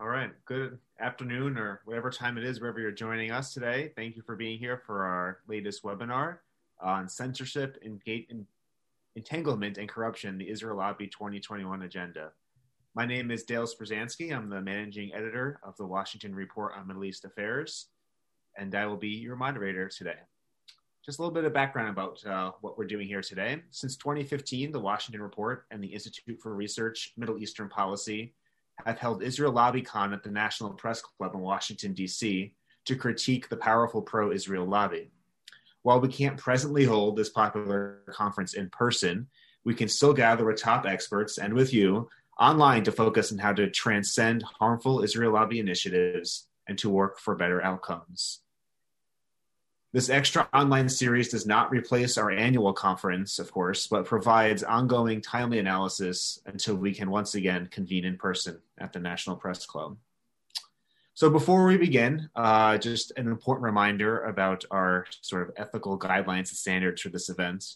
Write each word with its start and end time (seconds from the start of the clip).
All 0.00 0.08
right. 0.08 0.30
Good 0.46 0.78
afternoon 0.98 1.58
or 1.58 1.82
whatever 1.84 2.08
time 2.08 2.38
it 2.38 2.44
is, 2.44 2.58
wherever 2.58 2.80
you're 2.80 2.90
joining 2.90 3.32
us 3.32 3.52
today. 3.52 3.92
Thank 3.96 4.16
you 4.16 4.22
for 4.22 4.34
being 4.34 4.58
here 4.58 4.82
for 4.86 5.04
our 5.04 5.40
latest 5.46 5.82
webinar 5.82 6.38
on 6.80 7.06
censorship, 7.06 7.76
entanglement, 9.14 9.76
and 9.76 9.88
corruption, 9.90 10.38
the 10.38 10.48
Israel 10.48 10.78
Lobby 10.78 11.06
2021 11.06 11.82
agenda. 11.82 12.30
My 12.94 13.04
name 13.04 13.30
is 13.30 13.42
Dale 13.42 13.66
Sprusansky. 13.66 14.34
I'm 14.34 14.48
the 14.48 14.62
managing 14.62 15.12
editor 15.12 15.60
of 15.62 15.76
the 15.76 15.84
Washington 15.84 16.34
Report 16.34 16.72
on 16.78 16.86
Middle 16.86 17.04
East 17.04 17.26
Affairs, 17.26 17.88
and 18.56 18.74
I 18.74 18.86
will 18.86 18.96
be 18.96 19.08
your 19.08 19.36
moderator 19.36 19.86
today. 19.86 20.16
Just 21.04 21.18
a 21.18 21.22
little 21.22 21.34
bit 21.34 21.44
of 21.44 21.52
background 21.52 21.90
about 21.90 22.24
uh, 22.24 22.52
what 22.62 22.78
we're 22.78 22.86
doing 22.86 23.06
here 23.06 23.20
today. 23.20 23.60
Since 23.70 23.96
2015, 23.96 24.72
the 24.72 24.80
Washington 24.80 25.20
Report 25.20 25.66
and 25.70 25.84
the 25.84 25.88
Institute 25.88 26.40
for 26.40 26.54
Research 26.54 27.12
Middle 27.18 27.36
Eastern 27.38 27.68
Policy 27.68 28.32
have 28.86 28.98
held 28.98 29.22
Israel 29.22 29.52
LobbyCon 29.52 30.12
at 30.12 30.22
the 30.22 30.30
National 30.30 30.70
Press 30.70 31.00
Club 31.00 31.34
in 31.34 31.40
Washington, 31.40 31.92
D.C., 31.92 32.54
to 32.86 32.96
critique 32.96 33.48
the 33.48 33.56
powerful 33.56 34.02
pro 34.02 34.32
Israel 34.32 34.66
lobby. 34.66 35.10
While 35.82 36.00
we 36.00 36.08
can't 36.08 36.36
presently 36.36 36.84
hold 36.84 37.16
this 37.16 37.28
popular 37.30 38.02
conference 38.10 38.54
in 38.54 38.70
person, 38.70 39.28
we 39.64 39.74
can 39.74 39.88
still 39.88 40.12
gather 40.12 40.44
with 40.44 40.60
top 40.60 40.86
experts 40.86 41.38
and 41.38 41.54
with 41.54 41.72
you 41.72 42.08
online 42.38 42.84
to 42.84 42.92
focus 42.92 43.32
on 43.32 43.38
how 43.38 43.52
to 43.52 43.70
transcend 43.70 44.42
harmful 44.42 45.02
Israel 45.02 45.32
lobby 45.32 45.58
initiatives 45.58 46.48
and 46.66 46.78
to 46.78 46.88
work 46.88 47.18
for 47.18 47.34
better 47.34 47.62
outcomes. 47.62 48.40
This 49.92 50.08
extra 50.08 50.48
online 50.54 50.88
series 50.88 51.30
does 51.30 51.46
not 51.46 51.72
replace 51.72 52.16
our 52.16 52.30
annual 52.30 52.72
conference, 52.72 53.40
of 53.40 53.50
course, 53.50 53.88
but 53.88 54.04
provides 54.04 54.62
ongoing 54.62 55.20
timely 55.20 55.58
analysis 55.58 56.40
until 56.46 56.76
we 56.76 56.94
can 56.94 57.10
once 57.10 57.34
again 57.34 57.68
convene 57.72 58.04
in 58.04 58.16
person 58.16 58.60
at 58.78 58.92
the 58.92 59.00
National 59.00 59.34
Press 59.34 59.66
Club. 59.66 59.96
So, 61.14 61.28
before 61.28 61.66
we 61.66 61.76
begin, 61.76 62.30
uh, 62.36 62.78
just 62.78 63.10
an 63.16 63.26
important 63.26 63.64
reminder 63.64 64.20
about 64.20 64.64
our 64.70 65.06
sort 65.22 65.48
of 65.48 65.54
ethical 65.56 65.98
guidelines 65.98 66.38
and 66.38 66.48
standards 66.48 67.02
for 67.02 67.08
this 67.08 67.28
event. 67.28 67.74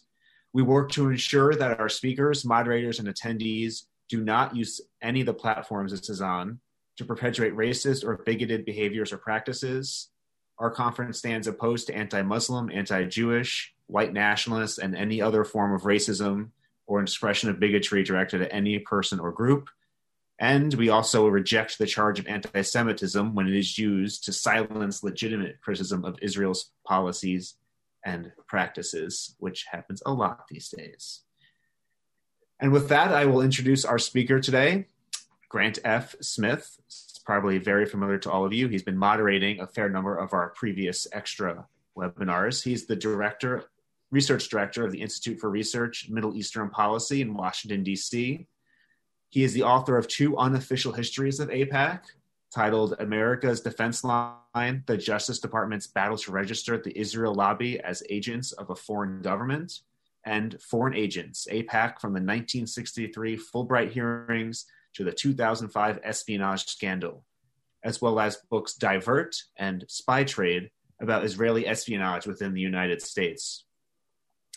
We 0.53 0.63
work 0.63 0.91
to 0.91 1.09
ensure 1.09 1.53
that 1.53 1.81
our 1.81 1.89
speakers, 1.89 2.45
moderators, 2.45 2.99
and 2.99 3.09
attendees 3.09 3.87
do 4.07 4.23
not 4.23 4.55
use 4.55 4.79
any 5.01 5.19
of 5.19 5.25
the 5.25 5.33
platforms 5.33 5.91
this 5.91 6.09
is 6.09 6.21
on 6.21 6.59
to 6.95 7.03
perpetuate 7.03 7.53
racist 7.57 8.05
or 8.05 8.23
bigoted 8.25 8.63
behaviors 8.63 9.11
or 9.11 9.17
practices 9.17 10.11
our 10.57 10.71
conference 10.71 11.17
stands 11.17 11.47
opposed 11.47 11.87
to 11.87 11.95
anti 11.95 12.21
Muslim, 12.21 12.69
anti 12.71 13.03
Jewish, 13.05 13.73
white 13.87 14.13
nationalists, 14.13 14.77
and 14.77 14.95
any 14.95 15.21
other 15.21 15.43
form 15.43 15.73
of 15.73 15.83
racism 15.83 16.49
or 16.87 17.01
expression 17.01 17.49
of 17.49 17.59
bigotry 17.59 18.03
directed 18.03 18.41
at 18.41 18.53
any 18.53 18.79
person 18.79 19.19
or 19.19 19.31
group. 19.31 19.69
And 20.39 20.73
we 20.73 20.89
also 20.89 21.27
reject 21.27 21.77
the 21.77 21.85
charge 21.85 22.19
of 22.19 22.27
anti 22.27 22.61
Semitism 22.61 23.35
when 23.35 23.47
it 23.47 23.55
is 23.55 23.77
used 23.77 24.25
to 24.25 24.33
silence 24.33 25.03
legitimate 25.03 25.61
criticism 25.61 26.03
of 26.03 26.17
Israel's 26.21 26.71
policies 26.85 27.55
and 28.05 28.31
practices, 28.47 29.35
which 29.39 29.65
happens 29.71 30.03
a 30.05 30.13
lot 30.13 30.47
these 30.49 30.69
days. 30.69 31.21
And 32.59 32.71
with 32.71 32.89
that, 32.89 33.11
I 33.11 33.25
will 33.25 33.41
introduce 33.41 33.83
our 33.83 33.99
speaker 33.99 34.39
today, 34.39 34.85
Grant 35.49 35.79
F. 35.83 36.15
Smith, 36.21 36.79
probably 37.25 37.57
very 37.57 37.85
familiar 37.85 38.17
to 38.19 38.31
all 38.31 38.45
of 38.45 38.53
you. 38.53 38.67
He's 38.67 38.83
been 38.83 38.97
moderating 38.97 39.59
a 39.59 39.67
fair 39.67 39.89
number 39.89 40.15
of 40.15 40.33
our 40.33 40.49
previous 40.49 41.07
extra 41.11 41.65
webinars. 41.97 42.63
He's 42.63 42.85
the 42.85 42.95
director, 42.95 43.65
research 44.11 44.49
director 44.49 44.85
of 44.85 44.91
the 44.91 45.01
Institute 45.01 45.39
for 45.39 45.49
Research 45.49 46.07
Middle 46.09 46.35
Eastern 46.35 46.69
Policy 46.69 47.21
in 47.21 47.33
Washington, 47.33 47.83
D.C. 47.83 48.45
He 49.29 49.43
is 49.43 49.53
the 49.53 49.63
author 49.63 49.97
of 49.97 50.07
two 50.07 50.37
unofficial 50.37 50.93
histories 50.93 51.39
of 51.39 51.49
AIPAC 51.49 52.01
titled 52.53 52.95
America's 52.99 53.59
Defense 53.59 54.03
Line 54.03 54.83
The 54.85 54.97
Justice 54.97 55.39
Department's 55.39 55.87
Battle 55.87 56.17
to 56.19 56.31
Register 56.31 56.77
the 56.77 56.97
Israel 56.97 57.33
Lobby 57.33 57.79
as 57.79 58.03
Agents 58.09 58.53
of 58.53 58.69
a 58.69 58.75
Foreign 58.75 59.21
Government 59.21 59.81
and 60.23 60.59
Foreign 60.61 60.95
Agents, 60.95 61.47
AIPAC 61.51 61.99
from 61.99 62.13
the 62.13 62.21
1963 62.21 63.37
Fulbright 63.37 63.91
hearings 63.91 64.65
to 64.95 65.03
the 65.03 65.11
2005 65.11 65.99
espionage 66.03 66.65
scandal, 66.65 67.23
as 67.83 68.01
well 68.01 68.19
as 68.19 68.37
books 68.49 68.73
Divert 68.73 69.35
and 69.57 69.85
Spy 69.87 70.23
Trade 70.23 70.71
about 70.99 71.25
Israeli 71.25 71.67
espionage 71.67 72.25
within 72.25 72.53
the 72.53 72.61
United 72.61 73.01
States. 73.01 73.65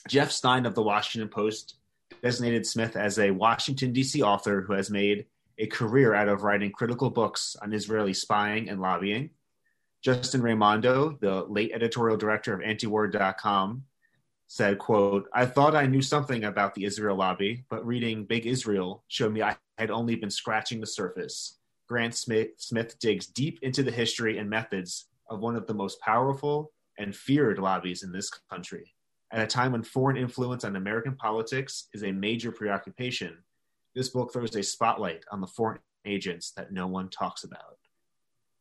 Jeff 0.09 0.31
Stein 0.31 0.65
of 0.65 0.75
the 0.75 0.83
Washington 0.83 1.29
Post 1.29 1.77
designated 2.23 2.67
Smith 2.67 2.97
as 2.97 3.19
a 3.19 3.31
Washington, 3.31 3.93
D.C. 3.93 4.23
author 4.23 4.63
who 4.63 4.73
has 4.73 4.91
made 4.91 5.27
a 5.59 5.67
career 5.67 6.15
out 6.15 6.29
of 6.29 6.43
writing 6.43 6.71
critical 6.71 7.11
books 7.11 7.57
on 7.61 7.73
Israeli 7.73 8.15
spying 8.15 8.69
and 8.69 8.81
lobbying. 8.81 9.31
Justin 10.03 10.43
Raimondo, 10.43 11.19
the 11.21 11.45
late 11.45 11.73
editorial 11.75 12.17
director 12.17 12.55
of 12.55 12.61
antiwar.com, 12.61 13.83
said, 14.49 14.79
quote, 14.79 15.29
I 15.33 15.45
thought 15.45 15.77
I 15.77 15.87
knew 15.87 16.01
something 16.01 16.45
about 16.45 16.75
the 16.75 16.85
Israel 16.85 17.17
lobby, 17.17 17.65
but 17.69 17.87
reading 17.87 18.25
Big 18.25 18.47
Israel 18.47 19.05
showed 19.07 19.33
me 19.33 19.43
I 19.43 19.57
had 19.77 19.91
only 19.91 20.17
been 20.17 20.31
scratching 20.31 20.81
the 20.81 20.87
surface. 20.87 21.59
Grant 21.87 22.15
Smith, 22.15 22.49
Smith 22.57 22.99
digs 22.99 23.27
deep 23.27 23.59
into 23.63 23.83
the 23.83 23.91
history 23.91 24.39
and 24.39 24.49
methods 24.49 25.07
of 25.29 25.41
one 25.41 25.55
of 25.55 25.67
the 25.67 25.75
most 25.75 26.01
powerful 26.01 26.73
and 26.99 27.15
feared 27.15 27.59
lobbies 27.59 28.03
in 28.03 28.11
this 28.11 28.31
country. 28.51 28.95
At 29.31 29.43
a 29.43 29.47
time 29.47 29.73
when 29.73 29.83
foreign 29.83 30.17
influence 30.17 30.65
on 30.65 30.77
American 30.77 31.15
politics 31.15 31.89
is 31.93 32.03
a 32.03 32.11
major 32.11 32.51
preoccupation, 32.51 33.37
this 33.95 34.09
book 34.09 34.33
throws 34.33 34.57
a 34.57 34.63
spotlight 34.63 35.25
on 35.31 35.43
the 35.43 35.47
foreign 35.47 35.81
agents 36.07 36.53
that 36.53 36.73
no 36.73 36.87
one 36.87 37.11
talks 37.11 37.45
about. 37.45 37.77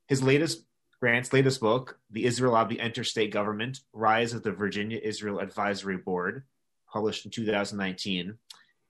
His 0.09 0.22
latest 0.22 0.66
Grant's 1.00 1.31
latest 1.31 1.59
book, 1.59 2.00
The 2.09 2.25
Israel 2.25 2.53
Lobby 2.53 2.80
Enters 2.80 3.12
State 3.12 3.31
Government 3.31 3.81
Rise 3.94 4.34
of 4.34 4.41
the 4.41 4.52
Virginia 4.52 5.00
Israel 5.03 5.40
Advisory 5.40 5.97
Board, 5.97 6.44
published 6.91 7.24
in 7.25 7.30
2019, 7.30 8.35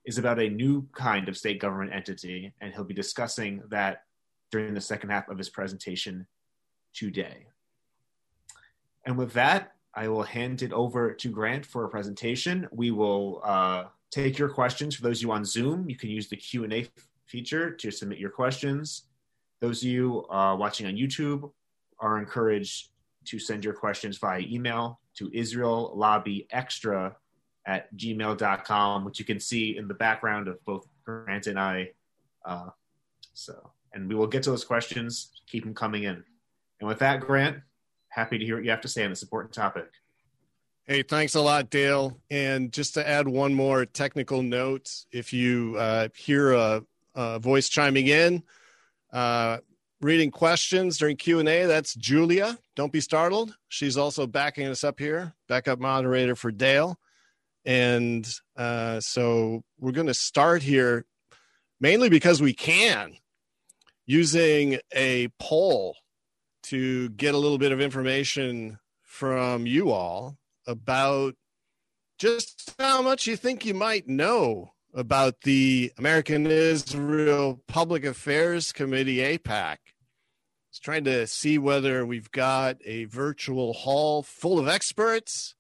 is 0.05 0.17
about 0.17 0.39
a 0.39 0.49
new 0.49 0.87
kind 0.93 1.27
of 1.27 1.37
state 1.37 1.59
government 1.59 1.93
entity, 1.93 2.53
and 2.61 2.73
he'll 2.73 2.85
be 2.85 2.93
discussing 2.93 3.61
that 3.69 4.03
during 4.51 4.73
the 4.73 4.79
second 4.79 5.09
half 5.09 5.27
of 5.27 5.37
his 5.37 5.49
presentation 5.49 6.25
today. 6.93 7.47
And 9.05 9.17
with 9.17 9.33
that, 9.33 9.73
I 9.93 10.07
will 10.07 10.23
hand 10.23 10.61
it 10.61 10.71
over 10.71 11.11
to 11.13 11.29
Grant 11.29 11.65
for 11.65 11.83
a 11.83 11.89
presentation. 11.89 12.69
We 12.71 12.91
will 12.91 13.41
uh, 13.43 13.85
take 14.11 14.37
your 14.37 14.47
questions. 14.47 14.95
For 14.95 15.01
those 15.01 15.19
of 15.19 15.23
you 15.23 15.31
on 15.33 15.43
Zoom, 15.43 15.89
you 15.89 15.97
can 15.97 16.09
use 16.09 16.29
the 16.29 16.37
Q&A 16.37 16.87
feature 17.25 17.71
to 17.71 17.91
submit 17.91 18.17
your 18.17 18.29
questions. 18.29 19.03
Those 19.59 19.83
of 19.83 19.89
you 19.89 20.25
uh, 20.29 20.55
watching 20.57 20.87
on 20.87 20.93
YouTube 20.93 21.51
are 21.99 22.17
encouraged 22.17 22.89
to 23.25 23.39
send 23.39 23.63
your 23.63 23.73
questions 23.73 24.17
via 24.17 24.39
email 24.39 24.99
to 25.15 25.29
Israel 25.33 25.91
Lobby 25.95 26.47
Extra 26.51 27.15
at 27.65 27.93
gmail.com, 27.95 29.03
which 29.03 29.19
you 29.19 29.25
can 29.25 29.39
see 29.39 29.77
in 29.77 29.87
the 29.87 29.93
background 29.93 30.47
of 30.47 30.63
both 30.65 30.87
Grant 31.03 31.47
and 31.47 31.59
I. 31.59 31.91
Uh, 32.45 32.69
so, 33.33 33.71
and 33.93 34.07
we 34.07 34.15
will 34.15 34.27
get 34.27 34.43
to 34.43 34.51
those 34.51 34.63
questions. 34.63 35.31
Keep 35.47 35.65
them 35.65 35.73
coming 35.73 36.03
in. 36.03 36.23
And 36.79 36.87
with 36.87 36.99
that, 36.99 37.19
Grant, 37.19 37.57
happy 38.09 38.37
to 38.37 38.45
hear 38.45 38.55
what 38.55 38.63
you 38.63 38.71
have 38.71 38.81
to 38.81 38.87
say 38.87 39.03
on 39.03 39.09
this 39.09 39.21
important 39.21 39.53
topic. 39.53 39.89
Hey, 40.85 41.03
thanks 41.03 41.35
a 41.35 41.41
lot, 41.41 41.69
Dale. 41.69 42.17
And 42.31 42.71
just 42.71 42.93
to 42.93 43.05
add 43.05 43.27
one 43.27 43.53
more 43.53 43.85
technical 43.85 44.41
note, 44.41 44.89
if 45.11 45.33
you 45.33 45.75
uh, 45.77 46.07
hear 46.15 46.53
a, 46.53 46.83
a, 47.13 47.39
voice 47.39 47.67
chiming 47.67 48.07
in, 48.07 48.41
uh, 49.11 49.57
reading 50.01 50.29
questions 50.31 50.97
during 50.97 51.17
q&a 51.17 51.65
that's 51.65 51.95
julia. 51.95 52.57
Don't 52.75 52.91
be 52.91 53.01
startled. 53.01 53.55
She's 53.67 53.97
also 53.97 54.27
backing 54.27 54.67
us 54.67 54.83
up 54.83 54.99
here 54.99 55.33
backup 55.47 55.79
moderator 55.79 56.35
for 56.35 56.51
dale. 56.51 56.99
And 57.65 58.27
uh, 58.55 58.99
so 59.01 59.63
we're 59.79 59.91
going 59.91 60.07
to 60.07 60.13
start 60.13 60.63
here 60.63 61.05
mainly 61.79 62.09
because 62.09 62.41
we 62.41 62.53
can 62.53 63.17
using 64.05 64.79
a 64.95 65.27
poll 65.39 65.95
to 66.63 67.09
get 67.09 67.35
a 67.35 67.37
little 67.37 67.57
bit 67.57 67.71
of 67.71 67.81
information 67.81 68.79
from 69.03 69.65
you 69.65 69.91
all 69.91 70.37
about 70.65 71.35
just 72.17 72.73
how 72.79 73.01
much 73.01 73.27
you 73.27 73.35
think 73.35 73.65
you 73.65 73.73
might 73.73 74.07
know 74.07 74.71
about 74.93 75.41
the 75.41 75.91
American 75.97 76.47
Israel 76.47 77.61
Public 77.67 78.03
Affairs 78.03 78.71
Committee, 78.71 79.17
AIPAC. 79.17 79.77
Trying 80.79 81.05
to 81.05 81.27
see 81.27 81.57
whether 81.57 82.05
we've 82.05 82.31
got 82.31 82.77
a 82.85 83.05
virtual 83.05 83.73
hall 83.73 84.23
full 84.23 84.59
of 84.59 84.67
experts. 84.67 85.55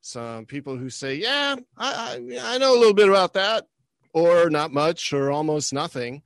Some 0.00 0.46
people 0.46 0.76
who 0.76 0.90
say, 0.90 1.16
Yeah, 1.16 1.56
I, 1.76 2.18
I, 2.32 2.54
I 2.54 2.58
know 2.58 2.74
a 2.74 2.78
little 2.78 2.94
bit 2.94 3.08
about 3.08 3.34
that, 3.34 3.66
or 4.12 4.50
not 4.50 4.72
much, 4.72 5.12
or 5.12 5.30
almost 5.30 5.72
nothing. 5.72 6.22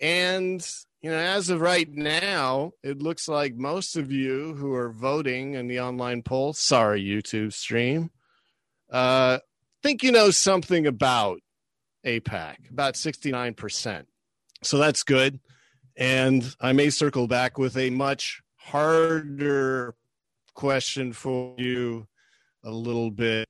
And, 0.00 0.66
you 1.02 1.10
know, 1.10 1.18
as 1.18 1.50
of 1.50 1.60
right 1.60 1.88
now, 1.90 2.72
it 2.82 3.02
looks 3.02 3.28
like 3.28 3.54
most 3.54 3.96
of 3.96 4.10
you 4.10 4.54
who 4.54 4.72
are 4.74 4.92
voting 4.92 5.54
in 5.54 5.66
the 5.66 5.80
online 5.80 6.22
poll, 6.22 6.52
sorry, 6.52 7.02
YouTube 7.02 7.52
stream, 7.52 8.10
uh, 8.90 9.38
think 9.82 10.02
you 10.02 10.12
know 10.12 10.30
something 10.30 10.86
about 10.86 11.40
AIPAC, 12.04 12.70
about 12.70 12.94
69%. 12.94 14.04
So 14.62 14.78
that's 14.78 15.02
good. 15.02 15.40
And 16.00 16.56
I 16.60 16.72
may 16.72 16.88
circle 16.88 17.26
back 17.26 17.58
with 17.58 17.76
a 17.76 17.90
much 17.90 18.42
harder 18.56 19.94
question 20.54 21.12
for 21.12 21.54
you 21.58 22.08
a 22.64 22.70
little 22.70 23.10
bit 23.10 23.46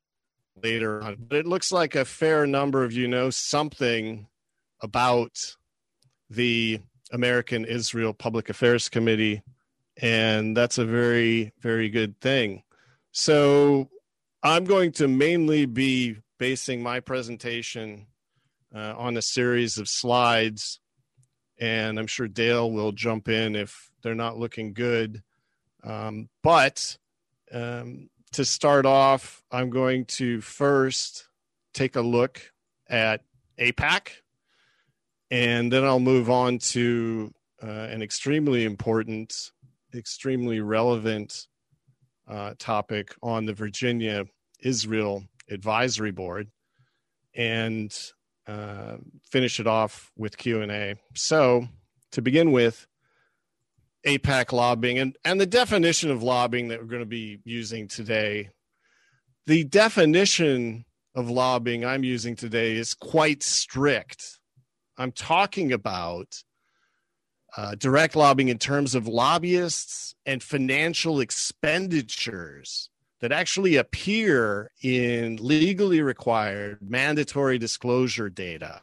later 0.60 1.00
on. 1.00 1.16
But 1.28 1.38
it 1.38 1.46
looks 1.46 1.70
like 1.70 1.94
a 1.94 2.04
fair 2.04 2.48
number 2.48 2.82
of 2.82 2.92
you 2.92 3.06
know 3.06 3.30
something 3.30 4.26
about 4.82 5.54
the 6.28 6.80
American 7.12 7.64
Israel 7.64 8.12
Public 8.12 8.48
Affairs 8.48 8.88
Committee, 8.88 9.42
and 10.02 10.56
that's 10.56 10.78
a 10.78 10.84
very, 10.84 11.52
very 11.60 11.88
good 11.88 12.20
thing. 12.20 12.64
So 13.12 13.88
I'm 14.42 14.64
going 14.64 14.90
to 14.92 15.06
mainly 15.06 15.66
be 15.66 16.16
basing 16.38 16.82
my 16.82 16.98
presentation 16.98 18.08
uh, 18.74 18.94
on 18.96 19.16
a 19.16 19.22
series 19.22 19.78
of 19.78 19.88
slides, 19.88 20.79
and 21.60 21.98
I'm 21.98 22.06
sure 22.06 22.26
Dale 22.26 22.70
will 22.70 22.92
jump 22.92 23.28
in 23.28 23.54
if 23.54 23.90
they're 24.02 24.14
not 24.14 24.38
looking 24.38 24.72
good. 24.72 25.22
Um, 25.84 26.28
but 26.42 26.96
um, 27.52 28.08
to 28.32 28.44
start 28.44 28.86
off, 28.86 29.42
I'm 29.52 29.70
going 29.70 30.06
to 30.06 30.40
first 30.40 31.28
take 31.74 31.96
a 31.96 32.00
look 32.00 32.40
at 32.88 33.22
AIPAC, 33.58 34.08
and 35.30 35.70
then 35.70 35.84
I'll 35.84 36.00
move 36.00 36.30
on 36.30 36.58
to 36.58 37.32
uh, 37.62 37.66
an 37.66 38.02
extremely 38.02 38.64
important, 38.64 39.52
extremely 39.94 40.60
relevant 40.60 41.46
uh, 42.26 42.54
topic 42.58 43.14
on 43.22 43.44
the 43.44 43.52
Virginia 43.52 44.24
Israel 44.60 45.24
Advisory 45.50 46.10
Board, 46.10 46.50
and 47.34 47.96
uh, 48.50 48.96
finish 49.30 49.60
it 49.60 49.66
off 49.66 50.10
with 50.16 50.36
Q 50.36 50.62
and 50.62 50.72
A. 50.72 50.96
So, 51.14 51.68
to 52.12 52.22
begin 52.22 52.52
with, 52.52 52.86
AIPAC 54.06 54.52
lobbying 54.52 54.98
and, 54.98 55.16
and 55.24 55.40
the 55.40 55.46
definition 55.46 56.10
of 56.10 56.22
lobbying 56.22 56.68
that 56.68 56.80
we're 56.80 56.86
going 56.86 57.00
to 57.00 57.06
be 57.06 57.40
using 57.44 57.86
today. 57.86 58.50
The 59.46 59.64
definition 59.64 60.84
of 61.14 61.28
lobbying 61.28 61.84
I'm 61.84 62.04
using 62.04 62.36
today 62.36 62.76
is 62.76 62.94
quite 62.94 63.42
strict. 63.42 64.38
I'm 64.96 65.12
talking 65.12 65.72
about 65.72 66.42
uh, 67.56 67.74
direct 67.74 68.16
lobbying 68.16 68.48
in 68.48 68.58
terms 68.58 68.94
of 68.94 69.08
lobbyists 69.08 70.14
and 70.24 70.42
financial 70.42 71.20
expenditures 71.20 72.90
that 73.20 73.32
actually 73.32 73.76
appear 73.76 74.70
in 74.82 75.36
legally 75.36 76.00
required 76.00 76.78
mandatory 76.80 77.58
disclosure 77.58 78.30
data. 78.30 78.80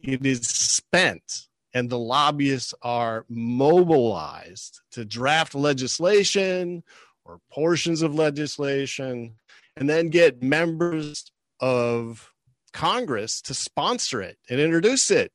It 0.00 0.24
is 0.24 0.46
spent 0.46 1.48
and 1.74 1.88
the 1.88 1.98
lobbyists 1.98 2.74
are 2.82 3.24
mobilized 3.28 4.80
to 4.92 5.04
draft 5.04 5.54
legislation 5.54 6.82
or 7.24 7.40
portions 7.50 8.02
of 8.02 8.14
legislation 8.14 9.36
and 9.76 9.88
then 9.88 10.08
get 10.08 10.42
members 10.42 11.30
of 11.60 12.32
Congress 12.72 13.40
to 13.42 13.54
sponsor 13.54 14.20
it 14.22 14.38
and 14.50 14.60
introduce 14.60 15.10
it 15.10 15.32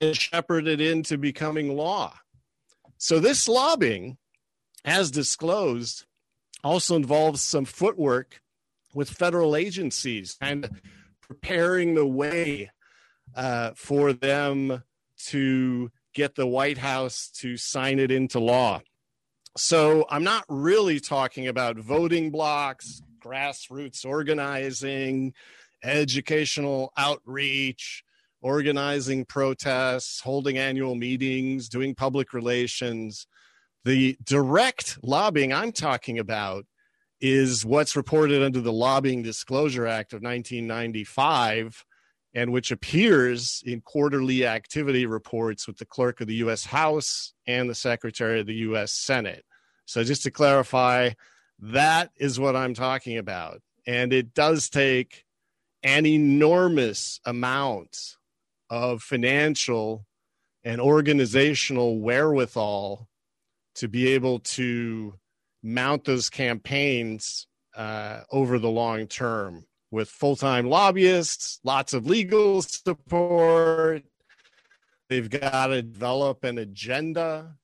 and 0.00 0.16
shepherd 0.16 0.68
it 0.68 0.80
into 0.80 1.18
becoming 1.18 1.76
law. 1.76 2.14
So, 2.98 3.20
this 3.20 3.48
lobbying, 3.48 4.18
as 4.84 5.10
disclosed, 5.10 6.04
also 6.68 6.96
involves 6.96 7.40
some 7.40 7.64
footwork 7.64 8.42
with 8.94 9.08
federal 9.08 9.56
agencies 9.56 10.36
and 10.40 10.68
preparing 11.22 11.94
the 11.94 12.06
way 12.06 12.70
uh, 13.34 13.70
for 13.74 14.12
them 14.12 14.82
to 15.16 15.90
get 16.12 16.34
the 16.34 16.46
White 16.46 16.76
House 16.76 17.30
to 17.36 17.56
sign 17.56 17.98
it 17.98 18.10
into 18.10 18.38
law. 18.38 18.80
So 19.56 20.04
I'm 20.10 20.24
not 20.24 20.44
really 20.48 21.00
talking 21.00 21.48
about 21.48 21.78
voting 21.78 22.30
blocks, 22.30 23.00
grassroots 23.18 24.04
organizing, 24.04 25.32
educational 25.82 26.92
outreach, 26.98 28.04
organizing 28.42 29.24
protests, 29.24 30.20
holding 30.20 30.58
annual 30.58 30.94
meetings, 30.94 31.70
doing 31.70 31.94
public 31.94 32.34
relations. 32.34 33.26
The 33.88 34.18
direct 34.22 34.98
lobbying 35.02 35.50
I'm 35.50 35.72
talking 35.72 36.18
about 36.18 36.66
is 37.22 37.64
what's 37.64 37.96
reported 37.96 38.42
under 38.42 38.60
the 38.60 38.70
Lobbying 38.70 39.22
Disclosure 39.22 39.86
Act 39.86 40.12
of 40.12 40.20
1995 40.20 41.86
and 42.34 42.52
which 42.52 42.70
appears 42.70 43.62
in 43.64 43.80
quarterly 43.80 44.44
activity 44.44 45.06
reports 45.06 45.66
with 45.66 45.78
the 45.78 45.86
clerk 45.86 46.20
of 46.20 46.26
the 46.26 46.34
U.S. 46.34 46.66
House 46.66 47.32
and 47.46 47.70
the 47.70 47.74
secretary 47.74 48.40
of 48.40 48.46
the 48.46 48.56
U.S. 48.56 48.92
Senate. 48.92 49.46
So, 49.86 50.04
just 50.04 50.22
to 50.24 50.30
clarify, 50.30 51.12
that 51.58 52.10
is 52.18 52.38
what 52.38 52.56
I'm 52.56 52.74
talking 52.74 53.16
about. 53.16 53.62
And 53.86 54.12
it 54.12 54.34
does 54.34 54.68
take 54.68 55.24
an 55.82 56.04
enormous 56.04 57.20
amount 57.24 57.96
of 58.68 59.00
financial 59.00 60.04
and 60.62 60.78
organizational 60.78 62.00
wherewithal 62.00 63.08
to 63.78 63.88
be 63.88 64.08
able 64.08 64.40
to 64.40 65.14
mount 65.62 66.04
those 66.04 66.30
campaigns 66.30 67.46
uh, 67.76 68.20
over 68.30 68.58
the 68.58 68.70
long 68.70 69.06
term 69.06 69.64
with 69.90 70.08
full 70.08 70.36
time 70.36 70.68
lobbyists, 70.68 71.60
lots 71.64 71.94
of 71.94 72.06
legal 72.06 72.62
support. 72.62 74.02
They've 75.08 75.30
got 75.30 75.68
to 75.68 75.82
develop 75.82 76.44
an 76.44 76.58
agenda 76.58 77.56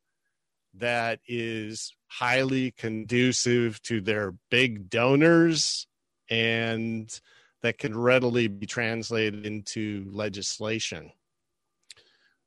that 0.74 1.20
is 1.26 1.92
highly 2.06 2.70
conducive 2.70 3.82
to 3.82 4.00
their 4.00 4.34
big 4.50 4.88
donors 4.88 5.86
and 6.30 7.20
that 7.62 7.78
can 7.78 7.96
readily 7.96 8.48
be 8.48 8.66
translated 8.66 9.44
into 9.44 10.06
legislation. 10.10 11.10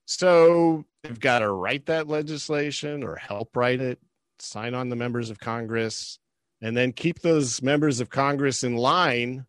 So 0.06 0.86
they've 1.08 1.20
got 1.20 1.40
to 1.40 1.52
write 1.52 1.86
that 1.86 2.08
legislation 2.08 3.04
or 3.04 3.16
help 3.16 3.56
write 3.56 3.82
it, 3.82 4.00
sign 4.40 4.74
on 4.74 4.90
the 4.90 4.96
members 4.96 5.30
of 5.30 5.40
Congress, 5.40 6.20
and 6.62 6.76
then 6.76 6.92
keep 6.92 7.22
those 7.22 7.62
members 7.62 8.00
of 8.00 8.10
Congress 8.10 8.64
in 8.64 8.76
line 8.76 9.46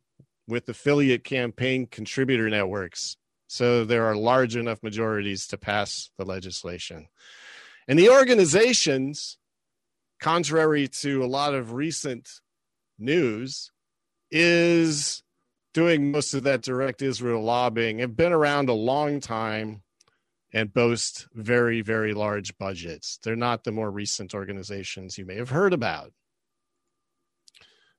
with 0.46 0.69
affiliate 0.69 1.25
campaign 1.25 1.87
contributor 1.87 2.49
networks. 2.49 3.16
So 3.49 3.84
there 3.84 4.05
are 4.05 4.16
large 4.16 4.56
enough 4.56 4.82
majorities 4.82 5.46
to 5.49 5.58
pass 5.58 6.10
the 6.19 6.25
legislation. 6.25 7.08
And 7.87 7.99
the 7.99 8.10
organizations, 8.10 9.38
contrary 10.20 10.88
to 10.88 11.24
a 11.24 11.27
lot 11.27 11.55
of 11.55 11.72
recent 11.72 12.29
news, 12.98 13.72
is 14.31 15.22
doing 15.72 16.10
most 16.10 16.34
of 16.34 16.43
that 16.43 16.62
direct 16.62 17.00
Israel 17.03 17.43
lobbying, 17.43 17.98
have 18.00 18.17
been 18.17 18.32
around 18.32 18.69
a 18.69 18.74
long 18.74 19.20
time 19.20 19.82
and 20.52 20.72
boast 20.72 21.28
very, 21.34 21.82
very 21.82 22.14
large 22.14 22.56
budgets. 22.58 23.19
They're 23.22 23.36
not 23.36 23.64
the 23.64 23.72
more 23.72 23.90
recent 23.90 24.34
organizations 24.34 25.19
you 25.19 25.24
may 25.24 25.36
have 25.36 25.50
heard 25.50 25.72
about. 25.72 26.12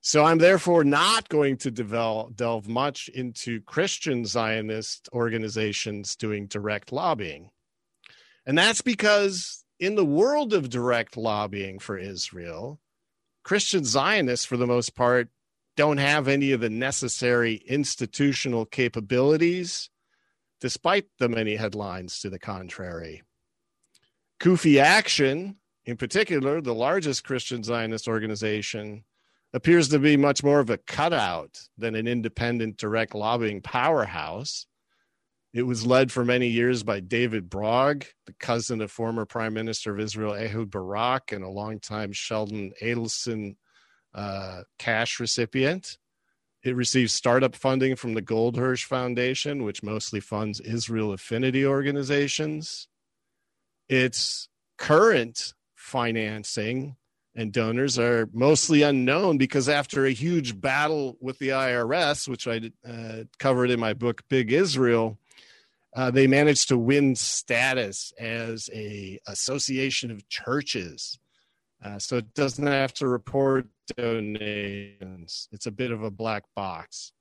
So 0.02 0.24
I'm 0.24 0.38
therefore 0.38 0.82
not 0.82 1.28
going 1.28 1.58
to 1.58 1.70
develop, 1.70 2.34
delve 2.34 2.66
much 2.66 3.08
into 3.08 3.60
Christian 3.60 4.24
Zionist 4.24 5.08
organizations 5.12 6.16
doing 6.16 6.46
direct 6.46 6.90
lobbying. 6.90 7.50
And 8.46 8.56
that's 8.56 8.80
because 8.80 9.64
in 9.78 9.96
the 9.96 10.04
world 10.04 10.54
of 10.54 10.70
direct 10.70 11.16
lobbying 11.16 11.78
for 11.78 11.98
Israel, 11.98 12.80
Christian 13.44 13.84
Zionists, 13.84 14.46
for 14.46 14.56
the 14.56 14.66
most 14.66 14.94
part, 14.94 15.28
don't 15.76 15.98
have 15.98 16.28
any 16.28 16.52
of 16.52 16.60
the 16.60 16.70
necessary 16.70 17.54
institutional 17.66 18.64
capabilities, 18.64 19.90
despite 20.60 21.06
the 21.18 21.28
many 21.28 21.56
headlines 21.56 22.20
to 22.20 22.30
the 22.30 22.38
contrary. 22.38 23.22
CUFI 24.40 24.80
Action, 24.80 25.56
in 25.84 25.96
particular, 25.96 26.60
the 26.60 26.74
largest 26.74 27.24
Christian 27.24 27.62
Zionist 27.62 28.08
organization, 28.08 29.04
appears 29.52 29.88
to 29.88 29.98
be 29.98 30.16
much 30.16 30.44
more 30.44 30.60
of 30.60 30.70
a 30.70 30.78
cutout 30.78 31.60
than 31.76 31.94
an 31.94 32.06
independent 32.06 32.76
direct 32.76 33.14
lobbying 33.14 33.60
powerhouse. 33.60 34.66
It 35.52 35.62
was 35.62 35.84
led 35.84 36.12
for 36.12 36.24
many 36.24 36.46
years 36.46 36.84
by 36.84 37.00
David 37.00 37.50
Brog, 37.50 38.04
the 38.26 38.34
cousin 38.38 38.80
of 38.80 38.92
former 38.92 39.26
Prime 39.26 39.52
Minister 39.52 39.92
of 39.92 39.98
Israel 39.98 40.34
Ehud 40.34 40.70
Barak 40.70 41.32
and 41.32 41.42
a 41.42 41.48
longtime 41.48 42.12
Sheldon 42.12 42.72
Adelson 42.80 43.56
uh, 44.14 44.62
cash 44.78 45.18
recipient. 45.18 45.98
It 46.62 46.76
receives 46.76 47.12
startup 47.12 47.56
funding 47.56 47.96
from 47.96 48.14
the 48.14 48.22
Goldhirsh 48.22 48.84
Foundation, 48.84 49.64
which 49.64 49.82
mostly 49.82 50.20
funds 50.20 50.60
Israel 50.60 51.12
affinity 51.12 51.64
organizations. 51.64 52.88
Its 53.88 54.48
current 54.76 55.54
financing 55.74 56.96
and 57.34 57.52
donors 57.52 57.98
are 57.98 58.28
mostly 58.32 58.82
unknown 58.82 59.38
because 59.38 59.68
after 59.68 60.04
a 60.04 60.10
huge 60.10 60.60
battle 60.60 61.16
with 61.20 61.38
the 61.38 61.48
IRS, 61.48 62.28
which 62.28 62.46
I 62.46 62.70
uh, 62.86 63.24
covered 63.38 63.70
in 63.70 63.80
my 63.80 63.94
book 63.94 64.22
Big 64.28 64.52
Israel, 64.52 65.18
uh, 65.94 66.10
they 66.10 66.26
managed 66.26 66.68
to 66.68 66.78
win 66.78 67.16
status 67.16 68.12
as 68.18 68.68
a 68.72 69.18
association 69.26 70.10
of 70.10 70.28
churches. 70.28 71.18
Uh, 71.82 71.98
so 71.98 72.18
it 72.18 72.34
doesn't 72.34 72.66
have 72.66 72.92
to 72.94 73.08
report 73.08 73.66
donations. 73.96 75.48
It's 75.52 75.66
a 75.66 75.70
bit 75.70 75.90
of 75.90 76.02
a 76.02 76.10
black 76.10 76.44
box. 76.54 77.12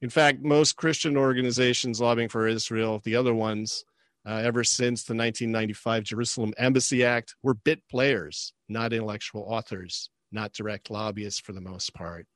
In 0.00 0.10
fact, 0.10 0.42
most 0.42 0.76
Christian 0.76 1.16
organizations 1.16 2.00
lobbying 2.00 2.28
for 2.28 2.48
Israel, 2.48 3.00
the 3.04 3.14
other 3.14 3.34
ones, 3.34 3.84
uh, 4.26 4.40
ever 4.44 4.64
since 4.64 5.04
the 5.04 5.14
1995 5.14 6.02
Jerusalem 6.02 6.52
Embassy 6.58 7.04
Act, 7.04 7.36
were 7.42 7.54
bit 7.54 7.86
players, 7.88 8.52
not 8.68 8.92
intellectual 8.92 9.42
authors, 9.42 10.10
not 10.32 10.52
direct 10.52 10.90
lobbyists 10.90 11.40
for 11.40 11.52
the 11.52 11.60
most 11.60 11.94
part. 11.94 12.26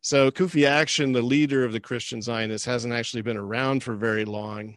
So 0.00 0.30
CUFI 0.30 0.66
Action, 0.66 1.12
the 1.12 1.22
leader 1.22 1.64
of 1.64 1.72
the 1.72 1.80
Christian 1.80 2.22
Zionists, 2.22 2.66
hasn't 2.66 2.94
actually 2.94 3.22
been 3.22 3.36
around 3.36 3.82
for 3.82 3.94
very 3.94 4.24
long. 4.24 4.76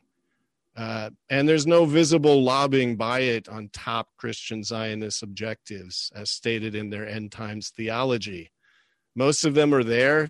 Uh, 0.76 1.10
and 1.30 1.48
there's 1.48 1.68
no 1.68 1.86
visible 1.86 2.44
lobbying 2.44 2.96
by 2.96 3.20
it 3.20 3.50
on 3.50 3.70
top 3.74 4.10
Christian 4.18 4.64
Zionist 4.64 5.22
objectives, 5.22 6.12
as 6.16 6.30
stated 6.30 6.76
in 6.76 6.90
their 6.90 7.08
end 7.08 7.32
times 7.32 7.70
theology. 7.70 8.52
Most 9.16 9.44
of 9.44 9.54
them 9.54 9.74
are 9.74 9.84
there, 9.84 10.30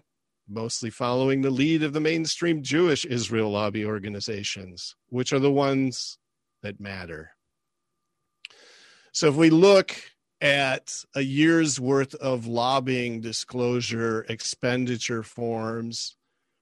mostly 0.50 0.90
following 0.90 1.42
the 1.42 1.52
lead 1.52 1.84
of 1.84 1.94
the 1.94 2.00
mainstream 2.00 2.64
Jewish 2.64 3.06
Israel 3.06 3.52
lobby 3.52 3.86
organizations, 3.86 4.96
which 5.10 5.32
are 5.32 5.40
the 5.40 5.52
ones 5.52 6.18
that 6.64 6.80
matter. 6.80 7.32
So 9.14 9.28
if 9.28 9.36
we 9.36 9.50
look 9.50 9.96
at 10.42 11.04
a 11.16 11.22
year's 11.22 11.80
worth 11.80 12.16
of 12.16 12.48
lobbying 12.48 13.22
disclosure 13.22 14.26
expenditure 14.28 15.22
forms, 15.22 16.16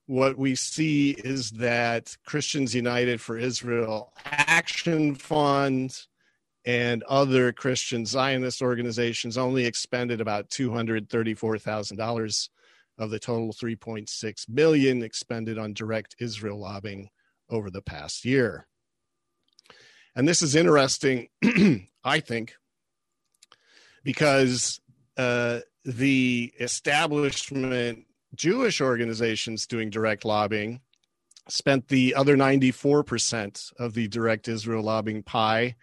what 0.10 0.38
we 0.40 0.56
see 0.56 1.12
is 1.12 1.52
that 1.52 2.18
Christians 2.26 2.74
United 2.74 3.22
for 3.22 3.38
Israel 3.38 4.12
Action 4.26 5.14
Fund 5.14 5.96
and 6.66 7.04
other 7.04 7.54
Christian 7.54 8.08
Zionist 8.08 8.64
organizations 8.64 9.38
only 9.38 9.68
expended 9.68 10.20
about 10.20 10.50
$234,000 10.50 12.50
of 12.98 13.12
the 13.12 13.20
total 13.20 13.54
3.6 13.54 14.50
million 14.50 15.04
expended 15.04 15.60
on 15.60 15.74
direct 15.74 16.16
Israel 16.18 16.60
lobbying 16.60 17.12
over 17.48 17.70
the 17.70 17.84
past 17.84 18.26
year. 18.26 18.66
And 20.16 20.28
this 20.28 20.42
is 20.42 20.56
interesting, 20.56 21.28
I 22.04 22.20
think, 22.20 22.56
because 24.04 24.82
uh, 25.18 25.60
the 25.86 26.52
establishment 26.60 28.08
Jewish 28.36 28.82
organizations 28.82 29.66
doing 29.66 29.90
direct 29.90 30.26
lobbying 30.26 30.82
spent 31.48 31.88
the 31.88 32.14
other 32.16 32.38
94% 32.38 33.74
of 33.80 33.94
the 33.94 34.08
direct 34.08 34.48
Israel 34.48 34.84
lobbying 34.84 35.24
pie. 35.24 35.76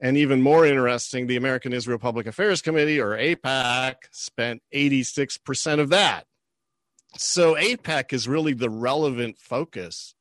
And 0.00 0.16
even 0.16 0.42
more 0.42 0.66
interesting, 0.66 1.26
the 1.26 1.36
American 1.36 1.72
Israel 1.72 1.98
Public 1.98 2.26
Affairs 2.26 2.60
Committee, 2.60 3.00
or 3.00 3.16
AIPAC, 3.16 3.94
spent 4.10 4.62
86% 4.74 5.80
of 5.80 5.88
that. 5.90 6.26
So 7.16 7.54
AIPAC 7.54 8.12
is 8.12 8.28
really 8.28 8.52
the 8.52 8.68
relevant 8.68 9.38
focus 9.38 10.14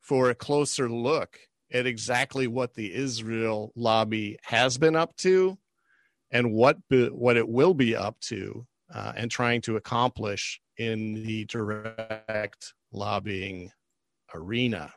for 0.00 0.30
a 0.30 0.34
closer 0.34 0.88
look 0.88 1.38
at 1.72 1.86
exactly 1.86 2.46
what 2.46 2.74
the 2.74 2.94
Israel 2.94 3.72
lobby 3.76 4.38
has 4.42 4.78
been 4.78 4.96
up 4.96 5.16
to 5.18 5.58
and 6.30 6.52
what 6.52 6.76
be, 6.88 7.06
what 7.08 7.36
it 7.36 7.48
will 7.48 7.74
be 7.74 7.94
up 7.94 8.18
to 8.20 8.66
uh, 8.92 9.12
and 9.16 9.30
trying 9.30 9.60
to 9.62 9.76
accomplish 9.76 10.60
in 10.80 11.22
the 11.24 11.44
direct 11.44 12.72
lobbying 12.90 13.70
arena. 14.34 14.94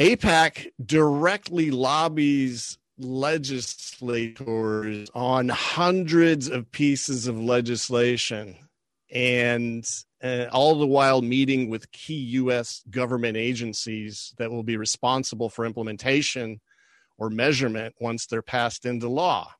AIPAC 0.00 0.72
directly 0.84 1.70
lobbies 1.70 2.78
legislators 2.98 5.08
on 5.14 5.48
hundreds 5.48 6.48
of 6.48 6.72
pieces 6.72 7.28
of 7.28 7.38
legislation 7.38 8.56
and 9.12 9.88
uh, 10.22 10.46
all 10.50 10.76
the 10.76 10.86
while 10.86 11.22
meeting 11.22 11.70
with 11.70 11.92
key 11.92 12.14
U.S. 12.14 12.82
government 12.90 13.36
agencies 13.36 14.34
that 14.38 14.50
will 14.50 14.64
be 14.64 14.76
responsible 14.76 15.48
for 15.48 15.64
implementation 15.64 16.60
or 17.18 17.30
measurement 17.30 17.94
once 18.00 18.26
they're 18.26 18.42
passed 18.42 18.84
into 18.84 19.08
law. 19.08 19.54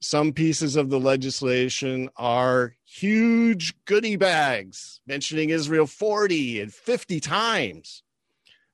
Some 0.00 0.32
pieces 0.32 0.76
of 0.76 0.90
the 0.90 1.00
legislation 1.00 2.08
are 2.16 2.74
huge 2.84 3.74
goodie 3.84 4.16
bags, 4.16 5.00
mentioning 5.06 5.50
Israel 5.50 5.86
40 5.86 6.60
and 6.60 6.72
50 6.72 7.18
times. 7.20 8.02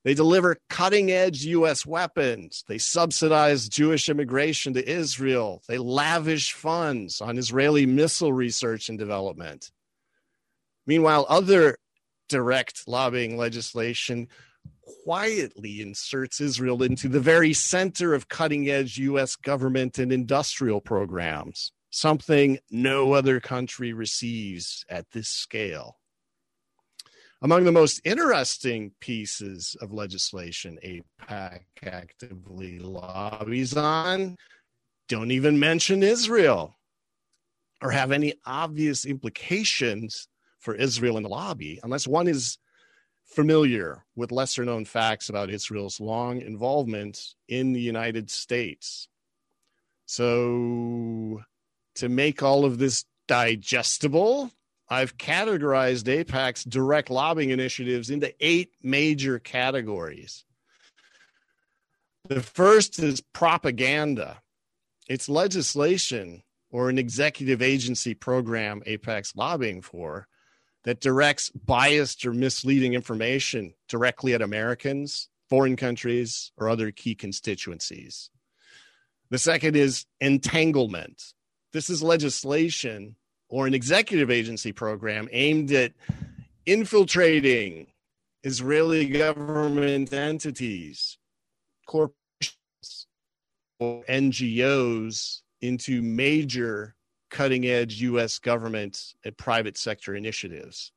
They 0.05 0.13
deliver 0.13 0.59
cutting 0.69 1.11
edge 1.11 1.45
U.S. 1.47 1.87
weapons. 1.87 2.63
They 2.69 2.77
subsidize 2.77 3.71
Jewish 3.71 4.11
immigration 4.11 4.75
to 4.75 4.87
Israel. 4.87 5.63
They 5.67 5.79
lavish 5.79 6.53
funds 6.53 7.23
on 7.23 7.39
Israeli 7.39 7.87
missile 7.87 8.33
research 8.33 8.91
and 8.91 8.99
development. 8.99 9.71
Meanwhile, 10.87 11.25
other 11.31 11.79
direct 12.29 12.87
lobbying 12.87 13.39
legislation 13.39 14.29
quietly 15.05 15.81
inserts 15.81 16.41
Israel 16.41 16.83
into 16.83 17.09
the 17.09 17.21
very 17.21 17.53
center 17.53 18.15
of 18.15 18.29
cutting 18.29 18.69
edge 18.69 18.99
U.S. 18.99 19.37
government 19.37 19.99
and 19.99 20.13
industrial 20.13 20.81
programs, 20.81 21.73
something 21.91 22.59
no 22.71 23.13
other 23.13 23.41
country 23.41 23.93
receives 23.93 24.85
at 24.89 25.11
this 25.13 25.29
scale. 25.29 25.97
Among 27.43 27.65
the 27.65 27.73
most 27.73 28.01
interesting 28.05 28.93
pieces 29.01 29.77
of 29.83 29.93
legislation 29.93 30.79
AIPAC 30.83 31.61
actively 31.85 32.79
lobbies 32.79 33.77
on 33.77 34.37
don't 35.09 35.31
even 35.31 35.59
mention 35.59 36.03
Israel 36.03 36.79
or 37.83 37.91
have 37.91 38.13
any 38.13 38.33
obvious 38.47 39.05
implications 39.05 40.27
for 40.59 40.75
Israel 40.75 41.19
in 41.19 41.23
the 41.23 41.29
lobby, 41.29 41.79
unless 41.83 42.09
one 42.09 42.27
is 42.27 42.57
familiar 43.25 44.05
with 44.15 44.33
lesser 44.33 44.65
known 44.65 44.85
facts 44.85 45.29
about 45.29 45.51
Israel's 45.51 46.01
long 46.01 46.41
involvement 46.41 47.35
in 47.49 47.73
the 47.73 47.81
United 47.81 48.31
States. 48.31 49.09
So, 50.07 51.43
to 51.97 52.09
make 52.09 52.43
all 52.43 52.65
of 52.65 52.79
this 52.79 53.05
digestible, 53.27 54.51
I've 54.89 55.17
categorized 55.17 56.05
AIPAC's 56.05 56.65
direct 56.65 57.11
lobbying 57.11 57.51
initiatives 57.51 58.11
into 58.11 58.35
eight 58.41 58.73
major 58.83 59.39
categories. 59.39 60.45
The 62.29 62.43
first 62.43 62.99
is 62.99 63.21
propaganda. 63.21 64.43
It's 65.09 65.29
legislation 65.29 66.43
or 66.71 66.91
an 66.91 66.99
executive 66.99 67.63
agency 67.63 68.15
program 68.15 68.83
AIPAC's 68.87 69.35
lobbying 69.37 69.81
for 69.81 70.27
that 70.85 71.01
directs 71.01 71.51
biased 71.51 72.25
or 72.25 72.33
misleading 72.33 72.95
information 72.95 73.75
directly 73.89 74.35
at 74.35 74.43
Americans, 74.43 75.29
foreign 75.49 75.77
countries, 75.77 76.53
or 76.57 76.69
other 76.69 76.91
key 76.91 77.15
constituencies. 77.15 78.31
The 79.31 79.39
second 79.39 79.77
is 79.77 80.07
entanglement. 80.21 81.35
This 81.73 81.91
is 81.91 82.03
legislation 82.03 83.17
or 83.49 83.67
an 83.67 83.75
executive 83.75 84.31
agency 84.31 84.73
program 84.73 85.29
aimed 85.33 85.73
at 85.73 85.93
infiltrating 86.67 87.87
Israeli 88.43 89.07
government 89.07 90.13
entities, 90.13 91.19
corporations, 91.87 93.07
or 93.79 94.05
NGOs 94.05 95.41
into 95.61 96.03
major 96.03 96.95
cutting 97.35 97.67
edge 97.67 98.01
US 98.01 98.39
government 98.39 99.15
and 99.25 99.37
private 99.37 99.77
sector 99.77 100.15
initiatives. 100.15 100.93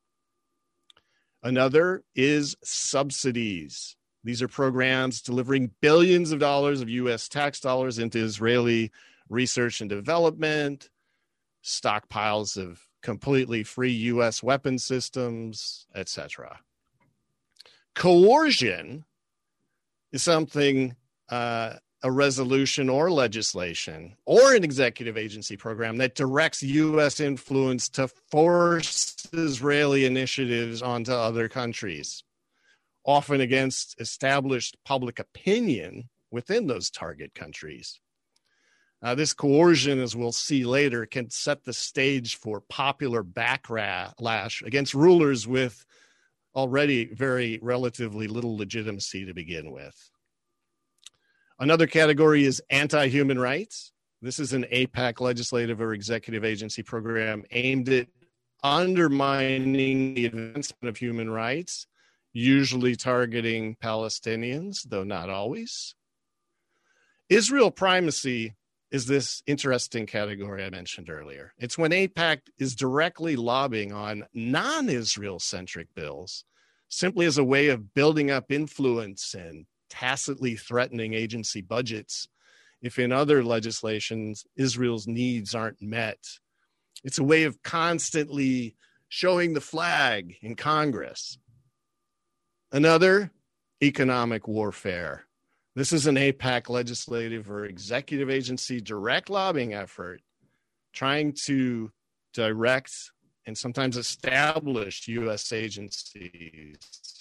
Another 1.42 2.04
is 2.16 2.56
subsidies. 2.64 3.96
These 4.24 4.44
are 4.44 4.48
programs 4.48 5.24
delivering 5.24 5.72
billions 5.82 6.32
of 6.32 6.38
dollars 6.40 6.80
of 6.80 6.90
US 6.90 7.28
tax 7.28 7.60
dollars 7.60 7.98
into 7.98 8.20
Israeli 8.20 8.92
research 9.30 9.82
and 9.82 9.90
development, 9.90 10.92
stockpiles 11.64 12.56
of 12.56 12.88
completely 13.02 13.64
free 13.64 13.94
US 14.14 14.44
weapon 14.44 14.78
systems, 14.78 15.88
etc. 15.96 16.60
Coercion 17.96 19.06
is 20.12 20.22
something 20.22 20.96
uh, 21.30 21.74
a 22.08 22.12
resolution 22.12 22.88
or 22.88 23.12
legislation 23.12 24.16
or 24.26 24.56
an 24.56 24.64
executive 24.64 25.18
agency 25.18 25.58
program 25.58 25.98
that 25.98 26.16
directs 26.16 26.64
U.S. 26.64 27.20
influence 27.20 27.90
to 27.90 28.08
force 28.08 29.28
Israeli 29.34 30.06
initiatives 30.06 30.82
onto 30.82 31.12
other 31.12 31.50
countries, 31.50 32.24
often 33.04 33.42
against 33.42 34.00
established 34.00 34.78
public 34.86 35.20
opinion 35.20 36.08
within 36.32 36.66
those 36.66 36.90
target 36.90 37.36
countries. 37.36 38.00
Uh, 39.04 39.14
this 39.14 39.34
coercion, 39.34 40.00
as 40.00 40.16
we'll 40.16 40.32
see 40.32 40.64
later, 40.64 41.06
can 41.06 41.30
set 41.30 41.66
the 41.66 41.74
stage 41.74 42.38
for 42.38 42.62
popular 42.70 43.22
backlash 43.22 44.66
against 44.66 44.94
rulers 44.94 45.46
with 45.46 45.86
already 46.56 47.14
very 47.14 47.60
relatively 47.62 48.28
little 48.28 48.56
legitimacy 48.56 49.26
to 49.26 49.34
begin 49.34 49.72
with. 49.74 50.10
Another 51.60 51.88
category 51.88 52.46
is 52.46 52.62
anti 52.70 53.08
human 53.08 53.40
rights. 53.40 53.92
This 54.22 54.40
is 54.40 54.54
an 54.54 54.66
AIPAC 54.72 55.20
legislative 55.20 55.82
or 55.82 55.94
executive 55.94 56.44
agency 56.44 56.84
program 56.84 57.44
aimed 57.52 57.90
at 57.90 58.08
undermining 58.64 60.14
the 60.14 60.26
advancement 60.26 60.90
of 60.90 60.98
human 60.98 61.30
rights, 61.30 61.88
usually 62.34 62.96
targeting 62.96 63.76
Palestinians, 63.76 64.78
though 64.88 65.04
not 65.04 65.30
always. 65.30 65.96
Israel 67.30 67.72
primacy 67.72 68.56
is 68.92 69.08
this 69.08 69.42
interesting 69.48 70.06
category 70.06 70.64
I 70.64 70.70
mentioned 70.70 71.10
earlier. 71.10 71.54
It's 71.58 71.78
when 71.78 71.92
AIPAC 71.92 72.42
is 72.58 72.76
directly 72.76 73.36
lobbying 73.36 73.92
on 73.92 74.26
non 74.34 74.90
Israel 74.90 75.40
centric 75.40 75.94
bills 75.96 76.46
simply 76.90 77.26
as 77.26 77.38
a 77.38 77.44
way 77.44 77.68
of 77.68 77.94
building 77.94 78.32
up 78.32 78.52
influence 78.52 79.34
and 79.34 79.66
tacitly 79.90 80.56
threatening 80.56 81.14
agency 81.14 81.62
budgets 81.62 82.28
if 82.82 83.00
in 83.00 83.12
other 83.12 83.44
legislations 83.44 84.46
Israel's 84.56 85.08
needs 85.08 85.56
aren't 85.56 85.82
met. 85.82 86.20
It's 87.04 87.20
a 87.20 87.24
way 87.24 87.44
of 87.44 87.62
constantly 87.64 88.76
showing 89.10 89.54
the 89.54 89.62
flag 89.62 90.36
in 90.42 90.56
Congress. 90.56 91.38
Another, 92.72 93.32
economic 93.82 94.48
warfare. 94.48 95.26
This 95.76 95.94
is 95.94 96.08
an 96.08 96.16
AIPAC 96.16 96.70
legislative 96.70 97.50
or 97.52 97.66
executive 97.66 98.30
agency 98.30 98.82
direct 98.82 99.30
lobbying 99.30 99.74
effort 99.74 100.22
trying 100.94 101.34
to 101.46 101.92
direct 102.34 102.92
and 103.46 103.58
sometimes 103.58 103.96
establish 103.96 105.08
U.S. 105.08 105.54
agencies, 105.54 107.17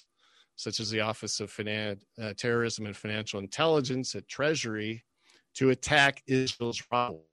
such 0.57 0.81
as 0.81 0.91
the 0.91 1.01
Office 1.01 1.41
of 1.41 1.53
Finan- 1.53 2.03
uh, 2.21 2.33
Terrorism 2.37 2.87
and 2.87 2.97
Financial 2.97 3.39
Intelligence 3.39 4.15
at 4.15 4.27
Treasury, 4.27 5.05
to 5.55 5.71
attack 5.71 6.23
Israel's 6.27 6.83
rivals. 6.91 7.25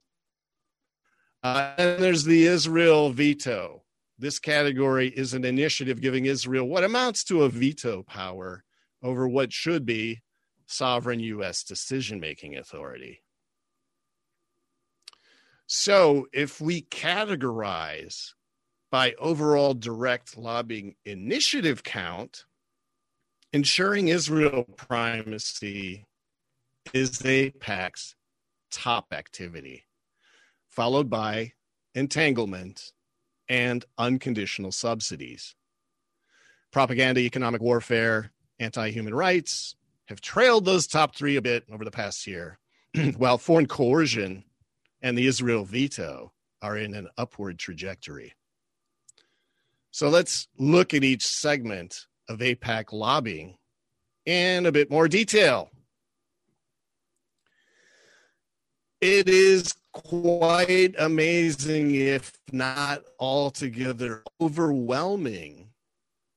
Uh, 1.42 1.74
and 1.76 2.02
there's 2.02 2.24
the 2.24 2.46
Israel 2.46 3.10
veto. 3.10 3.82
This 4.18 4.38
category 4.38 5.08
is 5.08 5.34
an 5.34 5.44
initiative 5.44 6.00
giving 6.00 6.24
Israel 6.24 6.66
what 6.66 6.84
amounts 6.84 7.24
to 7.24 7.42
a 7.42 7.48
veto 7.50 8.02
power 8.02 8.64
over 9.02 9.28
what 9.28 9.52
should 9.52 9.84
be 9.84 10.22
sovereign 10.66 11.20
U.S. 11.20 11.64
decision 11.64 12.20
making 12.20 12.56
authority. 12.56 13.22
So, 15.66 16.26
if 16.32 16.60
we 16.60 16.82
categorize 16.82 18.32
by 18.90 19.14
overall 19.18 19.74
direct 19.74 20.36
lobbying 20.36 20.94
initiative 21.04 21.82
count, 21.82 22.44
ensuring 23.54 24.08
Israel 24.08 24.64
primacy 24.76 26.04
is 26.92 27.22
AIPAC's 27.22 28.16
top 28.72 29.12
activity, 29.12 29.84
followed 30.68 31.08
by 31.08 31.52
entanglement 31.94 32.90
and 33.48 33.84
unconditional 33.96 34.72
subsidies. 34.72 35.54
Propaganda, 36.72 37.20
economic 37.20 37.62
warfare, 37.62 38.32
anti 38.58 38.90
human 38.90 39.14
rights, 39.14 39.76
have 40.06 40.20
trailed 40.20 40.64
those 40.64 40.88
top 40.88 41.14
three 41.14 41.36
a 41.36 41.42
bit 41.42 41.62
over 41.72 41.84
the 41.84 41.92
past 41.92 42.26
year, 42.26 42.58
while 43.16 43.38
foreign 43.38 43.66
coercion 43.66 44.42
and 45.00 45.16
the 45.16 45.28
Israel 45.28 45.64
veto 45.64 46.32
are 46.60 46.76
in 46.76 46.92
an 46.92 47.06
upward 47.16 47.60
trajectory. 47.60 48.34
So 49.92 50.08
let's 50.08 50.48
look 50.58 50.92
at 50.92 51.04
each 51.04 51.24
segment 51.24 52.08
of 52.28 52.38
AIPAC 52.38 52.92
lobbying 52.92 53.56
in 54.26 54.66
a 54.66 54.72
bit 54.72 54.90
more 54.90 55.08
detail. 55.08 55.70
It 59.00 59.28
is 59.28 59.74
quite 59.92 60.94
amazing, 60.98 61.94
if 61.94 62.32
not 62.52 63.02
altogether 63.18 64.22
overwhelming, 64.40 65.68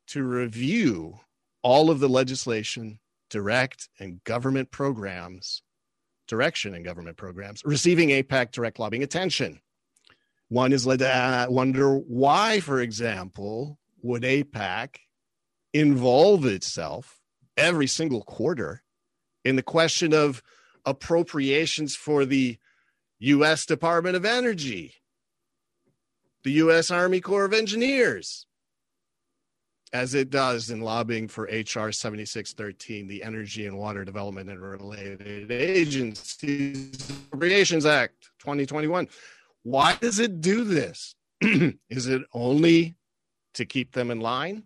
to 0.08 0.24
review 0.24 1.20
all 1.64 1.90
of 1.90 2.00
the 2.00 2.10
legislation 2.10 3.00
direct 3.30 3.90
and 4.00 4.24
government 4.24 4.72
programs, 4.72 5.64
direction 6.28 6.76
and 6.76 6.86
government 6.86 7.18
programs, 7.18 7.62
receiving 7.66 8.10
AIPAC 8.10 8.52
direct 8.52 8.80
lobbying 8.80 9.04
attention. 9.04 9.60
One 10.50 10.72
is 10.72 10.86
led 10.86 11.00
to 11.00 11.14
uh, 11.14 11.48
wonder 11.50 11.98
why, 11.98 12.62
for 12.62 12.82
example, 12.82 13.78
would 14.02 14.24
AIPAC 14.24 14.96
involve 15.74 16.46
itself 16.46 17.20
every 17.56 17.88
single 17.88 18.24
quarter 18.24 18.84
in 19.44 19.56
the 19.56 19.64
question 19.64 20.14
of 20.14 20.42
appropriations 20.86 21.96
for 21.96 22.26
the 22.26 22.58
U.S. 23.20 23.66
Department 23.66 24.16
of 24.16 24.26
Energy, 24.26 24.94
the 26.44 26.52
U.S. 26.54 26.92
Army 26.92 27.20
Corps 27.20 27.46
of 27.46 27.54
Engineers, 27.54 28.46
as 29.94 30.14
it 30.14 30.30
does 30.30 30.70
in 30.70 30.82
lobbying 30.82 31.28
for 31.28 31.44
HR 31.44 31.92
7613, 31.92 33.08
the 33.08 33.24
Energy 33.24 33.66
and 33.66 33.78
Water 33.78 34.06
Development 34.06 34.50
and 34.50 34.60
Related 34.60 35.52
Agencies 35.52 37.10
Appropriations 37.10 37.86
Act 37.86 38.30
2021. 38.40 39.08
Why 39.64 39.98
does 40.00 40.20
it 40.20 40.42
do 40.42 40.64
this? 40.64 41.16
Is 41.42 42.08
it 42.08 42.22
only 42.34 42.96
to 43.54 43.66
keep 43.66 43.94
them 43.94 44.12
in 44.12 44.20
line? 44.20 44.64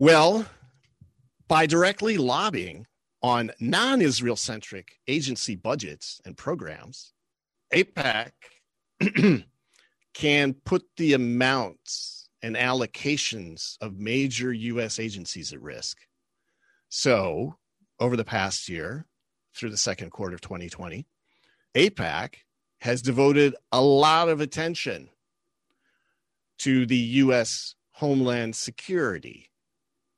Well, 0.00 0.46
by 1.46 1.66
directly 1.66 2.16
lobbying 2.16 2.86
on 3.22 3.50
non 3.60 4.00
Israel 4.00 4.34
centric 4.34 4.98
agency 5.06 5.56
budgets 5.56 6.22
and 6.24 6.34
programs, 6.34 7.12
AIPAC 7.74 8.30
can 10.14 10.54
put 10.54 10.84
the 10.96 11.12
amounts 11.12 12.30
and 12.40 12.56
allocations 12.56 13.76
of 13.82 13.98
major 13.98 14.54
U.S. 14.54 14.98
agencies 14.98 15.52
at 15.52 15.60
risk. 15.60 15.98
So, 16.88 17.56
over 17.98 18.16
the 18.16 18.24
past 18.24 18.70
year, 18.70 19.04
through 19.54 19.68
the 19.68 19.76
second 19.76 20.12
quarter 20.12 20.34
of 20.34 20.40
2020, 20.40 21.06
AIPAC 21.74 22.36
has 22.80 23.02
devoted 23.02 23.54
a 23.70 23.82
lot 23.82 24.30
of 24.30 24.40
attention 24.40 25.10
to 26.60 26.86
the 26.86 26.96
U.S. 26.96 27.74
Homeland 27.92 28.56
Security 28.56 29.49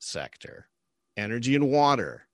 sector, 0.03 0.69
energy 1.17 1.55
and 1.55 1.71
water, 1.71 2.27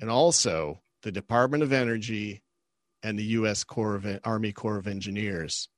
and 0.00 0.10
also 0.10 0.80
the 1.02 1.12
Department 1.12 1.62
of 1.62 1.72
Energy 1.72 2.42
and 3.02 3.18
the 3.18 3.24
U.S. 3.24 3.64
Corps 3.64 3.94
of 3.94 4.06
Army 4.24 4.52
Corps 4.52 4.78
of 4.78 4.86
Engineers. 4.86 5.68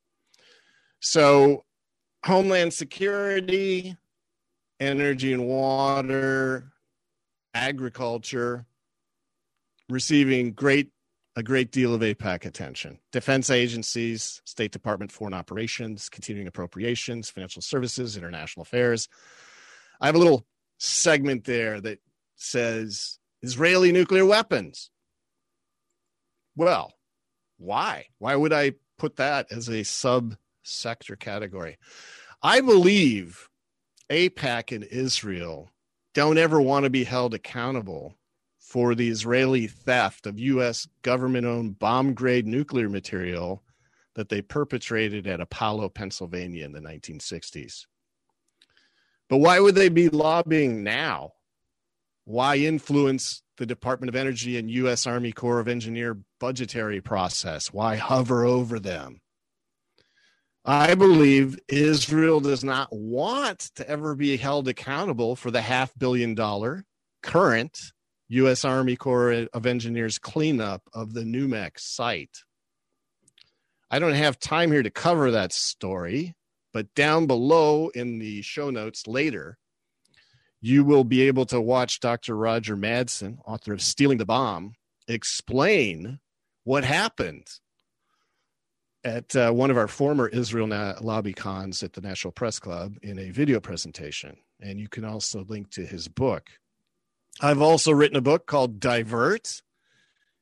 So, 1.01 1.65
Homeland 2.25 2.73
Security, 2.73 3.97
Energy 4.81 5.33
and 5.33 5.47
Water, 5.47 6.73
Agriculture, 7.55 8.67
receiving 9.89 10.53
great 10.53 10.91
a 11.37 11.43
great 11.43 11.71
deal 11.71 11.95
of 11.95 12.01
AIPAC 12.01 12.47
attention. 12.47 12.99
Defense 13.13 13.49
agencies, 13.49 14.43
State 14.45 14.73
Department, 14.73 15.13
Foreign 15.13 15.35
Operations, 15.35 16.09
Continuing 16.09 16.49
Appropriations, 16.49 17.31
Financial 17.31 17.63
Services, 17.63 18.17
International 18.17 18.63
Affairs. 18.63 19.09
I 20.01 20.07
have 20.07 20.17
a 20.17 20.19
little 20.19 20.45
segment 20.79 21.45
there 21.45 21.81
that 21.81 21.99
says 22.37 23.19
Israeli 23.43 23.93
nuclear 23.93 24.25
weapons. 24.25 24.91
Well, 26.57 26.95
why? 27.59 28.07
Why 28.19 28.35
would 28.35 28.53
I 28.53 28.73
put 28.99 29.17
that 29.17 29.51
as 29.51 29.69
a 29.69 29.85
sub 29.85 30.37
sector 30.63 31.17
category. 31.17 31.79
I 32.43 32.61
believe 32.61 33.49
AIPAC 34.11 34.75
and 34.75 34.85
Israel 34.85 35.71
don't 36.15 36.39
ever 36.39 36.61
want 36.61 36.85
to 36.85 36.91
be 36.91 37.05
held 37.05 37.35
accountable 37.35 38.17
for 38.59 38.95
the 38.95 39.09
Israeli 39.09 39.67
theft 39.67 40.27
of 40.27 40.39
U.S. 40.39 40.87
government 41.03 41.47
owned 41.47 41.79
bomb 41.79 42.15
grade 42.15 42.47
nuclear 42.47 42.89
material 42.89 43.63
that 44.15 44.29
they 44.29 44.43
perpetrated 44.43 45.27
at 45.27 45.41
Apollo, 45.41 45.91
Pennsylvania 45.91 46.65
in 46.65 46.73
the 46.73 46.81
1960s. 46.81 47.87
But 49.29 49.39
why 49.39 49.61
would 49.61 49.75
they 49.75 49.89
be 49.89 50.09
lobbying 50.09 50.83
now? 50.83 51.33
Why 52.25 52.57
influence 52.57 53.43
the 53.57 53.67
Department 53.67 54.09
of 54.09 54.17
Energy 54.17 54.59
and 54.59 54.71
U.S. 54.71 55.07
Army 55.07 55.33
Corps 55.33 55.61
of 55.61 55.69
Engineer 55.69 56.19
budgetary 56.41 57.01
process? 57.01 57.73
Why 57.73 57.97
hover 57.97 58.45
over 58.45 58.79
them? 58.79 59.21
I 60.65 60.95
believe 60.95 61.59
Israel 61.69 62.41
does 62.41 62.63
not 62.63 62.89
want 62.93 63.71
to 63.77 63.89
ever 63.89 64.15
be 64.15 64.37
held 64.37 64.69
accountable 64.69 65.37
for 65.37 65.51
the 65.51 65.63
half 65.63 65.93
billion 65.99 66.35
dollar 66.35 66.85
current 67.23 67.79
U.S. 68.29 68.65
Army 68.65 68.97
Corps 68.97 69.49
of 69.53 69.67
Engineers 69.67 70.19
cleanup 70.19 70.83
of 70.93 71.15
the 71.15 71.23
NUMEC 71.23 71.79
site. 71.79 72.43
I 73.91 73.99
don't 73.99 74.13
have 74.13 74.39
time 74.39 74.71
here 74.71 74.83
to 74.83 74.91
cover 74.91 75.31
that 75.31 75.55
story, 75.55 76.35
But 76.73 76.95
down 76.95 77.27
below 77.27 77.89
in 77.89 78.19
the 78.19 78.43
show 78.43 78.71
notes 78.71 79.07
later, 79.07 79.59
you 80.61 80.85
will 80.85 81.05
be 81.05 81.23
able 81.23 81.47
to 81.47 81.61
watch 81.61 82.01
Dr. 82.01 82.37
Roger 82.37 82.77
Mattson, 82.77 83.39
author 83.47 83.73
of 83.73 83.81
Stealing 83.81 84.19
the 84.19 84.27
Bomb, 84.27 84.75
explain 85.07 86.19
what 86.65 86.85
happened 86.85 87.47
at 89.05 89.35
uh, 89.37 89.51
one 89.53 89.71
of 89.71 89.77
our 89.77 89.89
former 89.89 90.29
Israel 90.29 90.67
na- 90.67 90.95
lobby 91.01 91.33
cons 91.33 91.83
at 91.83 91.93
the 91.93 92.01
National 92.01 92.33
Press 92.33 92.59
Club 92.59 92.97
in 93.03 93.19
a 93.19 93.31
video 93.31 93.61
presentation. 93.61 94.37
And 94.61 94.81
you 94.81 94.89
can 94.89 95.05
also 95.05 95.45
link 95.49 95.71
to 95.71 95.87
his 95.87 96.09
book. 96.09 96.51
I've 97.41 97.63
also 97.63 97.93
written 97.93 98.17
a 98.17 98.23
book 98.23 98.47
called 98.47 98.81
Divert, 98.81 99.63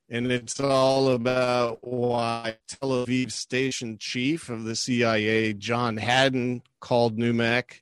and 0.08 0.30
it's 0.30 0.60
all 0.60 1.10
about 1.10 1.78
why 1.80 2.56
Tel 2.68 2.90
Aviv 2.90 3.32
station 3.32 3.98
chief 3.98 4.48
of 4.48 4.64
the 4.64 4.76
CIA, 4.76 5.52
John 5.52 5.96
Hadden, 5.96 6.62
called 6.80 7.18
NUMEC, 7.18 7.80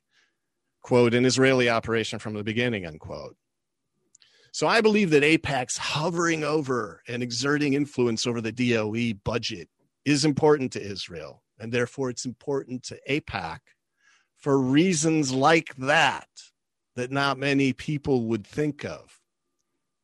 quote, 0.81 1.13
an 1.13 1.25
Israeli 1.25 1.69
operation 1.69 2.17
from 2.17 2.33
the 2.33 2.43
beginning, 2.43 2.85
unquote. 2.85 3.35
So 4.51 4.67
I 4.67 4.81
believe 4.81 5.09
that 5.11 5.21
AIPAC's 5.21 5.77
hovering 5.77 6.43
over 6.43 7.03
and 7.07 7.21
exerting 7.21 7.73
influence 7.73 8.25
over 8.25 8.41
the 8.41 8.51
DOE 8.51 9.19
budget 9.23 9.69
is 10.05 10.25
important 10.25 10.71
to 10.73 10.81
Israel. 10.81 11.43
And 11.59 11.71
therefore, 11.71 12.09
it's 12.09 12.25
important 12.25 12.83
to 12.83 12.99
AIPAC 13.09 13.59
for 14.37 14.59
reasons 14.59 15.31
like 15.31 15.75
that, 15.75 16.27
that 16.95 17.11
not 17.11 17.37
many 17.37 17.73
people 17.73 18.25
would 18.25 18.47
think 18.47 18.83
of, 18.83 19.19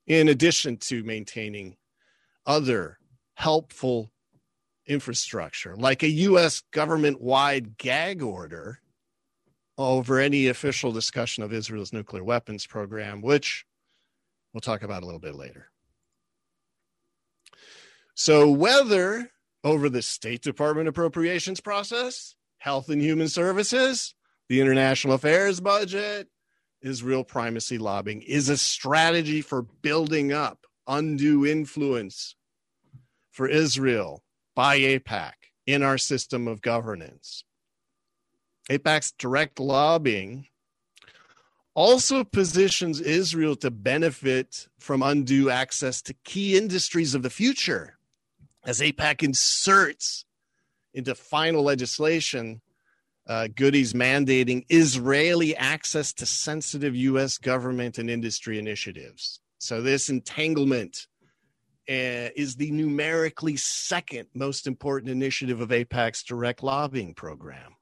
in 0.05 0.27
addition 0.27 0.77
to 0.77 1.03
maintaining 1.03 1.77
other 2.45 2.97
helpful 3.35 4.11
infrastructure, 4.87 5.75
like 5.75 6.03
a 6.03 6.09
U.S. 6.09 6.61
government 6.71 7.21
wide 7.21 7.77
gag 7.77 8.21
order 8.21 8.79
over 9.77 10.19
any 10.19 10.47
official 10.47 10.91
discussion 10.91 11.43
of 11.43 11.53
Israel's 11.53 11.93
nuclear 11.93 12.23
weapons 12.23 12.65
program, 12.67 13.21
which 13.21 13.65
we'll 14.53 14.61
talk 14.61 14.83
about 14.83 15.03
a 15.03 15.05
little 15.05 15.19
bit 15.19 15.35
later. 15.35 15.69
So, 18.13 18.51
whether 18.51 19.31
over 19.63 19.89
the 19.89 20.01
State 20.01 20.41
Department 20.41 20.87
appropriations 20.87 21.61
process, 21.61 22.35
Health 22.57 22.89
and 22.89 23.01
Human 23.01 23.29
Services, 23.29 24.13
the 24.49 24.61
International 24.61 25.13
Affairs 25.13 25.59
budget, 25.59 26.27
Israel 26.81 27.23
primacy 27.23 27.77
lobbying 27.77 28.21
is 28.21 28.49
a 28.49 28.57
strategy 28.57 29.41
for 29.41 29.61
building 29.61 30.33
up 30.33 30.65
undue 30.87 31.45
influence 31.45 32.35
for 33.31 33.47
Israel 33.47 34.23
by 34.55 34.79
AIPAC 34.79 35.33
in 35.65 35.83
our 35.83 35.97
system 35.97 36.47
of 36.47 36.61
governance. 36.61 37.43
AIPAC's 38.69 39.13
direct 39.17 39.59
lobbying 39.59 40.47
also 41.73 42.23
positions 42.23 42.99
Israel 42.99 43.55
to 43.55 43.71
benefit 43.71 44.67
from 44.79 45.01
undue 45.01 45.49
access 45.49 46.01
to 46.01 46.13
key 46.25 46.57
industries 46.57 47.15
of 47.15 47.23
the 47.23 47.29
future 47.29 47.97
as 48.65 48.81
AIPAC 48.81 49.23
inserts 49.23 50.25
into 50.93 51.15
final 51.15 51.63
legislation 51.63 52.61
uh, 53.27 53.47
goodies 53.55 53.93
mandating 53.93 54.65
Israeli 54.69 55.55
access 55.55 56.11
to 56.13 56.25
sensitive 56.25 56.95
U.S. 56.95 57.37
government 57.37 57.97
and 57.97 58.09
industry 58.09 58.59
initiatives. 58.59 59.39
So, 59.61 59.79
this 59.79 60.09
entanglement 60.09 61.05
uh, 61.87 62.33
is 62.35 62.55
the 62.55 62.71
numerically 62.71 63.57
second 63.57 64.27
most 64.33 64.65
important 64.65 65.11
initiative 65.11 65.61
of 65.61 65.69
AIPAC's 65.69 66.23
direct 66.23 66.63
lobbying 66.63 67.13
program. 67.13 67.75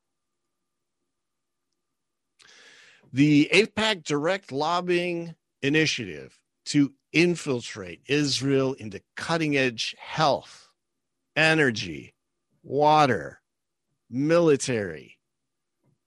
The 3.13 3.49
APAC 3.53 4.03
direct 4.03 4.51
lobbying 4.51 5.35
initiative 5.61 6.37
to 6.65 6.91
infiltrate 7.13 8.01
Israel 8.07 8.73
into 8.73 9.01
cutting 9.15 9.55
edge 9.55 9.95
health, 9.97 10.67
energy, 11.37 12.13
water, 12.61 13.41
military, 14.09 15.17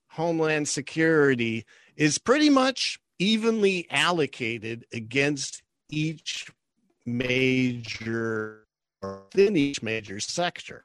homeland 0.09 0.69
security 0.69 1.65
is 1.97 2.19
pretty 2.19 2.51
much 2.51 2.99
evenly 3.23 3.87
allocated 3.91 4.85
against 4.93 5.63
each 5.89 6.51
major 7.07 8.67
or 9.01 9.23
within 9.33 9.57
each 9.57 9.83
major 9.83 10.19
sector. 10.19 10.85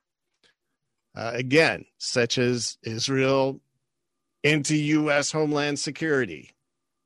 Uh, 1.16 1.32
again, 1.34 1.86
such 1.98 2.38
as 2.38 2.78
Israel 2.84 3.60
into 4.44 4.76
U.S. 4.76 5.32
homeland 5.32 5.80
security, 5.80 6.52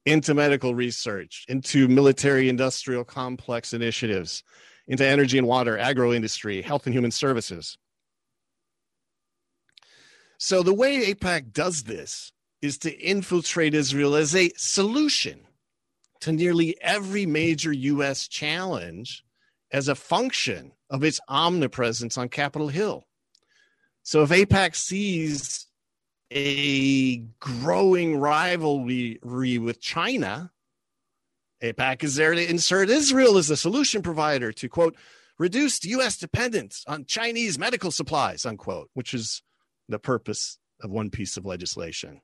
into 0.05 0.33
medical 0.33 0.75
research, 0.75 1.45
into 1.47 1.87
military 1.87 2.49
industrial 2.49 3.05
complex 3.05 3.73
initiatives, 3.73 4.43
into 4.87 5.05
energy 5.05 5.37
and 5.37 5.47
water, 5.47 5.77
agro 5.77 6.11
industry, 6.11 6.61
health 6.61 6.85
and 6.85 6.93
human 6.93 7.11
services. 7.11 7.77
So, 10.37 10.61
the 10.61 10.73
way 10.73 11.13
AIPAC 11.13 11.53
does 11.53 11.83
this 11.83 12.33
is 12.61 12.77
to 12.79 12.91
infiltrate 12.99 13.73
Israel 13.73 14.15
as 14.15 14.35
a 14.35 14.51
solution 14.55 15.41
to 16.21 16.31
nearly 16.31 16.77
every 16.81 17.25
major 17.25 17.71
U.S. 17.71 18.27
challenge 18.27 19.23
as 19.71 19.87
a 19.87 19.95
function 19.95 20.71
of 20.89 21.03
its 21.03 21.19
omnipresence 21.27 22.17
on 22.17 22.29
Capitol 22.29 22.67
Hill. 22.67 23.05
So, 24.03 24.23
if 24.23 24.29
AIPAC 24.29 24.75
sees 24.75 25.67
a 26.31 27.17
growing 27.39 28.17
rivalry 28.17 29.19
with 29.23 29.81
China, 29.81 30.51
AIPAC 31.61 32.03
is 32.03 32.15
there 32.15 32.33
to 32.33 32.49
insert 32.49 32.89
Israel 32.89 33.37
as 33.37 33.49
a 33.49 33.57
solution 33.57 34.01
provider 34.01 34.51
to 34.53 34.69
quote, 34.69 34.95
reduce 35.37 35.83
U.S. 35.85 36.17
dependence 36.17 36.83
on 36.87 37.05
Chinese 37.05 37.59
medical 37.59 37.91
supplies, 37.91 38.45
unquote, 38.45 38.89
which 38.93 39.13
is 39.13 39.43
the 39.89 39.99
purpose 39.99 40.57
of 40.81 40.89
one 40.89 41.09
piece 41.09 41.37
of 41.37 41.45
legislation. 41.45 42.21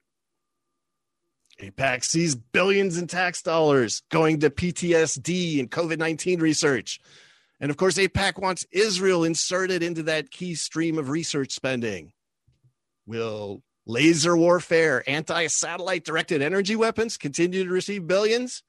AIPAC 1.62 2.04
sees 2.04 2.36
billions 2.36 2.98
in 2.98 3.08
tax 3.08 3.42
dollars 3.42 4.04
going 4.10 4.40
to 4.42 4.50
PTSD 4.50 5.60
and 5.60 5.72
COVID 5.72 5.98
19 5.98 6.40
research. 6.40 7.00
And 7.60 7.72
of 7.72 7.78
course, 7.78 7.98
AIPAC 7.98 8.40
wants 8.40 8.68
Israel 8.72 9.24
inserted 9.24 9.82
into 9.82 10.04
that 10.04 10.30
key 10.30 10.54
stream 10.54 11.00
of 11.00 11.10
research 11.10 11.52
spending. 11.52 12.14
Will 13.08 13.64
laser 13.88 14.38
warfare, 14.38 15.04
anti 15.08 15.48
satellite 15.48 16.04
directed 16.04 16.42
energy 16.42 16.76
weapons 16.76 17.18
continue 17.18 17.64
to 17.64 17.72
receive 17.72 18.06
billions? 18.06 18.62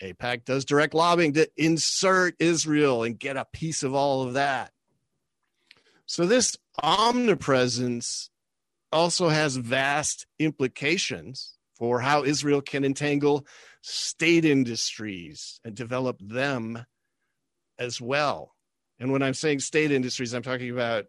AIPAC 0.00 0.44
does 0.44 0.64
direct 0.64 0.94
lobbying 0.94 1.32
to 1.32 1.48
insert 1.56 2.34
Israel 2.38 3.02
and 3.02 3.18
get 3.18 3.36
a 3.36 3.46
piece 3.52 3.82
of 3.82 3.94
all 3.94 4.22
of 4.22 4.34
that. 4.34 4.72
So, 6.06 6.26
this 6.26 6.56
omnipresence 6.82 8.30
also 8.92 9.28
has 9.28 9.56
vast 9.56 10.26
implications 10.38 11.54
for 11.82 11.98
how 11.98 12.22
Israel 12.22 12.60
can 12.60 12.84
entangle 12.84 13.44
state 13.80 14.44
industries 14.44 15.58
and 15.64 15.74
develop 15.74 16.16
them 16.20 16.86
as 17.76 18.00
well. 18.00 18.54
And 19.00 19.10
when 19.10 19.20
I'm 19.20 19.34
saying 19.34 19.58
state 19.58 19.90
industries, 19.90 20.32
I'm 20.32 20.44
talking 20.44 20.70
about 20.70 21.06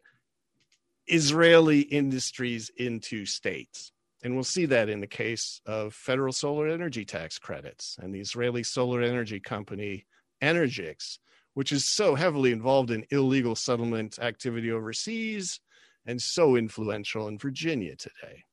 Israeli 1.06 1.82
industries 1.82 2.72
into 2.76 3.28
states. 3.28 3.92
And 4.24 4.34
we'll 4.34 4.44
see 4.44 4.66
that 4.66 4.90
in 4.90 5.00
the 5.00 5.06
case 5.06 5.62
of 5.68 5.94
federal 5.94 6.34
solar 6.34 6.68
energy 6.68 7.06
tax 7.06 7.38
credits 7.38 7.96
and 8.02 8.12
the 8.12 8.20
Israeli 8.20 8.64
solar 8.64 9.04
energy 9.04 9.40
company 9.40 10.08
Energix, 10.42 11.20
which 11.54 11.72
is 11.72 11.88
so 11.88 12.16
heavily 12.16 12.52
involved 12.52 12.90
in 12.90 13.06
illegal 13.12 13.56
settlement 13.56 14.18
activity 14.18 14.72
overseas 14.72 15.60
and 16.08 16.20
so 16.20 16.56
influential 16.56 17.28
in 17.28 17.38
Virginia 17.38 17.96
today. 17.96 18.44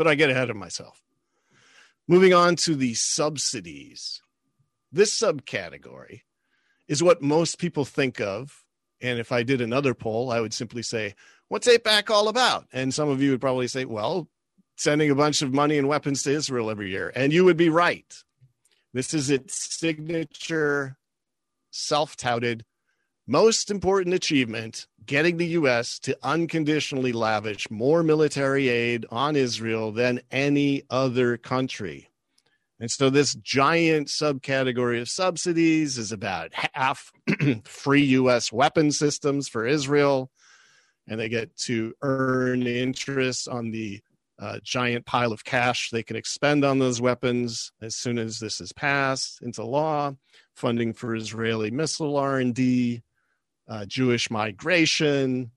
But 0.00 0.08
I 0.08 0.14
get 0.14 0.30
ahead 0.30 0.48
of 0.48 0.56
myself. 0.56 1.02
Moving 2.08 2.32
on 2.32 2.56
to 2.56 2.74
the 2.74 2.94
subsidies. 2.94 4.22
This 4.90 5.14
subcategory 5.14 6.22
is 6.88 7.02
what 7.02 7.20
most 7.20 7.58
people 7.58 7.84
think 7.84 8.18
of 8.18 8.64
and 9.02 9.18
if 9.18 9.30
I 9.30 9.42
did 9.42 9.60
another 9.60 9.92
poll, 9.92 10.30
I 10.30 10.40
would 10.40 10.54
simply 10.54 10.82
say, 10.82 11.16
What's 11.48 11.68
AIPAC 11.68 12.08
all 12.08 12.28
about? 12.28 12.66
And 12.72 12.94
some 12.94 13.10
of 13.10 13.20
you 13.20 13.32
would 13.32 13.42
probably 13.42 13.68
say, 13.68 13.84
Well, 13.84 14.26
sending 14.74 15.10
a 15.10 15.14
bunch 15.14 15.42
of 15.42 15.52
money 15.52 15.76
and 15.76 15.86
weapons 15.86 16.22
to 16.22 16.30
Israel 16.30 16.70
every 16.70 16.88
year. 16.88 17.12
And 17.14 17.30
you 17.30 17.44
would 17.44 17.58
be 17.58 17.68
right. 17.68 18.10
This 18.94 19.12
is 19.12 19.28
its 19.28 19.76
signature, 19.76 20.96
self 21.70 22.16
touted, 22.16 22.64
most 23.30 23.70
important 23.70 24.12
achievement 24.12 24.88
getting 25.06 25.36
the 25.36 25.46
U.S. 25.46 26.00
to 26.00 26.18
unconditionally 26.20 27.12
lavish 27.12 27.70
more 27.70 28.02
military 28.02 28.68
aid 28.68 29.06
on 29.08 29.36
Israel 29.36 29.92
than 29.92 30.20
any 30.32 30.82
other 30.90 31.36
country. 31.36 32.10
And 32.80 32.90
so 32.90 33.08
this 33.08 33.34
giant 33.36 34.08
subcategory 34.08 35.00
of 35.00 35.08
subsidies 35.08 35.96
is 35.96 36.10
about 36.10 36.50
half 36.74 37.12
free 37.64 38.02
US 38.02 38.50
weapon 38.52 38.90
systems 38.90 39.48
for 39.48 39.64
Israel 39.64 40.28
and 41.06 41.20
they 41.20 41.28
get 41.28 41.54
to 41.56 41.94
earn 42.02 42.66
interest 42.66 43.48
on 43.48 43.70
the 43.70 44.00
uh, 44.40 44.58
giant 44.62 45.04
pile 45.04 45.32
of 45.32 45.44
cash 45.44 45.90
they 45.90 46.02
can 46.02 46.16
expend 46.16 46.64
on 46.64 46.78
those 46.78 47.00
weapons 47.00 47.72
as 47.82 47.94
soon 47.94 48.18
as 48.18 48.38
this 48.38 48.60
is 48.60 48.72
passed 48.72 49.42
into 49.42 49.62
law 49.62 50.10
funding 50.54 50.94
for 50.94 51.14
israeli 51.14 51.70
missile 51.70 52.16
r&d 52.16 53.02
uh, 53.70 53.84
jewish 53.86 54.30
migration 54.30 55.50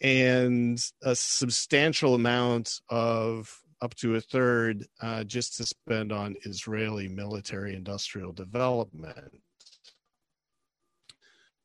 and 0.00 0.82
a 1.02 1.14
substantial 1.14 2.14
amount 2.14 2.80
of 2.88 3.60
up 3.82 3.94
to 3.94 4.14
a 4.14 4.20
third 4.20 4.86
uh, 5.02 5.24
just 5.24 5.56
to 5.56 5.66
spend 5.66 6.12
on 6.12 6.36
israeli 6.44 7.08
military 7.08 7.74
industrial 7.74 8.32
development 8.32 9.42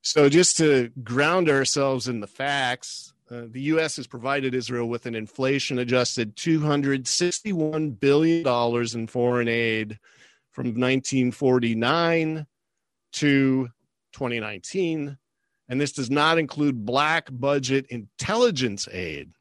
so 0.01 0.27
just 0.27 0.57
to 0.57 0.91
ground 1.03 1.49
ourselves 1.49 2.07
in 2.07 2.19
the 2.19 2.27
facts 2.27 3.13
uh, 3.29 3.45
the 3.49 3.61
U.S. 3.61 3.95
has 3.95 4.05
provided 4.05 4.53
Israel 4.53 4.87
with 4.87 5.07
an 5.07 5.15
inflation 5.15 5.79
adjusted 5.79 6.35
$261 6.35 7.99
billion 7.99 8.47
in 8.93 9.07
foreign 9.07 9.47
aid 9.47 9.99
from 10.51 10.67
1949 10.67 12.45
to 13.13 13.69
2019. 14.13 15.17
And 15.67 15.81
this 15.81 15.91
does 15.91 16.11
not 16.11 16.37
include 16.37 16.85
black 16.85 17.29
budget 17.31 17.87
intelligence 17.89 18.87
aid. 18.91 19.31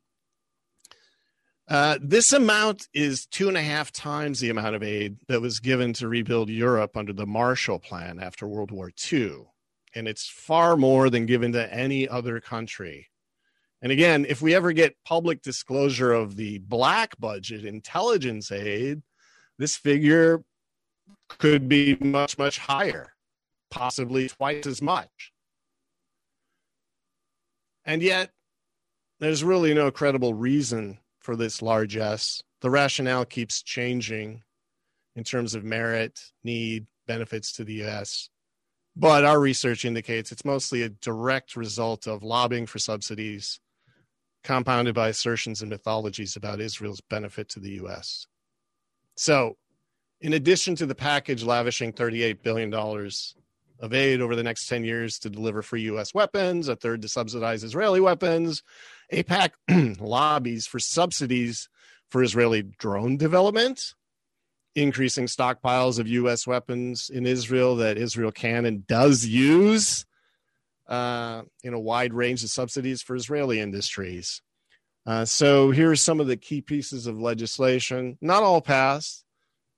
Uh, 1.66 1.98
this 2.00 2.32
amount 2.32 2.88
is 2.92 3.26
two 3.26 3.48
and 3.48 3.56
a 3.56 3.62
half 3.62 3.90
times 3.90 4.40
the 4.40 4.50
amount 4.50 4.76
of 4.76 4.82
aid 4.82 5.16
that 5.28 5.40
was 5.40 5.60
given 5.60 5.92
to 5.94 6.08
rebuild 6.08 6.50
Europe 6.50 6.96
under 6.96 7.12
the 7.12 7.26
Marshall 7.26 7.78
Plan 7.78 8.20
after 8.20 8.46
World 8.46 8.70
War 8.70 8.90
II. 9.12 9.44
And 9.94 10.06
it's 10.06 10.28
far 10.28 10.76
more 10.76 11.08
than 11.08 11.24
given 11.24 11.52
to 11.52 11.72
any 11.72 12.06
other 12.08 12.40
country. 12.40 13.08
And 13.80 13.92
again, 13.92 14.26
if 14.28 14.42
we 14.42 14.54
ever 14.54 14.72
get 14.72 14.96
public 15.04 15.42
disclosure 15.42 16.12
of 16.12 16.36
the 16.36 16.58
black 16.58 17.18
budget 17.18 17.64
intelligence 17.64 18.50
aid, 18.50 19.02
this 19.58 19.76
figure 19.76 20.42
could 21.28 21.68
be 21.68 21.96
much, 22.00 22.38
much 22.38 22.58
higher, 22.58 23.12
possibly 23.70 24.28
twice 24.28 24.66
as 24.66 24.82
much. 24.82 25.33
And 27.84 28.02
yet, 28.02 28.30
there's 29.20 29.44
really 29.44 29.74
no 29.74 29.90
credible 29.90 30.34
reason 30.34 30.98
for 31.20 31.36
this 31.36 31.62
largesse. 31.62 32.42
The 32.60 32.70
rationale 32.70 33.24
keeps 33.24 33.62
changing 33.62 34.42
in 35.16 35.24
terms 35.24 35.54
of 35.54 35.64
merit, 35.64 36.20
need, 36.42 36.86
benefits 37.06 37.52
to 37.52 37.64
the 37.64 37.84
US. 37.84 38.28
But 38.96 39.24
our 39.24 39.40
research 39.40 39.84
indicates 39.84 40.32
it's 40.32 40.44
mostly 40.44 40.82
a 40.82 40.88
direct 40.88 41.56
result 41.56 42.06
of 42.06 42.22
lobbying 42.22 42.66
for 42.66 42.78
subsidies 42.78 43.60
compounded 44.44 44.94
by 44.94 45.08
assertions 45.08 45.62
and 45.62 45.70
mythologies 45.70 46.36
about 46.36 46.60
Israel's 46.60 47.00
benefit 47.00 47.48
to 47.50 47.60
the 47.60 47.70
U.S. 47.70 48.26
So, 49.16 49.56
in 50.20 50.34
addition 50.34 50.76
to 50.76 50.86
the 50.86 50.94
package 50.94 51.42
lavishing 51.42 51.92
$38 51.92 52.42
billion 52.42 52.70
of 53.84 53.92
aid 53.92 54.22
over 54.22 54.34
the 54.34 54.42
next 54.42 54.66
10 54.66 54.82
years 54.82 55.18
to 55.18 55.28
deliver 55.28 55.60
free 55.60 55.82
U.S. 55.82 56.14
weapons, 56.14 56.68
a 56.68 56.74
third 56.74 57.02
to 57.02 57.08
subsidize 57.08 57.62
Israeli 57.62 58.00
weapons, 58.00 58.62
AIPAC 59.12 60.00
lobbies 60.00 60.66
for 60.66 60.78
subsidies 60.78 61.68
for 62.08 62.22
Israeli 62.22 62.62
drone 62.62 63.18
development, 63.18 63.92
increasing 64.74 65.26
stockpiles 65.26 65.98
of 65.98 66.08
U.S. 66.08 66.46
weapons 66.46 67.10
in 67.10 67.26
Israel 67.26 67.76
that 67.76 67.98
Israel 67.98 68.32
can 68.32 68.64
and 68.64 68.86
does 68.86 69.26
use 69.26 70.06
uh, 70.88 71.42
in 71.62 71.74
a 71.74 71.80
wide 71.80 72.14
range 72.14 72.42
of 72.42 72.48
subsidies 72.48 73.02
for 73.02 73.14
Israeli 73.14 73.60
industries. 73.60 74.40
Uh, 75.06 75.26
so 75.26 75.70
here 75.70 75.90
are 75.90 75.96
some 75.96 76.20
of 76.20 76.26
the 76.26 76.38
key 76.38 76.62
pieces 76.62 77.06
of 77.06 77.20
legislation, 77.20 78.16
not 78.22 78.42
all 78.42 78.62
passed, 78.62 79.26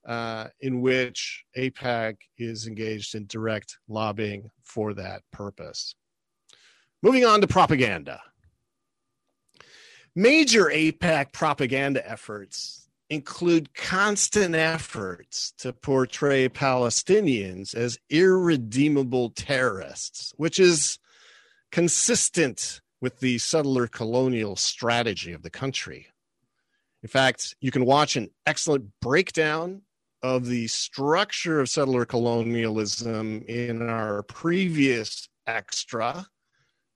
uh, 0.07 0.49
in 0.61 0.81
which 0.81 1.45
AIPAC 1.57 2.17
is 2.39 2.67
engaged 2.67 3.15
in 3.15 3.27
direct 3.27 3.79
lobbying 3.89 4.51
for 4.63 4.95
that 4.95 5.23
purpose. 5.33 5.95
Moving 7.03 7.25
on 7.25 7.41
to 7.41 7.47
propaganda. 7.47 8.21
Major 10.15 10.67
AIPAC 10.67 11.33
propaganda 11.33 12.09
efforts 12.09 12.89
include 13.11 13.75
constant 13.75 14.55
efforts 14.55 15.53
to 15.59 15.73
portray 15.73 16.49
Palestinians 16.49 17.75
as 17.75 17.99
irredeemable 18.09 19.31
terrorists, 19.31 20.33
which 20.37 20.59
is 20.59 20.99
consistent 21.71 22.81
with 23.01 23.21
the 23.21 23.39
settler 23.39 23.87
colonial 23.87 24.57
strategy 24.57 25.33
of 25.33 25.43
the 25.43 25.51
country. 25.51 26.07
In 27.03 27.09
fact, 27.09 27.55
you 27.61 27.71
can 27.71 27.85
watch 27.85 28.17
an 28.17 28.31
excellent 28.47 28.87
breakdown 29.01 29.83
of 30.23 30.47
the 30.47 30.67
structure 30.67 31.61
of 31.61 31.69
settler 31.69 32.05
colonialism 32.05 33.43
in 33.49 33.83
our 33.89 34.23
previous 34.23 35.29
extra, 35.47 36.27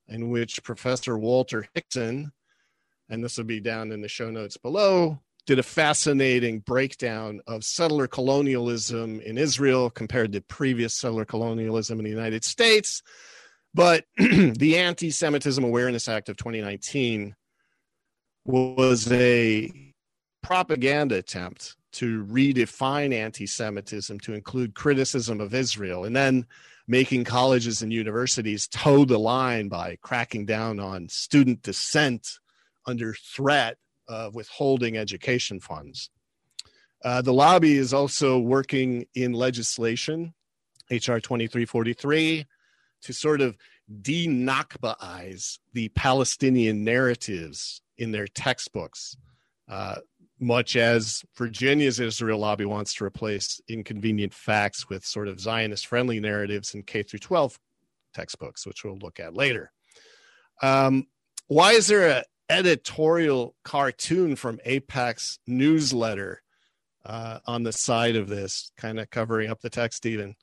in 0.09 0.31
which 0.31 0.63
Professor 0.63 1.19
Walter 1.19 1.67
Hixson, 1.77 2.33
and 3.09 3.23
this 3.23 3.37
will 3.37 3.45
be 3.45 3.61
down 3.61 3.93
in 3.93 4.01
the 4.01 4.09
show 4.09 4.31
notes 4.31 4.57
below, 4.57 5.21
did 5.47 5.59
a 5.59 5.65
fascinating 5.65 6.61
breakdown 6.61 7.41
of 7.47 7.65
settler 7.65 8.07
colonialism 8.07 9.21
in 9.21 9.39
Israel 9.39 9.91
compared 9.91 10.33
to 10.33 10.41
previous 10.41 10.95
settler 10.95 11.25
colonialism 11.25 11.99
in 11.99 12.05
the 12.05 12.11
United 12.11 12.45
States. 12.45 13.03
But 13.75 14.05
the 14.17 14.79
Anti 14.79 15.11
Semitism 15.11 15.63
Awareness 15.63 16.09
Act 16.09 16.29
of 16.29 16.37
2019 16.37 17.35
was 18.45 19.11
a 19.13 19.93
propaganda 20.43 21.17
attempt 21.17 21.77
to 21.93 22.25
redefine 22.25 23.13
anti 23.13 23.47
Semitism 23.47 24.21
to 24.21 24.35
include 24.35 24.75
criticism 24.75 25.41
of 25.41 25.55
Israel 25.55 26.05
and 26.05 26.15
then 26.15 26.47
making 26.87 27.25
colleges 27.25 27.83
and 27.83 27.93
universities 27.93 28.67
toe 28.67 29.05
the 29.05 29.19
line 29.19 29.69
by 29.69 29.97
cracking 30.03 30.45
down 30.45 30.81
on 30.81 31.09
student 31.09 31.63
dissent 31.63 32.39
under 32.87 33.15
threat 33.15 33.77
of 34.09 34.35
withholding 34.35 34.97
education 34.97 35.61
funds. 35.61 36.11
Uh, 37.05 37.23
the 37.23 37.33
lobby 37.33 37.77
is 37.77 37.95
also 37.95 38.39
working 38.39 39.07
in 39.15 39.33
legislation, 39.33 40.35
HR 40.91 41.19
2343, 41.19 42.47
to 43.03 43.13
sort 43.13 43.41
of 43.41 43.57
de 44.03 44.27
Nakbaize 44.27 45.59
the 45.73 45.89
Palestinian 45.91 46.85
narratives 46.85 47.83
in 47.97 48.13
their 48.13 48.27
textbooks, 48.27 49.17
uh, 49.69 49.97
much 50.41 50.75
as 50.75 51.23
Virginia's 51.37 52.01
Israel 52.01 52.39
lobby 52.39 52.65
wants 52.65 52.95
to 52.95 53.05
replace 53.05 53.61
inconvenient 53.69 54.33
facts 54.33 54.89
with 54.89 55.05
sort 55.05 55.29
of 55.29 55.39
Zionist 55.39 55.87
friendly 55.87 56.19
narratives 56.19 56.75
in 56.75 56.83
K 56.83 57.03
through 57.03 57.19
12 57.19 57.59
textbooks, 58.15 58.67
which 58.67 58.83
we'll 58.85 58.99
look 58.99 59.21
at 59.21 59.35
later. 59.35 59.71
Um, 60.63 61.07
why 61.47 61.73
is 61.73 61.87
there 61.87 62.09
an 62.09 62.25
editorial 62.49 63.55
cartoon 63.65 64.37
from 64.37 64.59
AIPAC's 64.67 65.39
newsletter 65.47 66.43
uh, 67.05 67.41
on 67.47 67.63
the 67.63 67.73
side 67.73 68.17
of 68.17 68.29
this, 68.29 68.73
kind 68.77 68.99
of 68.99 69.11
covering 69.11 69.51
up 69.51 69.61
the 69.61 69.71
text 69.71 70.07
even? 70.07 70.35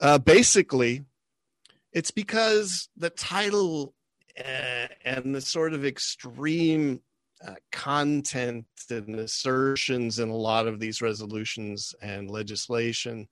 Uh, 0.00 0.18
basically, 0.18 1.04
it's 1.92 2.10
because 2.10 2.88
the 2.96 3.10
title 3.10 3.94
uh, 4.38 4.86
and 5.04 5.34
the 5.34 5.40
sort 5.40 5.72
of 5.72 5.84
extreme 5.84 7.00
uh, 7.46 7.54
content 7.72 8.66
and 8.90 9.16
assertions 9.16 10.18
in 10.18 10.28
a 10.28 10.36
lot 10.36 10.66
of 10.66 10.80
these 10.80 11.02
resolutions 11.02 11.94
and 12.00 12.30
legislation 12.30 13.28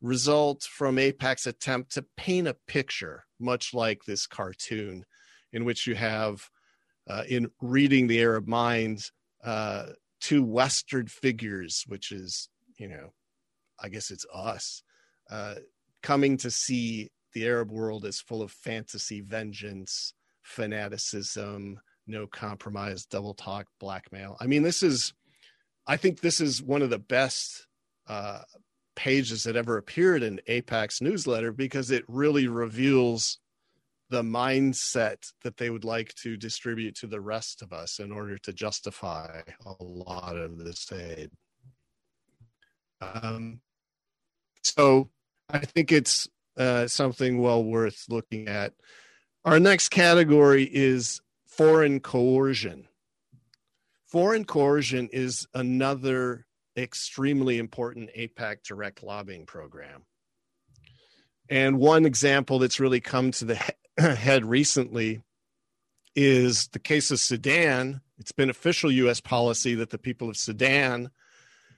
result 0.00 0.62
from 0.64 0.96
AIPAC's 0.96 1.46
attempt 1.46 1.92
to 1.92 2.04
paint 2.16 2.48
a 2.48 2.56
picture, 2.66 3.24
much 3.38 3.72
like 3.72 4.04
this 4.04 4.26
cartoon, 4.26 5.04
in 5.52 5.64
which 5.64 5.86
you 5.86 5.94
have, 5.94 6.48
uh, 7.08 7.22
in 7.28 7.50
reading 7.60 8.06
the 8.06 8.20
Arab 8.20 8.48
mind, 8.48 9.10
uh, 9.44 9.86
two 10.20 10.42
Western 10.42 11.06
figures, 11.06 11.84
which 11.86 12.10
is, 12.10 12.48
you 12.78 12.88
know, 12.88 13.12
I 13.80 13.88
guess 13.88 14.10
it's 14.10 14.26
us, 14.32 14.82
uh, 15.30 15.56
coming 16.02 16.36
to 16.38 16.50
see 16.50 17.10
the 17.32 17.46
Arab 17.46 17.70
world 17.70 18.04
as 18.04 18.20
full 18.20 18.42
of 18.42 18.50
fantasy, 18.50 19.20
vengeance, 19.20 20.14
fanaticism, 20.42 21.80
no 22.06 22.26
compromise, 22.26 23.06
double 23.06 23.34
talk, 23.34 23.66
blackmail. 23.80 24.36
I 24.40 24.46
mean, 24.46 24.62
this 24.62 24.82
is, 24.82 25.12
I 25.86 25.96
think 25.96 26.20
this 26.20 26.40
is 26.40 26.62
one 26.62 26.82
of 26.82 26.90
the 26.90 26.98
best 26.98 27.66
uh, 28.08 28.40
pages 28.96 29.44
that 29.44 29.56
ever 29.56 29.76
appeared 29.76 30.22
in 30.22 30.40
AIPAC's 30.48 31.00
newsletter 31.00 31.52
because 31.52 31.90
it 31.90 32.04
really 32.08 32.48
reveals 32.48 33.38
the 34.10 34.22
mindset 34.22 35.32
that 35.42 35.56
they 35.56 35.70
would 35.70 35.84
like 35.84 36.14
to 36.16 36.36
distribute 36.36 36.94
to 36.96 37.06
the 37.06 37.20
rest 37.20 37.62
of 37.62 37.72
us 37.72 37.98
in 37.98 38.12
order 38.12 38.36
to 38.36 38.52
justify 38.52 39.40
a 39.64 39.82
lot 39.82 40.36
of 40.36 40.58
this 40.58 40.92
aid. 40.92 41.30
Um, 43.00 43.60
so 44.62 45.08
I 45.48 45.60
think 45.60 45.92
it's 45.92 46.28
uh, 46.58 46.86
something 46.86 47.40
well 47.40 47.64
worth 47.64 48.04
looking 48.08 48.48
at. 48.48 48.74
Our 49.44 49.58
next 49.58 49.88
category 49.88 50.64
is 50.64 51.20
foreign 51.56 52.00
coercion. 52.00 52.88
Foreign 54.06 54.44
coercion 54.44 55.08
is 55.12 55.46
another 55.54 56.46
extremely 56.76 57.58
important 57.58 58.10
AIPAC 58.16 58.62
direct 58.62 59.02
lobbying 59.02 59.46
program. 59.46 60.04
And 61.50 61.78
one 61.78 62.06
example 62.06 62.58
that's 62.58 62.80
really 62.80 63.00
come 63.00 63.30
to 63.32 63.44
the 63.44 63.74
head 63.98 64.44
recently 64.44 65.22
is 66.16 66.68
the 66.68 66.78
case 66.78 67.10
of 67.10 67.20
Sudan. 67.20 68.00
It's 68.18 68.32
been 68.32 68.50
official 68.50 68.90
US 68.90 69.20
policy 69.20 69.74
that 69.74 69.90
the 69.90 69.98
people 69.98 70.30
of 70.30 70.36
Sudan 70.36 71.10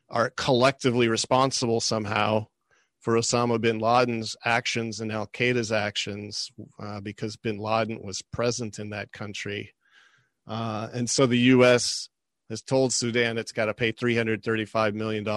are 0.09 0.31
collectively 0.31 1.09
responsible 1.09 1.81
somehow 1.81 2.47
for 3.05 3.17
Osama 3.17 3.61
bin 3.61 3.79
Laden's 3.79 4.35
actions 4.47 5.01
and 5.01 5.13
Al 5.13 5.27
Qaeda's 5.27 5.71
actions 5.71 6.51
uh, 6.83 7.01
because 7.01 7.37
bin 7.37 7.59
Laden 7.59 8.01
was 8.03 8.23
present 8.23 8.79
in 8.79 8.89
that 8.91 9.13
country. 9.13 9.75
Uh, 10.47 10.89
and 10.95 11.09
so 11.09 11.27
the 11.27 11.39
U.S. 11.39 12.09
has 12.49 12.63
told 12.63 12.95
Sudan 12.95 13.37
it's 13.37 13.53
got 13.53 13.67
to 13.67 13.75
pay 13.75 13.93
$335 13.93 14.95
million 14.95 15.29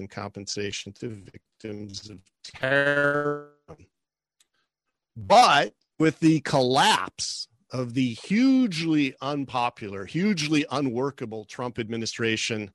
in 0.00 0.08
compensation 0.08 0.92
to 0.94 1.08
victims 1.08 2.10
of 2.10 2.18
terror. 2.42 3.52
But 5.16 5.72
with 6.00 6.18
the 6.18 6.40
collapse 6.40 7.46
of 7.70 7.94
the 7.94 8.14
hugely 8.14 9.14
unpopular, 9.22 10.04
hugely 10.04 10.66
unworkable 10.68 11.44
Trump 11.44 11.78
administration 11.78 12.72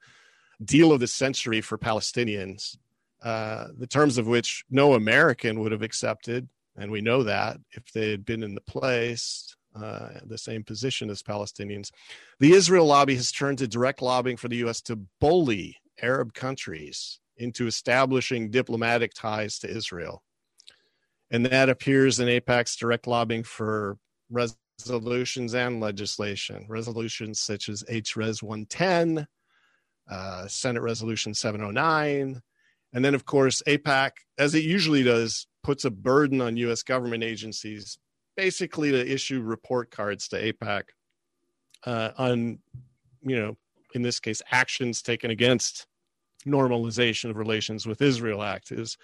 deal 0.63 0.93
of 0.93 1.01
the 1.01 1.07
century 1.07 1.59
for 1.59 1.77
Palestinians, 1.77 2.77
uh, 3.21 3.67
the 3.77 3.87
terms 3.87 4.17
of 4.17 4.27
which 4.27 4.63
no 4.69 4.93
American 4.93 5.59
would 5.59 5.71
have 5.71 5.81
accepted, 5.81 6.47
and 6.77 6.91
we 6.91 7.01
know 7.01 7.23
that 7.23 7.57
if 7.71 7.91
they 7.91 8.11
had 8.11 8.25
been 8.25 8.43
in 8.43 8.55
the 8.55 8.61
place, 8.61 9.55
uh, 9.75 10.09
the 10.25 10.37
same 10.37 10.63
position 10.63 11.09
as 11.09 11.21
Palestinians. 11.21 11.91
The 12.39 12.53
Israel 12.53 12.85
lobby 12.85 13.15
has 13.15 13.31
turned 13.31 13.59
to 13.59 13.67
direct 13.67 14.01
lobbying 14.01 14.37
for 14.37 14.47
the 14.47 14.57
U.S. 14.57 14.81
to 14.81 14.99
bully 15.19 15.77
Arab 16.01 16.33
countries 16.33 17.19
into 17.37 17.67
establishing 17.67 18.51
diplomatic 18.51 19.13
ties 19.13 19.59
to 19.59 19.69
Israel. 19.69 20.23
And 21.31 21.45
that 21.45 21.69
appears 21.69 22.19
in 22.19 22.27
AIPAC's 22.27 22.75
direct 22.75 23.07
lobbying 23.07 23.43
for 23.43 23.97
resolutions 24.29 25.53
and 25.53 25.79
legislation, 25.79 26.65
resolutions 26.67 27.39
such 27.39 27.69
as 27.69 27.83
HRES 27.83 28.41
110, 28.41 29.27
uh, 30.09 30.47
Senate 30.47 30.81
Resolution 30.81 31.33
709, 31.33 32.41
and 32.93 33.05
then, 33.05 33.13
of 33.13 33.25
course, 33.25 33.61
AIPAC, 33.67 34.11
as 34.37 34.55
it 34.55 34.63
usually 34.63 35.03
does, 35.03 35.47
puts 35.63 35.85
a 35.85 35.91
burden 35.91 36.41
on 36.41 36.57
U.S. 36.57 36.83
government 36.83 37.23
agencies 37.23 37.97
basically 38.35 38.91
to 38.91 39.13
issue 39.13 39.41
report 39.41 39.91
cards 39.91 40.27
to 40.29 40.53
AIPAC 40.53 40.83
uh, 41.85 42.11
on, 42.17 42.59
you 43.21 43.35
know, 43.35 43.57
in 43.93 44.01
this 44.01 44.19
case, 44.19 44.41
actions 44.51 45.01
taken 45.01 45.29
against 45.29 45.87
normalization 46.45 47.29
of 47.29 47.35
relations 47.35 47.85
with 47.85 48.01
Israel 48.01 48.41
Act 48.41 48.71
is, 48.71 48.97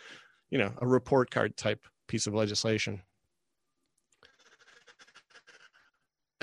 you 0.50 0.58
know, 0.58 0.72
a 0.80 0.88
report 0.88 1.32
card 1.32 1.58
type 1.58 1.86
piece 2.08 2.28
of 2.28 2.34
legislation. 2.34 3.02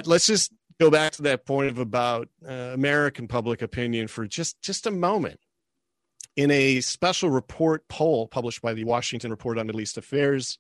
Let's 0.05 0.27
just 0.27 0.53
go 0.81 0.91
back 0.91 1.13
to 1.13 1.23
that 1.23 1.47
point 1.47 1.71
of 1.71 1.79
about 1.79 2.29
uh, 2.47 2.53
American 2.53 3.29
public 3.29 3.63
opinion 3.63 4.09
for 4.09 4.27
just 4.27 4.61
just 4.61 4.87
a 4.87 4.91
moment 4.91 5.39
in 6.37 6.51
a 6.51 6.81
special 6.81 7.31
report 7.31 7.87
poll 7.89 8.27
published 8.27 8.63
by 8.63 8.75
the 8.75 8.85
Washington 8.85 9.31
Report 9.31 9.59
on 9.59 9.67
Middle 9.67 9.81
East 9.81 9.99
Affairs, 9.99 10.59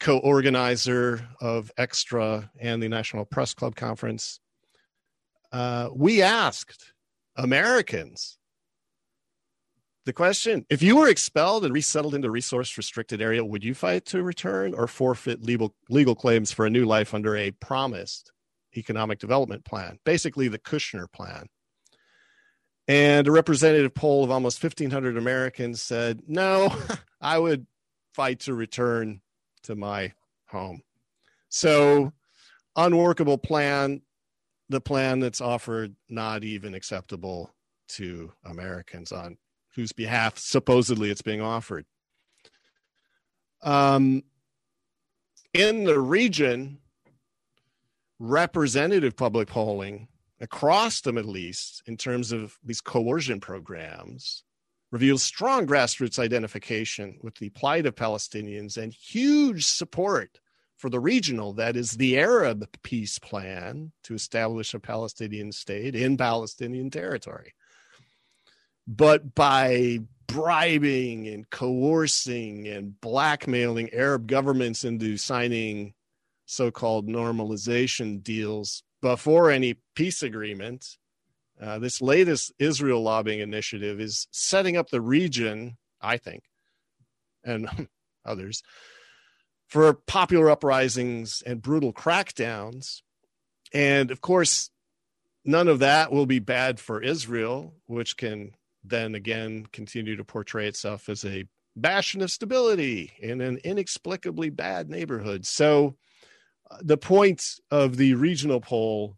co 0.00 0.18
organizer 0.18 1.28
of 1.40 1.70
Extra 1.76 2.50
and 2.58 2.82
the 2.82 2.88
National 2.88 3.24
Press 3.24 3.54
Club 3.54 3.76
Conference, 3.76 4.40
uh, 5.52 5.88
we 5.94 6.22
asked 6.22 6.92
Americans 7.36 8.38
the 10.04 10.12
question 10.12 10.64
if 10.70 10.82
you 10.82 10.96
were 10.96 11.08
expelled 11.08 11.64
and 11.64 11.74
resettled 11.74 12.14
into 12.14 12.28
a 12.28 12.30
resource 12.30 12.76
restricted 12.78 13.20
area, 13.20 13.44
would 13.44 13.62
you 13.62 13.74
fight 13.74 14.06
to 14.06 14.22
return 14.22 14.72
or 14.74 14.86
forfeit 14.86 15.42
legal, 15.42 15.74
legal 15.90 16.14
claims 16.14 16.50
for 16.50 16.64
a 16.64 16.70
new 16.70 16.86
life 16.86 17.12
under 17.12 17.36
a 17.36 17.50
promised 17.52 18.32
economic 18.76 19.18
development 19.18 19.64
plan? 19.64 19.98
Basically, 20.04 20.48
the 20.48 20.58
Kushner 20.58 21.12
plan. 21.12 21.48
And 22.88 23.28
a 23.28 23.30
representative 23.30 23.94
poll 23.94 24.24
of 24.24 24.30
almost 24.30 24.62
1,500 24.62 25.18
Americans 25.18 25.82
said, 25.82 26.22
no, 26.26 26.74
I 27.20 27.38
would 27.38 27.66
fight 28.14 28.40
to 28.40 28.54
return 28.54 29.20
to 29.64 29.76
my 29.76 30.14
home. 30.46 30.80
So, 31.50 32.12
unworkable 32.76 33.36
plan, 33.36 34.00
the 34.70 34.80
plan 34.80 35.20
that's 35.20 35.42
offered 35.42 35.94
not 36.08 36.44
even 36.44 36.74
acceptable 36.74 37.54
to 37.88 38.32
Americans 38.44 39.12
on 39.12 39.36
whose 39.74 39.92
behalf 39.92 40.38
supposedly 40.38 41.10
it's 41.10 41.22
being 41.22 41.40
offered. 41.40 41.84
Um, 43.62 44.22
in 45.52 45.84
the 45.84 45.98
region, 45.98 46.78
representative 48.18 49.16
public 49.16 49.48
polling 49.48 50.08
across 50.40 51.00
the 51.00 51.12
Middle 51.12 51.36
East 51.36 51.82
in 51.86 51.96
terms 51.96 52.32
of 52.32 52.58
these 52.64 52.80
coercion 52.80 53.40
programs 53.40 54.44
reveals 54.90 55.22
strong 55.22 55.66
grassroots 55.66 56.18
identification 56.18 57.18
with 57.22 57.34
the 57.36 57.50
plight 57.50 57.86
of 57.86 57.94
Palestinians 57.94 58.76
and 58.76 58.92
huge 58.92 59.66
support 59.66 60.38
for 60.76 60.88
the 60.88 61.00
regional, 61.00 61.52
that 61.54 61.76
is, 61.76 61.92
the 61.92 62.18
Arab 62.18 62.66
peace 62.82 63.18
plan 63.18 63.92
to 64.04 64.14
establish 64.14 64.72
a 64.74 64.80
Palestinian 64.80 65.52
state 65.52 65.94
in 65.94 66.16
Palestinian 66.16 66.88
territory. 66.88 67.52
But 68.86 69.34
by 69.34 69.98
bribing 70.28 71.26
and 71.26 71.50
coercing 71.50 72.68
and 72.68 72.98
blackmailing 73.00 73.92
Arab 73.92 74.26
governments 74.26 74.84
into 74.84 75.16
signing 75.16 75.94
so 76.46 76.70
called 76.70 77.08
normalization 77.08 78.22
deals 78.22 78.82
before 79.00 79.50
any 79.50 79.76
peace 79.94 80.22
agreement, 80.22 80.96
uh, 81.60 81.78
this 81.78 82.00
latest 82.00 82.52
Israel 82.58 83.02
lobbying 83.02 83.40
initiative 83.40 84.00
is 84.00 84.28
setting 84.30 84.76
up 84.76 84.90
the 84.90 85.00
region, 85.00 85.76
I 86.00 86.16
think, 86.16 86.44
and 87.44 87.88
others, 88.24 88.62
for 89.66 89.92
popular 89.92 90.50
uprisings 90.50 91.42
and 91.44 91.62
brutal 91.62 91.92
crackdowns. 91.92 93.02
And 93.72 94.10
of 94.10 94.20
course, 94.20 94.70
none 95.44 95.68
of 95.68 95.80
that 95.80 96.12
will 96.12 96.26
be 96.26 96.38
bad 96.38 96.80
for 96.80 97.02
Israel, 97.02 97.74
which 97.86 98.16
can 98.16 98.52
then 98.84 99.14
again 99.14 99.66
continue 99.72 100.16
to 100.16 100.24
portray 100.24 100.66
itself 100.66 101.08
as 101.08 101.24
a 101.24 101.44
bastion 101.76 102.22
of 102.22 102.30
stability 102.30 103.12
in 103.18 103.40
an 103.40 103.58
inexplicably 103.64 104.50
bad 104.50 104.88
neighborhood. 104.88 105.46
So, 105.46 105.96
the 106.80 106.96
point 106.96 107.42
of 107.70 107.96
the 107.96 108.14
regional 108.14 108.60
poll 108.60 109.16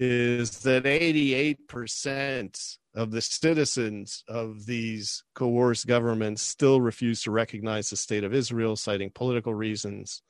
is 0.00 0.60
that 0.60 0.84
88% 0.84 2.78
of 2.94 3.10
the 3.10 3.20
citizens 3.20 4.24
of 4.28 4.66
these 4.66 5.24
coerced 5.34 5.86
governments 5.86 6.42
still 6.42 6.80
refuse 6.80 7.22
to 7.22 7.30
recognize 7.30 7.90
the 7.90 7.96
state 7.96 8.24
of 8.24 8.34
Israel, 8.34 8.76
citing 8.76 9.10
political 9.10 9.54
reasons, 9.54 10.22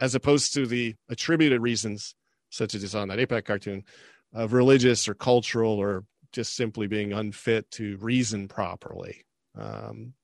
as 0.00 0.14
opposed 0.14 0.54
to 0.54 0.66
the 0.66 0.94
attributed 1.08 1.60
reasons, 1.60 2.14
such 2.50 2.74
as 2.74 2.94
on 2.94 3.08
that 3.08 3.18
AIPAC 3.18 3.44
cartoon, 3.44 3.84
of 4.32 4.52
religious 4.52 5.08
or 5.08 5.14
cultural 5.14 5.72
or 5.72 6.04
just 6.32 6.54
simply 6.54 6.86
being 6.86 7.12
unfit 7.12 7.70
to 7.72 7.96
reason 7.98 8.48
properly. 8.48 9.24
Um, 9.58 10.14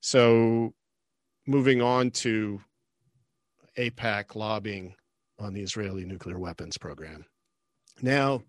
so, 0.00 0.74
moving 1.46 1.82
on 1.82 2.10
to 2.10 2.60
AIPAC 3.78 4.34
lobbying 4.34 4.94
on 5.38 5.54
the 5.54 5.62
Israeli 5.62 6.04
nuclear 6.04 6.38
weapons 6.38 6.78
program. 6.78 7.24
Now, 8.00 8.42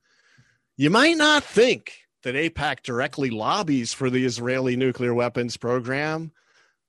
you 0.78 0.90
might 0.90 1.18
not 1.18 1.44
think 1.44 1.94
that 2.24 2.36
AIPAC 2.36 2.84
directly 2.84 3.30
lobbies 3.30 3.94
for 3.94 4.10
the 4.10 4.26
Israeli 4.26 4.76
nuclear 4.76 5.14
weapons 5.14 5.58
program, 5.58 6.32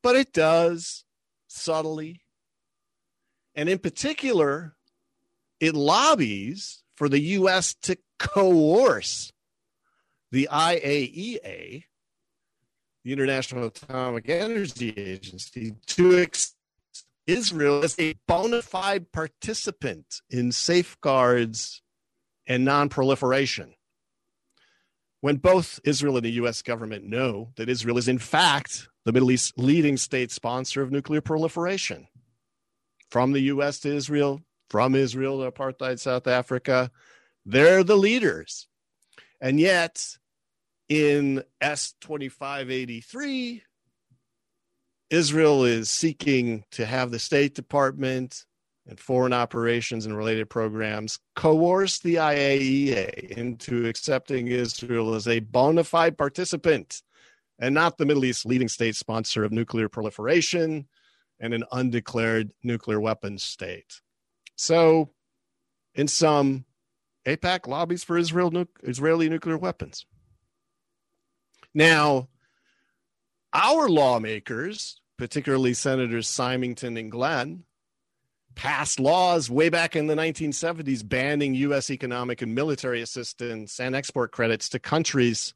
but 0.03 0.17
it 0.17 0.33
does 0.33 1.05
subtly. 1.49 2.23
And 3.55 3.69
in 3.69 3.79
particular, 3.79 4.77
it 5.61 5.75
lobbies 5.75 6.83
for 6.97 7.09
the 7.09 7.21
U.S. 7.21 7.75
to 7.83 7.97
coerce 8.19 9.33
the 10.31 10.49
IAEA, 10.51 11.85
the 13.05 13.13
International 13.13 13.67
Atomic 13.67 14.29
Energy 14.29 14.93
Agency, 14.97 15.75
to 15.87 16.19
ex- 16.19 16.55
Israel 17.27 17.85
as 17.85 17.99
a 17.99 18.15
bona 18.29 18.63
fide 18.63 19.13
participant 19.13 20.21
in 20.31 20.53
safeguards 20.53 21.83
and 22.47 22.65
non-proliferation. 22.65 23.75
When 25.21 25.37
both 25.37 25.81
Israel 25.85 26.17
and 26.17 26.25
the 26.25 26.33
US 26.33 26.63
government 26.63 27.05
know 27.05 27.53
that 27.57 27.69
Israel 27.69 27.99
is 27.99 28.09
in 28.09 28.19
fact 28.19 28.89
the 29.05 29.13
Middle 29.13 29.31
East's 29.31 29.53
leading 29.57 29.97
state 29.97 30.31
sponsor 30.31 30.83
of 30.83 30.91
nuclear 30.91 31.21
proliferation. 31.21 32.09
From 33.11 33.33
the 33.33 33.41
US 33.41 33.81
to 33.81 33.95
Israel, 33.95 34.43
from 34.69 34.95
Israel 34.95 35.43
to 35.43 35.51
apartheid 35.51 35.99
South 36.01 36.27
Africa. 36.27 36.91
They're 37.47 37.85
the 37.85 37.97
leaders. 37.97 38.67
And 39.41 39.61
yet, 39.61 40.17
in 40.89 41.45
S 41.61 41.95
2583, 42.01 43.63
Israel 45.11 45.65
is 45.65 45.91
seeking 45.91 46.65
to 46.73 46.87
have 46.87 47.11
the 47.11 47.19
State 47.19 47.55
Department 47.55 48.45
and 48.87 48.99
foreign 48.99 49.33
operations 49.33 50.07
and 50.07 50.17
related 50.17 50.51
programs 50.51 51.19
coerce 51.37 51.99
the 52.01 52.17
IAEA 52.17 53.31
into 53.31 53.87
accepting 53.87 54.49
Israel 54.49 55.15
as 55.15 55.27
a 55.27 55.41
bona 55.41 55.85
fide 55.85 56.19
participant 56.19 57.03
and 57.59 57.75
not 57.75 57.97
the 57.97 58.07
Middle 58.07 58.25
East's 58.25 58.45
leading 58.45 58.69
state 58.69 58.97
sponsor 58.97 59.45
of 59.45 59.53
nuclear 59.53 59.89
proliferation 59.89 60.87
and 61.41 61.55
an 61.55 61.65
undeclared 61.73 62.51
nuclear 62.63 63.01
weapons 63.01 63.43
state. 63.43 64.01
So, 64.57 65.11
in 65.95 66.09
sum, 66.09 66.65
AIPAC 67.27 67.67
lobbies 67.67 68.05
for 68.05 68.19
Israel 68.19 68.51
nu- 68.51 68.67
Israeli 68.83 69.29
nuclear 69.29 69.57
weapons. 69.57 70.05
Now, 71.73 72.29
our 73.55 73.89
lawmakers, 73.89 75.01
particularly 75.17 75.75
Senators 75.75 76.29
Symington 76.29 76.97
and 76.97 77.11
Glenn, 77.11 77.65
passed 78.55 79.01
laws 79.01 79.51
way 79.51 79.69
back 79.69 79.97
in 79.97 80.07
the 80.07 80.15
1970s 80.15 81.09
banning 81.09 81.55
U.S. 81.55 81.91
economic 81.91 82.43
and 82.43 82.55
military 82.55 83.01
assistance 83.01 83.81
and 83.81 83.95
export 83.95 84.33
credits 84.33 84.69
to 84.71 84.79
countries 84.79 85.55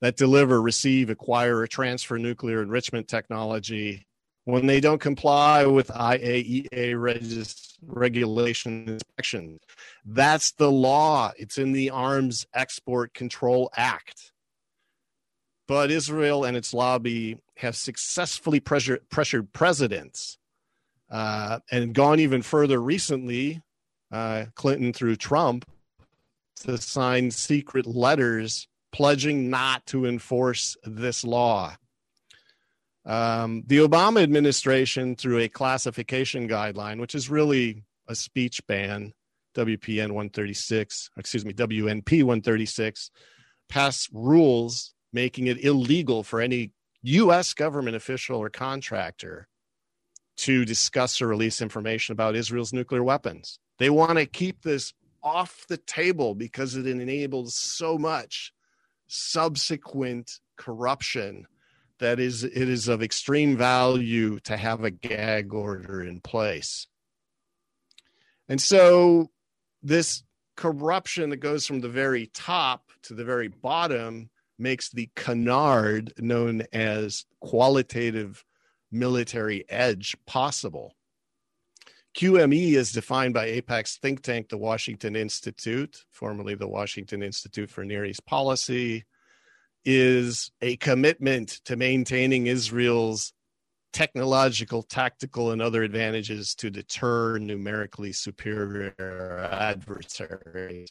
that 0.00 0.16
deliver, 0.16 0.60
receive, 0.60 1.10
acquire, 1.10 1.58
or 1.58 1.66
transfer 1.66 2.18
nuclear 2.18 2.62
enrichment 2.62 3.08
technology 3.08 4.06
when 4.44 4.66
they 4.66 4.80
don't 4.80 5.00
comply 5.00 5.66
with 5.66 5.88
IAEA 5.88 6.96
regulation 7.82 8.88
inspection. 8.88 9.58
That's 10.04 10.52
the 10.52 10.70
law. 10.70 11.32
It's 11.36 11.58
in 11.58 11.72
the 11.72 11.90
Arms 11.90 12.46
Export 12.54 13.12
Control 13.12 13.70
Act. 13.76 14.32
But 15.68 15.90
Israel 15.90 16.44
and 16.44 16.56
its 16.56 16.72
lobby 16.72 17.38
have 17.58 17.76
successfully 17.76 18.58
pressure, 18.58 19.00
pressured 19.10 19.52
presidents 19.52 20.38
uh, 21.10 21.60
and 21.70 21.94
gone 21.94 22.20
even 22.20 22.40
further 22.40 22.80
recently, 22.80 23.62
uh, 24.10 24.46
Clinton 24.54 24.94
through 24.94 25.16
Trump, 25.16 25.66
to 26.62 26.78
sign 26.78 27.30
secret 27.30 27.86
letters 27.86 28.66
pledging 28.92 29.50
not 29.50 29.84
to 29.86 30.06
enforce 30.06 30.76
this 30.84 31.22
law. 31.22 31.76
Um, 33.04 33.62
the 33.66 33.78
Obama 33.78 34.22
administration, 34.22 35.16
through 35.16 35.38
a 35.38 35.48
classification 35.48 36.48
guideline, 36.48 36.98
which 36.98 37.14
is 37.14 37.30
really 37.30 37.84
a 38.08 38.14
speech 38.14 38.66
ban, 38.66 39.12
WPN 39.54 40.08
136, 40.08 41.10
excuse 41.18 41.44
me, 41.44 41.52
WNP 41.52 42.22
136, 42.22 43.10
passed 43.68 44.08
rules 44.12 44.94
making 45.12 45.46
it 45.46 45.64
illegal 45.64 46.22
for 46.22 46.40
any 46.40 46.72
U.S. 47.02 47.54
government 47.54 47.96
official 47.96 48.38
or 48.38 48.50
contractor 48.50 49.48
to 50.38 50.64
discuss 50.64 51.20
or 51.20 51.26
release 51.26 51.60
information 51.60 52.12
about 52.12 52.36
Israel's 52.36 52.72
nuclear 52.72 53.02
weapons. 53.02 53.58
They 53.78 53.90
want 53.90 54.18
to 54.18 54.26
keep 54.26 54.62
this 54.62 54.92
off 55.22 55.66
the 55.68 55.76
table 55.76 56.34
because 56.34 56.76
it 56.76 56.86
enables 56.86 57.54
so 57.54 57.98
much 57.98 58.52
subsequent 59.08 60.38
corruption 60.56 61.46
that 61.98 62.20
is 62.20 62.44
it 62.44 62.68
is 62.68 62.88
of 62.88 63.02
extreme 63.02 63.56
value 63.56 64.38
to 64.40 64.56
have 64.56 64.84
a 64.84 64.90
gag 64.90 65.52
order 65.52 66.02
in 66.02 66.20
place. 66.20 66.86
And 68.48 68.60
so 68.60 69.30
this 69.82 70.22
corruption 70.56 71.30
that 71.30 71.36
goes 71.38 71.66
from 71.66 71.80
the 71.80 71.88
very 71.88 72.26
top 72.28 72.90
to 73.02 73.14
the 73.14 73.24
very 73.24 73.48
bottom 73.48 74.30
makes 74.58 74.90
the 74.90 75.10
canard 75.14 76.12
known 76.18 76.62
as 76.72 77.24
qualitative 77.40 78.44
military 78.90 79.64
edge 79.68 80.16
possible. 80.26 80.94
QME 82.16 82.72
is 82.72 82.90
defined 82.90 83.34
by 83.34 83.48
AIPAC's 83.48 83.96
think 83.96 84.22
tank, 84.22 84.48
the 84.48 84.58
Washington 84.58 85.14
Institute, 85.14 86.04
formerly 86.10 86.54
the 86.54 86.66
Washington 86.66 87.22
Institute 87.22 87.70
for 87.70 87.84
Near 87.84 88.04
East 88.04 88.26
Policy, 88.26 89.04
is 89.84 90.50
a 90.60 90.76
commitment 90.76 91.60
to 91.64 91.76
maintaining 91.76 92.46
Israel's 92.46 93.32
technological, 93.92 94.82
tactical, 94.82 95.52
and 95.52 95.62
other 95.62 95.82
advantages 95.82 96.54
to 96.56 96.70
deter 96.70 97.38
numerically 97.38 98.12
superior 98.12 99.48
adversaries. 99.52 100.90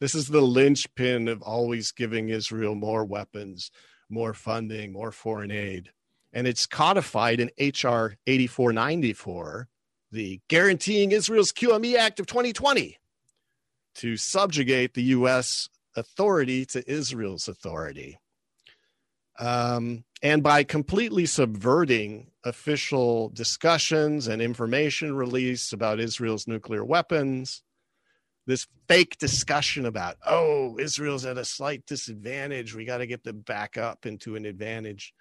This 0.00 0.14
is 0.14 0.28
the 0.28 0.40
linchpin 0.40 1.28
of 1.28 1.42
always 1.42 1.92
giving 1.92 2.28
Israel 2.28 2.74
more 2.74 3.04
weapons, 3.04 3.70
more 4.08 4.34
funding, 4.34 4.92
more 4.92 5.12
foreign 5.12 5.50
aid. 5.50 5.90
And 6.32 6.46
it's 6.46 6.66
codified 6.66 7.40
in 7.40 7.50
H.R. 7.58 8.16
8494 8.26 9.68
the 10.12 10.40
Guaranteeing 10.48 11.12
Israel's 11.12 11.52
QME 11.52 11.96
Act 11.96 12.20
of 12.20 12.26
2020 12.26 12.96
to 13.96 14.16
subjugate 14.16 14.94
the 14.94 15.02
U.S. 15.02 15.68
authority 15.96 16.64
to 16.66 16.90
Israel's 16.90 17.48
authority. 17.48 18.18
Um, 19.38 20.04
and 20.22 20.42
by 20.42 20.64
completely 20.64 21.26
subverting 21.26 22.30
official 22.44 23.28
discussions 23.30 24.28
and 24.28 24.40
information 24.40 25.14
release 25.14 25.72
about 25.72 26.00
Israel's 26.00 26.46
nuclear 26.46 26.84
weapons, 26.84 27.62
this 28.46 28.66
fake 28.88 29.18
discussion 29.18 29.84
about, 29.84 30.16
oh, 30.26 30.78
Israel's 30.78 31.26
at 31.26 31.36
a 31.36 31.44
slight 31.44 31.84
disadvantage. 31.86 32.74
We 32.74 32.84
got 32.84 32.98
to 32.98 33.06
get 33.06 33.24
them 33.24 33.40
back 33.40 33.76
up 33.76 34.06
into 34.06 34.36
an 34.36 34.46
advantage. 34.46 35.12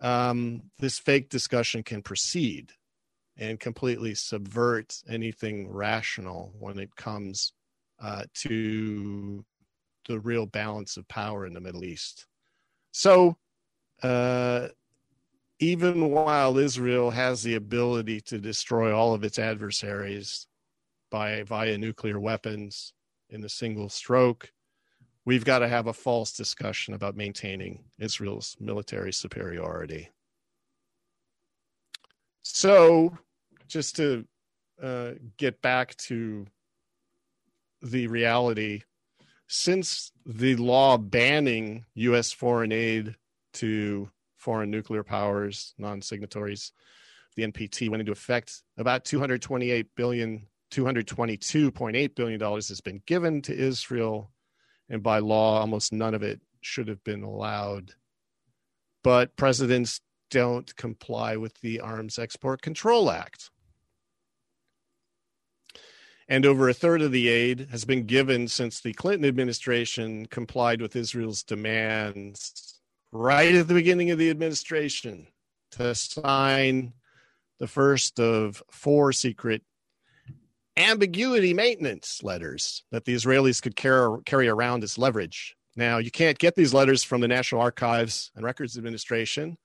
Um, 0.00 0.62
this 0.78 0.98
fake 0.98 1.28
discussion 1.28 1.82
can 1.82 2.02
proceed 2.02 2.72
and 3.36 3.58
completely 3.58 4.14
subvert 4.14 4.94
anything 5.08 5.70
rational 5.70 6.52
when 6.58 6.78
it 6.78 6.94
comes 6.96 7.52
uh, 8.00 8.24
to 8.34 9.44
the 10.08 10.20
real 10.20 10.46
balance 10.46 10.96
of 10.96 11.08
power 11.08 11.46
in 11.46 11.54
the 11.54 11.60
Middle 11.60 11.84
East. 11.84 12.26
So, 12.92 13.36
uh, 14.02 14.68
even 15.58 16.10
while 16.10 16.56
Israel 16.58 17.10
has 17.10 17.42
the 17.42 17.54
ability 17.54 18.20
to 18.22 18.38
destroy 18.38 18.94
all 18.94 19.12
of 19.12 19.24
its 19.24 19.38
adversaries 19.38 20.46
by 21.10 21.42
via 21.42 21.76
nuclear 21.76 22.18
weapons 22.18 22.94
in 23.28 23.44
a 23.44 23.48
single 23.48 23.88
stroke, 23.88 24.52
we've 25.24 25.44
got 25.44 25.58
to 25.58 25.68
have 25.68 25.86
a 25.86 25.92
false 25.92 26.32
discussion 26.32 26.94
about 26.94 27.16
maintaining 27.16 27.84
Israel's 27.98 28.56
military 28.58 29.12
superiority. 29.12 30.08
So, 32.42 33.16
just 33.68 33.96
to 33.96 34.24
uh, 34.82 35.12
get 35.36 35.60
back 35.60 35.94
to 35.96 36.46
the 37.82 38.06
reality, 38.06 38.82
since 39.50 40.12
the 40.24 40.54
law 40.54 40.96
banning 40.96 41.84
U.S. 41.94 42.30
foreign 42.30 42.70
aid 42.70 43.16
to 43.54 44.08
foreign 44.36 44.70
nuclear 44.70 45.02
powers, 45.02 45.74
non-signatories, 45.76 46.70
the 47.34 47.42
NPT 47.42 47.90
went 47.90 48.00
into 48.00 48.12
effect, 48.12 48.62
about 48.78 49.04
228 49.04 49.88
billion, 49.96 50.46
222.8 50.70 52.14
billion 52.14 52.38
dollars 52.38 52.68
has 52.68 52.80
been 52.80 53.02
given 53.06 53.42
to 53.42 53.52
Israel, 53.52 54.30
and 54.88 55.02
by 55.02 55.18
law, 55.18 55.58
almost 55.58 55.92
none 55.92 56.14
of 56.14 56.22
it 56.22 56.40
should 56.60 56.86
have 56.86 57.02
been 57.02 57.24
allowed. 57.24 57.94
But 59.02 59.34
presidents 59.34 60.00
don't 60.30 60.74
comply 60.76 61.36
with 61.36 61.60
the 61.60 61.80
Arms 61.80 62.20
Export 62.20 62.62
Control 62.62 63.10
Act 63.10 63.50
and 66.30 66.46
over 66.46 66.68
a 66.68 66.74
third 66.74 67.02
of 67.02 67.10
the 67.10 67.28
aid 67.28 67.66
has 67.72 67.84
been 67.84 68.06
given 68.06 68.46
since 68.46 68.80
the 68.80 68.92
Clinton 68.92 69.26
administration 69.26 70.26
complied 70.26 70.80
with 70.80 70.94
Israel's 70.94 71.42
demands 71.42 72.80
right 73.10 73.52
at 73.52 73.66
the 73.66 73.74
beginning 73.74 74.12
of 74.12 74.18
the 74.18 74.30
administration 74.30 75.26
to 75.72 75.92
sign 75.92 76.92
the 77.58 77.66
first 77.66 78.20
of 78.20 78.62
four 78.70 79.12
secret 79.12 79.62
ambiguity 80.76 81.52
maintenance 81.52 82.22
letters 82.22 82.84
that 82.92 83.04
the 83.04 83.14
Israelis 83.14 83.60
could 83.60 83.74
carry, 83.74 84.48
around 84.48 84.84
as 84.84 84.96
leverage. 84.96 85.56
Now, 85.74 85.98
you 85.98 86.12
can't 86.12 86.38
get 86.38 86.54
these 86.54 86.72
letters 86.72 87.02
from 87.02 87.20
the 87.20 87.28
National 87.28 87.60
Archives 87.60 88.30
and 88.36 88.44
Records 88.44 88.78
Administration. 88.78 89.58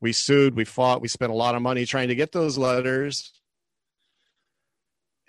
We 0.00 0.12
sued, 0.12 0.54
we 0.54 0.64
fought, 0.64 1.02
we 1.02 1.08
spent 1.08 1.32
a 1.32 1.36
lot 1.36 1.56
of 1.56 1.62
money 1.62 1.84
trying 1.84 2.08
to 2.08 2.14
get 2.14 2.30
those 2.30 2.56
letters. 2.56 3.32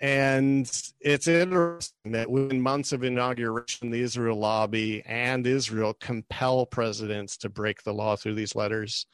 And 0.00 0.70
it's 1.00 1.26
interesting 1.26 2.12
that 2.12 2.30
within 2.30 2.60
months 2.60 2.92
of 2.92 3.02
inauguration, 3.02 3.90
the 3.90 4.00
Israel 4.02 4.38
lobby 4.38 5.02
and 5.06 5.46
Israel 5.46 5.94
compel 5.94 6.66
presidents 6.66 7.36
to 7.38 7.48
break 7.48 7.82
the 7.82 7.94
law 7.94 8.16
through 8.16 8.34
these 8.34 8.54
letters. 8.54 9.06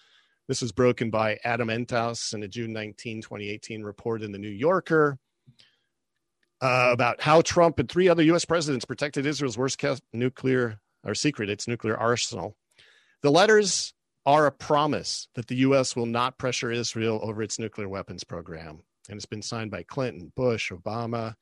This 0.48 0.60
was 0.60 0.72
broken 0.72 1.10
by 1.10 1.38
Adam 1.44 1.70
Entous 1.70 2.34
in 2.34 2.42
a 2.42 2.48
June 2.48 2.72
19, 2.72 3.22
2018 3.22 3.82
report 3.82 4.22
in 4.22 4.32
the 4.32 4.38
New 4.38 4.48
Yorker. 4.48 5.18
uh, 6.62 6.90
about 6.92 7.20
how 7.20 7.40
Trump 7.42 7.78
and 7.78 7.88
three 7.88 8.08
other 8.08 8.22
U.S. 8.24 8.44
presidents 8.44 8.84
protected 8.84 9.26
Israel's 9.26 9.58
worst 9.58 9.78
kept 9.78 10.02
nuclear 10.12 10.80
or 11.04 11.14
secret, 11.14 11.50
its 11.50 11.66
nuclear 11.66 11.96
arsenal. 11.96 12.56
The 13.22 13.30
letters 13.32 13.92
are 14.24 14.46
a 14.46 14.52
promise 14.52 15.28
that 15.34 15.48
the 15.48 15.56
U.S. 15.56 15.96
will 15.96 16.06
not 16.06 16.38
pressure 16.38 16.70
Israel 16.70 17.18
over 17.22 17.42
its 17.42 17.58
nuclear 17.58 17.88
weapons 17.88 18.22
program. 18.22 18.82
And 19.08 19.16
it's 19.16 19.26
been 19.26 19.42
signed 19.42 19.70
by 19.70 19.82
Clinton, 19.82 20.32
Bush, 20.36 20.70
Obama, 20.70 21.34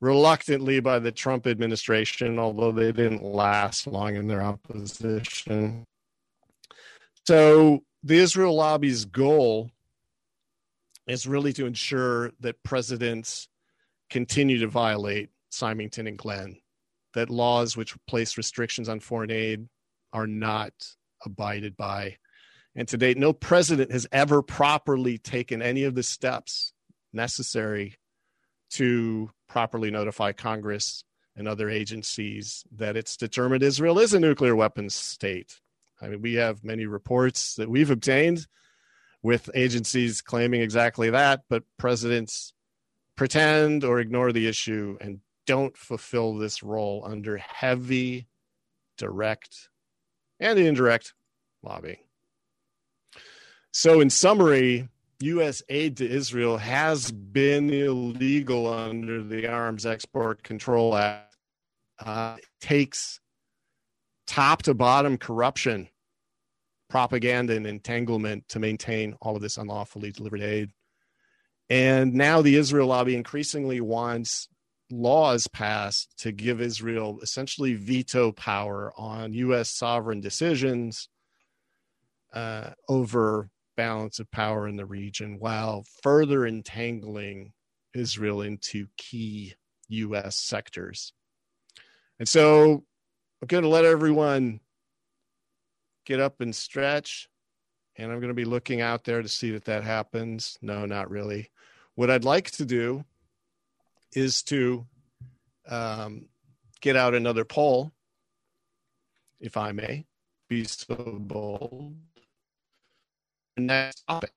reluctantly 0.00 0.80
by 0.80 0.98
the 0.98 1.12
Trump 1.12 1.46
administration, 1.46 2.38
although 2.38 2.72
they 2.72 2.92
didn't 2.92 3.22
last 3.22 3.86
long 3.86 4.16
in 4.16 4.26
their 4.26 4.42
opposition. 4.42 5.84
So 7.26 7.82
the 8.02 8.16
Israel 8.16 8.54
lobby's 8.54 9.04
goal 9.04 9.70
is 11.06 11.26
really 11.26 11.52
to 11.54 11.66
ensure 11.66 12.32
that 12.40 12.62
presidents 12.62 13.48
continue 14.08 14.58
to 14.60 14.68
violate 14.68 15.30
Symington 15.50 16.06
and 16.06 16.16
Glenn, 16.16 16.56
that 17.14 17.30
laws 17.30 17.76
which 17.76 17.94
place 18.06 18.36
restrictions 18.36 18.88
on 18.88 19.00
foreign 19.00 19.30
aid 19.30 19.68
are 20.12 20.26
not 20.26 20.72
abided 21.24 21.76
by. 21.76 22.16
And 22.74 22.86
to 22.88 22.96
date, 22.96 23.18
no 23.18 23.32
president 23.32 23.90
has 23.90 24.06
ever 24.12 24.42
properly 24.42 25.18
taken 25.18 25.60
any 25.60 25.84
of 25.84 25.94
the 25.94 26.02
steps 26.02 26.72
necessary 27.12 27.96
to 28.70 29.30
properly 29.48 29.90
notify 29.90 30.32
Congress 30.32 31.04
and 31.36 31.48
other 31.48 31.68
agencies 31.70 32.64
that 32.76 32.96
it's 32.96 33.16
determined 33.16 33.62
Israel 33.62 33.98
is 33.98 34.14
a 34.14 34.20
nuclear 34.20 34.54
weapons 34.54 34.94
state. 34.94 35.60
I 36.00 36.08
mean, 36.08 36.22
we 36.22 36.34
have 36.34 36.64
many 36.64 36.86
reports 36.86 37.54
that 37.56 37.68
we've 37.68 37.90
obtained 37.90 38.46
with 39.22 39.50
agencies 39.54 40.22
claiming 40.22 40.62
exactly 40.62 41.10
that, 41.10 41.42
but 41.48 41.64
presidents 41.78 42.52
pretend 43.16 43.84
or 43.84 44.00
ignore 44.00 44.32
the 44.32 44.46
issue 44.46 44.96
and 45.00 45.20
don't 45.46 45.76
fulfill 45.76 46.36
this 46.36 46.62
role 46.62 47.02
under 47.06 47.36
heavy, 47.36 48.28
direct, 48.96 49.68
and 50.38 50.58
indirect 50.58 51.12
lobbying. 51.62 51.98
So, 53.72 54.00
in 54.00 54.10
summary, 54.10 54.88
U.S. 55.22 55.62
aid 55.68 55.98
to 55.98 56.08
Israel 56.08 56.56
has 56.56 57.12
been 57.12 57.70
illegal 57.70 58.66
under 58.66 59.22
the 59.22 59.46
Arms 59.46 59.84
Export 59.84 60.42
Control 60.42 60.96
Act. 60.96 61.36
Uh, 61.98 62.36
takes 62.62 63.20
top 64.26 64.62
to 64.62 64.72
bottom 64.72 65.18
corruption, 65.18 65.88
propaganda, 66.88 67.54
and 67.54 67.66
entanglement 67.66 68.48
to 68.48 68.58
maintain 68.58 69.14
all 69.20 69.36
of 69.36 69.42
this 69.42 69.58
unlawfully 69.58 70.10
delivered 70.10 70.40
aid. 70.40 70.70
And 71.68 72.14
now 72.14 72.40
the 72.40 72.56
Israel 72.56 72.88
lobby 72.88 73.14
increasingly 73.14 73.82
wants 73.82 74.48
laws 74.90 75.46
passed 75.46 76.16
to 76.18 76.32
give 76.32 76.62
Israel 76.62 77.20
essentially 77.22 77.74
veto 77.74 78.32
power 78.32 78.92
on 78.96 79.34
U.S. 79.34 79.68
sovereign 79.68 80.20
decisions 80.20 81.10
uh, 82.32 82.70
over 82.88 83.50
balance 83.80 84.18
of 84.18 84.30
power 84.30 84.68
in 84.68 84.76
the 84.76 84.84
region 84.84 85.38
while 85.38 85.86
further 86.02 86.44
entangling 86.44 87.50
Israel 87.94 88.42
into 88.42 88.86
key 88.98 89.54
U.S. 89.88 90.36
sectors. 90.36 91.14
And 92.18 92.28
so 92.28 92.84
I'm 93.40 93.46
going 93.46 93.62
to 93.62 93.70
let 93.70 93.86
everyone 93.86 94.60
get 96.04 96.20
up 96.20 96.42
and 96.42 96.54
stretch. 96.54 97.30
And 97.96 98.12
I'm 98.12 98.20
going 98.20 98.28
to 98.28 98.34
be 98.34 98.44
looking 98.44 98.82
out 98.82 99.04
there 99.04 99.22
to 99.22 99.28
see 99.28 99.50
that 99.52 99.64
that 99.64 99.82
happens. 99.82 100.58
No, 100.60 100.84
not 100.84 101.10
really. 101.10 101.48
What 101.94 102.10
I'd 102.10 102.26
like 102.26 102.50
to 102.52 102.66
do 102.66 103.06
is 104.12 104.42
to 104.42 104.86
um, 105.66 106.26
get 106.82 106.96
out 106.96 107.14
another 107.14 107.46
poll, 107.46 107.92
if 109.40 109.56
I 109.56 109.72
may 109.72 110.04
be 110.50 110.64
so 110.64 111.16
bold 111.18 111.94
next 113.60 114.04
topic. 114.06 114.32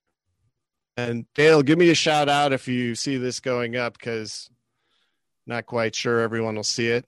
And 0.96 1.26
Dale, 1.34 1.64
give 1.64 1.80
me 1.80 1.90
a 1.90 1.96
shout 1.96 2.30
out 2.30 2.54
if 2.54 2.68
you 2.68 2.94
see 2.96 3.18
this 3.18 3.40
going 3.40 3.76
up 3.76 3.98
because 3.98 4.50
not 5.48 5.66
quite 5.66 5.96
sure 5.96 6.20
everyone 6.20 6.56
will 6.56 6.64
see 6.64 6.88
it, 6.88 7.06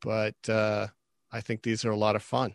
but 0.00 0.36
uh, 0.48 0.86
I 1.32 1.40
think 1.40 1.62
these 1.62 1.84
are 1.84 1.90
a 1.90 1.96
lot 1.96 2.16
of 2.16 2.22
fun. 2.22 2.54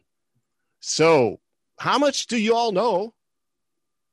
So, 0.79 1.39
how 1.77 1.97
much 1.97 2.27
do 2.27 2.37
you 2.37 2.55
all 2.55 2.71
know 2.71 3.13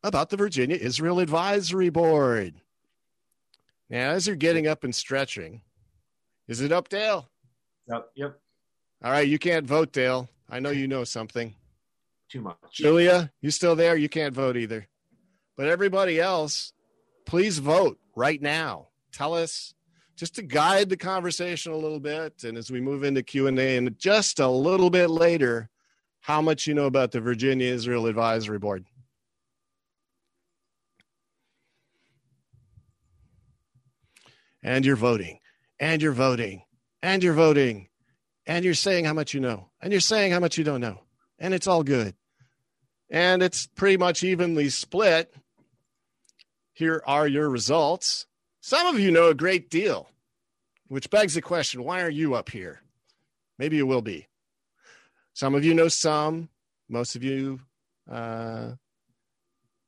about 0.03 0.31
the 0.31 0.37
Virginia 0.37 0.77
Israel 0.77 1.21
Advisory 1.21 1.91
Board? 1.91 2.55
Now, 3.89 4.11
as 4.11 4.27
you're 4.27 4.37
getting 4.37 4.67
up 4.67 4.85
and 4.85 4.95
stretching, 4.95 5.63
is 6.47 6.61
it 6.61 6.73
up, 6.73 6.89
Dale? 6.89 7.29
Yep. 7.89 8.11
Yep. 8.17 8.41
All 9.05 9.13
right, 9.13 9.29
you 9.29 9.39
can't 9.39 9.67
vote, 9.67 9.93
Dale. 9.93 10.29
I 10.51 10.61
know 10.61 10.71
you 10.71 10.89
know 10.89 11.05
something 11.05 11.55
too 12.29 12.41
much. 12.41 12.57
Julia, 12.73 13.33
you 13.41 13.51
still 13.51 13.77
there? 13.77 13.97
You 13.97 14.09
can't 14.09 14.35
vote 14.35 14.57
either. 14.57 14.89
But 15.57 15.67
everybody 15.67 16.21
else, 16.21 16.73
please 17.27 17.59
vote 17.59 17.99
right 18.15 18.41
now. 18.41 18.89
Tell 19.13 19.35
us 19.35 19.75
just 20.17 20.35
to 20.37 20.43
guide 20.43 20.89
the 20.89 20.97
conversation 20.97 21.73
a 21.73 21.77
little 21.77 22.01
bit 22.01 22.45
and 22.45 22.59
as 22.59 22.71
we 22.71 22.81
move 22.81 23.05
into 23.05 23.23
Q&A 23.23 23.77
and 23.77 23.99
just 23.99 24.41
a 24.41 24.49
little 24.49 24.91
bit 24.91 25.09
later 25.09 25.71
how 26.21 26.43
much 26.43 26.67
you 26.67 26.75
know 26.75 26.87
about 26.87 27.13
the 27.13 27.21
Virginia 27.21 27.73
Israel 27.73 28.07
Advisory 28.07 28.59
Board. 28.59 28.85
And 34.63 34.85
you're 34.85 34.97
voting. 34.97 35.39
And 35.81 36.03
you're 36.03 36.13
voting. 36.13 36.65
And 37.03 37.23
you're 37.23 37.33
voting. 37.33 37.89
And 38.47 38.65
you're 38.65 38.75
saying 38.75 39.05
how 39.05 39.15
much 39.15 39.33
you 39.33 39.41
know. 39.41 39.71
And 39.81 39.93
you're 39.93 40.01
saying 40.01 40.33
how 40.33 40.41
much 40.41 40.59
you 40.59 40.65
don't 40.65 40.81
know. 40.81 41.01
And 41.39 41.55
it's 41.55 41.67
all 41.67 41.83
good 41.83 42.15
and 43.11 43.43
it's 43.43 43.67
pretty 43.67 43.97
much 43.97 44.23
evenly 44.23 44.69
split. 44.69 45.35
Here 46.73 47.03
are 47.07 47.27
your 47.27 47.49
results. 47.49 48.27
Some 48.61 48.87
of 48.87 49.01
you 49.01 49.11
know 49.11 49.29
a 49.29 49.35
great 49.35 49.71
deal, 49.71 50.09
which 50.89 51.11
begs 51.11 51.35
the 51.35 51.43
question 51.43 51.85
why 51.85 52.03
are 52.03 52.11
you 52.11 52.35
up 52.35 52.51
here? 52.51 52.81
Maybe 53.59 53.77
you 53.77 53.87
will 53.87 54.03
be. 54.03 54.29
Some 55.33 55.55
of 55.55 55.65
you 55.65 55.75
know 55.75 55.89
some, 55.89 56.49
most 56.89 57.17
of 57.17 57.25
you 57.25 57.61
uh, 58.11 58.73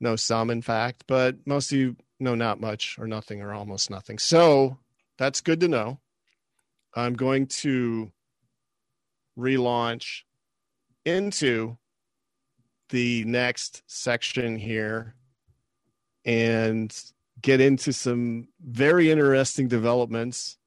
know 0.01 0.16
some, 0.16 0.51
in 0.51 0.62
fact, 0.62 1.05
but 1.07 1.36
most 1.46 1.72
of 1.72 1.78
you 1.78 1.96
know 2.18 2.34
not 2.34 2.61
much 2.61 2.96
or 2.98 3.07
nothing 3.07 3.42
or 3.42 3.53
almost 3.53 3.90
nothing. 3.90 4.18
So 4.18 4.78
that's 5.18 5.40
good 5.40 5.61
to 5.61 5.68
know. 5.68 6.01
I'm 6.94 7.14
going 7.14 7.46
to 7.46 8.11
relaunch 9.38 10.22
into 11.05 11.76
the 12.90 13.24
next 13.24 13.82
section 13.86 14.57
here 14.57 15.14
and 16.24 16.94
get 17.40 17.61
into 17.61 17.92
some 17.92 18.48
very 18.61 19.11
interesting 19.11 19.68
developments 19.68 20.59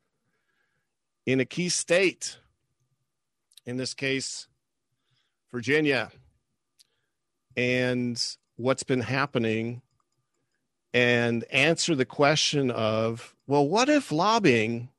in 1.26 1.40
a 1.40 1.46
key 1.46 1.70
state. 1.70 2.38
In 3.66 3.78
this 3.78 3.94
case, 3.94 4.48
Virginia, 5.52 6.12
and 7.56 8.22
what's 8.58 8.84
been 8.84 9.02
happening, 9.02 9.82
and 10.94 11.44
answer 11.46 11.96
the 11.96 12.06
question 12.06 12.72
of 12.72 13.36
well, 13.48 13.68
what 13.68 13.90
if 13.90 14.12
lobbying 14.12 14.90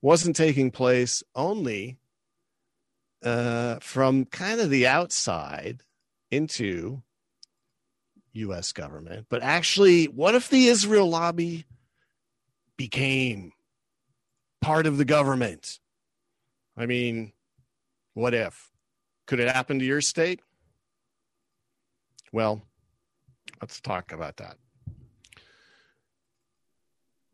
wasn't 0.00 0.36
taking 0.36 0.70
place 0.70 1.22
only 1.34 1.98
uh, 3.22 3.76
from 3.80 4.24
kind 4.24 4.60
of 4.60 4.70
the 4.70 4.86
outside 4.86 5.82
into 6.30 7.02
US 8.32 8.72
government. 8.72 9.26
But 9.28 9.42
actually, 9.42 10.06
what 10.06 10.34
if 10.34 10.48
the 10.48 10.66
Israel 10.66 11.08
lobby 11.08 11.66
became 12.76 13.52
part 14.60 14.86
of 14.86 14.96
the 14.96 15.04
government? 15.04 15.78
I 16.76 16.86
mean, 16.86 17.32
what 18.14 18.34
if? 18.34 18.70
Could 19.26 19.40
it 19.40 19.48
happen 19.48 19.78
to 19.78 19.84
your 19.84 20.00
state? 20.00 20.40
Well, 22.32 22.62
let's 23.60 23.80
talk 23.80 24.12
about 24.12 24.38
that. 24.38 24.56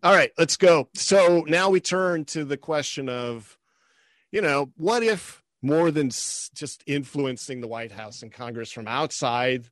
All 0.02 0.14
right, 0.14 0.32
let's 0.38 0.56
go. 0.56 0.88
So 0.94 1.44
now 1.48 1.70
we 1.70 1.80
turn 1.80 2.24
to 2.26 2.44
the 2.44 2.56
question 2.56 3.08
of, 3.08 3.58
you 4.30 4.40
know, 4.40 4.70
what 4.76 5.02
if 5.02 5.42
more 5.62 5.90
than 5.90 6.08
just 6.08 6.82
influencing 6.86 7.60
the 7.60 7.68
White 7.68 7.92
House 7.92 8.22
and 8.22 8.32
Congress 8.32 8.70
from 8.70 8.86
outside. 8.86 9.68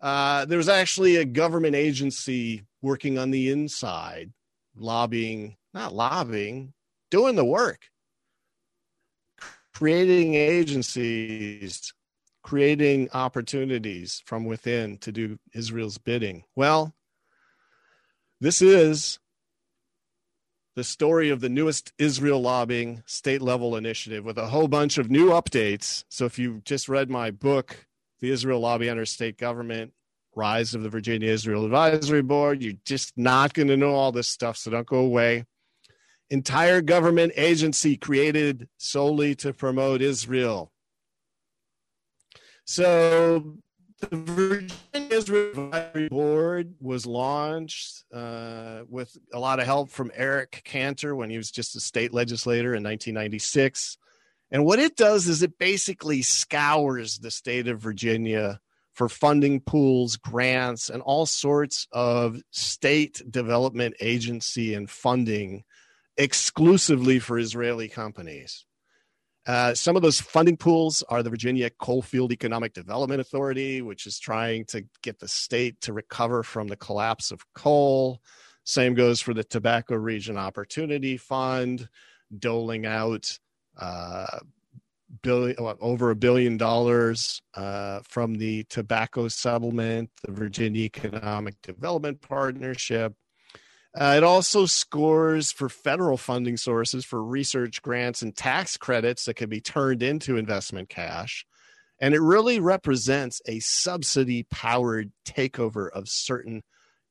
Uh, 0.00 0.44
there 0.44 0.58
was 0.58 0.68
actually 0.68 1.16
a 1.16 1.24
government 1.24 1.74
agency 1.74 2.64
working 2.82 3.18
on 3.18 3.30
the 3.30 3.50
inside, 3.50 4.32
lobbying, 4.76 5.56
not 5.72 5.94
lobbying, 5.94 6.72
doing 7.10 7.36
the 7.36 7.44
work, 7.44 7.82
creating 9.74 10.34
agencies, 10.34 11.92
creating 12.42 13.08
opportunities 13.14 14.22
from 14.26 14.44
within 14.44 14.98
to 14.98 15.10
do 15.12 15.38
Israel's 15.54 15.98
bidding. 15.98 16.44
Well, 16.54 16.94
this 18.40 18.60
is 18.60 19.18
the 20.76 20.84
story 20.84 21.30
of 21.30 21.40
the 21.40 21.48
newest 21.48 21.92
Israel 21.98 22.40
lobbying 22.40 23.02
state 23.06 23.40
level 23.40 23.76
initiative 23.76 24.24
with 24.24 24.38
a 24.38 24.46
whole 24.46 24.68
bunch 24.68 24.98
of 24.98 25.10
new 25.10 25.30
updates. 25.30 26.04
So 26.08 26.24
if 26.24 26.38
you 26.38 26.62
just 26.64 26.88
read 26.88 27.08
my 27.08 27.30
book, 27.30 27.86
The 28.20 28.30
Israel 28.30 28.60
Lobby 28.60 28.88
Enters 28.88 29.10
State 29.10 29.38
Government, 29.38 29.92
Rise 30.34 30.74
of 30.74 30.82
the 30.82 30.88
Virginia 30.88 31.30
Israel 31.30 31.64
Advisory 31.64 32.22
Board, 32.22 32.60
you're 32.60 32.74
just 32.84 33.12
not 33.16 33.54
going 33.54 33.68
to 33.68 33.76
know 33.76 33.94
all 33.94 34.10
this 34.10 34.28
stuff. 34.28 34.56
So 34.56 34.72
don't 34.72 34.86
go 34.86 34.98
away. 34.98 35.44
Entire 36.30 36.80
government 36.80 37.32
agency 37.36 37.96
created 37.96 38.68
solely 38.76 39.36
to 39.36 39.52
promote 39.52 40.02
Israel. 40.02 40.72
So 42.64 43.58
the 44.10 44.16
Virginia's 44.16 45.28
Advisory 45.28 46.08
Board 46.08 46.74
was 46.80 47.06
launched 47.06 48.04
uh, 48.12 48.80
with 48.88 49.16
a 49.32 49.38
lot 49.38 49.60
of 49.60 49.66
help 49.66 49.90
from 49.90 50.10
Eric 50.14 50.62
Cantor 50.64 51.14
when 51.14 51.30
he 51.30 51.36
was 51.36 51.50
just 51.50 51.76
a 51.76 51.80
state 51.80 52.12
legislator 52.12 52.74
in 52.74 52.82
1996. 52.82 53.98
And 54.50 54.64
what 54.64 54.78
it 54.78 54.96
does 54.96 55.26
is 55.26 55.42
it 55.42 55.58
basically 55.58 56.22
scours 56.22 57.18
the 57.18 57.30
state 57.30 57.68
of 57.68 57.80
Virginia 57.80 58.60
for 58.92 59.08
funding 59.08 59.60
pools, 59.60 60.16
grants, 60.16 60.88
and 60.88 61.02
all 61.02 61.26
sorts 61.26 61.88
of 61.92 62.40
state 62.50 63.20
development 63.28 63.96
agency 64.00 64.74
and 64.74 64.88
funding 64.88 65.64
exclusively 66.16 67.18
for 67.18 67.38
Israeli 67.38 67.88
companies. 67.88 68.64
Uh, 69.46 69.74
some 69.74 69.94
of 69.94 70.02
those 70.02 70.20
funding 70.20 70.56
pools 70.56 71.02
are 71.08 71.22
the 71.22 71.30
Virginia 71.30 71.68
Coalfield 71.68 72.32
Economic 72.32 72.72
Development 72.72 73.20
Authority, 73.20 73.82
which 73.82 74.06
is 74.06 74.18
trying 74.18 74.64
to 74.66 74.84
get 75.02 75.18
the 75.18 75.28
state 75.28 75.80
to 75.82 75.92
recover 75.92 76.42
from 76.42 76.68
the 76.68 76.76
collapse 76.76 77.30
of 77.30 77.44
coal. 77.54 78.20
Same 78.64 78.94
goes 78.94 79.20
for 79.20 79.34
the 79.34 79.44
Tobacco 79.44 79.96
Region 79.96 80.38
Opportunity 80.38 81.18
Fund, 81.18 81.88
doling 82.38 82.86
out 82.86 83.38
uh, 83.78 84.38
billion, 85.22 85.56
over 85.58 86.10
a 86.10 86.16
billion 86.16 86.56
dollars 86.56 87.42
uh, 87.54 88.00
from 88.08 88.36
the 88.36 88.64
tobacco 88.64 89.28
settlement, 89.28 90.10
the 90.24 90.32
Virginia 90.32 90.84
Economic 90.84 91.60
Development 91.62 92.20
Partnership, 92.20 93.14
uh, 93.96 94.14
it 94.16 94.24
also 94.24 94.66
scores 94.66 95.52
for 95.52 95.68
federal 95.68 96.16
funding 96.16 96.56
sources 96.56 97.04
for 97.04 97.22
research 97.22 97.80
grants 97.80 98.22
and 98.22 98.36
tax 98.36 98.76
credits 98.76 99.24
that 99.24 99.34
can 99.34 99.48
be 99.48 99.60
turned 99.60 100.02
into 100.02 100.36
investment 100.36 100.88
cash. 100.88 101.46
And 102.00 102.12
it 102.12 102.20
really 102.20 102.58
represents 102.58 103.40
a 103.46 103.60
subsidy 103.60 104.42
powered 104.50 105.12
takeover 105.24 105.90
of 105.90 106.08
certain 106.08 106.64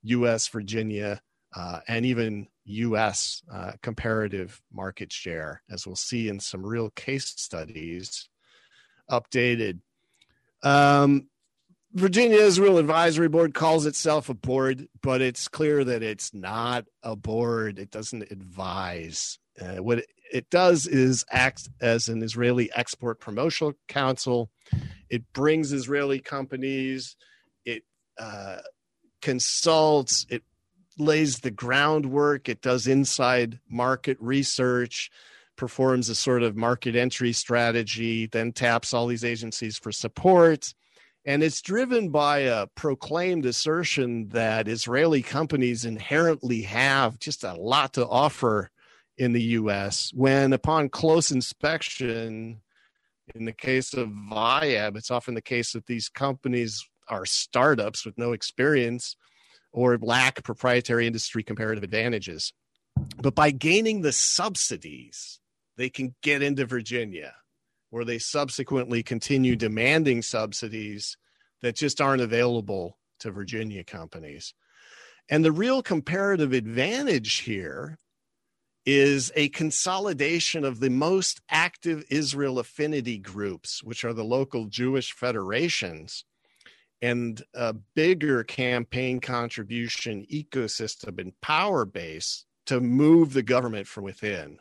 US, 0.03 0.49
Virginia, 0.49 1.21
uh, 1.55 1.79
and 1.87 2.05
even 2.05 2.47
US 2.65 3.41
uh, 3.51 3.73
comparative 3.81 4.61
market 4.71 5.11
share, 5.11 5.61
as 5.69 5.87
we'll 5.87 5.95
see 5.95 6.27
in 6.27 6.39
some 6.41 6.65
real 6.65 6.89
case 6.89 7.33
studies 7.37 8.27
updated. 9.09 9.79
Um, 10.63 11.29
Virginia 11.93 12.37
Israel 12.37 12.79
Advisory 12.79 13.29
Board 13.29 13.53
calls 13.53 13.85
itself 13.85 14.27
a 14.27 14.33
board, 14.33 14.87
but 15.03 15.21
it's 15.21 15.47
clear 15.47 15.83
that 15.83 16.01
it's 16.01 16.33
not 16.33 16.85
a 17.03 17.15
board. 17.15 17.77
It 17.77 17.91
doesn't 17.91 18.31
advise. 18.31 19.37
Uh, 19.61 19.75
what 19.75 20.03
it, 20.31 20.49
does 20.49 20.87
is 20.87 21.23
act 21.29 21.69
as 21.81 22.09
an 22.09 22.23
Israeli 22.23 22.71
export 22.75 23.19
promotional 23.19 23.73
council. 23.87 24.49
It 25.07 25.23
brings 25.33 25.71
Israeli 25.71 26.19
companies. 26.19 27.15
It 27.63 27.83
uh, 28.17 28.57
consults. 29.21 30.25
It 30.31 30.41
lays 30.97 31.39
the 31.39 31.51
groundwork. 31.51 32.49
It 32.49 32.61
does 32.61 32.87
inside 32.87 33.59
market 33.69 34.17
research, 34.19 35.11
performs 35.57 36.09
a 36.09 36.15
sort 36.15 36.41
of 36.41 36.55
market 36.55 36.95
entry 36.95 37.33
strategy, 37.33 38.25
then 38.25 38.51
taps 38.51 38.95
all 38.95 39.05
these 39.05 39.23
agencies 39.23 39.77
for 39.77 39.91
support 39.91 40.73
and 41.25 41.41
it's 41.43 41.61
driven 41.61 42.09
by 42.09 42.39
a 42.39 42.67
proclaimed 42.75 43.45
assertion 43.45 44.29
that 44.29 44.67
Israeli 44.67 45.21
companies 45.21 45.85
inherently 45.85 46.63
have 46.63 47.19
just 47.19 47.43
a 47.43 47.53
lot 47.53 47.93
to 47.93 48.07
offer 48.07 48.69
in 49.17 49.31
the 49.31 49.43
US, 49.43 50.11
when 50.13 50.53
upon 50.53 50.89
close 50.89 51.31
inspection, 51.31 52.61
in 53.35 53.45
the 53.45 53.53
case 53.53 53.93
of 53.93 54.09
Viab, 54.09 54.97
it's 54.97 55.11
often 55.11 55.33
the 55.33 55.41
case 55.41 55.73
that 55.73 55.85
these 55.85 56.09
companies 56.09 56.83
are 57.07 57.25
startups 57.25 58.05
with 58.05 58.17
no 58.17 58.33
experience 58.33 59.15
or 59.71 59.97
lack 59.97 60.43
proprietary 60.43 61.07
industry 61.07 61.43
comparative 61.43 61.83
advantages. 61.83 62.53
But 63.21 63.35
by 63.35 63.51
gaining 63.51 64.01
the 64.01 64.11
subsidies, 64.11 65.39
they 65.77 65.89
can 65.89 66.15
get 66.21 66.41
into 66.41 66.65
Virginia 66.65 67.33
where 67.93 68.03
they 68.03 68.17
subsequently 68.17 69.03
continue 69.03 69.55
demanding 69.55 70.19
subsidies 70.19 71.15
that 71.61 71.75
just 71.75 72.01
aren't 72.01 72.23
available 72.23 72.97
to 73.19 73.29
Virginia 73.29 73.83
companies. 73.83 74.55
And 75.29 75.45
the 75.45 75.51
real 75.51 75.83
comparative 75.83 76.53
advantage 76.53 77.41
here 77.41 77.99
is 78.83 79.31
a 79.35 79.49
consolidation 79.49 80.65
of 80.65 80.79
the 80.79 80.89
most 80.89 81.39
active 81.51 82.03
Israel 82.09 82.57
affinity 82.57 83.19
groups, 83.19 83.83
which 83.83 84.03
are 84.03 84.13
the 84.13 84.25
local 84.25 84.65
Jewish 84.65 85.11
federations, 85.11 86.25
and 86.99 87.43
a 87.53 87.73
bigger 87.73 88.43
campaign 88.43 89.19
contribution 89.19 90.25
ecosystem 90.33 91.21
and 91.21 91.39
power 91.41 91.85
base 91.85 92.45
to 92.65 92.81
move 92.81 93.33
the 93.33 93.43
government 93.43 93.85
from 93.85 94.03
within. 94.03 94.57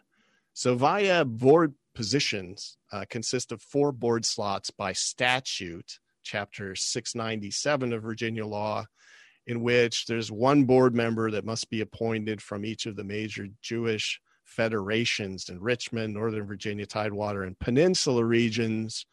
So, 0.53 0.77
VIAB 0.77 1.39
board 1.39 1.73
positions 1.95 2.77
uh, 2.93 3.05
consist 3.09 3.53
of 3.53 3.63
four 3.63 3.93
board 3.93 4.25
slots 4.25 4.71
by 4.71 4.93
statute, 4.93 5.99
chapter 6.23 6.75
697 6.75 7.93
of 7.93 8.03
Virginia 8.03 8.47
law, 8.47 8.85
in 9.47 9.63
which 9.63 10.07
there's 10.07 10.31
one 10.31 10.65
board 10.65 10.95
member 10.95 11.31
that 11.31 11.45
must 11.45 11.69
be 11.71 11.81
appointed 11.81 12.41
from 12.41 12.65
each 12.65 12.87
of 12.87 12.97
the 12.97 13.05
major 13.05 13.49
Jewish 13.61 14.21
federations 14.45 15.49
in 15.49 15.61
Richmond, 15.61 16.15
Northern 16.15 16.47
Virginia, 16.47 16.87
Tidewater, 16.87 17.43
and 17.43 17.59
Peninsula 17.59 18.25
regions. 18.25 19.07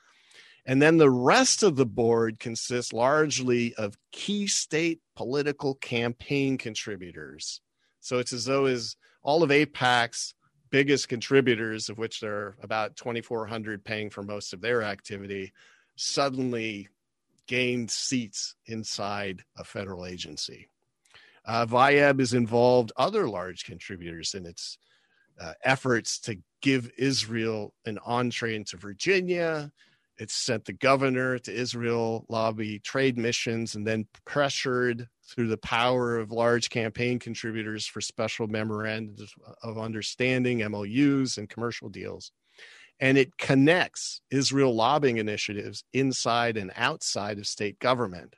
And 0.66 0.82
then 0.82 0.98
the 0.98 1.10
rest 1.10 1.64
of 1.64 1.78
the 1.78 1.86
board 1.86 2.40
consists 2.40 2.94
largely 2.94 3.74
of 3.76 3.98
key 4.12 4.48
state 4.48 5.00
political 5.16 5.76
campaign 5.76 6.58
contributors. 6.58 7.62
So 8.02 8.20
it's 8.20 8.34
as 8.34 8.46
though 8.46 8.66
as 8.66 8.96
all 9.24 9.44
of 9.44 9.50
AIPAC's 9.50 10.36
biggest 10.70 11.10
contributors, 11.10 11.90
of 11.90 11.98
which 11.98 12.20
there 12.20 12.36
are 12.36 12.56
about 12.62 12.96
2,400 12.96 13.84
paying 13.84 14.10
for 14.10 14.24
most 14.24 14.54
of 14.54 14.62
their 14.62 14.84
activity, 14.84 15.52
suddenly 15.96 16.88
gained 17.48 17.90
seats 17.90 18.56
inside 18.68 19.44
a 19.58 19.64
federal 19.64 20.06
agency. 20.06 20.68
Uh, 21.46 21.66
VIAB 21.66 22.20
has 22.20 22.34
involved 22.34 22.92
other 22.96 23.28
large 23.28 23.66
contributors 23.66 24.36
in 24.36 24.46
its 24.46 24.78
uh, 25.42 25.54
efforts 25.64 26.20
to 26.20 26.38
give 26.62 26.92
Israel 26.98 27.74
an 27.86 27.98
entree 28.06 28.56
into 28.56 28.78
Virginia. 28.78 29.72
It's 30.20 30.36
sent 30.36 30.66
the 30.66 30.74
governor 30.74 31.40
to 31.40 31.54
Israel 31.54 32.26
lobby 32.28 32.80
trade 32.80 33.18
missions 33.18 33.76
and 33.76 33.88
then 33.88 34.06
pressured 34.26 35.08
through 35.26 35.48
the 35.48 35.58
power 35.58 36.18
of 36.18 36.32
large 36.32 36.70
campaign 36.70 37.20
contributors 37.20 37.86
for 37.88 38.02
special 38.02 38.48
memorandums 38.48 39.34
of 39.64 39.78
understanding, 39.78 40.60
MOUs, 40.70 41.38
and 41.38 41.50
commercial 41.50 41.88
deals. 41.88 42.34
And 43.00 43.18
it 43.18 43.38
connects 43.38 44.20
Israel 44.30 44.76
lobbying 44.76 45.18
initiatives 45.18 45.86
inside 45.94 46.58
and 46.58 46.72
outside 46.76 47.38
of 47.38 47.48
state 47.48 47.80
government. 47.80 48.36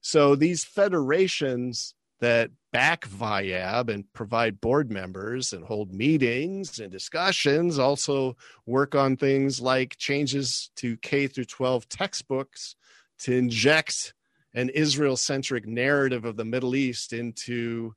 So 0.00 0.34
these 0.34 0.64
federations 0.64 1.94
that 2.20 2.50
back 2.72 3.08
VIAB 3.08 3.88
and 3.88 4.12
provide 4.12 4.60
board 4.60 4.90
members 4.90 5.52
and 5.52 5.64
hold 5.64 5.92
meetings 5.92 6.78
and 6.78 6.90
discussions 6.90 7.78
also 7.78 8.36
work 8.66 8.94
on 8.94 9.16
things 9.16 9.60
like 9.60 9.96
changes 9.96 10.70
to 10.76 10.96
K 10.98 11.26
through 11.26 11.44
12 11.44 11.88
textbooks 11.88 12.76
to 13.20 13.34
inject 13.34 14.14
an 14.54 14.68
Israel 14.70 15.16
centric 15.16 15.66
narrative 15.66 16.24
of 16.24 16.36
the 16.36 16.44
Middle 16.44 16.74
East 16.74 17.12
into 17.12 17.94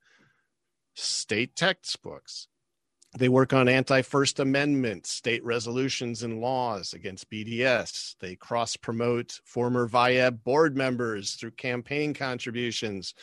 state 0.96 1.56
textbooks. 1.56 2.48
They 3.18 3.28
work 3.28 3.52
on 3.52 3.68
anti 3.68 4.04
First 4.04 4.40
Amendment 4.40 5.06
state 5.06 5.44
resolutions 5.44 6.24
and 6.24 6.40
laws 6.40 6.94
against 6.94 7.30
BDS. 7.30 8.16
They 8.20 8.36
cross 8.36 8.78
promote 8.78 9.42
former 9.44 9.88
VIAB 9.88 10.44
board 10.44 10.78
members 10.78 11.34
through 11.34 11.52
campaign 11.52 12.14
contributions, 12.14 13.14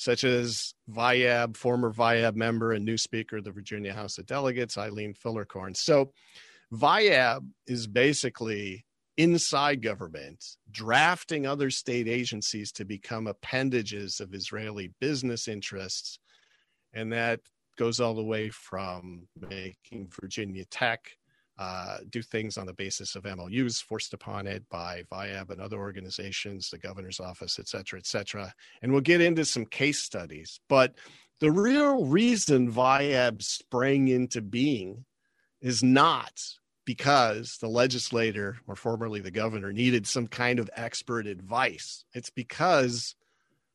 such 0.00 0.24
as 0.24 0.72
VIAB, 0.90 1.58
former 1.58 1.92
VIAB 1.92 2.34
member 2.34 2.72
and 2.72 2.86
new 2.86 2.96
Speaker 2.96 3.36
of 3.36 3.44
the 3.44 3.50
Virginia 3.50 3.92
House 3.92 4.16
of 4.16 4.24
Delegates, 4.24 4.78
Eileen 4.78 5.12
Filler-Corn. 5.12 5.74
So, 5.74 6.12
VIAB 6.72 7.46
is 7.66 7.86
basically 7.86 8.86
inside 9.18 9.82
government, 9.82 10.42
drafting 10.70 11.46
other 11.46 11.68
state 11.68 12.08
agencies 12.08 12.72
to 12.72 12.86
become 12.86 13.26
appendages 13.26 14.20
of 14.20 14.32
Israeli 14.32 14.90
business 15.00 15.46
interests. 15.48 16.18
And 16.94 17.12
that 17.12 17.40
goes 17.76 18.00
all 18.00 18.14
the 18.14 18.24
way 18.24 18.48
from 18.48 19.28
making 19.38 20.08
Virginia 20.18 20.64
Tech 20.64 21.10
uh, 21.60 21.98
do 22.08 22.22
things 22.22 22.56
on 22.56 22.64
the 22.64 22.72
basis 22.72 23.14
of 23.14 23.24
MOUs 23.24 23.82
forced 23.82 24.14
upon 24.14 24.46
it 24.46 24.66
by 24.70 25.02
VIAB 25.12 25.50
and 25.50 25.60
other 25.60 25.76
organizations, 25.76 26.70
the 26.70 26.78
governor's 26.78 27.20
office, 27.20 27.58
et 27.58 27.68
cetera, 27.68 27.98
et 27.98 28.06
cetera. 28.06 28.54
And 28.80 28.90
we'll 28.90 29.02
get 29.02 29.20
into 29.20 29.44
some 29.44 29.66
case 29.66 30.02
studies. 30.02 30.58
But 30.70 30.94
the 31.40 31.50
real 31.50 32.06
reason 32.06 32.72
VIAB 32.72 33.42
sprang 33.42 34.08
into 34.08 34.40
being 34.40 35.04
is 35.60 35.82
not 35.82 36.40
because 36.86 37.58
the 37.60 37.68
legislator, 37.68 38.56
or 38.66 38.74
formerly 38.74 39.20
the 39.20 39.30
governor, 39.30 39.70
needed 39.70 40.06
some 40.06 40.28
kind 40.28 40.58
of 40.58 40.70
expert 40.74 41.26
advice. 41.26 42.06
It's 42.14 42.30
because 42.30 43.14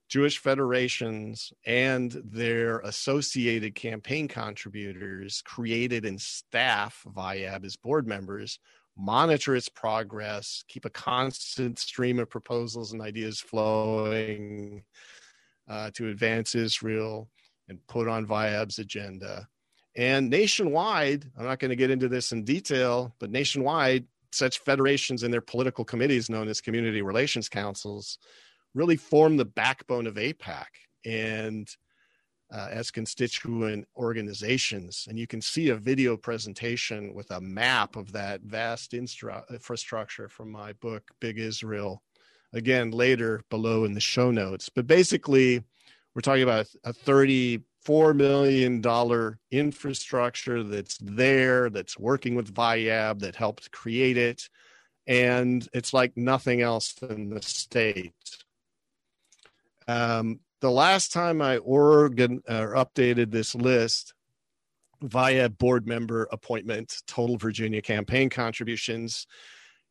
Jewish 0.07 0.37
federations 0.37 1.51
and 1.65 2.11
their 2.23 2.79
associated 2.79 3.73
campaign 3.75 4.27
contributors 4.27 5.41
created 5.43 6.05
and 6.05 6.21
staff 6.21 7.03
VIAB 7.07 7.65
as 7.65 7.75
board 7.75 8.07
members, 8.07 8.59
monitor 8.97 9.55
its 9.55 9.67
progress, 9.67 10.63
keep 10.67 10.85
a 10.85 10.89
constant 10.89 11.79
stream 11.79 12.19
of 12.19 12.29
proposals 12.29 12.93
and 12.93 13.01
ideas 13.01 13.39
flowing 13.39 14.83
uh, 15.67 15.89
to 15.93 16.09
advance 16.09 16.55
Israel 16.55 17.29
and 17.67 17.79
put 17.87 18.07
on 18.07 18.27
VIAB's 18.27 18.79
agenda. 18.79 19.47
And 19.95 20.29
nationwide, 20.29 21.25
I'm 21.37 21.45
not 21.45 21.59
going 21.59 21.69
to 21.69 21.75
get 21.75 21.89
into 21.89 22.09
this 22.09 22.31
in 22.31 22.43
detail, 22.43 23.15
but 23.19 23.31
nationwide, 23.31 24.05
such 24.31 24.59
federations 24.59 25.23
and 25.23 25.33
their 25.33 25.41
political 25.41 25.85
committees, 25.85 26.29
known 26.29 26.49
as 26.49 26.61
community 26.61 27.01
relations 27.01 27.47
councils, 27.47 28.19
really 28.75 28.97
form 28.97 29.37
the 29.37 29.45
backbone 29.45 30.05
of 30.05 30.15
AIPAC 30.15 30.65
and 31.05 31.67
uh, 32.53 32.67
as 32.71 32.91
constituent 32.91 33.87
organizations. 33.97 35.07
And 35.09 35.17
you 35.17 35.25
can 35.25 35.41
see 35.41 35.69
a 35.69 35.75
video 35.75 36.15
presentation 36.15 37.13
with 37.13 37.31
a 37.31 37.41
map 37.41 37.95
of 37.95 38.11
that 38.11 38.41
vast 38.41 38.93
infrastructure 38.93 40.29
from 40.29 40.51
my 40.51 40.73
book, 40.73 41.03
Big 41.19 41.39
Israel. 41.39 42.03
Again, 42.53 42.91
later 42.91 43.41
below 43.49 43.83
in 43.83 43.93
the 43.93 43.99
show 43.99 44.31
notes. 44.31 44.69
But 44.69 44.87
basically, 44.87 45.63
we're 46.13 46.21
talking 46.21 46.43
about 46.43 46.67
a 46.85 46.93
$34 46.93 48.15
million 48.15 49.37
infrastructure 49.51 50.63
that's 50.63 50.97
there, 51.01 51.69
that's 51.69 51.99
working 51.99 52.35
with 52.35 52.53
VIAB, 52.53 53.19
that 53.19 53.35
helped 53.35 53.71
create 53.71 54.17
it. 54.17 54.47
And 55.07 55.67
it's 55.73 55.93
like 55.93 56.15
nothing 56.15 56.61
else 56.61 56.95
in 57.01 57.29
the 57.29 57.41
state. 57.41 58.13
Um, 59.87 60.39
the 60.61 60.71
last 60.71 61.11
time 61.11 61.41
I 61.41 61.57
organ 61.57 62.41
or 62.47 62.73
updated 62.75 63.31
this 63.31 63.55
list 63.55 64.13
VIAB 65.03 65.57
board 65.57 65.87
member 65.87 66.27
appointment, 66.31 67.01
total 67.07 67.37
Virginia 67.37 67.81
campaign 67.81 68.29
contributions, 68.29 69.27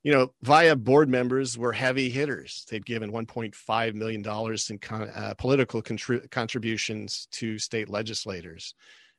you 0.02 0.12
know, 0.12 0.32
VIAB 0.44 0.84
board 0.84 1.08
members 1.08 1.56
were 1.56 1.72
heavy 1.72 2.10
hitters. 2.10 2.66
They'd 2.70 2.84
given 2.84 3.12
1.5 3.12 3.94
million 3.94 4.22
dollars 4.22 4.70
in 4.70 4.78
con- 4.78 5.10
uh, 5.14 5.34
political 5.38 5.82
contri- 5.82 6.30
contributions 6.30 7.26
to 7.32 7.58
state 7.58 7.88
legislators, 7.88 8.74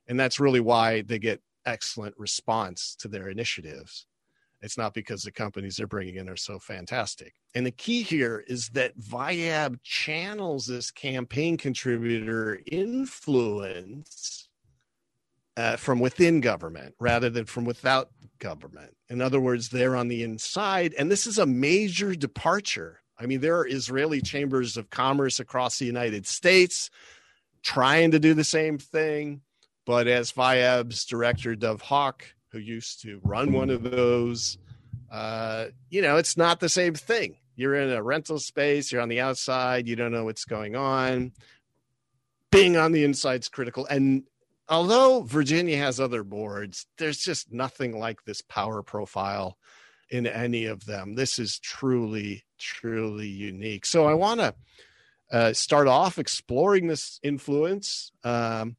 and 0.08 0.20
that's 0.20 0.40
really 0.40 0.60
why 0.60 1.02
they 1.02 1.20
get 1.20 1.42
excellent 1.66 2.16
response 2.18 2.96
to 3.00 3.08
their 3.08 3.30
initiatives. 3.30 4.06
It's 4.66 4.80
not 4.80 4.95
because 4.95 5.22
the 5.22 5.32
companies 5.32 5.78
they're 5.78 5.86
bringing 5.86 6.16
in 6.16 6.28
are 6.28 6.36
so 6.36 6.57
fantastic. 6.57 7.36
And 7.53 7.66
the 7.66 7.72
key 7.72 8.01
here 8.01 8.43
is 8.47 8.70
that 8.70 8.97
VIAB 8.99 9.78
channels 9.84 10.66
this 10.66 10.89
campaign 10.89 11.55
contributor 11.55 12.59
influence 12.66 14.49
uh, 15.55 15.76
from 15.76 15.99
within 15.99 16.41
government 16.41 16.95
rather 16.99 17.30
than 17.30 17.45
from 17.45 17.63
without 17.63 18.09
government. 18.39 18.95
In 19.09 19.22
other 19.22 19.39
words, 19.39 19.70
they're 19.70 19.95
on 19.95 20.07
the 20.07 20.24
inside. 20.24 20.95
And 20.97 21.11
this 21.11 21.28
is 21.28 21.38
a 21.38 21.45
major 21.45 22.16
departure. 22.16 23.01
I 23.20 23.28
mean, 23.28 23.41
there 23.41 23.57
are 23.57 23.68
Israeli 23.68 24.20
chambers 24.20 24.78
of 24.78 24.89
commerce 24.89 25.39
across 25.39 25.78
the 25.78 25.86
United 25.86 26.26
States 26.26 26.89
trying 27.61 28.11
to 28.11 28.20
do 28.20 28.34
the 28.34 28.43
same 28.43 28.80
thing. 28.80 29.41
But 29.86 30.07
as 30.07 30.32
VIAB's 30.32 31.05
director, 31.05 31.55
Dov 31.55 31.82
Hoch, 31.82 32.35
who 32.56 32.62
used 32.62 33.01
to 33.01 33.20
run 33.24 33.51
one 33.51 33.70
of 33.70 33.84
those. 33.84 34.58
Uh, 35.12 35.66
you 35.89 36.01
know, 36.01 36.16
it's 36.16 36.38
not 36.38 36.62
the 36.62 36.70
same 36.70 36.93
thing. 36.93 37.36
You're 37.58 37.76
in 37.76 37.91
a 37.91 38.01
rental 38.01 38.39
space, 38.39 38.91
you're 38.91 39.01
on 39.01 39.10
the 39.10 39.20
outside, 39.20 39.88
you 39.88 39.97
don't 39.97 40.14
know 40.14 40.24
what's 40.24 40.45
going 40.45 40.76
on. 40.76 41.34
Being 42.51 42.78
on 42.78 42.93
the 42.93 43.03
inside 43.03 43.41
is 43.41 43.49
critical. 43.49 43.86
And 43.88 44.24
although 44.70 45.22
Virginia 45.24 45.78
has 45.78 45.99
other 45.99 46.24
boards, 46.24 46.88
there's 46.97 47.18
just 47.18 47.51
nothing 47.51 47.99
like 47.99 48.24
this 48.24 48.41
power 48.41 48.82
profile 48.82 49.58
in 50.10 50.26
any 50.26 50.66
of 50.66 50.86
them. 50.86 51.16
This 51.16 51.38
is 51.38 51.60
truly, 51.60 52.45
truly 52.58 53.28
unique. 53.28 53.86
So 53.86 54.06
I 54.06 54.14
want 54.14 54.39
to 54.39 54.56
uh, 55.30 55.51
start 55.51 55.88
off 55.88 56.18
exploring 56.18 56.88
this 56.88 57.20
influence. 57.22 58.14
Um, 58.24 58.78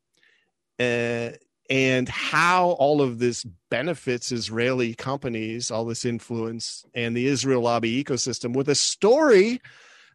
uh, 0.80 1.30
and 1.68 2.08
how 2.08 2.70
all 2.70 3.02
of 3.02 3.18
this 3.18 3.44
benefits 3.70 4.32
Israeli 4.32 4.94
companies, 4.94 5.70
all 5.70 5.84
this 5.84 6.04
influence, 6.04 6.84
and 6.94 7.16
the 7.16 7.26
Israel 7.26 7.62
lobby 7.62 8.02
ecosystem 8.02 8.54
with 8.54 8.68
a 8.68 8.74
story 8.74 9.60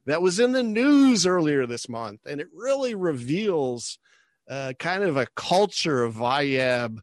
that 0.05 0.21
was 0.21 0.39
in 0.39 0.51
the 0.51 0.63
news 0.63 1.25
earlier 1.25 1.65
this 1.65 1.87
month. 1.87 2.21
And 2.25 2.41
it 2.41 2.47
really 2.53 2.95
reveals 2.95 3.99
uh, 4.49 4.73
kind 4.79 5.03
of 5.03 5.17
a 5.17 5.27
culture 5.35 6.03
of 6.03 6.15
VIAB 6.15 6.99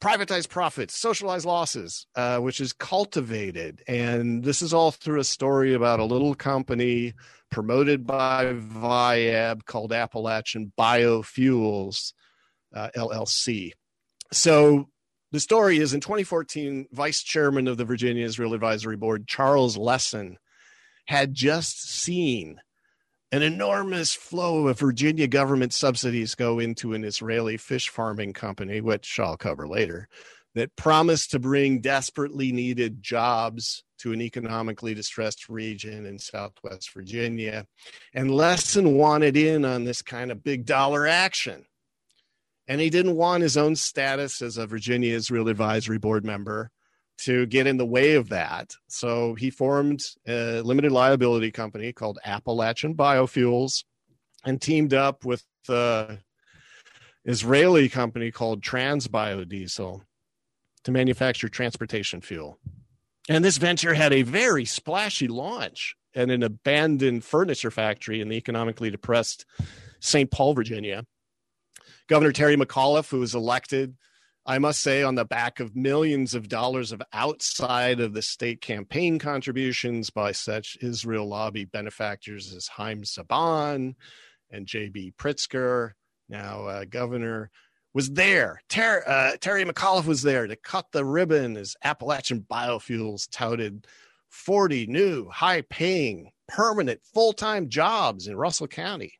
privatized 0.00 0.48
profits, 0.48 0.96
socialized 0.96 1.44
losses, 1.44 2.06
uh, 2.14 2.38
which 2.38 2.60
is 2.60 2.72
cultivated. 2.72 3.82
And 3.86 4.42
this 4.42 4.62
is 4.62 4.72
all 4.72 4.90
through 4.90 5.20
a 5.20 5.24
story 5.24 5.74
about 5.74 6.00
a 6.00 6.04
little 6.04 6.34
company 6.34 7.12
promoted 7.50 8.06
by 8.06 8.46
VIAB 8.46 9.66
called 9.66 9.92
Appalachian 9.92 10.72
Biofuels. 10.78 12.12
Uh, 12.72 12.88
LLC. 12.96 13.72
So 14.32 14.88
the 15.32 15.40
story 15.40 15.78
is 15.78 15.92
in 15.94 16.00
2014, 16.00 16.88
vice 16.92 17.22
chairman 17.22 17.68
of 17.68 17.76
the 17.76 17.84
Virginia 17.84 18.24
Israel 18.24 18.54
Advisory 18.54 18.96
Board, 18.96 19.26
Charles 19.26 19.76
Lessin, 19.76 20.36
had 21.06 21.34
just 21.34 21.90
seen 21.90 22.60
an 23.32 23.42
enormous 23.42 24.14
flow 24.14 24.68
of 24.68 24.78
Virginia 24.78 25.26
government 25.26 25.72
subsidies 25.72 26.34
go 26.34 26.58
into 26.58 26.94
an 26.94 27.04
Israeli 27.04 27.56
fish 27.56 27.88
farming 27.88 28.32
company, 28.32 28.80
which 28.80 29.18
I'll 29.20 29.36
cover 29.36 29.68
later, 29.68 30.08
that 30.54 30.74
promised 30.76 31.30
to 31.30 31.38
bring 31.38 31.80
desperately 31.80 32.50
needed 32.50 33.02
jobs 33.02 33.84
to 33.98 34.12
an 34.12 34.20
economically 34.20 34.94
distressed 34.94 35.48
region 35.48 36.06
in 36.06 36.18
Southwest 36.18 36.92
Virginia. 36.92 37.66
And 38.14 38.30
Lessin 38.30 38.94
wanted 38.94 39.36
in 39.36 39.64
on 39.64 39.84
this 39.84 40.02
kind 40.02 40.32
of 40.32 40.42
big 40.42 40.66
dollar 40.66 41.06
action 41.06 41.66
and 42.70 42.80
he 42.80 42.88
didn't 42.88 43.16
want 43.16 43.42
his 43.42 43.56
own 43.56 43.74
status 43.74 44.40
as 44.40 44.56
a 44.56 44.64
Virginia 44.64 45.12
Israel 45.12 45.48
Advisory 45.48 45.98
Board 45.98 46.24
member 46.24 46.70
to 47.18 47.44
get 47.46 47.66
in 47.66 47.78
the 47.78 47.84
way 47.84 48.14
of 48.14 48.28
that. 48.28 48.76
So 48.86 49.34
he 49.34 49.50
formed 49.50 50.02
a 50.24 50.60
limited 50.60 50.92
liability 50.92 51.50
company 51.50 51.92
called 51.92 52.20
Appalachian 52.24 52.94
Biofuels 52.94 53.82
and 54.44 54.62
teamed 54.62 54.94
up 54.94 55.24
with 55.24 55.44
the 55.66 56.20
Israeli 57.24 57.88
company 57.88 58.30
called 58.30 58.62
Transbiodiesel 58.62 60.02
to 60.84 60.90
manufacture 60.92 61.48
transportation 61.48 62.20
fuel. 62.20 62.60
And 63.28 63.44
this 63.44 63.56
venture 63.58 63.94
had 63.94 64.12
a 64.12 64.22
very 64.22 64.64
splashy 64.64 65.26
launch 65.26 65.96
at 66.14 66.30
an 66.30 66.44
abandoned 66.44 67.24
furniture 67.24 67.72
factory 67.72 68.20
in 68.20 68.28
the 68.28 68.36
economically 68.36 68.90
depressed 68.90 69.44
St. 69.98 70.30
Paul, 70.30 70.54
Virginia. 70.54 71.04
Governor 72.10 72.32
Terry 72.32 72.56
McAuliffe, 72.56 73.08
who 73.08 73.20
was 73.20 73.36
elected, 73.36 73.96
I 74.44 74.58
must 74.58 74.80
say, 74.80 75.04
on 75.04 75.14
the 75.14 75.24
back 75.24 75.60
of 75.60 75.76
millions 75.76 76.34
of 76.34 76.48
dollars 76.48 76.90
of 76.90 77.00
outside 77.12 78.00
of 78.00 78.14
the 78.14 78.20
state 78.20 78.60
campaign 78.60 79.20
contributions 79.20 80.10
by 80.10 80.32
such 80.32 80.76
Israel 80.80 81.28
lobby 81.28 81.66
benefactors 81.66 82.52
as 82.52 82.66
Haim 82.66 83.02
Saban 83.02 83.94
and 84.50 84.66
J.B. 84.66 85.14
Pritzker, 85.18 85.92
now 86.28 86.66
uh, 86.66 86.84
governor, 86.84 87.48
was 87.94 88.10
there. 88.10 88.60
Ter- 88.68 89.04
uh, 89.06 89.36
Terry 89.40 89.64
McAuliffe 89.64 90.06
was 90.06 90.22
there 90.22 90.48
to 90.48 90.56
cut 90.56 90.86
the 90.90 91.04
ribbon 91.04 91.56
as 91.56 91.76
Appalachian 91.84 92.40
Biofuels 92.40 93.28
touted 93.30 93.86
40 94.30 94.88
new, 94.88 95.28
high 95.28 95.62
paying, 95.62 96.32
permanent, 96.48 97.02
full 97.14 97.32
time 97.32 97.68
jobs 97.68 98.26
in 98.26 98.34
Russell 98.34 98.66
County. 98.66 99.19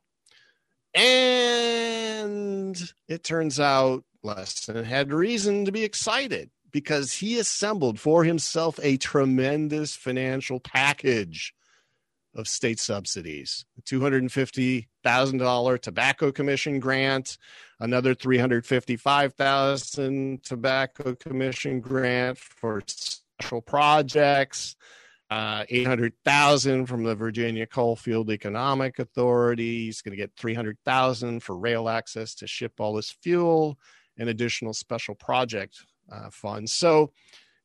And 0.93 2.77
it 3.07 3.23
turns 3.23 3.59
out 3.59 4.03
Lessin 4.23 4.83
had 4.83 5.13
reason 5.13 5.65
to 5.65 5.71
be 5.71 5.83
excited 5.83 6.49
because 6.71 7.13
he 7.13 7.39
assembled 7.39 7.99
for 7.99 8.23
himself 8.23 8.79
a 8.81 8.97
tremendous 8.97 9.95
financial 9.95 10.59
package 10.59 11.53
of 12.33 12.47
state 12.47 12.79
subsidies. 12.79 13.65
250 13.85 14.87
$300,000 15.03 15.81
tobacco 15.81 16.31
commission 16.31 16.79
grant, 16.79 17.39
another 17.79 18.13
355,000 18.13 20.43
tobacco 20.43 21.15
commission 21.15 21.79
grant 21.79 22.37
for 22.37 22.83
special 22.85 23.61
projects, 23.61 24.75
uh, 25.31 25.63
800,000 25.69 26.85
from 26.87 27.03
the 27.03 27.15
Virginia 27.15 27.65
Coalfield 27.65 28.29
Economic 28.29 28.99
Authority. 28.99 29.85
He's 29.85 30.01
going 30.01 30.11
to 30.11 30.21
get 30.21 30.35
300,000 30.35 31.41
for 31.41 31.57
rail 31.57 31.87
access 31.87 32.35
to 32.35 32.47
ship 32.47 32.73
all 32.79 32.93
this 32.93 33.09
fuel 33.09 33.79
and 34.17 34.27
additional 34.27 34.73
special 34.73 35.15
project 35.15 35.79
uh, 36.11 36.29
funds. 36.31 36.73
So, 36.73 37.13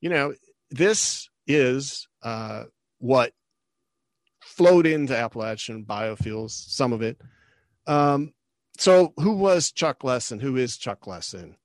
you 0.00 0.08
know, 0.08 0.32
this 0.70 1.28
is 1.48 2.06
uh, 2.22 2.64
what 2.98 3.32
flowed 4.40 4.86
into 4.86 5.16
Appalachian 5.16 5.84
biofuels, 5.84 6.52
some 6.52 6.92
of 6.92 7.02
it. 7.02 7.20
Um, 7.88 8.32
so, 8.78 9.12
who 9.16 9.32
was 9.32 9.72
Chuck 9.72 10.04
Lessin? 10.04 10.40
Who 10.40 10.56
is 10.56 10.76
Chuck 10.76 11.06
Lessin? 11.06 11.56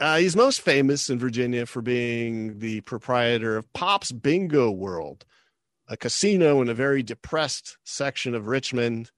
Uh, 0.00 0.18
he's 0.18 0.36
most 0.36 0.60
famous 0.60 1.10
in 1.10 1.18
Virginia 1.18 1.66
for 1.66 1.82
being 1.82 2.60
the 2.60 2.80
proprietor 2.82 3.56
of 3.56 3.72
Pop's 3.72 4.12
Bingo 4.12 4.70
World, 4.70 5.24
a 5.88 5.96
casino 5.96 6.62
in 6.62 6.68
a 6.68 6.74
very 6.74 7.02
depressed 7.02 7.78
section 7.82 8.34
of 8.34 8.46
Richmond, 8.46 9.10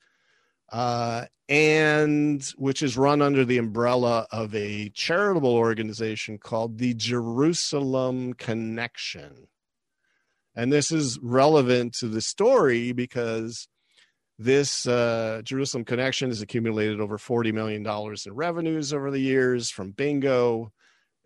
uh, 0.72 1.26
and 1.50 2.42
which 2.56 2.82
is 2.82 2.96
run 2.96 3.20
under 3.20 3.44
the 3.44 3.58
umbrella 3.58 4.26
of 4.30 4.54
a 4.54 4.88
charitable 4.90 5.54
organization 5.54 6.38
called 6.38 6.78
the 6.78 6.94
Jerusalem 6.94 8.32
Connection. 8.32 9.48
And 10.54 10.72
this 10.72 10.90
is 10.90 11.18
relevant 11.20 11.92
to 11.94 12.08
the 12.08 12.22
story 12.22 12.92
because 12.92 13.68
this 14.40 14.86
uh, 14.86 15.42
Jerusalem 15.44 15.84
connection 15.84 16.30
has 16.30 16.40
accumulated 16.40 16.98
over 16.98 17.18
$40 17.18 17.52
million 17.52 17.86
in 17.86 18.32
revenues 18.32 18.94
over 18.94 19.10
the 19.10 19.20
years 19.20 19.68
from 19.68 19.90
bingo. 19.90 20.72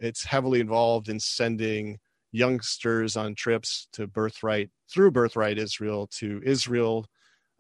It's 0.00 0.24
heavily 0.24 0.58
involved 0.58 1.08
in 1.08 1.20
sending 1.20 2.00
youngsters 2.32 3.16
on 3.16 3.36
trips 3.36 3.86
to 3.92 4.08
Birthright 4.08 4.70
through 4.90 5.12
Birthright 5.12 5.58
Israel 5.58 6.08
to 6.18 6.42
Israel 6.44 7.06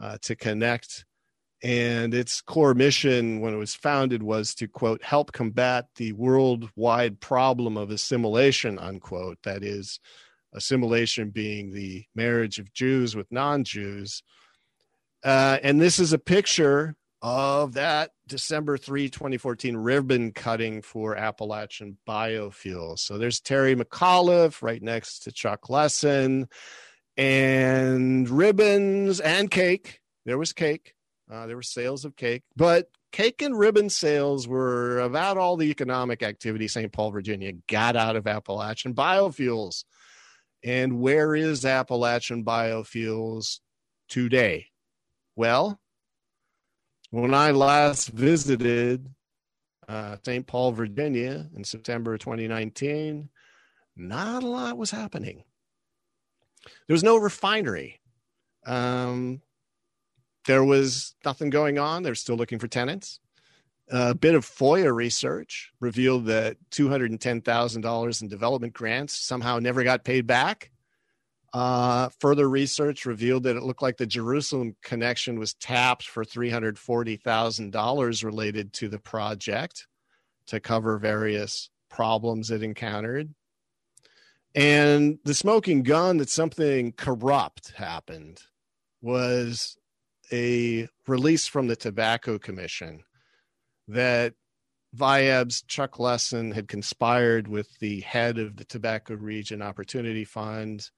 uh, 0.00 0.18
to 0.22 0.34
connect. 0.34 1.04
And 1.62 2.12
its 2.14 2.40
core 2.40 2.74
mission 2.74 3.40
when 3.40 3.54
it 3.54 3.58
was 3.58 3.76
founded 3.76 4.24
was 4.24 4.56
to, 4.56 4.66
quote, 4.66 5.04
help 5.04 5.30
combat 5.30 5.86
the 5.94 6.14
worldwide 6.14 7.20
problem 7.20 7.76
of 7.76 7.92
assimilation, 7.92 8.76
unquote. 8.80 9.38
That 9.44 9.62
is, 9.62 10.00
assimilation 10.52 11.30
being 11.30 11.72
the 11.72 12.04
marriage 12.14 12.58
of 12.58 12.72
Jews 12.72 13.14
with 13.14 13.30
non 13.30 13.62
Jews. 13.62 14.20
Uh, 15.24 15.58
and 15.62 15.80
this 15.80 15.98
is 15.98 16.12
a 16.12 16.18
picture 16.18 16.94
of 17.22 17.72
that 17.74 18.10
December 18.26 18.76
3, 18.76 19.08
2014 19.08 19.76
ribbon 19.76 20.32
cutting 20.32 20.82
for 20.82 21.16
Appalachian 21.16 21.96
biofuels. 22.06 22.98
So 22.98 23.16
there's 23.16 23.40
Terry 23.40 23.74
McAuliffe 23.74 24.62
right 24.62 24.82
next 24.82 25.20
to 25.20 25.32
Chuck 25.32 25.70
Lessin 25.70 26.46
and 27.16 28.28
ribbons 28.28 29.20
and 29.20 29.50
cake. 29.50 30.00
There 30.26 30.36
was 30.36 30.52
cake. 30.52 30.94
Uh, 31.32 31.46
there 31.46 31.56
were 31.56 31.62
sales 31.62 32.04
of 32.04 32.16
cake, 32.16 32.42
but 32.54 32.90
cake 33.10 33.40
and 33.40 33.58
ribbon 33.58 33.88
sales 33.88 34.46
were 34.46 34.98
about 34.98 35.38
all 35.38 35.56
the 35.56 35.70
economic 35.70 36.22
activity 36.22 36.68
St. 36.68 36.92
Paul, 36.92 37.12
Virginia 37.12 37.52
got 37.66 37.96
out 37.96 38.16
of 38.16 38.26
Appalachian 38.26 38.92
biofuels. 38.92 39.84
And 40.62 41.00
where 41.00 41.34
is 41.34 41.64
Appalachian 41.64 42.44
Biofuels 42.44 43.60
today? 44.08 44.68
Well, 45.36 45.80
when 47.10 47.34
I 47.34 47.50
last 47.50 48.08
visited 48.08 49.08
uh, 49.88 50.16
St. 50.24 50.46
Paul, 50.46 50.72
Virginia 50.72 51.48
in 51.54 51.64
September 51.64 52.16
2019, 52.18 53.28
not 53.96 54.42
a 54.42 54.46
lot 54.46 54.76
was 54.76 54.90
happening. 54.90 55.44
There 56.86 56.94
was 56.94 57.04
no 57.04 57.16
refinery. 57.16 58.00
Um, 58.66 59.42
there 60.46 60.64
was 60.64 61.14
nothing 61.24 61.50
going 61.50 61.78
on. 61.78 62.02
They're 62.02 62.14
still 62.14 62.36
looking 62.36 62.58
for 62.58 62.68
tenants. 62.68 63.20
A 63.90 64.14
bit 64.14 64.34
of 64.34 64.46
FOIA 64.46 64.94
research 64.94 65.72
revealed 65.80 66.26
that 66.26 66.56
$210,000 66.70 68.22
in 68.22 68.28
development 68.28 68.72
grants 68.72 69.14
somehow 69.14 69.58
never 69.58 69.84
got 69.84 70.04
paid 70.04 70.26
back. 70.26 70.70
Uh, 71.54 72.10
further 72.18 72.50
research 72.50 73.06
revealed 73.06 73.44
that 73.44 73.56
it 73.56 73.62
looked 73.62 73.80
like 73.80 73.96
the 73.96 74.06
Jerusalem 74.06 74.74
connection 74.82 75.38
was 75.38 75.54
tapped 75.54 76.08
for 76.08 76.24
$340,000 76.24 78.24
related 78.24 78.72
to 78.72 78.88
the 78.88 78.98
project 78.98 79.86
to 80.48 80.58
cover 80.58 80.98
various 80.98 81.70
problems 81.88 82.50
it 82.50 82.64
encountered. 82.64 83.32
And 84.56 85.18
the 85.24 85.34
smoking 85.34 85.84
gun 85.84 86.16
that 86.16 86.28
something 86.28 86.90
corrupt 86.90 87.70
happened 87.76 88.40
was 89.00 89.76
a 90.32 90.88
release 91.06 91.46
from 91.46 91.68
the 91.68 91.76
Tobacco 91.76 92.40
Commission 92.40 93.04
that 93.86 94.34
VIAB's 94.92 95.62
Chuck 95.62 96.00
Lessin 96.00 96.52
had 96.52 96.66
conspired 96.66 97.46
with 97.46 97.78
the 97.78 98.00
head 98.00 98.38
of 98.38 98.56
the 98.56 98.64
Tobacco 98.64 99.14
Region 99.14 99.62
Opportunity 99.62 100.24
Fund 100.24 100.90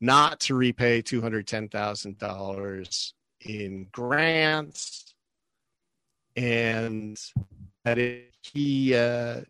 not 0.00 0.40
to 0.40 0.54
repay 0.54 1.02
$210,000 1.02 3.12
in 3.40 3.86
grants. 3.92 5.14
And 6.36 7.18
that 7.84 7.98
if 7.98 8.22
he 8.42 8.94
uh, 8.94 9.40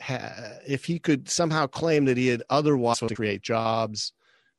ha- 0.00 0.58
if 0.66 0.84
he 0.84 0.98
could 0.98 1.28
somehow 1.28 1.66
claim 1.66 2.04
that 2.06 2.16
he 2.16 2.28
had 2.28 2.42
otherwise 2.50 2.98
to 2.98 3.14
create 3.14 3.42
jobs 3.42 4.12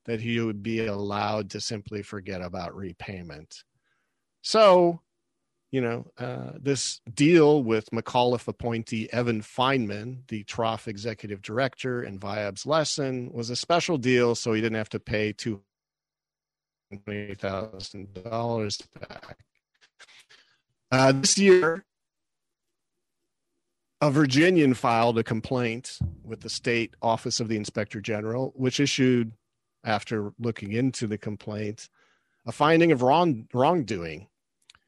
that 0.05 0.21
he 0.21 0.39
would 0.39 0.63
be 0.63 0.85
allowed 0.85 1.49
to 1.51 1.59
simply 1.59 2.01
forget 2.01 2.41
about 2.41 2.75
repayment. 2.75 3.63
So 4.41 5.01
you 5.71 5.81
know, 5.81 6.05
uh, 6.17 6.51
this 6.59 7.01
deal 7.13 7.61
with 7.61 7.89
McAuliffe 7.91 8.47
appointee 8.47 9.11
Evan 9.11 9.41
Feinman, 9.41 10.27
the 10.27 10.43
Trough 10.43 10.87
executive 10.87 11.41
director, 11.41 12.01
and 12.01 12.19
Viab's 12.21 12.63
Lessin 12.63 13.31
was 13.33 13.49
a 13.49 13.55
special 13.55 13.97
deal, 13.97 14.33
so 14.33 14.53
he 14.53 14.61
didn't 14.61 14.77
have 14.77 14.89
to 14.89 14.99
pay 14.99 15.33
two 15.33 15.61
twenty 17.03 17.35
thousand 17.35 18.13
dollars 18.13 18.81
back. 18.97 19.39
Uh, 20.89 21.11
this 21.11 21.37
year, 21.37 21.83
a 23.99 24.09
Virginian 24.09 24.73
filed 24.73 25.17
a 25.17 25.23
complaint 25.23 25.99
with 26.23 26.41
the 26.41 26.49
state 26.49 26.95
office 27.01 27.41
of 27.41 27.49
the 27.49 27.57
inspector 27.57 27.99
general, 27.99 28.53
which 28.55 28.79
issued, 28.79 29.33
after 29.83 30.31
looking 30.39 30.71
into 30.71 31.07
the 31.07 31.17
complaint, 31.17 31.89
a 32.45 32.53
finding 32.53 32.93
of 32.93 33.01
wrong 33.01 33.47
wrongdoing 33.53 34.27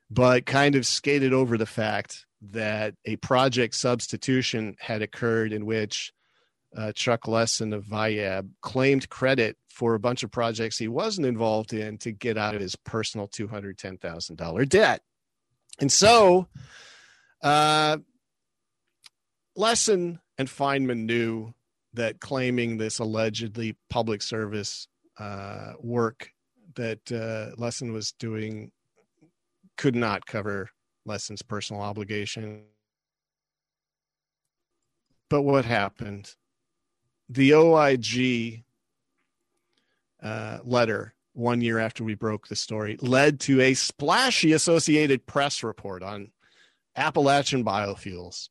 but 0.09 0.45
kind 0.45 0.75
of 0.75 0.85
skated 0.85 1.33
over 1.33 1.57
the 1.57 1.65
fact 1.65 2.25
that 2.41 2.95
a 3.05 3.15
project 3.17 3.75
substitution 3.75 4.75
had 4.79 5.01
occurred 5.01 5.51
in 5.51 5.65
which 5.65 6.11
uh, 6.75 6.91
Chuck 6.93 7.27
Lessin 7.27 7.73
of 7.73 7.85
Viab 7.85 8.49
claimed 8.61 9.09
credit 9.09 9.57
for 9.69 9.95
a 9.95 9.99
bunch 9.99 10.23
of 10.23 10.31
projects 10.31 10.77
he 10.77 10.87
wasn't 10.87 11.27
involved 11.27 11.73
in 11.73 11.97
to 11.99 12.11
get 12.11 12.37
out 12.37 12.55
of 12.55 12.61
his 12.61 12.75
personal 12.75 13.27
$210,000 13.27 14.69
debt. 14.69 15.01
And 15.79 15.91
so, 15.91 16.47
uh, 17.41 17.97
Lessin 19.57 20.19
and 20.37 20.47
Feinman 20.47 21.05
knew 21.05 21.53
that 21.93 22.19
claiming 22.19 22.77
this 22.77 22.99
allegedly 22.99 23.75
public 23.89 24.21
service 24.21 24.87
uh, 25.17 25.73
work 25.79 26.31
that 26.75 27.11
uh, 27.11 27.55
Lessin 27.59 27.91
was 27.91 28.11
doing 28.13 28.71
could 29.79 29.95
not 29.95 30.25
cover 30.25 30.69
Lessin's 31.05 31.41
personal 31.41 31.81
obligation. 31.81 32.63
But 35.29 35.43
what 35.43 35.63
happened? 35.63 36.35
The 37.29 37.53
OIG 37.53 38.65
uh, 40.21 40.59
letter 40.65 41.13
one 41.31 41.61
year 41.61 41.79
after 41.79 42.03
we 42.03 42.13
broke 42.13 42.49
the 42.49 42.57
story 42.57 42.97
led 42.99 43.39
to 43.41 43.61
a 43.61 43.73
splashy 43.73 44.51
Associated 44.51 45.25
Press 45.25 45.63
report 45.63 46.03
on 46.03 46.31
Appalachian 46.97 47.63
biofuels. 47.63 48.49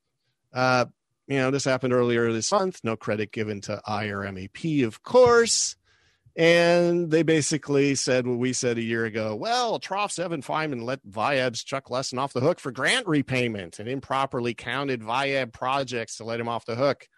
Uh, 0.54 0.86
you 1.26 1.36
know, 1.36 1.50
this 1.50 1.64
happened 1.64 1.92
earlier 1.92 2.32
this 2.32 2.50
month. 2.52 2.80
No 2.82 2.96
credit 2.96 3.32
given 3.32 3.60
to 3.62 3.82
IRmep, 3.86 4.86
of 4.86 5.02
course. 5.02 5.76
And 6.38 7.10
they 7.10 7.24
basically 7.24 7.96
said 7.96 8.24
what 8.24 8.38
we 8.38 8.52
said 8.52 8.78
a 8.78 8.82
year 8.82 9.04
ago. 9.06 9.34
Well, 9.34 9.80
Trough 9.80 10.16
Evan 10.20 10.40
Feinman 10.40 10.84
let 10.84 11.04
Viab's 11.04 11.64
Chuck 11.64 11.90
Lessin 11.90 12.20
off 12.20 12.32
the 12.32 12.40
hook 12.40 12.60
for 12.60 12.70
grant 12.70 13.08
repayment 13.08 13.80
and 13.80 13.88
improperly 13.88 14.54
counted 14.54 15.02
Viab 15.02 15.52
projects 15.52 16.16
to 16.18 16.24
let 16.24 16.38
him 16.38 16.48
off 16.48 16.64
the 16.64 16.76
hook. 16.76 17.08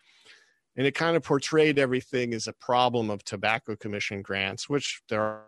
And 0.74 0.86
it 0.86 0.94
kind 0.94 1.18
of 1.18 1.22
portrayed 1.22 1.78
everything 1.78 2.32
as 2.32 2.46
a 2.46 2.54
problem 2.54 3.10
of 3.10 3.22
tobacco 3.22 3.76
commission 3.76 4.22
grants, 4.22 4.70
which 4.70 5.02
there 5.10 5.22
are 5.22 5.44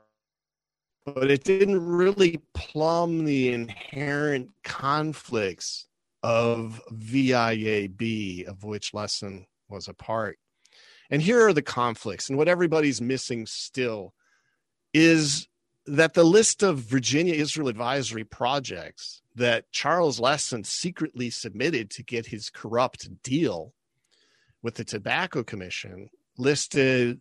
but 1.05 1.31
it 1.31 1.43
didn't 1.43 1.85
really 1.85 2.41
plumb 2.55 3.25
the 3.25 3.53
inherent 3.53 4.51
conflicts 4.63 5.87
of 6.23 6.81
VIAB, 6.93 8.47
of 8.47 8.63
which 8.63 8.93
Lessin 8.93 9.47
was 9.69 9.89
a 9.89 9.95
part. 9.95 10.39
And 11.13 11.21
here 11.21 11.47
are 11.47 11.53
the 11.53 11.61
conflicts, 11.61 12.31
and 12.31 12.39
what 12.39 12.49
everybody's 12.49 13.03
missing 13.03 13.45
still 13.45 14.15
is 14.95 15.47
that 15.85 16.15
the 16.15 16.25
list 16.25 16.63
of 16.63 16.79
Virginia 16.79 17.35
Israel 17.35 17.69
advisory 17.69 18.25
projects 18.25 19.21
that 19.35 19.71
Charles 19.73 20.19
Lessin 20.19 20.65
secretly 20.65 21.29
submitted 21.29 21.91
to 21.91 22.03
get 22.03 22.27
his 22.27 22.49
corrupt 22.49 23.23
deal 23.23 23.75
with 24.63 24.77
the 24.77 24.85
Tobacco 24.85 25.43
Commission 25.43 26.09
listed 26.39 27.21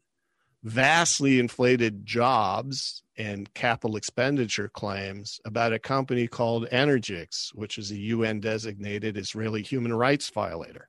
vastly 0.64 1.38
inflated 1.38 2.06
jobs 2.06 3.04
and 3.18 3.54
capital 3.54 3.98
expenditure 3.98 4.70
claims 4.70 5.42
about 5.44 5.74
a 5.74 5.80
company 5.80 6.28
called 6.28 6.66
Energix, 6.72 7.54
which 7.56 7.78
is 7.78 7.92
a 7.92 7.98
UN 7.98 8.40
designated 8.40 9.18
Israeli 9.18 9.64
human 9.64 9.94
rights 9.94 10.30
violator. 10.30 10.88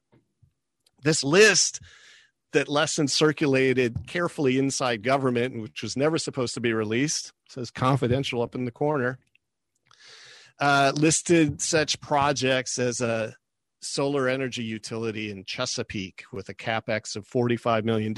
This 1.02 1.24
list 1.24 1.80
that 2.52 2.68
Lessin 2.68 3.08
circulated 3.08 4.06
carefully 4.06 4.58
inside 4.58 5.02
government, 5.02 5.60
which 5.60 5.82
was 5.82 5.96
never 5.96 6.18
supposed 6.18 6.54
to 6.54 6.60
be 6.60 6.72
released, 6.72 7.32
says 7.48 7.70
confidential 7.70 8.42
up 8.42 8.54
in 8.54 8.64
the 8.64 8.70
corner, 8.70 9.18
uh, 10.60 10.92
listed 10.94 11.60
such 11.60 12.00
projects 12.00 12.78
as 12.78 13.00
a 13.00 13.34
solar 13.80 14.28
energy 14.28 14.62
utility 14.62 15.30
in 15.30 15.44
Chesapeake 15.44 16.24
with 16.32 16.48
a 16.48 16.54
capex 16.54 17.16
of 17.16 17.26
$45 17.26 17.84
million. 17.84 18.14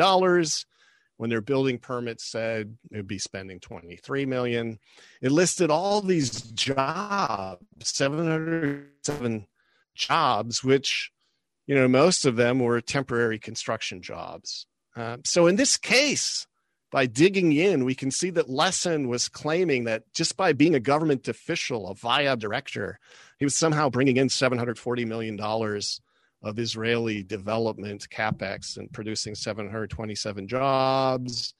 When 1.17 1.31
their 1.31 1.41
building 1.41 1.79
permit 1.79 2.21
said 2.21 2.77
it 2.91 2.97
would 2.97 3.07
be 3.07 3.19
spending 3.19 3.61
23 3.61 4.27
million, 4.27 4.81
it 5.23 5.31
listed 5.31 5.71
all 5.71 6.01
these 6.01 6.43
jobs, 6.43 7.65
707 7.83 9.47
jobs, 9.95 10.65
which 10.65 11.13
you 11.67 11.75
know, 11.75 11.89
most 11.89 12.27
of 12.27 12.37
them 12.37 12.59
were 12.59 12.81
temporary 12.81 13.39
construction 13.39 14.03
jobs. 14.03 14.67
Uh, 14.97 15.17
so 15.25 15.47
in 15.47 15.57
this 15.57 15.77
case, 15.77 16.47
by 16.91 17.07
digging 17.07 17.53
in, 17.53 17.85
we 17.85 17.95
can 17.95 18.11
see 18.11 18.31
that 18.31 18.49
Lessin 18.49 19.09
was 19.09 19.29
claiming 19.29 19.85
that 19.85 20.05
just 20.15 20.37
by 20.37 20.53
being 20.53 20.75
a 20.75 20.81
government 20.81 21.27
official, 21.27 21.89
a 21.89 21.95
VIA 21.95 22.37
director, 22.37 23.01
he 23.39 23.45
was 23.45 23.57
somehow 23.57 23.89
bringing 23.89 24.17
in 24.17 24.29
$740 24.29 25.07
million 25.07 25.41
of 25.41 26.59
Israeli 26.59 27.23
development 27.23 28.07
capex 28.11 28.77
and 28.77 28.93
producing 28.93 29.35
727 29.35 30.47
jobs, 30.47 31.55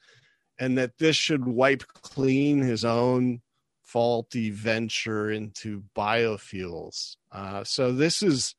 and 0.57 0.77
that 0.77 0.99
this 0.99 1.17
should 1.17 1.45
wipe 1.45 1.83
clean 2.01 2.61
his 2.61 2.85
own 2.85 3.41
faulty 3.83 4.51
venture 4.51 5.29
into 5.31 5.83
biofuels. 5.97 7.17
Uh, 7.31 7.63
so 7.63 7.91
this 7.91 8.23
is 8.23 8.55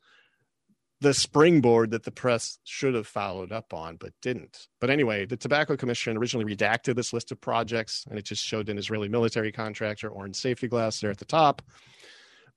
the 1.00 1.12
springboard 1.12 1.90
that 1.90 2.04
the 2.04 2.10
press 2.10 2.58
should 2.64 2.94
have 2.94 3.06
followed 3.06 3.52
up 3.52 3.74
on 3.74 3.96
but 3.96 4.12
didn't. 4.22 4.68
But 4.80 4.90
anyway, 4.90 5.26
the 5.26 5.36
Tobacco 5.36 5.76
Commission 5.76 6.16
originally 6.16 6.56
redacted 6.56 6.96
this 6.96 7.12
list 7.12 7.32
of 7.32 7.40
projects 7.40 8.04
and 8.08 8.18
it 8.18 8.24
just 8.24 8.44
showed 8.44 8.68
an 8.68 8.78
Israeli 8.78 9.08
military 9.08 9.52
contractor, 9.52 10.08
Oran 10.08 10.34
Safety 10.34 10.68
Glass, 10.68 11.00
there 11.00 11.10
at 11.10 11.18
the 11.18 11.24
top. 11.24 11.62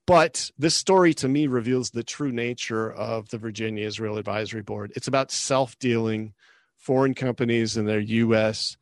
But 0.06 0.50
this 0.58 0.74
story 0.74 1.12
to 1.14 1.28
me 1.28 1.46
reveals 1.46 1.90
the 1.90 2.02
true 2.02 2.32
nature 2.32 2.90
of 2.90 3.28
the 3.28 3.38
Virginia 3.38 3.86
Israel 3.86 4.16
Advisory 4.16 4.62
Board. 4.62 4.92
It's 4.96 5.08
about 5.08 5.30
self 5.30 5.78
dealing 5.78 6.32
foreign 6.78 7.14
companies 7.14 7.76
and 7.76 7.86
their 7.86 8.00
U.S 8.00 8.76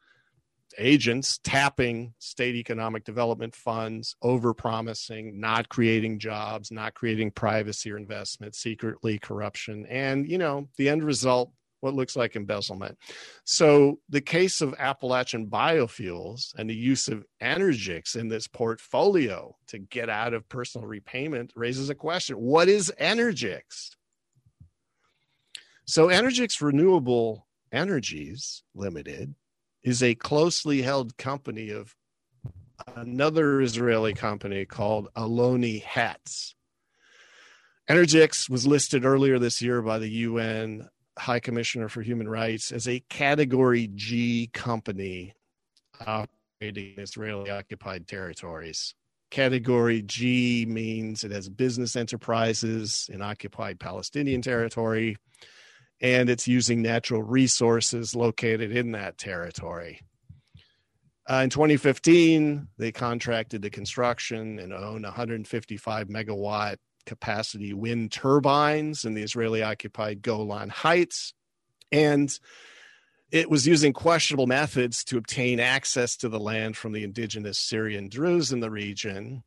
agents 0.78 1.38
tapping 1.42 2.14
state 2.18 2.54
economic 2.54 3.04
development 3.04 3.54
funds, 3.54 4.16
over 4.22 4.54
promising, 4.54 5.40
not 5.40 5.68
creating 5.68 6.18
jobs, 6.18 6.70
not 6.70 6.94
creating 6.94 7.30
privacy 7.32 7.90
or 7.92 7.96
investment, 7.96 8.54
secretly 8.54 9.18
corruption, 9.18 9.86
and 9.86 10.28
you 10.28 10.38
know 10.38 10.68
the 10.76 10.88
end 10.88 11.02
result 11.02 11.52
what 11.80 11.94
looks 11.94 12.16
like 12.16 12.36
embezzlement. 12.36 12.98
So 13.44 14.00
the 14.08 14.20
case 14.20 14.60
of 14.60 14.74
Appalachian 14.78 15.46
biofuels 15.46 16.52
and 16.56 16.68
the 16.68 16.74
use 16.74 17.08
of 17.08 17.24
Energix 17.40 18.16
in 18.16 18.28
this 18.28 18.48
portfolio 18.48 19.56
to 19.68 19.78
get 19.78 20.08
out 20.08 20.34
of 20.34 20.48
personal 20.48 20.86
repayment 20.86 21.52
raises 21.54 21.88
a 21.90 21.94
question. 21.94 22.36
What 22.36 22.68
is 22.68 22.92
Energix? 23.00 23.90
So 25.86 26.08
Energix 26.08 26.60
Renewable 26.60 27.46
Energies 27.72 28.62
Limited 28.74 29.34
is 29.88 30.02
a 30.02 30.14
closely 30.14 30.82
held 30.82 31.16
company 31.16 31.70
of 31.70 31.96
another 32.94 33.62
Israeli 33.62 34.12
company 34.12 34.66
called 34.66 35.08
Alony 35.16 35.80
Hetz. 35.80 36.54
Energix 37.88 38.50
was 38.50 38.66
listed 38.66 39.06
earlier 39.06 39.38
this 39.38 39.62
year 39.62 39.80
by 39.80 39.98
the 39.98 40.10
UN 40.10 40.90
High 41.18 41.40
Commissioner 41.40 41.88
for 41.88 42.02
Human 42.02 42.28
Rights 42.28 42.70
as 42.70 42.86
a 42.86 43.00
Category 43.08 43.88
G 43.94 44.50
company 44.52 45.32
operating 46.06 46.92
in 46.94 47.02
Israeli 47.02 47.50
occupied 47.50 48.06
territories. 48.06 48.94
Category 49.30 50.02
G 50.02 50.66
means 50.68 51.24
it 51.24 51.30
has 51.30 51.48
business 51.48 51.96
enterprises 51.96 53.08
in 53.10 53.22
occupied 53.22 53.80
Palestinian 53.80 54.42
territory 54.42 55.16
and 56.00 56.30
it's 56.30 56.46
using 56.46 56.82
natural 56.82 57.22
resources 57.22 58.14
located 58.14 58.74
in 58.74 58.92
that 58.92 59.18
territory. 59.18 60.00
Uh, 61.30 61.42
in 61.44 61.50
2015, 61.50 62.68
they 62.78 62.90
contracted 62.90 63.60
the 63.60 63.70
construction 63.70 64.58
and 64.58 64.72
own 64.72 65.02
155 65.02 66.08
megawatt 66.08 66.76
capacity 67.04 67.72
wind 67.72 68.12
turbines 68.12 69.04
in 69.04 69.14
the 69.14 69.22
Israeli 69.22 69.62
occupied 69.62 70.22
Golan 70.22 70.70
Heights. 70.70 71.34
And 71.92 72.38
it 73.30 73.50
was 73.50 73.66
using 73.66 73.92
questionable 73.92 74.46
methods 74.46 75.04
to 75.04 75.18
obtain 75.18 75.60
access 75.60 76.16
to 76.18 76.28
the 76.28 76.40
land 76.40 76.76
from 76.76 76.92
the 76.92 77.04
indigenous 77.04 77.58
Syrian 77.58 78.08
Druze 78.08 78.52
in 78.52 78.60
the 78.60 78.70
region. 78.70 79.42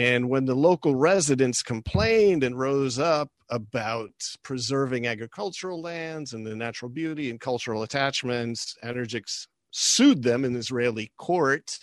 And 0.00 0.30
when 0.30 0.46
the 0.46 0.54
local 0.54 0.94
residents 0.94 1.62
complained 1.62 2.42
and 2.42 2.58
rose 2.58 2.98
up 2.98 3.28
about 3.50 4.14
preserving 4.42 5.06
agricultural 5.06 5.82
lands 5.82 6.32
and 6.32 6.46
the 6.46 6.56
natural 6.56 6.88
beauty 6.88 7.28
and 7.28 7.38
cultural 7.38 7.82
attachments, 7.82 8.78
Energix 8.82 9.46
sued 9.72 10.22
them 10.22 10.46
in 10.46 10.56
Israeli 10.56 11.12
court, 11.18 11.78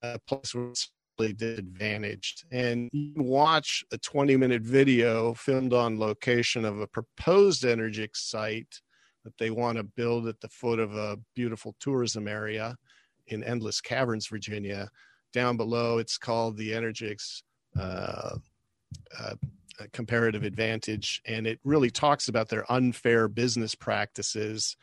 uh, 0.00 0.18
place 0.28 0.54
where 0.54 0.68
it's 0.68 0.92
really 1.18 1.32
disadvantaged. 1.32 2.44
And 2.52 2.88
you 2.92 3.12
can 3.12 3.24
watch 3.24 3.84
a 3.90 3.98
20 3.98 4.36
minute 4.36 4.62
video 4.62 5.34
filmed 5.34 5.72
on 5.72 5.98
location 5.98 6.64
of 6.64 6.78
a 6.78 6.86
proposed 6.86 7.64
Energix 7.64 8.18
site 8.18 8.80
that 9.24 9.36
they 9.38 9.50
want 9.50 9.76
to 9.76 9.82
build 9.82 10.28
at 10.28 10.40
the 10.40 10.50
foot 10.50 10.78
of 10.78 10.94
a 10.94 11.18
beautiful 11.34 11.74
tourism 11.80 12.28
area 12.28 12.76
in 13.26 13.42
Endless 13.42 13.80
Caverns, 13.80 14.28
Virginia 14.28 14.88
down 15.32 15.56
below. 15.56 15.98
It's 15.98 16.18
called 16.18 16.56
the 16.56 16.72
Energix 16.72 17.42
uh, 17.78 18.36
uh, 19.18 19.34
comparative 19.92 20.42
advantage, 20.42 21.22
and 21.26 21.46
it 21.46 21.58
really 21.64 21.90
talks 21.90 22.28
about 22.28 22.48
their 22.48 22.70
unfair 22.70 23.28
business 23.28 23.74
practices 23.74 24.76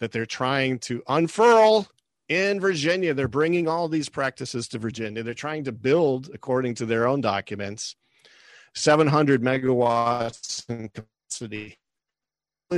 that 0.00 0.12
they're 0.12 0.26
trying 0.26 0.78
to 0.80 1.02
unfurl 1.08 1.86
in 2.28 2.60
Virginia. 2.60 3.14
They're 3.14 3.28
bringing 3.28 3.68
all 3.68 3.88
these 3.88 4.08
practices 4.08 4.68
to 4.68 4.78
Virginia. 4.78 5.22
They're 5.22 5.34
trying 5.34 5.64
to 5.64 5.72
build, 5.72 6.30
according 6.34 6.74
to 6.76 6.86
their 6.86 7.06
own 7.06 7.20
documents, 7.20 7.96
700 8.74 9.42
megawatts 9.42 10.68
in 10.68 10.88
capacity 10.88 11.78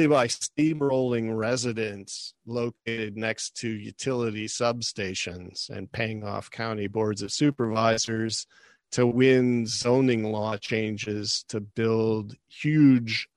by 0.05 0.27
steamrolling 0.27 1.35
residents 1.35 2.35
located 2.45 3.17
next 3.17 3.57
to 3.57 3.71
utility 3.71 4.47
substations 4.47 5.71
and 5.71 5.91
paying 5.91 6.25
off 6.25 6.51
county 6.51 6.89
boards 6.89 7.23
of 7.23 7.33
supervisors 7.33 8.47
to 8.93 9.07
win 9.07 9.65
zoning 9.67 10.25
law 10.25 10.59
changes 10.59 11.45
to 11.49 11.61
build 11.61 12.35
huge 12.49 13.29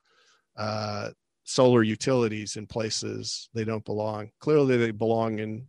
uh, 0.58 1.12
solar 1.44 1.84
utilities 1.84 2.58
in 2.58 2.68
places 2.68 3.50
they 3.54 3.64
don't 3.64 3.86
belong. 3.86 4.30
Clearly, 4.40 4.76
they 4.76 4.92
belong 4.92 5.40
in 5.40 5.68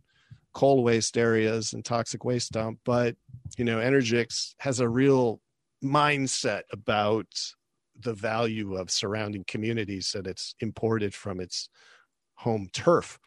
coal 0.53 0.83
waste 0.83 1.17
areas 1.17 1.71
and 1.71 1.85
toxic 1.85 2.25
waste 2.25 2.51
dump, 2.51 2.79
but 2.83 3.15
you 3.57 3.63
know, 3.63 3.77
Energix 3.77 4.55
has 4.59 4.81
a 4.81 4.89
real 4.89 5.39
mindset 5.83 6.63
about 6.71 7.27
the 8.03 8.13
value 8.13 8.75
of 8.75 8.91
surrounding 8.91 9.43
communities 9.45 10.11
that 10.13 10.27
it's 10.27 10.55
imported 10.59 11.13
from 11.13 11.39
its 11.39 11.69
home 12.35 12.69
turf. 12.73 13.19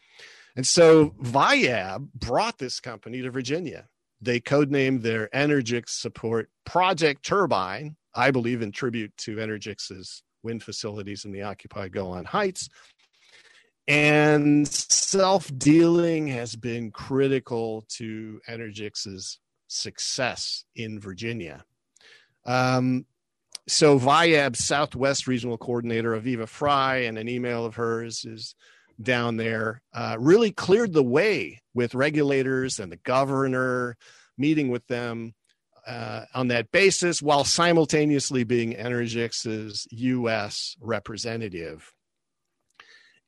And 0.55 0.65
so 0.65 1.09
VIAB 1.21 2.09
brought 2.13 2.57
this 2.57 2.79
company 2.79 3.21
to 3.21 3.31
Virginia. 3.31 3.87
They 4.21 4.39
codenamed 4.39 5.01
their 5.01 5.27
Energix 5.29 5.89
support 5.89 6.49
Project 6.65 7.25
Turbine, 7.25 7.95
I 8.13 8.31
believe 8.31 8.61
in 8.61 8.71
tribute 8.71 9.15
to 9.17 9.35
Energix's 9.37 10.23
wind 10.43 10.63
facilities 10.63 11.25
in 11.25 11.31
the 11.31 11.41
occupied 11.41 11.91
Golan 11.91 12.25
Heights. 12.25 12.69
And 13.87 14.67
self 14.67 15.51
dealing 15.57 16.27
has 16.27 16.55
been 16.55 16.91
critical 16.91 17.85
to 17.89 18.41
Energix's 18.47 19.39
success 19.67 20.63
in 20.75 20.99
Virginia. 20.99 21.65
Um, 22.45 23.05
so 23.67 23.99
Viab 23.99 24.55
Southwest 24.55 25.27
Regional 25.27 25.57
Coordinator 25.57 26.19
Aviva 26.19 26.47
Fry 26.47 26.97
and 26.97 27.17
an 27.17 27.27
email 27.27 27.65
of 27.65 27.75
hers 27.75 28.25
is 28.25 28.55
down 29.01 29.37
there 29.37 29.81
uh, 29.93 30.15
really 30.19 30.51
cleared 30.51 30.93
the 30.93 31.03
way 31.03 31.61
with 31.73 31.95
regulators 31.95 32.79
and 32.79 32.91
the 32.91 32.97
governor 32.97 33.97
meeting 34.37 34.69
with 34.69 34.85
them 34.87 35.33
uh, 35.87 36.25
on 36.33 36.47
that 36.47 36.71
basis 36.71 37.21
while 37.21 37.43
simultaneously 37.43 38.43
being 38.43 38.73
Energix's 38.73 39.87
U.S. 39.91 40.75
representative. 40.79 41.91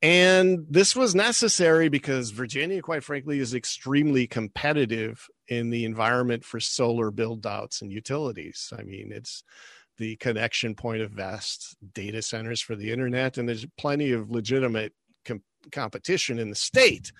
And 0.01 0.65
this 0.69 0.95
was 0.95 1.15
necessary 1.15 1.89
because 1.89 2.29
Virginia, 2.29 2.81
quite 2.81 3.03
frankly, 3.03 3.39
is 3.39 3.55
extremely 3.55 4.27
competitive 4.27 5.27
in 5.47 5.71
the 5.71 5.85
environment 5.85 6.45
for 6.45 6.59
solar 6.59 7.09
build 7.09 7.47
outs 7.47 7.81
and 7.81 7.91
utilities. 7.91 8.71
I 8.77 8.83
mean, 8.83 9.11
it's 9.11 9.43
the 9.97 10.15
connection 10.17 10.75
point 10.75 11.01
of 11.01 11.11
vast 11.11 11.75
data 11.93 12.21
centers 12.21 12.61
for 12.61 12.75
the 12.75 12.91
internet, 12.91 13.37
and 13.37 13.47
there's 13.47 13.65
plenty 13.77 14.11
of 14.11 14.29
legitimate 14.29 14.93
com- 15.25 15.43
competition 15.71 16.39
in 16.39 16.49
the 16.49 16.55
state. 16.55 17.11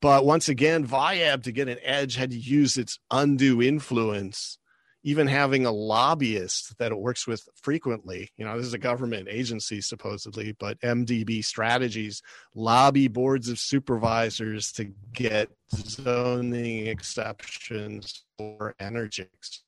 But 0.00 0.24
once 0.24 0.48
again, 0.48 0.86
Viab 0.86 1.44
to 1.44 1.52
get 1.52 1.68
an 1.68 1.78
edge 1.82 2.16
had 2.16 2.30
to 2.30 2.38
use 2.38 2.76
its 2.76 2.98
undue 3.10 3.62
influence 3.62 4.58
even 5.04 5.26
having 5.26 5.66
a 5.66 5.72
lobbyist 5.72 6.78
that 6.78 6.92
it 6.92 6.98
works 6.98 7.26
with 7.26 7.48
frequently. 7.60 8.30
You 8.36 8.44
know, 8.44 8.56
this 8.56 8.66
is 8.66 8.74
a 8.74 8.78
government 8.78 9.28
agency 9.28 9.80
supposedly, 9.80 10.54
but 10.58 10.80
MDB 10.80 11.44
strategies 11.44 12.22
lobby 12.54 13.08
boards 13.08 13.48
of 13.48 13.58
supervisors 13.58 14.70
to 14.72 14.92
get 15.12 15.48
zoning 15.74 16.86
exceptions 16.86 18.24
for 18.38 18.74
Energix. 18.80 19.60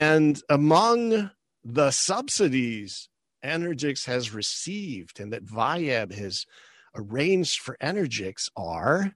And 0.00 0.40
among 0.50 1.30
the 1.72 1.90
subsidies 1.90 3.08
Energix 3.44 4.06
has 4.06 4.32
received 4.32 5.20
and 5.20 5.32
that 5.32 5.44
Viab 5.44 6.12
has 6.14 6.46
arranged 6.94 7.60
for 7.60 7.76
Energix 7.82 8.48
are 8.56 9.12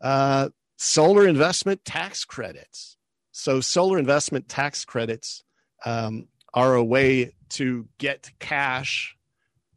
uh, 0.00 0.48
solar 0.76 1.26
investment 1.26 1.84
tax 1.84 2.24
credits 2.24 2.96
so, 3.32 3.60
solar 3.60 3.98
investment 3.98 4.48
tax 4.48 4.84
credits 4.84 5.42
um, 5.86 6.28
are 6.52 6.74
a 6.74 6.84
way 6.84 7.32
to 7.50 7.88
get 7.98 8.30
cash 8.38 9.16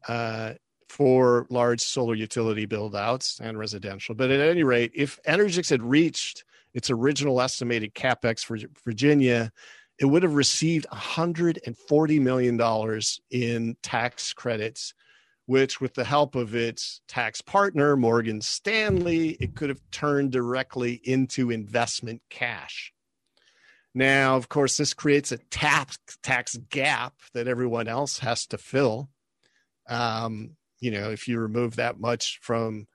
uh, 0.08 0.54
for 0.90 1.48
large 1.50 1.82
solar 1.82 2.16
utility 2.16 2.66
build 2.66 2.96
outs 2.96 3.40
and 3.42 3.58
residential. 3.58 4.14
But 4.14 4.30
at 4.30 4.42
any 4.42 4.64
rate, 4.64 4.92
if 4.94 5.20
Energix 5.24 5.70
had 5.70 5.82
reached 5.82 6.44
its 6.74 6.90
original 6.90 7.42
estimated 7.42 7.96
capex 7.96 8.44
for 8.44 8.58
Virginia, 8.84 9.52
it 10.00 10.06
would 10.06 10.24
have 10.24 10.36
received 10.36 10.86
$140 10.92 12.22
million 12.22 13.02
in 13.32 13.78
tax 13.82 14.34
credits, 14.34 14.94
which, 15.46 15.80
with 15.80 15.94
the 15.94 16.04
help 16.04 16.36
of 16.36 16.56
its 16.56 17.02
tax 17.08 17.42
partner, 17.42 17.96
Morgan 17.96 18.42
Stanley, 18.42 19.38
it 19.40 19.56
could 19.56 19.70
have 19.70 19.82
turned 19.92 20.32
directly 20.32 21.00
into 21.04 21.52
investment 21.52 22.22
cash. 22.30 22.94
Now, 23.94 24.36
of 24.36 24.50
course, 24.50 24.76
this 24.76 24.94
creates 24.94 25.32
a 25.32 25.38
tax 25.38 25.98
tax 26.22 26.58
gap 26.70 27.14
that 27.34 27.48
everyone 27.48 27.88
else 27.88 28.20
has 28.20 28.46
to 28.48 28.58
fill. 28.58 29.10
Um, 29.88 30.58
you 30.82 30.92
know, 30.92 31.12
if 31.12 31.30
you 31.30 31.40
remove 31.40 31.78
that 31.78 32.00
much 32.00 32.40
from, 32.42 32.88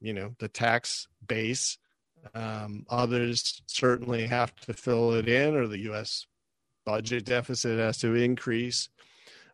you 0.00 0.12
know, 0.12 0.34
the 0.38 0.48
tax 0.48 1.08
base, 1.26 1.78
um, 2.34 2.84
others 2.90 3.62
certainly 3.66 4.26
have 4.26 4.54
to 4.56 4.74
fill 4.74 5.14
it 5.14 5.28
in, 5.28 5.56
or 5.56 5.66
the 5.66 5.80
U.S. 5.80 6.26
budget 6.84 7.24
deficit 7.24 7.78
has 7.78 7.98
to 7.98 8.14
increase. 8.14 8.88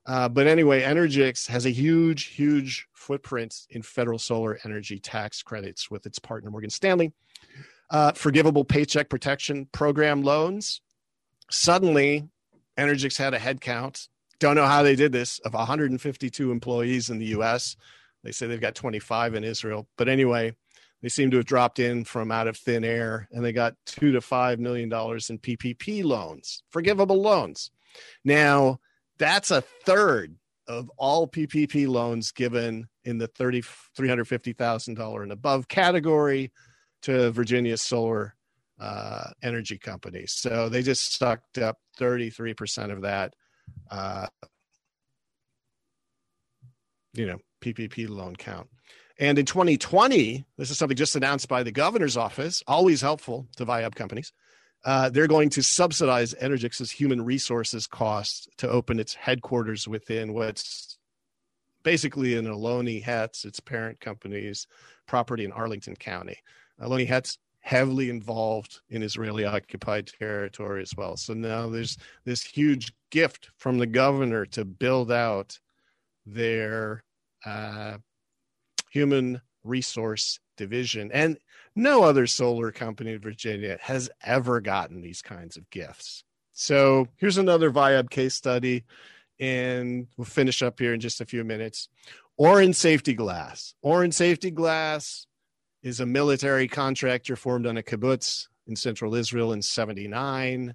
Uh, 0.07 0.29
but 0.29 0.47
anyway, 0.47 0.83
Energix 0.83 1.47
has 1.49 1.67
a 1.67 1.71
huge, 1.71 2.27
huge 2.27 2.87
footprint 2.95 3.55
in 3.71 3.83
federal 3.83 4.19
solar 4.19 4.59
energy 4.65 4.99
tax 4.99 5.43
credits 5.43 5.91
with 5.91 6.07
its 6.07 6.19
partner 6.19 6.51
Morgan 6.51 6.71
Stanley 6.71 7.13
uh, 7.91 8.13
forgivable 8.13 8.65
paycheck 8.65 9.09
protection 9.09 9.67
program 9.73 10.23
loans. 10.23 10.81
Suddenly, 11.51 12.29
Energix 12.79 13.19
had 13.19 13.35
a 13.35 13.39
headcount. 13.39 14.09
Don't 14.39 14.55
know 14.55 14.67
how 14.67 14.83
they 14.83 14.97
did 14.97 15.13
this 15.13 15.39
of 15.41 15.53
152 15.53 16.51
employees 16.51 17.11
in 17.11 17.19
the 17.19 17.27
US. 17.27 17.77
They 18.23 18.33
say 18.33 18.47
they've 18.47 18.61
got 18.61 18.75
25 18.75 19.35
in 19.35 19.45
Israel. 19.45 19.89
But 19.97 20.09
anyway, 20.09 20.55
they 21.03 21.09
seem 21.09 21.31
to 21.31 21.39
have 21.39 21.47
dropped 21.47 21.79
in 21.79 22.05
from 22.05 22.31
out 22.31 22.47
of 22.47 22.57
thin 22.57 22.85
air 22.85 23.29
and 23.33 23.45
they 23.45 23.53
got 23.53 23.75
two 23.87 24.13
to 24.13 24.21
five 24.21 24.59
million 24.59 24.89
dollars 24.89 25.31
in 25.31 25.39
PPP 25.39 26.05
loans, 26.05 26.63
forgivable 26.71 27.21
loans. 27.21 27.71
Now, 28.25 28.81
that's 29.19 29.51
a 29.51 29.61
third 29.61 30.37
of 30.67 30.91
all 30.97 31.27
PPP 31.27 31.89
loans 31.89 32.31
given 32.31 32.89
in 33.05 33.19
the 33.19 33.27
30, 33.27 33.63
$350,000 33.99 35.23
and 35.23 35.33
above 35.33 35.69
category 35.69 36.53
to 37.03 37.31
Virginia 37.33 37.77
Solar 37.77 38.37
uh, 38.79 39.31
energy 39.43 39.79
companies. 39.79 40.33
So 40.33 40.69
they 40.69 40.83
just 40.83 41.19
sucked 41.19 41.59
up 41.59 41.79
33% 41.99 42.93
of 42.93 43.03
that, 43.03 43.35
uh, 43.91 44.27
you 47.15 47.27
know, 47.27 47.39
PPP 47.61 48.09
loan 48.09 48.37
count. 48.37 48.69
And 49.21 49.39
in 49.39 49.45
2020, 49.45 50.47
this 50.57 50.71
is 50.71 50.79
something 50.79 50.97
just 50.97 51.15
announced 51.15 51.47
by 51.47 51.63
the 51.63 51.71
governor's 51.71 52.17
office, 52.17 52.63
always 52.67 53.03
helpful 53.03 53.47
to 53.57 53.67
Viab 53.67 53.95
companies. 53.95 54.33
Uh, 54.83 55.11
they're 55.11 55.27
going 55.27 55.51
to 55.51 55.63
subsidize 55.63 56.35
Energix's 56.41 56.91
human 56.91 57.23
resources 57.23 57.87
costs 57.87 58.49
to 58.57 58.69
open 58.71 58.99
its 58.99 59.13
headquarters 59.13 59.87
within 59.87 60.33
what's 60.33 60.97
basically 61.83 62.35
in 62.35 62.47
Alony 62.47 62.99
Hetz, 62.99 63.45
its 63.45 63.61
parent 63.61 64.01
company's 64.01 64.67
property 65.07 65.45
in 65.45 65.53
Arlington 65.53 65.97
County. 65.97 66.39
Alony 66.81 67.05
Hetz 67.05 67.37
heavily 67.61 68.09
involved 68.09 68.81
in 68.89 69.03
Israeli 69.03 69.45
occupied 69.45 70.07
territory 70.07 70.81
as 70.81 70.97
well. 70.97 71.19
So 71.19 71.35
now 71.35 71.69
there's 71.69 71.99
this 72.25 72.43
huge 72.43 72.95
gift 73.11 73.51
from 73.59 73.77
the 73.77 73.87
governor 73.87 74.47
to 74.47 74.65
build 74.65 75.13
out 75.13 75.59
their 76.25 77.05
uh, 77.45 77.99
human 78.91 79.41
resource 79.65 80.41
division. 80.57 81.11
And 81.13 81.39
no 81.75 82.03
other 82.03 82.27
solar 82.27 82.71
company 82.71 83.13
in 83.13 83.21
Virginia 83.21 83.79
has 83.81 84.11
ever 84.23 84.61
gotten 84.61 85.01
these 85.01 85.23
kinds 85.23 85.57
of 85.57 85.71
gifts. 85.71 86.25
So 86.53 87.07
here's 87.17 87.39
another 87.39 87.71
Viab 87.71 88.11
case 88.11 88.35
study, 88.35 88.85
and 89.39 90.07
we'll 90.17 90.27
finish 90.27 90.63
up 90.63 90.79
here 90.79 90.93
in 90.93 91.01
just 91.01 91.23
a 91.23 91.27
few 91.27 91.43
minutes. 91.45 91.89
Oran 92.37 92.75
Safety 92.75 93.15
Glass. 93.15 93.75
Oran 93.81 94.13
Safety 94.13 94.51
Glass 94.51 95.27
is 95.83 96.01
a 96.01 96.07
military 96.07 96.69
contractor 96.69 97.37
formed 97.37 97.67
on 97.67 97.79
a 97.79 97.83
kibbutz 97.83 98.49
in 98.67 98.77
central 98.77 99.15
Israel 99.15 99.53
in 99.53 99.63
79 99.63 100.75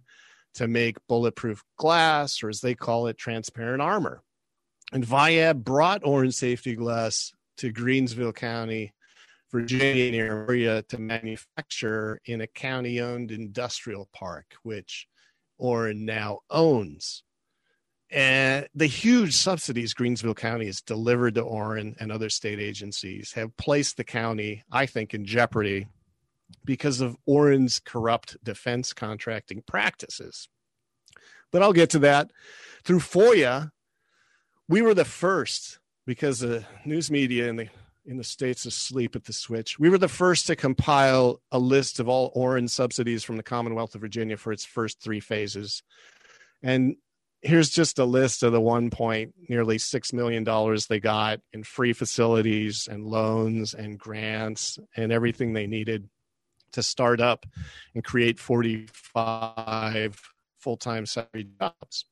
to 0.55 0.67
make 0.67 1.05
bulletproof 1.07 1.63
glass, 1.77 2.41
or 2.41 2.49
as 2.49 2.61
they 2.61 2.73
call 2.73 3.07
it, 3.07 3.17
transparent 3.17 3.81
armor. 3.81 4.23
And 4.91 5.05
Viab 5.05 5.63
brought 5.63 6.05
Oran 6.05 6.31
Safety 6.31 6.75
Glass 6.75 7.33
to 7.57 7.71
Greensville 7.71 8.35
County, 8.35 8.93
Virginia 9.51 10.23
area 10.23 10.81
to 10.83 10.97
manufacture 10.97 12.19
in 12.25 12.41
a 12.41 12.47
county 12.47 12.99
owned 12.99 13.31
industrial 13.31 14.09
park, 14.13 14.55
which 14.63 15.07
Oran 15.57 16.05
now 16.05 16.39
owns. 16.49 17.23
And 18.11 18.67
the 18.75 18.85
huge 18.85 19.33
subsidies 19.35 19.93
Greensville 19.93 20.35
County 20.35 20.67
has 20.67 20.81
delivered 20.81 21.35
to 21.35 21.41
Oran 21.41 21.95
and 21.99 22.11
other 22.11 22.29
state 22.29 22.59
agencies 22.59 23.33
have 23.33 23.55
placed 23.57 23.97
the 23.97 24.03
county, 24.03 24.63
I 24.71 24.85
think, 24.85 25.13
in 25.13 25.25
jeopardy 25.25 25.87
because 26.63 27.01
of 27.01 27.17
Oran's 27.25 27.79
corrupt 27.79 28.37
defense 28.43 28.93
contracting 28.93 29.63
practices. 29.65 30.49
But 31.51 31.63
I'll 31.63 31.73
get 31.73 31.89
to 31.91 31.99
that. 31.99 32.31
Through 32.83 32.99
FOIA, 32.99 33.71
we 34.67 34.81
were 34.81 34.93
the 34.93 35.05
first 35.05 35.79
because 36.05 36.39
the 36.39 36.65
news 36.85 37.09
media 37.09 37.47
in 37.47 37.55
the 37.55 37.67
in 38.05 38.17
the 38.17 38.23
states 38.23 38.65
asleep 38.65 39.15
at 39.15 39.25
the 39.25 39.33
switch. 39.33 39.79
We 39.79 39.89
were 39.89 39.97
the 39.97 40.07
first 40.07 40.45
to 40.47 40.55
compile 40.55 41.41
a 41.51 41.57
list 41.57 41.99
of 41.99 42.07
all 42.07 42.31
Oran 42.35 42.67
subsidies 42.67 43.23
from 43.23 43.37
the 43.37 43.43
Commonwealth 43.43 43.95
of 43.95 44.01
Virginia 44.01 44.37
for 44.37 44.51
its 44.51 44.63
first 44.63 45.01
three 45.01 45.19
phases. 45.19 45.81
And 46.61 46.97
here's 47.41 47.69
just 47.69 47.99
a 47.99 48.05
list 48.05 48.43
of 48.43 48.51
the 48.51 48.61
one 48.61 48.89
point 48.89 49.33
nearly 49.49 49.77
six 49.77 50.13
million 50.13 50.43
dollars 50.43 50.87
they 50.87 50.99
got 50.99 51.39
in 51.53 51.63
free 51.63 51.93
facilities 51.93 52.87
and 52.89 53.05
loans 53.05 53.73
and 53.73 53.99
grants 53.99 54.79
and 54.95 55.11
everything 55.11 55.53
they 55.53 55.67
needed 55.67 56.09
to 56.73 56.83
start 56.83 57.21
up 57.21 57.45
and 57.93 58.03
create 58.03 58.39
45 58.39 60.21
full-time 60.59 61.05
salary 61.05 61.47
jobs 61.59 62.05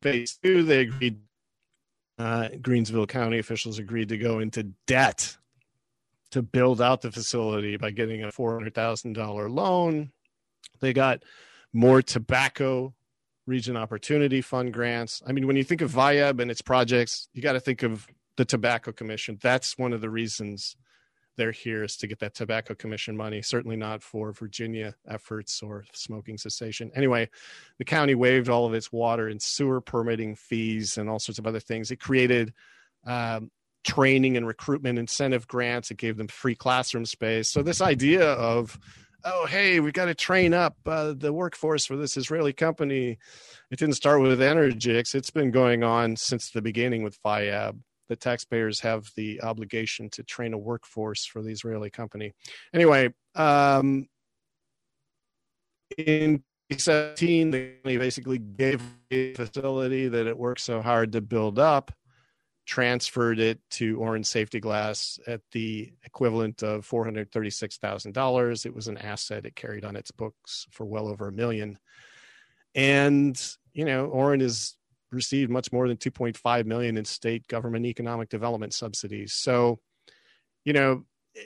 phase 0.00 0.38
two 0.42 0.62
they 0.62 0.80
agreed 0.80 1.20
uh, 2.22 2.48
Greensville 2.60 3.08
County 3.08 3.40
officials 3.40 3.80
agreed 3.80 4.10
to 4.10 4.16
go 4.16 4.38
into 4.38 4.62
debt 4.86 5.36
to 6.30 6.40
build 6.40 6.80
out 6.80 7.02
the 7.02 7.10
facility 7.10 7.76
by 7.76 7.90
getting 7.90 8.22
a 8.22 8.28
$400,000 8.28 9.50
loan. 9.52 10.12
They 10.80 10.92
got 10.92 11.24
more 11.72 12.00
tobacco 12.00 12.94
region 13.44 13.76
opportunity 13.76 14.40
fund 14.40 14.72
grants. 14.72 15.20
I 15.26 15.32
mean, 15.32 15.48
when 15.48 15.56
you 15.56 15.64
think 15.64 15.80
of 15.80 15.90
VIAB 15.90 16.40
and 16.40 16.48
its 16.48 16.62
projects, 16.62 17.28
you 17.32 17.42
got 17.42 17.54
to 17.54 17.60
think 17.60 17.82
of 17.82 18.06
the 18.36 18.44
Tobacco 18.44 18.92
Commission. 18.92 19.36
That's 19.42 19.76
one 19.76 19.92
of 19.92 20.00
the 20.00 20.08
reasons 20.08 20.76
they're 21.36 21.52
here 21.52 21.84
is 21.84 21.96
to 21.96 22.06
get 22.06 22.18
that 22.18 22.34
tobacco 22.34 22.74
commission 22.74 23.16
money 23.16 23.42
certainly 23.42 23.76
not 23.76 24.02
for 24.02 24.32
virginia 24.32 24.94
efforts 25.08 25.62
or 25.62 25.84
smoking 25.92 26.38
cessation. 26.38 26.90
Anyway 26.94 27.28
the 27.78 27.84
county 27.84 28.14
waived 28.14 28.48
all 28.48 28.66
of 28.66 28.74
its 28.74 28.92
water 28.92 29.28
and 29.28 29.40
sewer 29.40 29.80
permitting 29.80 30.34
fees 30.34 30.98
and 30.98 31.08
all 31.08 31.18
sorts 31.18 31.38
of 31.38 31.46
other 31.46 31.60
things. 31.60 31.90
It 31.90 31.96
created 31.96 32.52
um, 33.06 33.50
training 33.84 34.36
and 34.36 34.46
recruitment 34.46 34.98
incentive 34.98 35.46
grants. 35.48 35.90
It 35.90 35.96
gave 35.96 36.16
them 36.16 36.28
free 36.28 36.54
classroom 36.54 37.04
space. 37.04 37.50
So 37.50 37.62
this 37.62 37.80
idea 37.80 38.32
of 38.32 38.78
oh 39.24 39.46
hey 39.46 39.78
we've 39.78 39.92
got 39.92 40.06
to 40.06 40.14
train 40.14 40.52
up 40.52 40.76
uh, 40.84 41.14
the 41.16 41.32
workforce 41.32 41.86
for 41.86 41.96
this 41.96 42.16
israeli 42.16 42.52
company. 42.52 43.18
It 43.70 43.78
didn't 43.78 43.94
start 43.94 44.20
with 44.20 44.40
energix. 44.40 45.14
It's 45.14 45.30
been 45.30 45.50
going 45.50 45.82
on 45.82 46.16
since 46.16 46.50
the 46.50 46.62
beginning 46.62 47.02
with 47.02 47.22
viab 47.22 47.78
the 48.08 48.16
taxpayers 48.16 48.80
have 48.80 49.10
the 49.16 49.42
obligation 49.42 50.10
to 50.10 50.22
train 50.22 50.52
a 50.52 50.58
workforce 50.58 51.24
for 51.24 51.42
the 51.42 51.50
Israeli 51.50 51.90
company. 51.90 52.32
Anyway, 52.74 53.12
um, 53.34 54.06
in 55.98 56.42
2017, 56.70 57.50
they 57.50 57.96
basically 57.96 58.38
gave 58.38 58.82
a 59.10 59.34
facility 59.34 60.08
that 60.08 60.26
it 60.26 60.36
worked 60.36 60.60
so 60.60 60.80
hard 60.80 61.12
to 61.12 61.20
build 61.20 61.58
up, 61.58 61.92
transferred 62.66 63.38
it 63.38 63.60
to 63.70 63.98
Oran 63.98 64.24
Safety 64.24 64.60
Glass 64.60 65.18
at 65.26 65.40
the 65.52 65.92
equivalent 66.04 66.62
of 66.62 66.88
$436,000. 66.88 68.66
It 68.66 68.74
was 68.74 68.88
an 68.88 68.98
asset 68.98 69.46
it 69.46 69.56
carried 69.56 69.84
on 69.84 69.96
its 69.96 70.10
books 70.10 70.66
for 70.70 70.84
well 70.84 71.08
over 71.08 71.28
a 71.28 71.32
million. 71.32 71.78
And, 72.74 73.40
you 73.74 73.84
know, 73.84 74.06
Oran 74.06 74.40
is 74.40 74.76
received 75.12 75.50
much 75.50 75.72
more 75.72 75.88
than 75.88 75.96
2.5 75.96 76.64
million 76.66 76.96
in 76.96 77.04
state 77.04 77.46
government 77.46 77.86
economic 77.86 78.28
development 78.28 78.74
subsidies. 78.74 79.32
So, 79.32 79.80
you 80.64 80.72
know, 80.72 81.04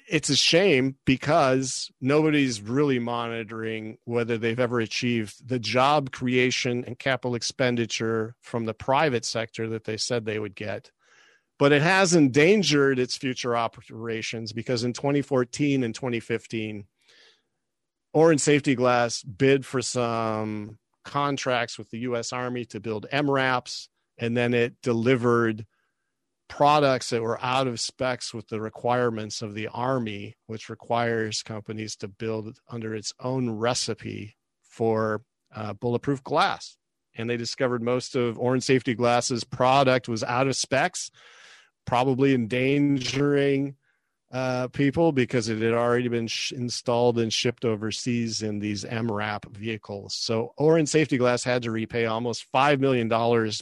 it's 0.08 0.30
a 0.30 0.36
shame 0.36 0.96
because 1.04 1.90
nobody's 2.00 2.60
really 2.60 2.98
monitoring 2.98 3.98
whether 4.04 4.36
they've 4.36 4.58
ever 4.58 4.80
achieved 4.80 5.48
the 5.48 5.58
job 5.58 6.10
creation 6.10 6.84
and 6.84 6.98
capital 6.98 7.34
expenditure 7.34 8.34
from 8.40 8.64
the 8.64 8.74
private 8.74 9.24
sector 9.24 9.68
that 9.68 9.84
they 9.84 9.96
said 9.96 10.24
they 10.24 10.38
would 10.38 10.56
get. 10.56 10.90
But 11.58 11.72
it 11.72 11.82
has 11.82 12.14
endangered 12.14 12.98
its 12.98 13.16
future 13.16 13.56
operations 13.56 14.52
because 14.52 14.84
in 14.84 14.92
2014 14.92 15.84
and 15.84 15.94
2015, 15.94 16.84
Oran 18.12 18.38
Safety 18.38 18.74
Glass 18.74 19.22
bid 19.22 19.64
for 19.64 19.80
some 19.80 20.78
contracts 21.06 21.78
with 21.78 21.90
the 21.90 22.00
U.S. 22.00 22.32
Army 22.32 22.66
to 22.66 22.80
build 22.80 23.06
MRAPs, 23.12 23.88
and 24.18 24.36
then 24.36 24.52
it 24.52 24.74
delivered 24.82 25.64
products 26.48 27.10
that 27.10 27.22
were 27.22 27.42
out 27.42 27.66
of 27.66 27.80
specs 27.80 28.34
with 28.34 28.48
the 28.48 28.60
requirements 28.60 29.40
of 29.40 29.54
the 29.54 29.68
Army, 29.68 30.36
which 30.46 30.68
requires 30.68 31.42
companies 31.42 31.96
to 31.96 32.08
build 32.08 32.58
under 32.68 32.94
its 32.94 33.12
own 33.20 33.50
recipe 33.50 34.36
for 34.62 35.22
uh, 35.54 35.72
bulletproof 35.72 36.22
glass. 36.22 36.76
And 37.16 37.30
they 37.30 37.36
discovered 37.36 37.82
most 37.82 38.14
of 38.14 38.38
Oran 38.38 38.60
Safety 38.60 38.94
Glass's 38.94 39.44
product 39.44 40.08
was 40.08 40.22
out 40.22 40.46
of 40.46 40.56
specs, 40.56 41.10
probably 41.86 42.34
endangering 42.34 43.76
uh, 44.32 44.68
people 44.68 45.12
because 45.12 45.48
it 45.48 45.60
had 45.60 45.72
already 45.72 46.08
been 46.08 46.26
sh- 46.26 46.52
installed 46.52 47.18
and 47.18 47.32
shipped 47.32 47.64
overseas 47.64 48.42
in 48.42 48.58
these 48.58 48.84
MRAP 48.84 49.46
vehicles. 49.56 50.14
So 50.14 50.52
Oran 50.56 50.86
Safety 50.86 51.16
Glass 51.16 51.44
had 51.44 51.62
to 51.62 51.70
repay 51.70 52.06
almost 52.06 52.46
$5 52.52 52.80
million 52.80 53.08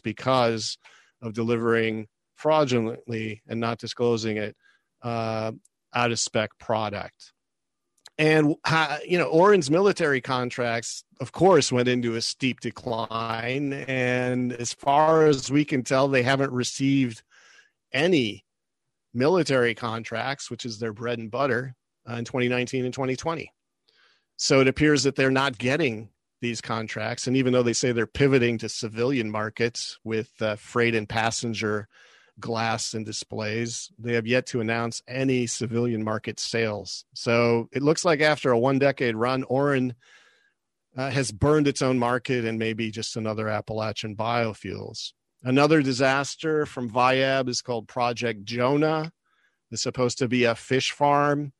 because 0.02 0.78
of 1.20 1.34
delivering 1.34 2.06
fraudulently 2.34 3.42
and 3.46 3.60
not 3.60 3.78
disclosing 3.78 4.38
it 4.38 4.56
uh, 5.02 5.52
out 5.94 6.12
of 6.12 6.18
spec 6.18 6.58
product. 6.58 7.32
And, 8.16 8.54
you 9.04 9.18
know, 9.18 9.26
Oran's 9.26 9.70
military 9.70 10.20
contracts, 10.20 11.04
of 11.20 11.32
course, 11.32 11.72
went 11.72 11.88
into 11.88 12.14
a 12.14 12.20
steep 12.20 12.60
decline. 12.60 13.72
And 13.72 14.52
as 14.52 14.72
far 14.72 15.26
as 15.26 15.50
we 15.50 15.64
can 15.64 15.82
tell, 15.82 16.06
they 16.06 16.22
haven't 16.22 16.52
received 16.52 17.22
any 17.92 18.43
military 19.14 19.74
contracts, 19.74 20.50
which 20.50 20.66
is 20.66 20.78
their 20.78 20.92
bread 20.92 21.18
and 21.18 21.30
butter, 21.30 21.74
uh, 22.08 22.14
in 22.14 22.24
2019 22.24 22.84
and 22.84 22.92
2020. 22.92 23.52
So 24.36 24.60
it 24.60 24.68
appears 24.68 25.04
that 25.04 25.16
they're 25.16 25.30
not 25.30 25.58
getting 25.58 26.10
these 26.40 26.60
contracts. 26.60 27.26
And 27.26 27.36
even 27.36 27.52
though 27.52 27.62
they 27.62 27.72
say 27.72 27.92
they're 27.92 28.06
pivoting 28.06 28.58
to 28.58 28.68
civilian 28.68 29.30
markets 29.30 29.98
with 30.04 30.30
uh, 30.40 30.56
freight 30.56 30.94
and 30.94 31.08
passenger 31.08 31.88
glass 32.40 32.94
and 32.94 33.06
displays, 33.06 33.90
they 33.98 34.14
have 34.14 34.26
yet 34.26 34.46
to 34.46 34.60
announce 34.60 35.02
any 35.06 35.46
civilian 35.46 36.02
market 36.02 36.40
sales. 36.40 37.04
So 37.14 37.68
it 37.72 37.82
looks 37.82 38.04
like 38.04 38.20
after 38.20 38.50
a 38.50 38.58
one 38.58 38.78
decade 38.78 39.16
run, 39.16 39.44
Oran 39.44 39.94
uh, 40.96 41.10
has 41.10 41.32
burned 41.32 41.68
its 41.68 41.82
own 41.82 41.98
market 41.98 42.44
and 42.44 42.58
maybe 42.58 42.90
just 42.90 43.16
another 43.16 43.48
Appalachian 43.48 44.16
biofuels. 44.16 45.12
Another 45.46 45.82
disaster 45.82 46.64
from 46.64 46.90
Viab 46.90 47.50
is 47.50 47.60
called 47.60 47.86
Project 47.86 48.44
Jonah. 48.44 49.12
It's 49.70 49.82
supposed 49.82 50.18
to 50.18 50.28
be 50.28 50.44
a 50.44 50.54
fish 50.54 50.92
farm. 50.92 51.52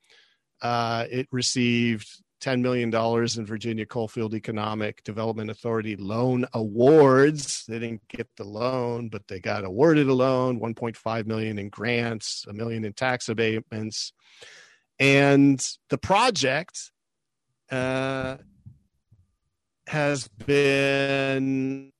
Uh, 0.62 1.04
it 1.10 1.28
received 1.30 2.08
$10 2.40 2.62
million 2.62 2.94
in 2.94 3.46
Virginia 3.46 3.84
Coalfield 3.84 4.34
Economic 4.34 5.04
Development 5.04 5.50
Authority 5.50 5.96
loan 5.96 6.46
awards. 6.54 7.66
They 7.66 7.78
didn't 7.78 8.08
get 8.08 8.28
the 8.36 8.44
loan, 8.44 9.10
but 9.10 9.28
they 9.28 9.38
got 9.38 9.64
awarded 9.64 10.08
a 10.08 10.14
loan, 10.14 10.60
1.5 10.60 11.26
million 11.26 11.58
in 11.58 11.68
grants, 11.68 12.46
a 12.48 12.54
million 12.54 12.86
in 12.86 12.94
tax 12.94 13.28
abatements. 13.28 14.14
And 14.98 15.62
the 15.90 15.98
project 15.98 16.90
uh, 17.70 18.36
has 19.86 20.28
been 20.28 21.92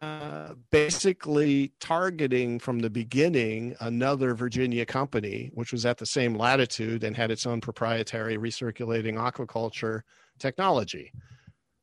uh, 0.00 0.54
basically 0.70 1.72
targeting 1.80 2.58
from 2.58 2.78
the 2.78 2.90
beginning 2.90 3.76
another 3.80 4.34
Virginia 4.34 4.86
company, 4.86 5.50
which 5.54 5.72
was 5.72 5.84
at 5.84 5.98
the 5.98 6.06
same 6.06 6.34
latitude 6.34 7.04
and 7.04 7.16
had 7.16 7.30
its 7.30 7.46
own 7.46 7.60
proprietary 7.60 8.36
recirculating 8.36 9.14
aquaculture 9.14 10.02
technology. 10.38 11.12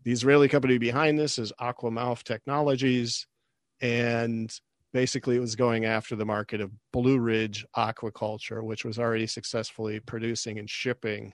The 0.04 0.12
Israeli 0.12 0.48
company 0.48 0.78
behind 0.78 1.20
this 1.20 1.38
is 1.38 1.52
AquaMaof 1.60 2.24
Technologies, 2.24 3.28
and 3.82 4.52
basically 4.94 5.36
it 5.36 5.42
was 5.42 5.56
going 5.56 5.86
after 5.86 6.16
the 6.16 6.26
market 6.26 6.62
of 6.62 6.72
Blue 6.92 7.20
Ridge 7.20 7.66
aquaculture, 7.76 8.64
which 8.64 8.86
was 8.86 8.98
already 8.98 9.28
successfully 9.28 10.00
producing 10.00 10.58
and 10.58 10.70
shipping 10.70 11.34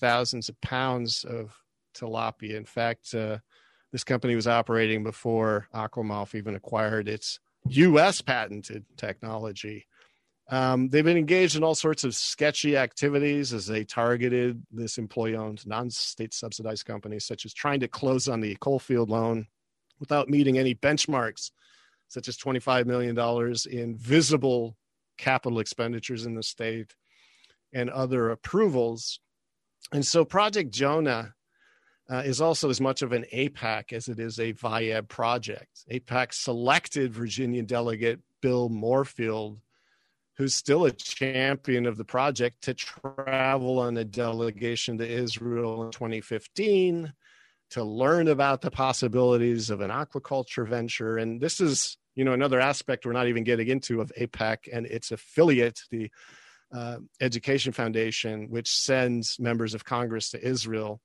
thousands 0.00 0.48
of 0.48 0.60
pounds 0.60 1.24
of 1.24 1.54
tilapia. 1.94 2.56
In 2.56 2.64
fact, 2.64 3.14
uh, 3.14 3.38
this 3.92 4.04
company 4.04 4.34
was 4.34 4.46
operating 4.46 5.04
before 5.04 5.68
AquaMaof 5.74 6.34
even 6.34 6.54
acquired 6.54 7.08
its 7.08 7.38
U.S. 7.68 8.22
patented 8.22 8.84
technology. 8.96 9.86
Um, 10.50 10.88
they've 10.88 11.04
been 11.04 11.16
engaged 11.16 11.56
in 11.56 11.62
all 11.62 11.74
sorts 11.74 12.02
of 12.02 12.14
sketchy 12.14 12.76
activities 12.76 13.52
as 13.52 13.66
they 13.66 13.84
targeted 13.84 14.62
this 14.72 14.98
employee 14.98 15.36
owned, 15.36 15.66
non 15.66 15.90
state 15.90 16.34
subsidized 16.34 16.84
companies, 16.84 17.24
such 17.24 17.44
as 17.44 17.54
trying 17.54 17.80
to 17.80 17.88
close 17.88 18.28
on 18.28 18.40
the 18.40 18.56
Coalfield 18.56 19.08
loan 19.08 19.46
without 20.00 20.28
meeting 20.28 20.58
any 20.58 20.74
benchmarks, 20.74 21.52
such 22.08 22.28
as 22.28 22.36
$25 22.36 22.86
million 22.86 23.16
in 23.70 23.96
visible 23.96 24.76
capital 25.16 25.60
expenditures 25.60 26.26
in 26.26 26.34
the 26.34 26.42
state 26.42 26.94
and 27.72 27.88
other 27.90 28.30
approvals. 28.30 29.20
And 29.92 30.04
so 30.04 30.24
Project 30.24 30.72
Jonah 30.72 31.34
uh, 32.12 32.22
is 32.26 32.42
also 32.42 32.68
as 32.68 32.80
much 32.80 33.00
of 33.00 33.12
an 33.12 33.24
AIPAC 33.32 33.94
as 33.94 34.08
it 34.08 34.18
is 34.18 34.38
a 34.38 34.52
VIAB 34.52 35.08
project. 35.08 35.84
AIPAC 35.90 36.34
selected 36.34 37.14
Virginia 37.14 37.62
delegate 37.62 38.20
Bill 38.42 38.68
Morefield, 38.68 39.56
who's 40.36 40.54
still 40.54 40.84
a 40.84 40.90
champion 40.90 41.86
of 41.86 41.96
the 41.96 42.04
project, 42.04 42.64
to 42.64 42.74
travel 42.74 43.78
on 43.78 43.96
a 43.96 44.04
delegation 44.04 44.98
to 44.98 45.08
Israel 45.08 45.84
in 45.84 45.90
2015 45.90 47.10
to 47.70 47.82
learn 47.82 48.28
about 48.28 48.60
the 48.60 48.70
possibilities 48.70 49.70
of 49.70 49.80
an 49.80 49.88
aquaculture 49.90 50.68
venture. 50.68 51.16
And 51.16 51.40
this 51.40 51.62
is, 51.62 51.96
you 52.14 52.26
know, 52.26 52.34
another 52.34 52.60
aspect 52.60 53.06
we're 53.06 53.12
not 53.12 53.28
even 53.28 53.42
getting 53.42 53.68
into 53.68 54.02
of 54.02 54.12
AIPAC 54.20 54.68
and 54.70 54.84
its 54.84 55.12
affiliate, 55.12 55.80
the 55.90 56.10
uh, 56.74 56.98
Education 57.22 57.72
Foundation, 57.72 58.50
which 58.50 58.70
sends 58.70 59.40
members 59.40 59.72
of 59.72 59.86
Congress 59.86 60.28
to 60.30 60.46
Israel 60.46 61.00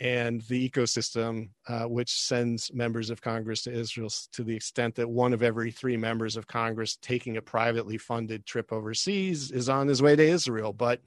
and 0.00 0.40
the 0.42 0.68
ecosystem, 0.68 1.50
uh, 1.68 1.84
which 1.84 2.12
sends 2.12 2.72
members 2.72 3.10
of 3.10 3.20
Congress 3.20 3.62
to 3.62 3.72
Israel 3.72 4.10
to 4.32 4.42
the 4.42 4.54
extent 4.54 4.96
that 4.96 5.08
one 5.08 5.32
of 5.32 5.42
every 5.42 5.70
three 5.70 5.96
members 5.96 6.36
of 6.36 6.46
Congress 6.46 6.96
taking 7.00 7.36
a 7.36 7.42
privately 7.42 7.96
funded 7.96 8.44
trip 8.44 8.72
overseas 8.72 9.52
is 9.52 9.68
on 9.68 9.86
his 9.86 10.02
way 10.02 10.16
to 10.16 10.22
Israel. 10.22 10.72
But 10.72 11.00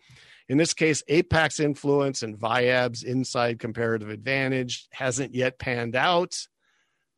in 0.47 0.57
this 0.57 0.73
case, 0.73 1.03
AIPAC's 1.09 1.59
influence 1.59 2.23
and 2.23 2.37
VIAB's 2.37 3.03
inside 3.03 3.59
comparative 3.59 4.09
advantage 4.09 4.87
hasn't 4.93 5.35
yet 5.35 5.59
panned 5.59 5.95
out. 5.95 6.37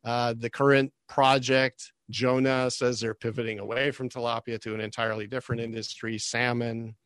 Uh, 0.04 0.34
the 0.36 0.50
current 0.50 0.92
project, 1.08 1.92
Jonah 2.10 2.70
says 2.70 2.98
they're 2.98 3.14
pivoting 3.14 3.60
away 3.60 3.92
from 3.92 4.08
tilapia 4.08 4.60
to 4.62 4.74
an 4.74 4.80
entirely 4.80 5.28
different 5.28 5.60
industry, 5.60 6.18
salmon. 6.18 6.96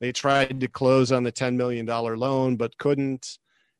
They 0.00 0.12
tried 0.12 0.60
to 0.60 0.68
close 0.68 1.12
on 1.12 1.24
the 1.24 1.32
$10 1.32 1.56
million 1.56 1.84
loan, 1.84 2.56
but 2.56 2.78
couldn't. 2.78 3.38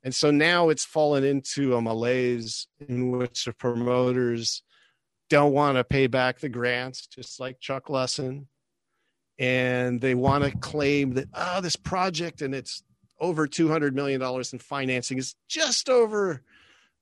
And 0.09 0.14
so 0.14 0.30
now 0.30 0.70
it's 0.70 0.86
fallen 0.86 1.22
into 1.22 1.76
a 1.76 1.82
malaise 1.82 2.66
in 2.89 3.10
which 3.10 3.44
the 3.44 3.52
promoters 3.52 4.62
don't 5.28 5.52
want 5.52 5.76
to 5.76 5.85
pay 5.85 6.06
back 6.06 6.39
the 6.39 6.48
grants, 6.48 7.06
just 7.06 7.39
like 7.39 7.60
Chuck 7.60 7.90
Lessin. 7.90 8.47
And 9.39 10.01
they 10.01 10.14
want 10.14 10.44
to 10.44 10.51
claim 10.51 11.12
that, 11.12 11.28
oh, 11.35 11.60
this 11.60 11.76
project 11.76 12.40
and 12.40 12.55
it's 12.55 12.82
over 13.20 13.47
$200 13.47 13.93
million 13.93 14.22
in 14.22 14.59
financing 14.59 15.18
is 15.18 15.35
just 15.47 15.90
over 15.90 16.40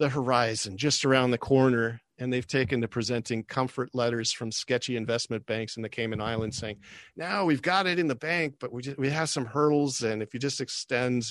the 0.01 0.09
horizon, 0.09 0.77
just 0.77 1.05
around 1.05 1.31
the 1.31 1.39
corner. 1.39 2.01
And 2.19 2.33
they've 2.33 2.45
taken 2.45 2.81
to 2.81 2.89
presenting 2.89 3.45
comfort 3.45 3.91
letters 3.95 4.33
from 4.33 4.51
sketchy 4.51 4.97
investment 4.97 5.47
banks 5.47 5.77
in 5.77 5.85
the 5.85 5.89
Cayman 5.89 6.21
Islands 6.21 6.57
saying, 6.57 6.79
now 7.17 7.45
we've 7.45 7.63
got 7.63 7.87
it 7.87 8.01
in 8.01 8.09
the 8.09 8.17
bank, 8.17 8.57
but 8.59 8.73
we, 8.73 8.83
just, 8.83 8.99
we 8.99 9.11
have 9.11 9.29
some 9.29 9.47
hurdles. 9.47 10.03
And 10.03 10.23
if 10.23 10.35
you 10.35 10.41
just 10.41 10.61
extend 10.61 11.25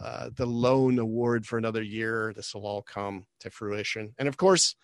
uh, 0.00 0.30
the 0.34 0.46
loan 0.46 0.98
award 0.98 1.46
for 1.46 1.58
another 1.58 1.82
year. 1.82 2.32
This 2.34 2.54
will 2.54 2.66
all 2.66 2.82
come 2.82 3.26
to 3.40 3.50
fruition. 3.50 4.14
And 4.18 4.28
of 4.28 4.36
course, 4.36 4.74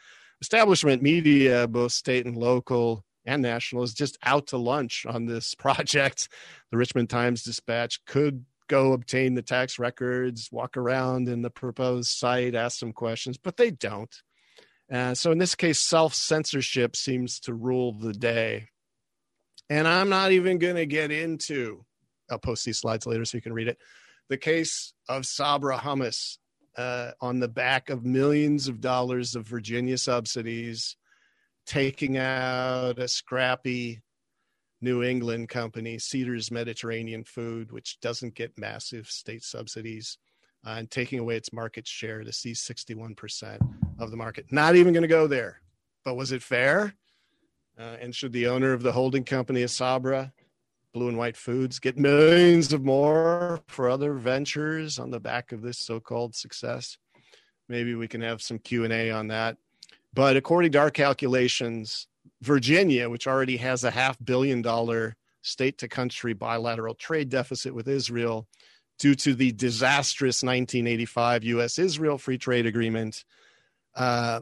establishment 0.41 1.03
media, 1.03 1.69
both 1.69 1.93
state 1.93 2.27
and 2.27 2.37
local 2.37 3.05
and 3.25 3.43
national, 3.43 3.83
is 3.83 3.95
just 3.95 4.19
out 4.23 4.49
to 4.49 4.57
lunch 4.57 5.07
on 5.07 5.27
this 5.27 5.55
project. 5.59 6.29
The 6.71 6.77
Richmond 6.77 7.11
Times 7.11 7.43
Dispatch 7.43 8.05
could 8.07 8.45
go 8.69 8.93
obtain 8.93 9.35
the 9.35 9.43
tax 9.43 9.79
records, 9.79 10.49
walk 10.51 10.77
around 10.77 11.29
in 11.29 11.43
the 11.43 11.51
proposed 11.51 12.11
site, 12.11 12.55
ask 12.55 12.79
some 12.79 12.93
questions, 12.93 13.37
but 13.37 13.57
they 13.57 13.71
don't. 13.71 14.15
Uh, 14.91 15.15
so 15.15 15.31
in 15.31 15.39
this 15.39 15.55
case, 15.55 15.81
self 15.81 16.15
censorship 16.15 16.97
seems 16.97 17.41
to 17.41 17.55
rule 17.55 17.93
the 17.93 18.13
day. 18.13 18.69
And 19.71 19.89
I'm 19.89 20.09
not 20.09 20.33
even 20.33 20.59
going 20.59 20.75
to 20.75 20.87
get 20.87 21.11
into, 21.11 21.85
I'll 22.31 22.39
post 22.39 22.65
these 22.65 22.79
slides 22.79 23.07
later 23.07 23.25
so 23.25 23.39
you 23.39 23.43
can 23.43 23.55
read 23.55 23.69
it 23.69 23.79
the 24.29 24.37
case 24.37 24.93
of 25.09 25.27
Sabra 25.27 25.79
Hummus 25.79 26.39
uh, 26.77 27.13
on 27.21 27.41
the 27.41 27.49
back 27.49 27.91
of 27.91 28.05
millions 28.05 28.69
of 28.69 28.81
dollars 28.81 29.35
of 29.35 29.47
Virginia 29.47 29.99
subsidies, 29.99 30.97
taking 31.67 32.17
out 32.17 32.99
a 32.99 33.09
scrappy 33.09 34.03
New 34.81 35.03
England 35.03 35.49
company, 35.49 35.99
Cedars 35.99 36.51
Mediterranean 36.51 37.25
Food, 37.25 37.71
which 37.71 38.01
doesn't 38.01 38.35
get 38.35 38.59
massive 38.59 39.07
state 39.07 39.45
subsidies, 39.45 40.19
uh, 40.67 40.75
and 40.79 40.91
taking 40.91 41.21
away 41.21 41.37
its 41.37 41.53
market 41.53 41.87
share 41.87 42.25
to 42.25 42.33
see 42.33 42.53
61% 42.53 43.59
of 43.99 44.11
the 44.11 44.17
market. 44.17 44.47
Not 44.51 44.75
even 44.75 44.93
going 44.93 45.03
to 45.03 45.09
go 45.09 45.27
there. 45.27 45.61
But 46.05 46.17
was 46.17 46.33
it 46.33 46.43
fair? 46.43 46.95
Uh, 47.79 47.97
and 48.01 48.15
should 48.15 48.33
the 48.33 48.49
owner 48.49 48.73
of 48.73 48.83
the 48.83 48.93
holding 48.93 49.25
company, 49.25 49.67
Sabra, 49.69 50.33
Blue 50.93 51.09
and 51.09 51.17
White 51.17 51.39
Foods 51.39 51.79
get 51.79 51.97
millions 51.97 52.73
of 52.73 52.85
more 52.85 53.61
for 53.67 53.89
other 53.89 54.13
ventures 54.15 54.99
on 54.99 55.11
the 55.11 55.21
back 55.21 55.53
of 55.53 55.63
this 55.63 55.79
so-called 55.79 56.35
success. 56.35 56.99
Maybe 57.69 57.95
we 57.95 58.09
can 58.09 58.21
have 58.21 58.43
some 58.43 58.59
Q&A 58.59 59.11
on 59.11 59.29
that. 59.29 59.57
But 60.13 60.37
according 60.37 60.73
to 60.73 60.79
our 60.79 60.91
calculations, 60.91 62.09
Virginia, 62.43 63.09
which 63.09 63.27
already 63.27 63.57
has 63.57 63.85
a 63.85 63.91
half 63.91 64.19
billion 64.23 64.61
dollar 64.61 65.17
state 65.41 65.79
to 65.79 65.89
country 65.89 66.35
bilateral 66.35 66.95
trade 66.95 67.31
deficit 67.31 67.75
with 67.75 67.89
Israel 67.89 68.47
due 68.99 69.15
to 69.15 69.35
the 69.35 69.53
disastrous 69.53 70.43
1985 70.43 71.45
US 71.45 71.79
Israel 71.79 72.19
free 72.19 72.37
trade 72.37 72.67
agreement, 72.67 73.25
uh, 73.95 74.41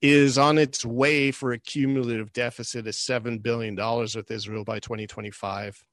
is 0.00 0.38
on 0.38 0.56
its 0.56 0.84
way 0.84 1.30
for 1.30 1.52
a 1.52 1.58
cumulative 1.58 2.32
deficit 2.32 2.86
of 2.86 2.94
$7 2.94 3.42
billion 3.42 3.76
with 3.76 4.30
Israel 4.30 4.64
by 4.64 4.78
2025. 4.78 5.84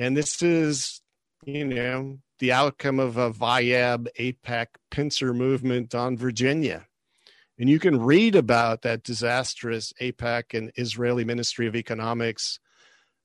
And 0.00 0.16
this 0.16 0.40
is, 0.40 1.02
you 1.44 1.66
know, 1.66 2.20
the 2.38 2.52
outcome 2.52 2.98
of 2.98 3.18
a 3.18 3.30
VIAB 3.30 4.08
AIPAC 4.18 4.68
pincer 4.90 5.34
movement 5.34 5.94
on 5.94 6.16
Virginia. 6.16 6.86
And 7.58 7.68
you 7.68 7.78
can 7.78 8.00
read 8.00 8.34
about 8.34 8.80
that 8.80 9.02
disastrous 9.02 9.92
AIPAC 10.00 10.56
and 10.56 10.72
Israeli 10.76 11.26
Ministry 11.26 11.66
of 11.66 11.76
Economics 11.76 12.58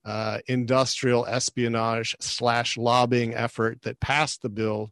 uh, 0.03 0.39
industrial 0.47 1.25
espionage 1.25 2.13
slash 2.19 2.77
lobbying 2.77 3.33
effort 3.33 3.81
that 3.83 4.01
passed 4.01 4.41
the 4.41 4.49
bill 4.49 4.91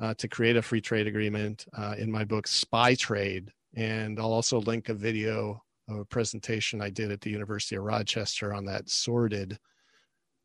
uh, 0.00 0.14
to 0.14 0.26
create 0.26 0.56
a 0.56 0.62
free 0.62 0.80
trade 0.80 1.06
agreement 1.06 1.66
uh, 1.72 1.94
in 1.96 2.10
my 2.10 2.24
book, 2.24 2.48
Spy 2.48 2.96
Trade. 2.96 3.52
And 3.76 4.18
I'll 4.18 4.32
also 4.32 4.60
link 4.60 4.88
a 4.88 4.94
video 4.94 5.62
of 5.88 5.98
a 5.98 6.04
presentation 6.04 6.82
I 6.82 6.90
did 6.90 7.12
at 7.12 7.20
the 7.20 7.30
University 7.30 7.76
of 7.76 7.84
Rochester 7.84 8.52
on 8.52 8.64
that 8.64 8.90
sordid 8.90 9.56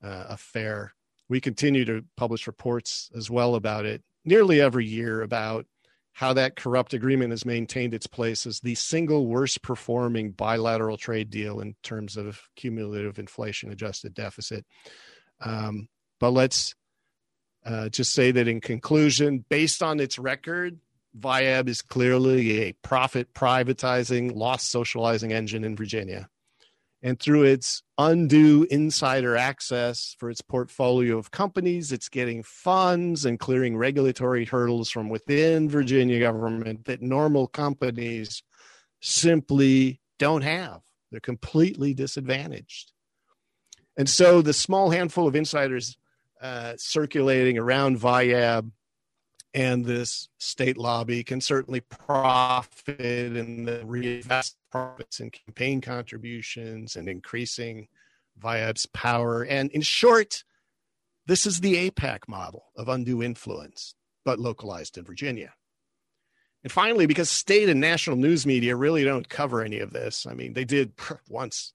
uh, 0.04 0.26
affair. 0.30 0.94
We 1.30 1.42
continue 1.42 1.86
to 1.86 2.06
publish 2.16 2.48
reports 2.48 3.10
as 3.16 3.30
well 3.30 3.56
about 3.56 3.86
it 3.86 4.04
nearly 4.24 4.62
every 4.62 4.86
year 4.86 5.22
about 5.22 5.66
how 6.14 6.34
that 6.34 6.56
corrupt 6.56 6.94
agreement 6.94 7.32
has 7.32 7.46
maintained 7.46 7.94
its 7.94 8.08
place 8.08 8.46
as 8.46 8.60
the 8.60 8.76
single 8.76 9.28
worst 9.28 9.62
performing 9.62 10.32
bilateral 10.32 10.98
trade 10.98 11.30
deal 11.30 11.60
in 11.60 11.76
terms 11.84 12.18
of 12.18 12.42
cumulative 12.56 13.20
inflation 13.20 13.72
adjusted 13.72 14.14
deficit. 14.14 14.66
Um, 15.42 15.88
but 16.20 16.32
let's 16.32 16.74
uh, 17.66 17.90
just 17.90 18.14
say 18.14 18.32
that 18.32 18.48
in 18.48 18.62
conclusion, 18.62 19.46
based 19.48 19.84
on 19.84 20.00
its 20.00 20.18
record, 20.18 20.80
VIAB 21.18 21.70
is 21.70 21.82
clearly 21.82 22.64
a 22.64 22.74
profit 22.74 23.34
privatizing, 23.34 24.36
loss 24.36 24.64
socializing 24.64 25.32
engine 25.32 25.64
in 25.64 25.76
Virginia 25.76 26.30
and 27.08 27.20
through 27.20 27.44
its 27.44 27.84
undue 27.98 28.68
insider 28.70 29.38
access 29.38 30.16
for 30.20 30.30
its 30.30 30.42
portfolio 30.42 31.18
of 31.18 31.32
companies 31.32 31.92
it's 31.92 32.10
getting 32.10 32.44
funds 32.44 33.26
and 33.26 33.40
clearing 33.40 33.78
regulatory 33.78 34.46
hurdles 34.46 34.90
from 34.90 35.10
within 35.10 35.70
virginia 35.70 36.20
government 36.20 36.86
that 36.86 37.02
normal 37.02 37.48
companies 37.48 38.44
simply 39.02 40.00
don't 40.20 40.42
have. 40.42 40.82
They're 41.12 41.20
completely 41.20 41.94
disadvantaged. 41.94 42.92
And 43.98 44.10
so 44.10 44.42
the 44.42 44.54
small 44.54 44.90
handful 44.90 45.28
of 45.28 45.36
insiders 45.36 45.98
uh, 46.42 46.74
circulating 46.78 47.58
around 47.58 48.00
viab 48.00 48.72
and 49.54 49.86
this 49.86 50.30
state 50.38 50.78
lobby 50.78 51.24
can 51.24 51.42
certainly 51.42 51.82
profit 51.82 53.00
in 53.00 53.66
the 53.66 53.82
reinvest 53.86 54.58
profits 54.72 55.20
and 55.20 55.32
campaign 55.32 55.82
contributions 55.82 56.96
and 56.96 57.08
increasing 57.08 57.88
VIAB's 58.40 58.86
power. 58.88 59.44
And 59.44 59.72
in 59.72 59.82
short, 59.82 60.44
this 61.26 61.46
is 61.46 61.60
the 61.60 61.90
AIPAC 61.90 62.28
model 62.28 62.66
of 62.76 62.90
undue 62.90 63.24
influence, 63.24 63.96
but 64.24 64.40
localized 64.40 64.98
in 64.98 65.04
Virginia. 65.04 65.54
And 66.64 66.72
finally, 66.72 67.06
because 67.06 67.30
state 67.30 67.70
and 67.70 67.80
national 67.80 68.18
news 68.18 68.46
media 68.46 68.76
really 68.76 69.04
don't 69.04 69.30
cover 69.30 69.62
any 69.62 69.80
of 69.80 69.92
this, 69.92 70.26
I 70.28 70.34
mean, 70.34 70.54
they 70.54 70.66
did 70.66 70.94
once 71.30 71.74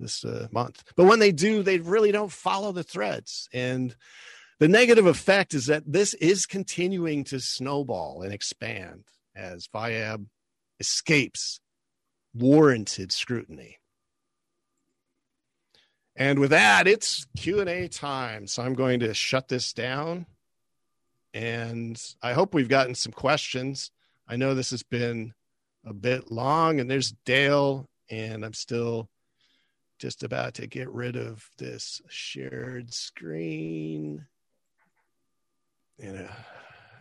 this 0.00 0.24
uh, 0.24 0.48
month, 0.50 0.84
but 0.96 1.06
when 1.06 1.20
they 1.20 1.32
do, 1.32 1.62
they 1.62 1.78
really 1.78 2.12
don't 2.12 2.32
follow 2.32 2.72
the 2.72 2.82
threads. 2.82 3.48
And 3.52 3.94
the 4.58 4.68
negative 4.68 5.06
effect 5.06 5.54
is 5.54 5.66
that 5.66 5.82
this 5.86 6.14
is 6.14 6.46
continuing 6.46 7.24
to 7.24 7.40
snowball 7.40 8.22
and 8.22 8.32
expand 8.32 9.04
as 9.34 9.68
VIAB 9.68 10.26
escapes 10.80 11.60
warranted 12.34 13.12
scrutiny. 13.12 13.78
And 16.16 16.38
with 16.38 16.50
that, 16.50 16.86
it's 16.86 17.26
Q&A 17.36 17.88
time. 17.88 18.46
So 18.46 18.62
I'm 18.62 18.74
going 18.74 19.00
to 19.00 19.14
shut 19.14 19.48
this 19.48 19.72
down. 19.72 20.26
And 21.32 22.00
I 22.22 22.32
hope 22.32 22.54
we've 22.54 22.68
gotten 22.68 22.94
some 22.94 23.12
questions. 23.12 23.90
I 24.28 24.36
know 24.36 24.54
this 24.54 24.70
has 24.70 24.84
been 24.84 25.34
a 25.84 25.92
bit 25.92 26.30
long 26.30 26.78
and 26.78 26.88
there's 26.88 27.12
Dale 27.24 27.88
and 28.08 28.44
I'm 28.44 28.54
still 28.54 29.08
just 29.98 30.22
about 30.22 30.54
to 30.54 30.66
get 30.66 30.88
rid 30.90 31.16
of 31.16 31.48
this 31.58 32.00
shared 32.08 32.94
screen. 32.94 34.26
You 35.98 36.12
know, 36.12 36.28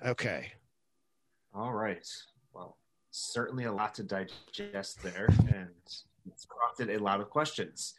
okay. 0.05 0.51
All 1.53 1.73
right. 1.73 2.07
Well, 2.53 2.77
certainly 3.11 3.65
a 3.65 3.71
lot 3.71 3.95
to 3.95 4.03
digest 4.03 5.01
there, 5.03 5.27
and 5.53 5.69
it's 6.25 6.45
prompted 6.45 6.89
a 6.89 7.03
lot 7.03 7.19
of 7.19 7.29
questions. 7.29 7.93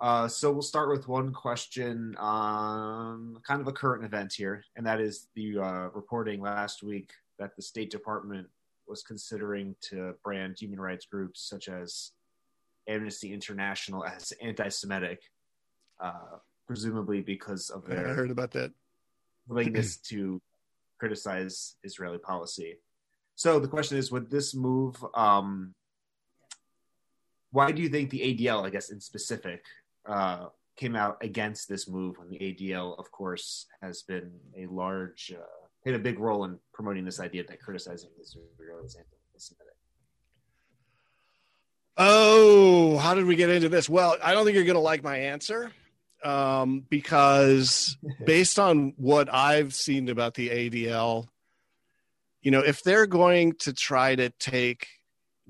Uh, 0.00 0.26
so 0.26 0.50
we'll 0.50 0.62
start 0.62 0.88
with 0.88 1.08
one 1.08 1.30
question 1.32 2.16
on 2.18 3.36
kind 3.46 3.60
of 3.60 3.68
a 3.68 3.72
current 3.72 4.04
event 4.04 4.32
here, 4.32 4.64
and 4.76 4.86
that 4.86 5.00
is 5.00 5.28
the 5.34 5.58
uh, 5.58 5.88
reporting 5.92 6.40
last 6.40 6.82
week 6.82 7.10
that 7.38 7.54
the 7.54 7.62
State 7.62 7.90
Department 7.90 8.46
was 8.86 9.02
considering 9.02 9.74
to 9.80 10.14
brand 10.24 10.56
human 10.58 10.80
rights 10.80 11.06
groups 11.06 11.42
such 11.48 11.68
as 11.68 12.12
Amnesty 12.88 13.32
International 13.32 14.04
as 14.04 14.32
anti-Semitic, 14.42 15.20
uh, 16.00 16.38
presumably 16.66 17.20
because 17.20 17.68
of 17.68 17.84
their 17.84 18.08
I 18.08 18.14
heard 18.14 18.30
about 18.30 18.52
that 18.52 18.72
willingness 19.50 19.96
to 19.96 20.40
criticize 20.98 21.76
Israeli 21.82 22.18
policy. 22.18 22.78
So 23.34 23.58
the 23.58 23.68
question 23.68 23.98
is, 23.98 24.12
would 24.12 24.30
this 24.30 24.54
move? 24.54 25.04
Um, 25.14 25.74
why 27.50 27.72
do 27.72 27.82
you 27.82 27.88
think 27.88 28.10
the 28.10 28.20
ADL, 28.20 28.64
I 28.64 28.70
guess 28.70 28.90
in 28.90 29.00
specific, 29.00 29.64
uh, 30.06 30.46
came 30.76 30.94
out 30.94 31.18
against 31.20 31.68
this 31.68 31.88
move 31.88 32.18
when 32.18 32.28
the 32.28 32.38
ADL, 32.38 32.98
of 32.98 33.10
course, 33.10 33.66
has 33.82 34.02
been 34.02 34.30
a 34.56 34.66
large, 34.66 35.32
uh, 35.36 35.42
played 35.82 35.96
a 35.96 35.98
big 35.98 36.18
role 36.18 36.44
in 36.44 36.58
promoting 36.72 37.04
this 37.04 37.18
idea 37.18 37.42
that 37.44 37.60
criticizing 37.60 38.10
Israel 38.20 38.84
is 38.84 38.94
anti-Semitic? 38.94 39.74
Oh, 41.96 42.98
how 42.98 43.14
did 43.14 43.24
we 43.24 43.36
get 43.36 43.50
into 43.50 43.68
this? 43.68 43.88
Well, 43.88 44.16
I 44.22 44.32
don't 44.32 44.44
think 44.44 44.54
you're 44.54 44.64
going 44.64 44.74
to 44.74 44.80
like 44.80 45.02
my 45.02 45.18
answer 45.18 45.72
um, 46.24 46.84
because 46.88 47.96
based 48.26 48.58
on 48.58 48.94
what 48.96 49.32
I've 49.32 49.74
seen 49.74 50.08
about 50.08 50.34
the 50.34 50.48
ADL, 50.50 51.28
you 52.42 52.50
know, 52.50 52.60
if 52.60 52.82
they're 52.82 53.06
going 53.06 53.54
to 53.60 53.72
try 53.72 54.14
to 54.14 54.30
take 54.30 54.86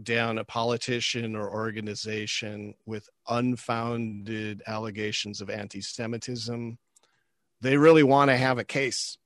down 0.02 0.38
a 0.38 0.44
politician 0.44 1.36
or 1.36 1.50
organization 1.50 2.74
with 2.86 3.08
unfounded 3.28 4.62
allegations 4.66 5.40
of 5.40 5.50
anti 5.50 5.80
Semitism, 5.80 6.78
they 7.60 7.76
really 7.76 8.02
want 8.02 8.30
to 8.30 8.36
have 8.36 8.58
a 8.58 8.64
case. 8.64 9.18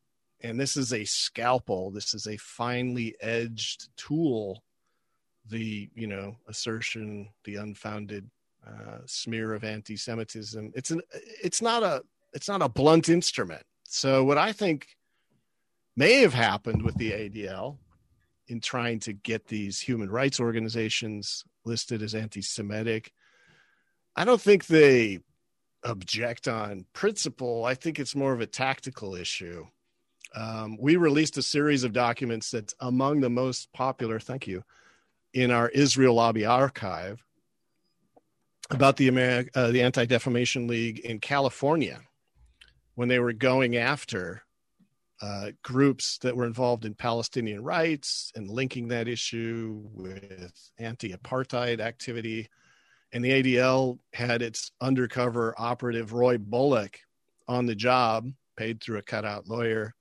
And 0.43 0.61
this 0.61 0.77
is 0.77 0.93
a 0.93 1.05
scalpel, 1.05 1.91
this 1.91 2.15
is 2.15 2.27
a 2.27 2.37
finely 2.37 3.15
edged 3.21 3.89
tool. 3.97 4.63
The, 5.51 5.91
you 5.95 6.07
know, 6.07 6.37
assertion, 6.49 7.29
the 7.45 7.57
unfounded 7.57 8.31
uh, 8.67 8.99
smear 9.07 9.55
of 9.55 9.65
anti-Semitism. 9.65 10.73
It's 10.75 10.91
an, 10.91 11.01
it's 11.13 11.61
not 11.61 11.83
a, 11.83 12.03
it's 12.33 12.49
not 12.49 12.63
a 12.63 12.69
blunt 12.69 13.09
instrument. 13.09 13.63
So 13.85 14.25
what 14.25 14.39
I 14.39 14.53
think 14.53 14.89
may 15.97 16.21
have 16.23 16.35
happened 16.35 16.83
with 16.83 16.97
the 16.97 17.13
ADL 17.13 17.79
in 18.49 18.61
trying 18.61 18.99
to 19.01 19.13
get 19.13 19.47
these 19.47 19.81
human 19.81 20.11
rights 20.11 20.41
organizations 20.41 21.45
listed 21.65 22.03
as 22.03 22.15
anti 22.15 22.43
Semitic. 22.43 23.13
I 24.17 24.25
don't 24.25 24.41
think 24.41 24.67
they 24.67 25.21
object 25.83 26.49
on 26.49 26.87
principle. 26.93 27.65
I 27.65 27.75
think 27.75 27.99
it's 27.99 28.15
more 28.15 28.33
of 28.33 28.41
a 28.41 28.47
tactical 28.47 29.15
issue. 29.15 29.67
Um, 30.35 30.77
we 30.81 30.97
released 30.97 31.37
a 31.39 31.43
series 31.43 31.85
of 31.85 31.93
documents 31.93 32.51
that's 32.51 32.75
among 32.81 33.21
the 33.21 33.31
most 33.31 33.73
popular, 33.73 34.19
thank 34.19 34.47
you, 34.47 34.65
in 35.33 35.51
our 35.51 35.69
Israel 35.69 36.15
Lobby 36.15 36.45
archive 36.45 37.23
about 38.71 38.97
the, 38.97 39.09
Ameri- 39.11 39.49
uh, 39.55 39.71
the 39.71 39.83
Anti 39.83 40.07
Defamation 40.07 40.67
League 40.67 41.01
in 41.01 41.21
California 41.21 42.01
when 42.95 43.09
they 43.09 43.19
were 43.19 43.33
going 43.33 43.77
after 43.77 44.43
uh, 45.21 45.53
groups 45.63 46.19
that 46.19 46.37
were 46.37 46.45
involved 46.45 46.85
in 46.85 46.95
Palestinian 46.95 47.63
rights 47.63 48.33
and 48.35 48.51
linking 48.51 48.89
that 48.89 49.09
issue 49.09 49.81
with 49.93 50.71
anti 50.79 51.13
apartheid 51.13 51.81
activity. 51.81 52.49
And 53.13 53.25
the 53.25 53.43
ADL 53.43 53.99
had 54.13 54.43
its 54.43 54.73
undercover 54.81 55.55
operative, 55.57 56.13
Roy 56.13 56.37
Bullock, 56.37 56.99
on 57.47 57.67
the 57.67 57.75
job, 57.77 58.31
paid 58.57 58.83
through 58.83 58.99
a 58.99 59.03
cutout 59.03 59.47
lawyer, 59.47 59.95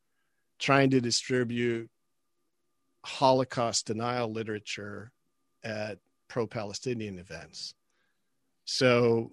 trying 0.60 0.90
to 0.92 1.02
distribute 1.02 1.90
Holocaust 3.06 3.86
denial 3.86 4.32
literature 4.32 5.12
at 5.64 6.00
pro 6.28 6.48
Palestinian 6.48 7.20
events. 7.20 7.76
So, 8.66 9.32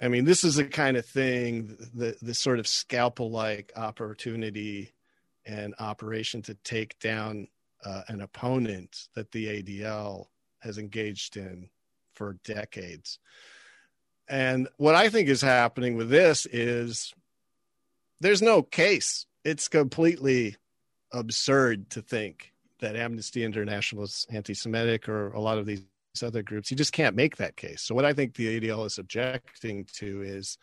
I 0.00 0.08
mean, 0.08 0.24
this 0.24 0.44
is 0.44 0.56
the 0.56 0.64
kind 0.64 0.96
of 0.96 1.06
thing, 1.06 1.76
the, 1.94 2.16
the 2.20 2.34
sort 2.34 2.58
of 2.58 2.66
scalpel 2.66 3.30
like 3.30 3.72
opportunity 3.76 4.92
and 5.46 5.74
operation 5.78 6.42
to 6.42 6.54
take 6.54 6.98
down 6.98 7.48
uh, 7.84 8.02
an 8.08 8.20
opponent 8.20 9.08
that 9.14 9.32
the 9.32 9.46
ADL 9.62 10.26
has 10.60 10.78
engaged 10.78 11.36
in 11.36 11.68
for 12.14 12.38
decades. 12.44 13.18
And 14.28 14.68
what 14.76 14.94
I 14.94 15.08
think 15.08 15.28
is 15.28 15.42
happening 15.42 15.96
with 15.96 16.08
this 16.08 16.46
is 16.46 17.12
there's 18.20 18.42
no 18.42 18.62
case. 18.62 19.26
It's 19.44 19.68
completely 19.68 20.56
absurd 21.12 21.90
to 21.90 22.02
think 22.02 22.52
that 22.80 22.96
Amnesty 22.96 23.44
International 23.44 24.04
is 24.04 24.26
anti 24.30 24.54
Semitic 24.54 25.08
or 25.08 25.32
a 25.32 25.40
lot 25.40 25.58
of 25.58 25.66
these 25.66 25.82
other 26.20 26.42
groups. 26.42 26.70
You 26.70 26.76
just 26.76 26.92
can't 26.92 27.16
make 27.16 27.36
that 27.36 27.56
case. 27.56 27.82
So, 27.82 27.94
what 27.94 28.04
I 28.04 28.12
think 28.12 28.34
the 28.34 28.60
ADL 28.60 28.84
is 28.86 28.98
objecting 28.98 29.86
to 29.94 30.22
is 30.22 30.58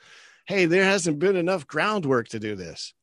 hey, 0.46 0.66
there 0.66 0.84
hasn't 0.84 1.20
been 1.20 1.36
enough 1.36 1.68
groundwork 1.68 2.28
to 2.28 2.40
do 2.40 2.56
this. 2.56 2.94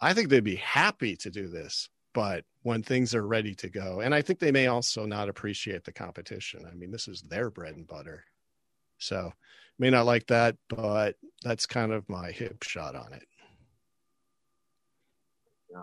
I 0.00 0.14
think 0.14 0.30
they'd 0.30 0.42
be 0.42 0.56
happy 0.56 1.14
to 1.16 1.30
do 1.30 1.48
this, 1.48 1.90
but 2.14 2.44
when 2.62 2.82
things 2.82 3.14
are 3.14 3.26
ready 3.26 3.54
to 3.56 3.68
go, 3.68 4.00
and 4.00 4.14
I 4.14 4.22
think 4.22 4.38
they 4.38 4.52
may 4.52 4.66
also 4.66 5.04
not 5.04 5.28
appreciate 5.28 5.84
the 5.84 5.92
competition. 5.92 6.66
I 6.70 6.74
mean, 6.74 6.90
this 6.90 7.08
is 7.08 7.20
their 7.22 7.50
bread 7.50 7.76
and 7.76 7.86
butter. 7.86 8.24
So, 8.98 9.32
may 9.78 9.90
not 9.90 10.06
like 10.06 10.26
that, 10.28 10.56
but 10.68 11.16
that's 11.42 11.66
kind 11.66 11.92
of 11.92 12.08
my 12.08 12.30
hip 12.30 12.62
shot 12.62 12.94
on 12.94 13.12
it. 13.12 13.26
Yeah. 15.70 15.82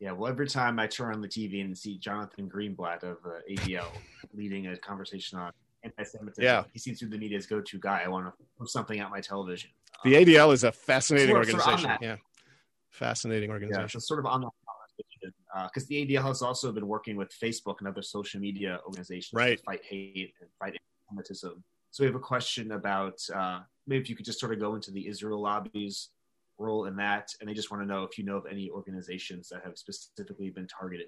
Yeah. 0.00 0.12
Well, 0.12 0.30
every 0.30 0.48
time 0.48 0.78
I 0.78 0.86
turn 0.86 1.14
on 1.14 1.20
the 1.20 1.28
TV 1.28 1.64
and 1.64 1.76
see 1.76 1.98
Jonathan 1.98 2.48
Greenblatt 2.48 3.02
of 3.02 3.18
uh, 3.24 3.40
ADL 3.50 3.90
leading 4.34 4.66
a 4.68 4.76
conversation 4.76 5.38
on 5.38 5.52
anti-Semitism, 5.84 6.42
yeah. 6.42 6.64
he 6.72 6.78
seems 6.78 6.98
to 7.00 7.06
be 7.06 7.12
the 7.12 7.18
media's 7.18 7.46
go-to 7.46 7.78
guy. 7.78 8.02
I 8.04 8.08
want 8.08 8.26
to 8.26 8.32
put 8.58 8.68
something 8.68 9.00
on 9.00 9.10
my 9.10 9.20
television. 9.20 9.70
The 10.04 10.16
um, 10.16 10.24
ADL 10.24 10.52
is 10.52 10.64
a 10.64 10.72
fascinating 10.72 11.36
organization. 11.36 11.90
yeah 12.00 12.16
fascinating 12.90 13.50
organization. 13.50 13.82
Yeah, 13.82 13.86
so 13.86 13.98
sort 13.98 14.20
of 14.20 14.26
on 14.26 14.42
that 14.42 14.50
because 15.72 15.84
uh, 15.84 15.86
the 15.88 16.06
ADL 16.06 16.24
has 16.24 16.42
also 16.42 16.70
been 16.70 16.86
working 16.86 17.16
with 17.16 17.32
Facebook 17.32 17.76
and 17.78 17.88
other 17.88 18.02
social 18.02 18.40
media 18.40 18.78
organizations 18.84 19.32
right. 19.32 19.58
to 19.58 19.64
fight 19.64 19.80
hate 19.84 20.34
and 20.40 20.50
fight 20.58 20.74
anti-Semitism. 20.74 21.64
So 21.90 22.04
we 22.04 22.06
have 22.06 22.14
a 22.14 22.20
question 22.20 22.72
about 22.72 23.18
uh, 23.34 23.60
maybe 23.86 24.02
if 24.02 24.10
you 24.10 24.16
could 24.16 24.26
just 24.26 24.38
sort 24.38 24.52
of 24.52 24.60
go 24.60 24.74
into 24.74 24.90
the 24.90 25.08
Israel 25.08 25.40
lobby's 25.40 26.10
role 26.60 26.84
in 26.84 26.96
that, 26.96 27.30
and 27.40 27.48
they 27.48 27.54
just 27.54 27.70
want 27.70 27.82
to 27.82 27.86
know 27.86 28.04
if 28.04 28.18
you 28.18 28.24
know 28.24 28.36
of 28.36 28.46
any 28.50 28.70
organizations 28.70 29.48
that 29.48 29.62
have 29.64 29.76
specifically 29.76 30.50
been 30.50 30.68
targeted 30.68 31.06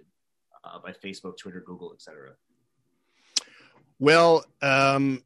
uh, 0.65 0.79
by 0.79 0.93
Facebook, 0.93 1.37
Twitter, 1.39 1.63
Google, 1.65 1.93
etc. 1.93 2.31
Well, 3.99 4.45
um, 4.63 5.23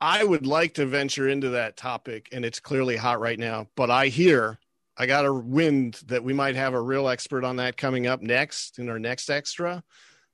I 0.00 0.24
would 0.24 0.46
like 0.46 0.74
to 0.74 0.86
venture 0.86 1.28
into 1.28 1.50
that 1.50 1.76
topic, 1.76 2.28
and 2.32 2.44
it's 2.44 2.60
clearly 2.60 2.96
hot 2.96 3.20
right 3.20 3.38
now. 3.38 3.66
But 3.76 3.90
I 3.90 4.08
hear 4.08 4.58
I 4.96 5.06
got 5.06 5.26
a 5.26 5.32
wind 5.32 6.00
that 6.06 6.24
we 6.24 6.32
might 6.32 6.56
have 6.56 6.72
a 6.72 6.80
real 6.80 7.08
expert 7.08 7.44
on 7.44 7.56
that 7.56 7.76
coming 7.76 8.06
up 8.06 8.22
next 8.22 8.78
in 8.78 8.88
our 8.88 8.98
next 8.98 9.28
extra. 9.28 9.82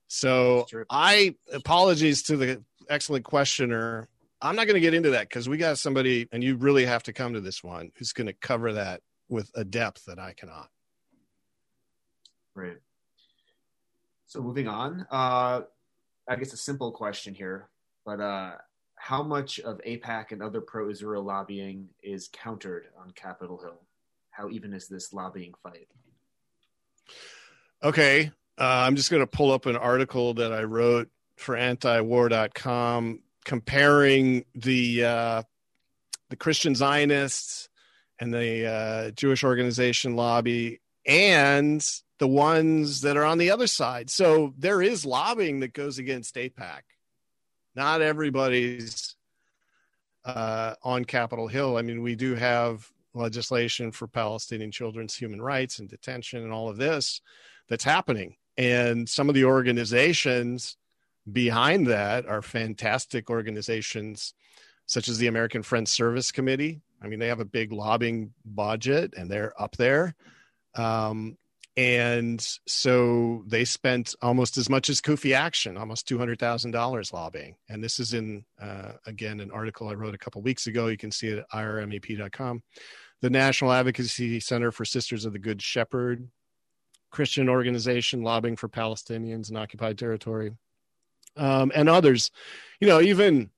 So 0.06 0.66
I 0.90 1.34
apologies 1.52 2.22
to 2.24 2.36
the 2.36 2.62
excellent 2.88 3.24
questioner. 3.24 4.08
I'm 4.40 4.56
not 4.56 4.66
going 4.66 4.74
to 4.74 4.80
get 4.80 4.94
into 4.94 5.10
that 5.10 5.28
because 5.28 5.48
we 5.48 5.56
got 5.56 5.78
somebody, 5.78 6.28
and 6.32 6.44
you 6.44 6.56
really 6.56 6.84
have 6.84 7.02
to 7.04 7.12
come 7.12 7.34
to 7.34 7.40
this 7.40 7.64
one 7.64 7.90
who's 7.96 8.12
going 8.12 8.26
to 8.26 8.32
cover 8.32 8.74
that 8.74 9.00
with 9.32 9.50
a 9.54 9.64
depth 9.64 10.04
that 10.04 10.18
I 10.18 10.32
cannot. 10.32 10.68
Right. 12.54 12.78
So 14.26 14.40
moving 14.40 14.68
on, 14.68 15.06
uh, 15.10 15.62
I 16.28 16.36
guess 16.36 16.52
a 16.52 16.56
simple 16.56 16.92
question 16.92 17.34
here, 17.34 17.68
but 18.06 18.20
uh, 18.20 18.52
how 18.94 19.22
much 19.22 19.58
of 19.60 19.80
AIPAC 19.86 20.32
and 20.32 20.42
other 20.42 20.60
pro-Israel 20.60 21.24
lobbying 21.24 21.88
is 22.02 22.28
countered 22.32 22.86
on 22.98 23.10
Capitol 23.10 23.58
Hill? 23.58 23.80
how 24.32 24.48
even 24.48 24.72
is 24.72 24.88
this 24.88 25.12
lobbying 25.12 25.54
fight? 25.62 25.86
Okay. 27.82 28.32
Uh, 28.58 28.64
I'm 28.86 28.96
just 28.96 29.10
going 29.10 29.22
to 29.22 29.26
pull 29.26 29.52
up 29.52 29.66
an 29.66 29.76
article 29.76 30.34
that 30.34 30.52
I 30.52 30.64
wrote 30.64 31.08
for 31.36 31.54
antiwar.com 31.54 33.20
comparing 33.44 34.44
the 34.54 35.04
uh, 35.04 35.42
the 36.28 36.36
Christian 36.36 36.74
Zionists 36.74 37.68
and 38.22 38.32
the 38.32 38.66
uh, 38.66 39.10
Jewish 39.10 39.42
organization 39.42 40.14
lobby 40.14 40.80
and 41.04 41.84
the 42.20 42.28
ones 42.28 43.00
that 43.00 43.16
are 43.16 43.24
on 43.24 43.38
the 43.38 43.50
other 43.50 43.66
side. 43.66 44.10
So 44.10 44.54
there 44.56 44.80
is 44.80 45.04
lobbying 45.04 45.58
that 45.60 45.72
goes 45.72 45.98
against 45.98 46.36
AIPAC. 46.36 46.82
Not 47.74 48.00
everybody's 48.00 49.16
uh, 50.24 50.74
on 50.84 51.04
Capitol 51.04 51.48
Hill. 51.48 51.76
I 51.76 51.82
mean, 51.82 52.00
we 52.00 52.14
do 52.14 52.36
have 52.36 52.88
legislation 53.12 53.90
for 53.90 54.06
Palestinian 54.06 54.70
children's 54.70 55.16
human 55.16 55.42
rights 55.42 55.80
and 55.80 55.88
detention 55.88 56.44
and 56.44 56.52
all 56.52 56.68
of 56.68 56.76
this 56.76 57.20
that's 57.68 57.82
happening. 57.82 58.36
And 58.56 59.08
some 59.08 59.28
of 59.28 59.34
the 59.34 59.46
organizations 59.46 60.76
behind 61.30 61.88
that 61.88 62.26
are 62.26 62.40
fantastic 62.40 63.30
organizations, 63.30 64.32
such 64.86 65.08
as 65.08 65.18
the 65.18 65.26
American 65.26 65.64
Friends 65.64 65.90
Service 65.90 66.30
Committee. 66.30 66.82
I 67.02 67.08
mean, 67.08 67.18
they 67.18 67.28
have 67.28 67.40
a 67.40 67.44
big 67.44 67.72
lobbying 67.72 68.32
budget 68.44 69.14
and 69.16 69.30
they're 69.30 69.60
up 69.60 69.76
there. 69.76 70.14
Um, 70.74 71.36
and 71.76 72.46
so 72.66 73.44
they 73.46 73.64
spent 73.64 74.14
almost 74.20 74.58
as 74.58 74.68
much 74.68 74.90
as 74.90 75.00
CUFI 75.00 75.34
Action, 75.34 75.78
almost 75.78 76.06
two 76.06 76.18
hundred 76.18 76.38
thousand 76.38 76.72
dollars 76.72 77.12
lobbying. 77.14 77.56
And 77.68 77.82
this 77.82 77.98
is 77.98 78.12
in 78.12 78.44
uh, 78.60 78.92
again 79.06 79.40
an 79.40 79.50
article 79.50 79.88
I 79.88 79.94
wrote 79.94 80.14
a 80.14 80.18
couple 80.18 80.42
weeks 80.42 80.66
ago. 80.66 80.88
You 80.88 80.98
can 80.98 81.10
see 81.10 81.28
it 81.28 81.38
at 81.38 81.48
irmep.com. 81.50 82.62
The 83.22 83.30
National 83.30 83.72
Advocacy 83.72 84.40
Center 84.40 84.70
for 84.70 84.84
Sisters 84.84 85.24
of 85.24 85.32
the 85.32 85.38
Good 85.38 85.62
Shepherd, 85.62 86.28
Christian 87.10 87.48
organization 87.48 88.22
lobbying 88.22 88.56
for 88.56 88.68
Palestinians 88.68 89.48
in 89.48 89.56
occupied 89.56 89.96
territory, 89.96 90.52
um, 91.38 91.72
and 91.74 91.88
others. 91.88 92.30
You 92.80 92.88
know, 92.88 93.00
even 93.00 93.48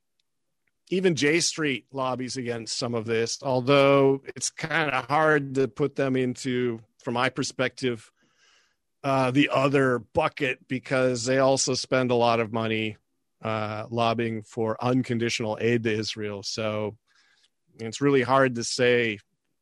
even 0.91 1.15
J 1.15 1.41
Street 1.41 1.87
lobbies 1.93 2.37
against 2.37 2.79
some 2.79 2.95
of 2.95 3.07
this, 3.07 3.39
although 3.43 4.23
it's 4.37 4.51
kind 4.51 4.91
of 4.91 5.07
hard 5.07 5.55
to 5.55 5.69
put 5.69 5.97
them 5.97 6.17
into 6.17 6.81
from 7.03 7.15
my 7.15 7.29
perspective, 7.29 8.11
uh, 9.03 9.31
the 9.31 9.51
other 9.53 9.99
bucket 9.99 10.59
because 10.69 11.25
they 11.25 11.39
also 11.39 11.75
spend 11.75 12.11
a 12.11 12.15
lot 12.15 12.41
of 12.41 12.53
money 12.53 12.97
uh, 13.43 13.87
lobbying 13.91 14.43
for 14.43 14.83
unconditional 14.83 15.59
aid 15.61 15.83
to 15.85 15.93
Israel. 15.93 16.43
So 16.43 16.97
it's 17.79 18.01
really 18.01 18.23
hard 18.23 18.55
to 18.55 18.65
say 18.65 19.19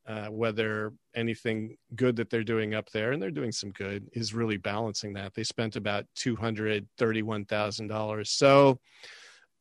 uh, 0.06 0.26
whether 0.26 0.92
anything 1.14 1.76
good 1.94 2.16
that 2.16 2.30
they're 2.30 2.42
doing 2.44 2.74
up 2.74 2.90
there, 2.90 3.12
and 3.12 3.22
they're 3.22 3.30
doing 3.30 3.52
some 3.52 3.70
good, 3.70 4.08
is 4.12 4.34
really 4.34 4.56
balancing 4.56 5.14
that. 5.14 5.34
They 5.34 5.44
spent 5.44 5.76
about 5.76 6.06
two 6.14 6.36
hundred 6.36 6.88
thirty-one 6.98 7.44
thousand 7.44 7.88
dollars. 7.88 8.30
So, 8.30 8.80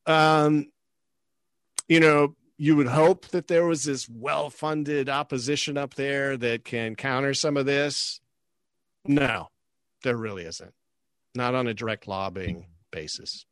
um, 0.06 0.66
you 1.92 2.00
know, 2.00 2.34
you 2.56 2.74
would 2.74 2.86
hope 2.86 3.28
that 3.28 3.48
there 3.48 3.66
was 3.66 3.84
this 3.84 4.08
well-funded 4.08 5.10
opposition 5.10 5.76
up 5.76 5.92
there 5.92 6.38
that 6.38 6.64
can 6.64 6.94
counter 6.94 7.34
some 7.34 7.58
of 7.58 7.66
this. 7.66 8.18
No, 9.04 9.48
there 10.02 10.16
really 10.16 10.44
isn't. 10.44 10.72
Not 11.34 11.54
on 11.54 11.66
a 11.66 11.74
direct 11.74 12.08
lobbying 12.08 12.64
basis. 12.90 13.44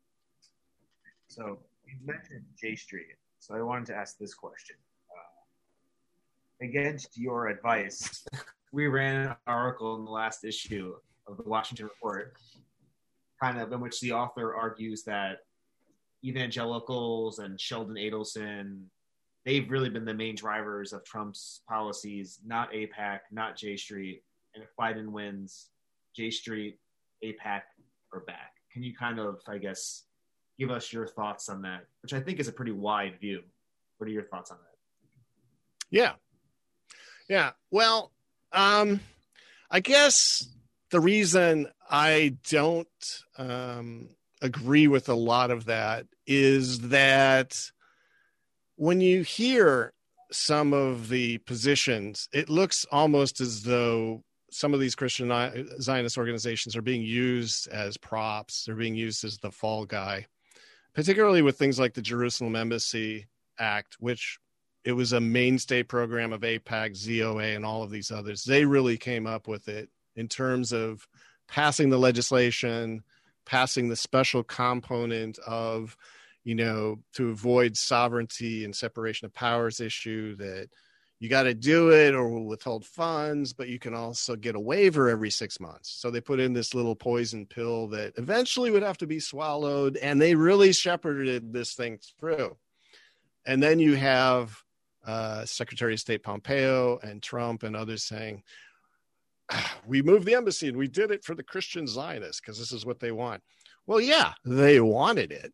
So 1.29 1.59
you 1.85 1.97
mentioned 2.03 2.45
J 2.59 2.77
Street, 2.77 3.09
so 3.41 3.55
I 3.55 3.61
wanted 3.61 3.85
to 3.89 3.95
ask 3.95 4.17
this 4.17 4.33
question. 4.33 4.77
Uh, 5.11 6.65
against 6.65 7.19
your 7.19 7.49
advice, 7.49 8.25
we 8.73 8.87
ran 8.87 9.27
an 9.27 9.37
article 9.47 9.97
in 9.97 10.07
the 10.07 10.11
last 10.11 10.45
issue 10.45 10.95
of 11.27 11.37
the 11.37 11.43
Washington 11.43 11.87
Report, 11.87 12.33
kind 13.39 13.61
of 13.61 13.71
in 13.71 13.81
which 13.81 14.01
the 14.01 14.13
author 14.13 14.55
argues 14.55 15.03
that 15.03 15.41
evangelicals 16.25 17.39
and 17.39 17.61
Sheldon 17.61 17.97
Adelson 17.97 18.85
they've 19.45 19.71
really 19.71 19.91
been 19.91 20.05
the 20.05 20.15
main 20.15 20.35
drivers 20.35 20.93
of 20.93 21.05
Trump's 21.05 21.63
policies, 21.69 22.39
not 22.45 22.73
AIPAC, 22.73 23.21
not 23.33 23.57
J 23.57 23.77
Street. 23.77 24.23
And 24.55 24.63
if 24.63 24.71
Biden 24.79 25.09
wins, 25.09 25.69
J 26.15 26.31
Street, 26.31 26.79
AIPAC 27.25 27.63
are 28.13 28.21
back. 28.21 28.53
Can 28.73 28.83
you 28.83 28.95
kind 28.95 29.19
of, 29.19 29.41
I 29.49 29.59
guess, 29.59 30.05
give 30.59 30.71
us 30.71 30.93
your 30.93 31.07
thoughts 31.07 31.49
on 31.49 31.63
that, 31.63 31.87
which 32.03 32.13
I 32.13 32.21
think 32.21 32.39
is 32.39 32.49
a 32.49 32.53
pretty 32.53 32.73
wide 32.73 33.19
view? 33.21 33.43
What 33.99 34.09
are 34.09 34.13
your 34.13 34.25
thoughts 34.25 34.51
on 34.51 34.59
that? 34.59 34.77
Yeah. 35.91 36.13
Yeah. 37.29 37.51
Well, 37.71 38.13
um, 38.53 39.01
I 39.71 39.81
guess 39.81 40.49
the 40.91 41.01
reason 41.01 41.69
I 41.89 42.37
don't 42.49 42.89
um, 43.39 44.09
agree 44.43 44.89
with 44.89 45.09
a 45.09 45.15
lot 45.15 45.51
of 45.51 45.67
that 45.67 46.07
is 46.27 46.81
that 46.89 47.71
when 48.77 49.01
you 49.01 49.23
hear 49.23 49.93
some 50.33 50.73
of 50.73 51.09
the 51.09 51.39
positions, 51.39 52.29
it 52.33 52.49
looks 52.49 52.87
almost 52.91 53.41
as 53.41 53.63
though 53.63 54.23
some 54.51 54.75
of 54.75 54.81
these 54.81 54.95
Christian 54.95 55.29
Zionist 55.81 56.19
organizations 56.19 56.77
are 56.77 56.83
being 56.83 57.03
used 57.03 57.69
as 57.69 57.97
props. 57.97 58.65
They're 58.65 58.75
being 58.75 58.95
used 58.95 59.25
as 59.25 59.39
the 59.39 59.51
fall 59.51 59.85
guy, 59.85 60.27
particularly 60.95 61.43
with 61.43 61.59
things 61.59 61.79
like 61.79 61.95
the 61.95 62.03
Jerusalem 62.03 62.57
Embassy 62.57 63.27
Act, 63.59 63.97
which 64.01 64.39
it 64.85 64.93
was 64.93 65.13
a 65.13 65.21
mainstay 65.21 65.83
program 65.83 66.33
of 66.33 66.41
AIPAC, 66.41 66.97
ZOA, 66.97 67.55
and 67.55 67.65
all 67.65 67.83
of 67.83 67.91
these 67.91 68.11
others. 68.11 68.45
They 68.45 68.65
really 68.65 68.97
came 68.97 69.27
up 69.27 69.47
with 69.47 69.69
it 69.69 69.91
in 70.17 70.27
terms 70.27 70.73
of 70.73 71.07
passing 71.49 71.91
the 71.91 71.99
legislation, 71.99 73.03
passing 73.45 73.89
the 73.89 73.97
special 73.97 74.43
component 74.43 75.39
of 75.41 75.97
you 76.45 76.55
know, 76.55 76.99
to 77.15 77.31
avoid 77.31 77.77
sovereignty 77.77 78.65
and 78.65 78.75
separation 78.75 79.27
of 79.27 79.35
powers 79.35 79.81
issue 79.81 80.37
that 80.37 80.69
you 81.19 81.29
got 81.29 81.43
to 81.43 81.53
do 81.53 81.91
it 81.91 82.15
or 82.15 82.29
we'll 82.29 82.45
withhold 82.45 82.85
funds, 82.85 83.53
but 83.53 83.69
you 83.69 83.79
can 83.79 83.95
also 83.95 84.35
get 84.37 84.55
a 84.55 84.61
waiver 84.61 85.11
every 85.11 85.31
six 85.31 85.61
months. 85.61 85.91
So 86.01 86.11
they 86.11 86.21
put 86.21 86.41
in 86.41 86.55
this 86.55 86.75
little 86.75 86.97
poison 86.97 87.45
pill 87.45 87.89
that 87.89 88.15
eventually 88.17 88.71
would 88.71 88.83
have 88.83 88.97
to 88.99 89.07
be 89.07 89.21
swallowed, 89.21 89.99
and 89.99 90.21
they 90.21 90.35
really 90.35 90.73
shepherded 90.73 91.53
this 91.53 91.75
thing 91.75 91.99
through. 92.19 92.57
And 93.45 93.63
then 93.63 93.79
you 93.79 93.97
have 93.97 94.57
uh, 95.07 95.45
Secretary 95.45 95.93
of 95.93 96.01
State 96.01 96.23
Pompeo 96.23 96.99
and 97.03 97.23
Trump 97.23 97.65
and 97.65 97.77
others 97.77 98.05
saying, 98.05 98.43
we 99.87 100.03
moved 100.03 100.27
the 100.27 100.35
embassy 100.35 100.69
and 100.69 100.77
we 100.77 100.89
did 100.89 101.11
it 101.11 101.25
for 101.25 101.35
the 101.35 101.43
Christian 101.43 101.87
Zionists 101.87 102.41
because 102.41 102.59
this 102.59 102.73
is 102.73 102.87
what 102.87 103.01
they 103.01 103.13
want. 103.13 103.43
Well, 103.87 104.01
yeah, 104.01 104.35
they 104.45 104.81
wanted 104.81 105.33
it 105.33 105.53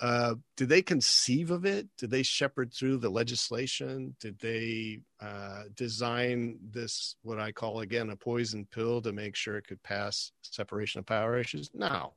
uh, 0.00 0.34
did 0.56 0.68
they 0.68 0.82
conceive 0.82 1.50
of 1.50 1.64
it? 1.64 1.88
Did 1.96 2.10
they 2.10 2.22
shepherd 2.22 2.72
through 2.72 2.98
the 2.98 3.08
legislation? 3.08 4.14
Did 4.20 4.38
they 4.38 5.00
uh, 5.20 5.64
design 5.74 6.58
this, 6.70 7.16
what 7.22 7.40
I 7.40 7.52
call 7.52 7.80
again, 7.80 8.10
a 8.10 8.16
poison 8.16 8.66
pill 8.70 9.00
to 9.02 9.12
make 9.12 9.36
sure 9.36 9.56
it 9.56 9.66
could 9.66 9.82
pass 9.82 10.32
separation 10.42 10.98
of 10.98 11.06
power 11.06 11.38
issues? 11.38 11.70
No. 11.72 12.12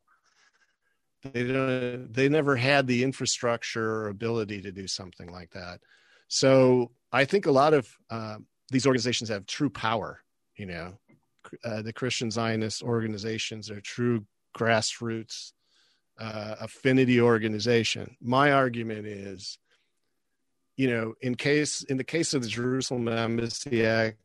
They 1.23 1.43
don't, 1.43 2.11
they 2.11 2.29
never 2.29 2.55
had 2.55 2.87
the 2.87 3.03
infrastructure 3.03 4.03
or 4.03 4.07
ability 4.09 4.61
to 4.61 4.71
do 4.71 4.87
something 4.87 5.31
like 5.31 5.51
that. 5.51 5.79
So 6.27 6.91
I 7.11 7.25
think 7.25 7.45
a 7.45 7.51
lot 7.51 7.73
of 7.73 7.89
uh, 8.09 8.37
these 8.71 8.85
organizations 8.85 9.29
have 9.29 9.45
true 9.45 9.69
power. 9.69 10.21
You 10.55 10.65
know, 10.65 10.97
uh, 11.63 11.81
the 11.81 11.93
Christian 11.93 12.31
Zionist 12.31 12.84
organizations 12.84 13.69
are 13.69 13.81
true 13.81 14.26
grassroots 14.57 15.51
uh, 16.19 16.55
affinity 16.59 17.21
organization. 17.21 18.15
My 18.21 18.51
argument 18.51 19.07
is, 19.07 19.57
you 20.76 20.89
know, 20.89 21.13
in 21.21 21.35
case 21.35 21.84
in 21.84 21.97
the 21.97 22.03
case 22.03 22.34
of 22.34 22.41
the 22.41 22.47
Jerusalem 22.47 23.07
Embassy 23.07 23.85
Act, 23.85 24.17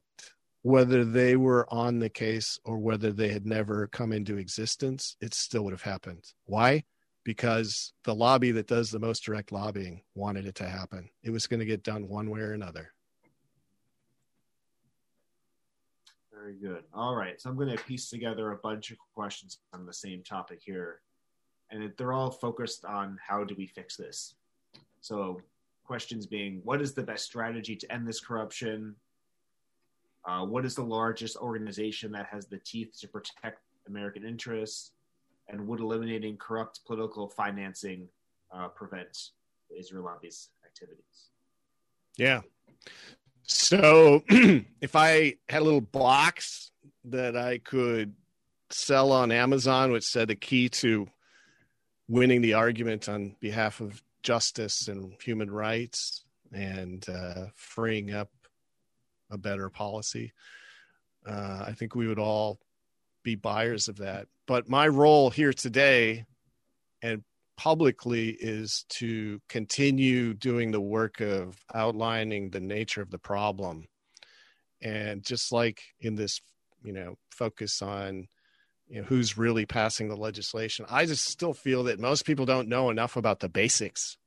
whether 0.62 1.04
they 1.04 1.36
were 1.36 1.66
on 1.72 1.98
the 1.98 2.08
case 2.08 2.58
or 2.64 2.78
whether 2.78 3.12
they 3.12 3.28
had 3.28 3.46
never 3.46 3.86
come 3.88 4.12
into 4.12 4.38
existence, 4.38 5.16
it 5.20 5.34
still 5.34 5.62
would 5.64 5.72
have 5.72 5.82
happened. 5.82 6.24
Why? 6.46 6.84
Because 7.22 7.92
the 8.04 8.14
lobby 8.14 8.50
that 8.52 8.66
does 8.66 8.90
the 8.90 8.98
most 8.98 9.24
direct 9.24 9.52
lobbying 9.52 10.02
wanted 10.14 10.46
it 10.46 10.54
to 10.56 10.68
happen. 10.68 11.10
It 11.22 11.30
was 11.30 11.46
going 11.46 11.60
to 11.60 11.66
get 11.66 11.82
done 11.82 12.08
one 12.08 12.30
way 12.30 12.40
or 12.40 12.52
another. 12.52 12.93
Very 16.44 16.56
good. 16.56 16.84
All 16.92 17.14
right. 17.14 17.40
So 17.40 17.48
I'm 17.48 17.56
going 17.56 17.74
to 17.74 17.82
piece 17.84 18.10
together 18.10 18.52
a 18.52 18.56
bunch 18.58 18.90
of 18.90 18.98
questions 19.14 19.60
on 19.72 19.86
the 19.86 19.94
same 19.94 20.22
topic 20.22 20.60
here 20.62 21.00
and 21.70 21.90
they're 21.96 22.12
all 22.12 22.30
focused 22.30 22.84
on 22.84 23.18
how 23.26 23.44
do 23.44 23.54
we 23.56 23.66
fix 23.66 23.96
this. 23.96 24.34
So, 25.00 25.40
questions 25.86 26.26
being, 26.26 26.60
what 26.64 26.82
is 26.82 26.92
the 26.92 27.02
best 27.02 27.24
strategy 27.24 27.76
to 27.76 27.90
end 27.90 28.06
this 28.06 28.20
corruption? 28.20 28.94
Uh, 30.26 30.44
what 30.44 30.66
is 30.66 30.74
the 30.74 30.84
largest 30.84 31.38
organization 31.38 32.12
that 32.12 32.26
has 32.26 32.46
the 32.46 32.58
teeth 32.58 32.94
to 33.00 33.08
protect 33.08 33.60
American 33.88 34.22
interests? 34.22 34.92
And 35.48 35.66
would 35.66 35.80
eliminating 35.80 36.36
corrupt 36.36 36.80
political 36.86 37.26
financing 37.26 38.06
uh, 38.54 38.68
prevent 38.68 39.30
lobby's 39.92 40.50
activities? 40.62 41.30
Yeah. 42.18 42.42
So, 43.46 44.22
if 44.80 44.96
I 44.96 45.34
had 45.48 45.60
a 45.60 45.64
little 45.64 45.80
box 45.80 46.70
that 47.04 47.36
I 47.36 47.58
could 47.58 48.14
sell 48.70 49.12
on 49.12 49.30
Amazon, 49.30 49.92
which 49.92 50.04
said 50.04 50.28
the 50.28 50.34
key 50.34 50.68
to 50.70 51.06
winning 52.08 52.40
the 52.40 52.54
argument 52.54 53.08
on 53.08 53.36
behalf 53.40 53.80
of 53.80 54.02
justice 54.22 54.88
and 54.88 55.12
human 55.22 55.50
rights 55.50 56.24
and 56.52 57.06
uh, 57.08 57.46
freeing 57.54 58.12
up 58.12 58.30
a 59.30 59.36
better 59.36 59.68
policy. 59.68 60.32
Uh, 61.26 61.64
I 61.66 61.72
think 61.72 61.94
we 61.94 62.06
would 62.06 62.18
all 62.18 62.58
be 63.22 63.34
buyers 63.34 63.88
of 63.88 63.96
that. 63.96 64.26
But 64.46 64.68
my 64.68 64.88
role 64.88 65.30
here 65.30 65.52
today 65.52 66.24
and 67.02 67.22
publicly 67.56 68.30
is 68.40 68.84
to 68.88 69.40
continue 69.48 70.34
doing 70.34 70.70
the 70.70 70.80
work 70.80 71.20
of 71.20 71.56
outlining 71.74 72.50
the 72.50 72.60
nature 72.60 73.02
of 73.02 73.10
the 73.10 73.18
problem. 73.18 73.86
And 74.82 75.24
just 75.24 75.52
like 75.52 75.80
in 76.00 76.14
this, 76.14 76.40
you 76.82 76.92
know, 76.92 77.16
focus 77.30 77.80
on 77.82 78.28
you 78.88 79.00
know, 79.00 79.06
who's 79.06 79.38
really 79.38 79.66
passing 79.66 80.08
the 80.08 80.16
legislation. 80.16 80.84
I 80.90 81.06
just 81.06 81.24
still 81.24 81.54
feel 81.54 81.84
that 81.84 81.98
most 81.98 82.24
people 82.24 82.44
don't 82.44 82.68
know 82.68 82.90
enough 82.90 83.16
about 83.16 83.40
the 83.40 83.48
basics. 83.48 84.18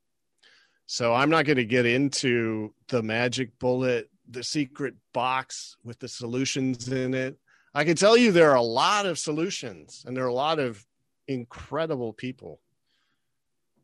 So 0.88 1.14
I'm 1.14 1.30
not 1.30 1.45
going 1.45 1.58
to 1.58 1.66
get 1.66 1.86
into 1.86 2.74
the 2.88 3.04
magic 3.04 3.60
bullet, 3.60 4.10
the 4.28 4.44
secret 4.44 4.95
box 5.14 5.76
with 5.84 5.99
the 5.99 6.08
solutions 6.08 6.88
in 6.88 7.14
it. 7.14 7.38
I 7.74 7.84
can 7.84 7.95
tell 7.95 8.18
you 8.18 8.32
there 8.32 8.52
are 8.52 8.56
a 8.56 8.62
lot 8.62 9.06
of 9.06 9.20
solutions 9.20 10.04
and 10.08 10.16
there 10.16 10.24
are 10.24 10.28
a 10.28 10.34
lot 10.34 10.60
of 10.60 10.86
incredible 11.28 12.14
people, 12.14 12.60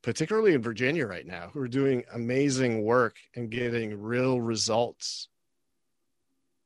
particularly 0.03 0.53
in 0.53 0.61
Virginia 0.61 1.07
right 1.07 1.25
now, 1.25 1.49
who 1.53 1.61
are 1.61 1.67
doing 1.67 2.03
amazing 2.13 2.83
work 2.83 3.15
and 3.35 3.49
getting 3.49 3.99
real 3.99 4.39
results. 4.39 5.29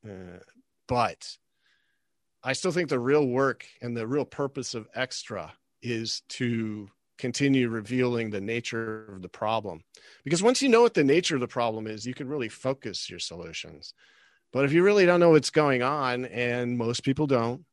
Uh, 0.04 0.40
but 0.88 1.36
I 2.42 2.52
still 2.52 2.72
think 2.72 2.88
the 2.88 2.98
real 2.98 3.26
work 3.26 3.64
and 3.80 3.96
the 3.96 4.06
real 4.06 4.24
purpose 4.24 4.74
of 4.74 4.88
extra 4.94 5.52
is 5.82 6.22
to 6.28 6.90
continue 7.16 7.68
revealing 7.68 8.30
the 8.30 8.40
nature 8.40 9.06
of 9.14 9.22
the 9.22 9.28
problem. 9.28 9.82
Because 10.24 10.42
once 10.42 10.60
you 10.60 10.68
know 10.68 10.82
what 10.82 10.94
the 10.94 11.04
nature 11.04 11.34
of 11.34 11.40
the 11.40 11.48
problem 11.48 11.86
is, 11.86 12.06
you 12.06 12.14
can 12.14 12.28
really 12.28 12.48
focus 12.48 13.08
your 13.08 13.18
solutions. 13.18 13.94
But 14.52 14.64
if 14.64 14.72
you 14.72 14.82
really 14.82 15.06
don't 15.06 15.20
know 15.20 15.30
what's 15.30 15.50
going 15.50 15.82
on, 15.82 16.24
and 16.24 16.78
most 16.78 17.02
people 17.02 17.26
don't, 17.26 17.64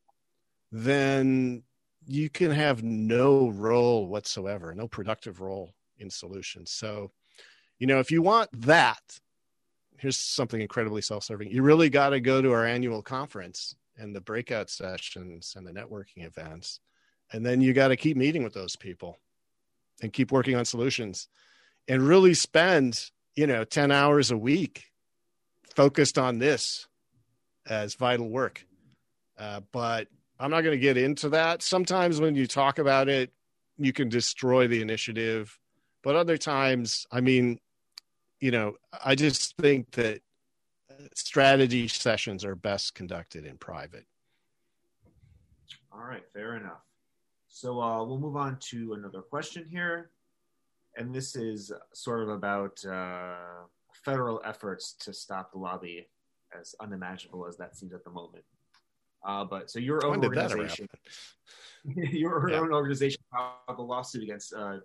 then 0.71 1.63
you 2.07 2.29
can 2.29 2.51
have 2.51 2.83
no 2.83 3.49
role 3.49 4.07
whatsoever, 4.07 4.73
no 4.73 4.87
productive 4.87 5.41
role 5.41 5.73
in 5.97 6.09
solutions. 6.09 6.71
So, 6.71 7.11
you 7.79 7.87
know, 7.87 7.99
if 7.99 8.11
you 8.11 8.21
want 8.21 8.49
that, 8.61 9.19
here's 9.97 10.17
something 10.17 10.61
incredibly 10.61 11.01
self 11.01 11.23
serving. 11.23 11.49
You 11.49 11.63
really 11.63 11.89
got 11.89 12.09
to 12.09 12.19
go 12.19 12.41
to 12.41 12.51
our 12.51 12.65
annual 12.65 13.01
conference 13.01 13.75
and 13.97 14.15
the 14.15 14.21
breakout 14.21 14.69
sessions 14.69 15.53
and 15.55 15.65
the 15.65 15.71
networking 15.71 16.25
events. 16.25 16.79
And 17.31 17.45
then 17.45 17.61
you 17.61 17.73
got 17.73 17.87
to 17.89 17.95
keep 17.95 18.17
meeting 18.17 18.43
with 18.43 18.53
those 18.53 18.75
people 18.75 19.17
and 20.01 20.13
keep 20.13 20.31
working 20.31 20.55
on 20.55 20.65
solutions 20.65 21.27
and 21.87 22.01
really 22.01 22.33
spend, 22.33 23.09
you 23.35 23.47
know, 23.47 23.63
10 23.63 23.91
hours 23.91 24.31
a 24.31 24.37
week 24.37 24.91
focused 25.75 26.17
on 26.17 26.39
this 26.39 26.87
as 27.67 27.95
vital 27.95 28.29
work. 28.29 28.65
Uh, 29.37 29.61
but 29.71 30.07
I'm 30.39 30.51
not 30.51 30.61
going 30.61 30.77
to 30.77 30.81
get 30.81 30.97
into 30.97 31.29
that. 31.29 31.61
Sometimes 31.61 32.19
when 32.19 32.35
you 32.35 32.47
talk 32.47 32.79
about 32.79 33.07
it, 33.07 33.31
you 33.77 33.93
can 33.93 34.09
destroy 34.09 34.67
the 34.67 34.81
initiative. 34.81 35.57
But 36.03 36.15
other 36.15 36.37
times, 36.37 37.07
I 37.11 37.21
mean, 37.21 37.59
you 38.39 38.51
know, 38.51 38.75
I 39.03 39.15
just 39.15 39.55
think 39.57 39.91
that 39.91 40.21
strategy 41.13 41.87
sessions 41.87 42.43
are 42.45 42.55
best 42.55 42.95
conducted 42.95 43.45
in 43.45 43.57
private. 43.57 44.05
All 45.91 46.03
right, 46.03 46.23
fair 46.33 46.57
enough. 46.57 46.83
So 47.47 47.81
uh, 47.81 48.03
we'll 48.03 48.19
move 48.19 48.35
on 48.35 48.57
to 48.71 48.93
another 48.93 49.21
question 49.21 49.65
here. 49.69 50.11
And 50.97 51.13
this 51.13 51.35
is 51.35 51.71
sort 51.93 52.23
of 52.23 52.29
about 52.29 52.83
uh, 52.85 53.63
federal 54.03 54.41
efforts 54.45 54.93
to 54.99 55.13
stop 55.13 55.51
the 55.51 55.57
lobby, 55.57 56.07
as 56.57 56.75
unimaginable 56.81 57.47
as 57.47 57.57
that 57.57 57.75
seems 57.77 57.93
at 57.93 58.03
the 58.03 58.11
moment. 58.11 58.43
Uh, 59.25 59.43
but 59.43 59.69
so 59.71 59.79
your 59.79 60.05
own 60.05 60.23
organization, 60.23 60.87
your 61.95 62.49
yeah. 62.49 62.57
own 62.57 62.71
organization 62.71 63.21
filed 63.31 63.79
a 63.79 63.81
lawsuit 63.81 64.23
against 64.23 64.53
uh, 64.53 64.77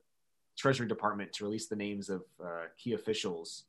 Treasury 0.56 0.88
Department 0.88 1.32
to 1.34 1.44
release 1.44 1.66
the 1.66 1.76
names 1.76 2.08
of 2.08 2.22
uh, 2.42 2.64
key 2.76 2.94
officials 2.94 3.64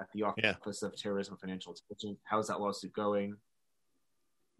at 0.00 0.08
the 0.12 0.22
Office 0.22 0.80
yeah. 0.82 0.88
of 0.88 0.96
Terrorism 0.96 1.36
Financial 1.36 1.72
Intelligence. 1.90 2.20
How 2.24 2.38
is 2.38 2.48
that 2.48 2.60
lawsuit 2.60 2.92
going? 2.92 3.36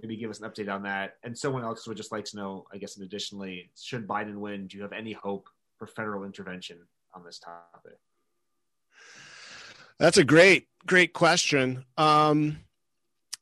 Maybe 0.00 0.16
give 0.16 0.30
us 0.30 0.40
an 0.40 0.50
update 0.50 0.72
on 0.72 0.82
that. 0.82 1.16
And 1.22 1.36
someone 1.36 1.64
else 1.64 1.86
would 1.86 1.96
just 1.96 2.12
like 2.12 2.24
to 2.26 2.36
know, 2.36 2.66
I 2.72 2.78
guess, 2.78 2.96
and 2.96 3.04
additionally, 3.04 3.70
should 3.80 4.06
Biden 4.06 4.36
win, 4.36 4.66
do 4.66 4.76
you 4.76 4.82
have 4.82 4.92
any 4.92 5.12
hope 5.12 5.48
for 5.78 5.86
federal 5.86 6.24
intervention 6.24 6.78
on 7.14 7.24
this 7.24 7.38
topic? 7.38 7.98
That's 9.98 10.18
a 10.18 10.24
great, 10.24 10.68
great 10.86 11.12
question. 11.12 11.84
Um, 11.96 12.58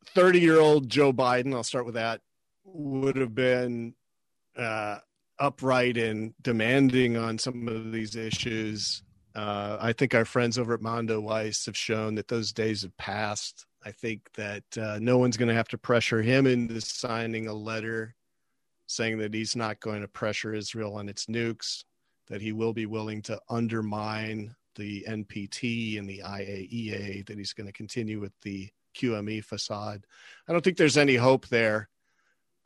30 0.06 0.40
year 0.40 0.60
old 0.60 0.88
Joe 0.88 1.12
Biden, 1.12 1.54
I'll 1.54 1.64
start 1.64 1.86
with 1.86 1.94
that, 1.94 2.20
would 2.64 3.16
have 3.16 3.34
been 3.34 3.94
uh, 4.56 4.98
upright 5.38 5.96
and 5.96 6.34
demanding 6.42 7.16
on 7.16 7.38
some 7.38 7.68
of 7.68 7.92
these 7.92 8.16
issues 8.16 9.02
uh, 9.34 9.78
I 9.80 9.92
think 9.92 10.14
our 10.14 10.24
friends 10.24 10.58
over 10.58 10.74
at 10.74 10.80
Mondoweiss 10.80 11.66
have 11.66 11.76
shown 11.76 12.14
that 12.16 12.28
those 12.28 12.52
days 12.52 12.82
have 12.82 12.96
passed. 12.96 13.66
I 13.84 13.90
think 13.90 14.30
that 14.34 14.64
uh, 14.76 14.98
no 15.00 15.18
one's 15.18 15.36
going 15.36 15.48
to 15.48 15.54
have 15.54 15.68
to 15.68 15.78
pressure 15.78 16.22
him 16.22 16.46
into 16.46 16.80
signing 16.80 17.48
a 17.48 17.54
letter 17.54 18.14
saying 18.86 19.18
that 19.18 19.32
he's 19.32 19.56
not 19.56 19.80
going 19.80 20.02
to 20.02 20.08
pressure 20.08 20.52
Israel 20.52 20.96
on 20.96 21.08
its 21.08 21.26
nukes, 21.26 21.84
that 22.28 22.42
he 22.42 22.52
will 22.52 22.74
be 22.74 22.84
willing 22.84 23.22
to 23.22 23.40
undermine 23.48 24.54
the 24.74 25.04
NPT 25.08 25.98
and 25.98 26.08
the 26.08 26.22
IAEA, 26.24 27.26
that 27.26 27.38
he's 27.38 27.54
going 27.54 27.66
to 27.66 27.72
continue 27.72 28.20
with 28.20 28.32
the 28.42 28.68
QME 28.94 29.44
facade. 29.44 30.06
I 30.48 30.52
don't 30.52 30.62
think 30.62 30.76
there's 30.76 30.96
any 30.96 31.16
hope 31.16 31.48
there. 31.48 31.88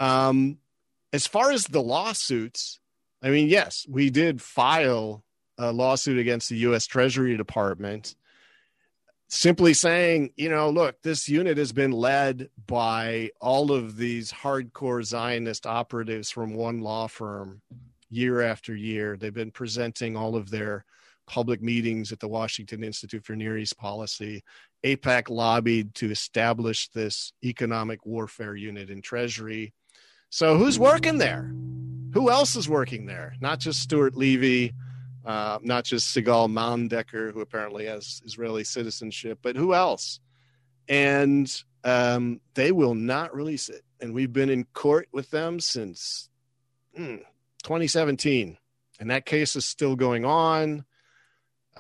Um, 0.01 0.59
as 1.13 1.27
far 1.27 1.51
as 1.51 1.65
the 1.65 1.83
lawsuits, 1.83 2.81
I 3.23 3.31
mean, 3.31 3.49
yes, 3.49 3.87
we 3.89 4.11
did 4.11 4.43
file 4.43 5.25
a 5.59 5.73
lawsuit 5.73 6.19
against 6.19 6.49
the 6.49 6.59
U.S. 6.59 6.87
Treasury 6.87 7.37
Department, 7.37 8.15
simply 9.29 9.75
saying, 9.75 10.33
you 10.37 10.49
know, 10.49 10.71
look, 10.71 11.01
this 11.03 11.29
unit 11.29 11.57
has 11.57 11.73
been 11.73 11.93
led 11.93 12.51
by 12.67 13.31
all 13.41 13.73
of 13.73 13.97
these 13.97 14.33
hardcore 14.33 15.03
Zionist 15.03 15.67
operatives 15.67 16.31
from 16.31 16.55
one 16.55 16.81
law 16.81 17.07
firm 17.07 17.63
year 18.11 18.43
after 18.43 18.75
year. 18.75 19.17
They've 19.17 19.33
been 19.33 19.51
presenting 19.51 20.17
all 20.17 20.37
of 20.37 20.51
their 20.51 20.85
public 21.27 21.63
meetings 21.63 22.13
at 22.13 22.21
the 22.21 22.29
Washington 22.29 22.85
Institute 22.85 23.25
for 23.25 23.37
Near 23.37 23.59
East 23.59 23.77
Policy. 23.77 24.43
AIPAC 24.85 25.29
lobbied 25.29 25.95
to 25.97 26.11
establish 26.11 26.89
this 26.89 27.33
economic 27.45 28.07
warfare 28.07 28.55
unit 28.55 28.91
in 28.91 29.03
Treasury. 29.03 29.73
So, 30.31 30.57
who's 30.57 30.79
working 30.79 31.19
there? 31.19 31.53
Who 32.15 32.31
else 32.31 32.57
is 32.57 32.69
working 32.69 33.07
there? 33.07 33.35
Not 33.41 33.61
just 33.61 33.81
Stuart 33.81 34.17
Levey, 34.17 34.73
uh, 35.27 35.59
not 35.63 35.85
just 35.85 36.17
Sigal 36.17 36.49
Mandelker, 36.49 37.33
who 37.33 37.41
apparently 37.41 37.87
has 37.87 38.23
Israeli 38.25 38.65
citizenship, 38.65 39.41
but 39.43 39.57
who 39.57 39.75
else? 39.75 40.21
And 40.89 41.53
um, 41.85 42.41
they 42.55 42.73
will 42.73 42.95
not 42.95 43.35
release 43.35 43.69
it. 43.69 43.83
And 44.01 44.15
we've 44.15 44.33
been 44.33 44.51
in 44.51 44.65
court 44.73 45.09
with 45.13 45.31
them 45.31 45.61
since 45.61 46.31
hmm, 46.95 47.17
2017. 47.65 48.57
And 48.99 49.11
that 49.11 49.27
case 49.27 49.57
is 49.57 49.67
still 49.67 49.95
going 49.95 50.25
on. 50.25 50.86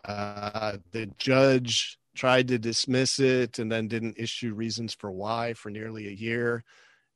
Uh, 0.06 0.78
the 0.92 1.06
judge 1.18 1.98
tried 2.14 2.48
to 2.48 2.58
dismiss 2.58 3.18
it 3.18 3.58
and 3.58 3.70
then 3.70 3.88
didn't 3.88 4.18
issue 4.18 4.54
reasons 4.54 4.94
for 4.94 5.10
why 5.10 5.52
for 5.52 5.70
nearly 5.70 6.06
a 6.06 6.12
year. 6.12 6.64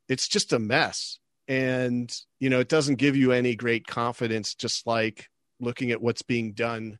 It's 0.09 0.29
just 0.29 0.53
a 0.53 0.59
mess. 0.59 1.19
And, 1.49 2.15
you 2.39 2.51
know, 2.51 2.61
it 2.61 2.69
doesn't 2.69 2.97
give 2.97 3.17
you 3.17 3.33
any 3.33 3.57
great 3.57 3.87
confidence, 3.87 4.55
just 4.55 4.87
like 4.87 5.29
looking 5.61 5.91
at 5.91 6.03
what's 6.03 6.23
being 6.23 6.53
done 6.53 6.99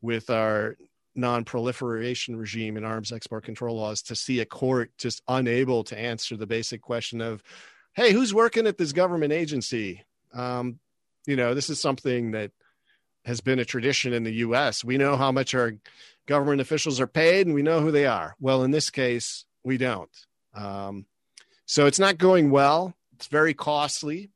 with 0.00 0.30
our 0.30 0.76
non-proliferation 1.14 2.36
regime 2.36 2.76
and 2.76 2.86
arms 2.86 3.12
export 3.12 3.44
control 3.44 3.76
laws 3.76 4.02
to 4.02 4.14
see 4.14 4.40
a 4.40 4.46
court 4.46 4.92
just 4.98 5.20
unable 5.26 5.82
to 5.82 5.98
answer 5.98 6.36
the 6.36 6.46
basic 6.46 6.80
question 6.80 7.20
of 7.20 7.42
hey 7.94 8.12
who's 8.12 8.32
working 8.32 8.68
at 8.68 8.78
this 8.78 8.92
government 8.92 9.32
agency 9.32 10.04
um, 10.32 10.78
you 11.26 11.34
know 11.34 11.54
this 11.54 11.70
is 11.70 11.80
something 11.80 12.30
that 12.30 12.52
has 13.24 13.40
been 13.40 13.58
a 13.58 13.64
tradition 13.64 14.12
in 14.12 14.24
the 14.24 14.32
us 14.32 14.84
we 14.84 14.96
know 14.96 15.16
how 15.16 15.32
much 15.32 15.54
our 15.54 15.74
government 16.26 16.60
officials 16.60 17.00
are 17.00 17.06
paid 17.06 17.46
and 17.46 17.54
we 17.54 17.62
know 17.62 17.80
who 17.80 17.90
they 17.90 18.06
are 18.06 18.34
well 18.40 18.62
in 18.62 18.70
this 18.70 18.90
case 18.90 19.44
we 19.64 19.76
don't 19.76 20.26
um, 20.54 21.06
so 21.66 21.86
it's 21.86 21.98
not 21.98 22.18
going 22.18 22.50
well 22.50 22.94
it's 23.14 23.26
very 23.26 23.54
costly 23.54 24.30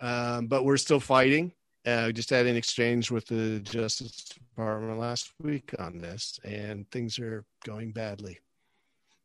um, 0.00 0.46
but 0.46 0.64
we're 0.64 0.76
still 0.76 1.00
fighting 1.00 1.52
uh, 1.88 2.12
just 2.12 2.30
had 2.30 2.46
an 2.46 2.56
exchange 2.56 3.10
with 3.10 3.26
the 3.26 3.60
Justice 3.60 4.24
Department 4.24 4.98
last 4.98 5.32
week 5.40 5.74
on 5.78 5.98
this, 5.98 6.38
and 6.44 6.90
things 6.90 7.18
are 7.18 7.46
going 7.64 7.92
badly. 7.92 8.38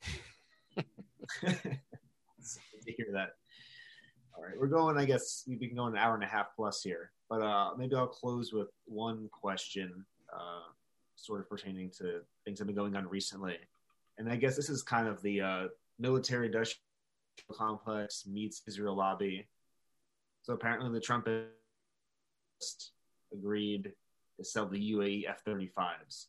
to 1.42 1.56
hear 2.86 3.08
that. 3.12 3.32
All 4.36 4.44
right, 4.44 4.58
we're 4.58 4.68
going. 4.68 4.98
I 4.98 5.04
guess 5.04 5.44
we've 5.46 5.60
been 5.60 5.76
going 5.76 5.94
an 5.94 6.00
hour 6.00 6.16
and 6.16 6.24
a 6.24 6.28
half 6.28 6.56
plus 6.56 6.82
here, 6.82 7.12
but 7.34 7.42
uh, 7.42 7.72
maybe 7.76 7.96
I'll 7.96 8.06
close 8.06 8.54
with 8.54 8.68
one 8.86 9.28
question, 9.32 10.06
uh, 10.32 10.70
sort 11.16 11.40
of 11.40 11.50
pertaining 11.50 11.90
to 11.98 12.22
things 12.46 12.60
that 12.60 12.60
have 12.60 12.68
been 12.68 12.76
going 12.76 12.96
on 12.96 13.10
recently, 13.10 13.58
and 14.20 14.30
I 14.30 14.36
guess 14.36 14.56
this 14.56 14.70
is 14.70 14.84
kind 14.84 15.08
of 15.08 15.20
the 15.24 15.42
uh, 15.42 15.64
military 15.98 16.46
industrial 16.46 16.84
complex 17.52 18.28
meets 18.28 18.62
Israel 18.68 18.96
lobby. 18.96 19.48
So 20.44 20.54
apparently, 20.54 20.92
the 20.92 21.00
Trump 21.00 21.28
agreed 23.34 23.92
to 24.38 24.46
sell 24.46 24.68
the 24.68 24.92
UAE 24.94 25.28
F 25.28 25.44
35s. 25.44 26.28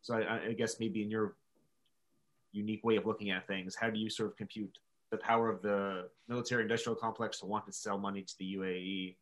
So 0.00 0.14
I, 0.14 0.46
I, 0.46 0.52
guess 0.54 0.80
maybe 0.80 1.02
in 1.02 1.10
your 1.10 1.36
unique 2.52 2.82
way 2.84 2.96
of 2.96 3.04
looking 3.04 3.32
at 3.32 3.46
things, 3.46 3.76
how 3.76 3.90
do 3.90 3.98
you 3.98 4.08
sort 4.08 4.30
of 4.30 4.36
compute 4.38 4.78
the 5.10 5.18
power 5.18 5.50
of 5.50 5.60
the 5.60 6.08
military 6.26 6.62
industrial 6.62 6.96
complex 6.96 7.40
to 7.40 7.46
want 7.46 7.66
to 7.66 7.72
sell 7.72 7.98
money 7.98 8.22
to 8.22 8.38
the 8.38 8.56
UAE 8.56 9.16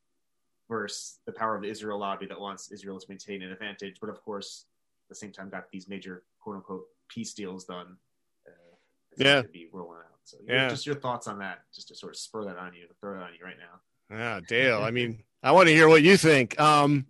versus 0.69 1.19
the 1.27 1.33
power 1.33 1.55
of 1.55 1.63
the 1.63 1.69
Israel 1.69 1.99
lobby 1.99 2.27
that 2.27 2.41
wants 2.41 2.71
Israel 2.73 2.99
to 2.99 3.07
maintain 3.09 3.43
an 3.43 3.53
advantage, 3.53 3.97
but 4.01 4.11
of 4.11 4.23
course, 4.23 4.67
at 5.05 5.09
the 5.09 5.15
same 5.15 5.33
time, 5.33 5.49
got 5.49 5.71
these 5.71 5.89
major 5.89 6.23
quote 6.41 6.57
unquote 6.57 6.87
peace 7.09 7.35
deals 7.35 7.65
done. 7.65 7.97
Uh, 8.47 8.53
yeah. 9.17 9.43
be 9.53 9.69
rolling 9.73 9.99
out. 9.99 10.19
So 10.25 10.39
yeah. 10.47 10.69
just 10.69 10.87
your 10.87 10.97
thoughts 10.97 11.29
on 11.29 11.39
that, 11.39 11.61
just 11.75 11.89
to 11.89 11.95
sort 11.95 12.15
of 12.15 12.19
spur 12.19 12.45
that 12.45 12.59
on 12.59 12.75
you, 12.75 12.87
throw 13.01 13.15
it 13.15 13.23
on 13.23 13.31
you 13.39 13.45
right 13.45 13.57
now. 13.59 14.17
Yeah, 14.17 14.41
Dale. 14.47 14.83
I 14.83 14.91
mean, 14.91 15.23
I 15.43 15.53
want 15.53 15.69
to 15.69 15.75
hear 15.75 15.89
what 15.89 16.03
you 16.03 16.17
think. 16.17 16.59
Um, 16.61 17.07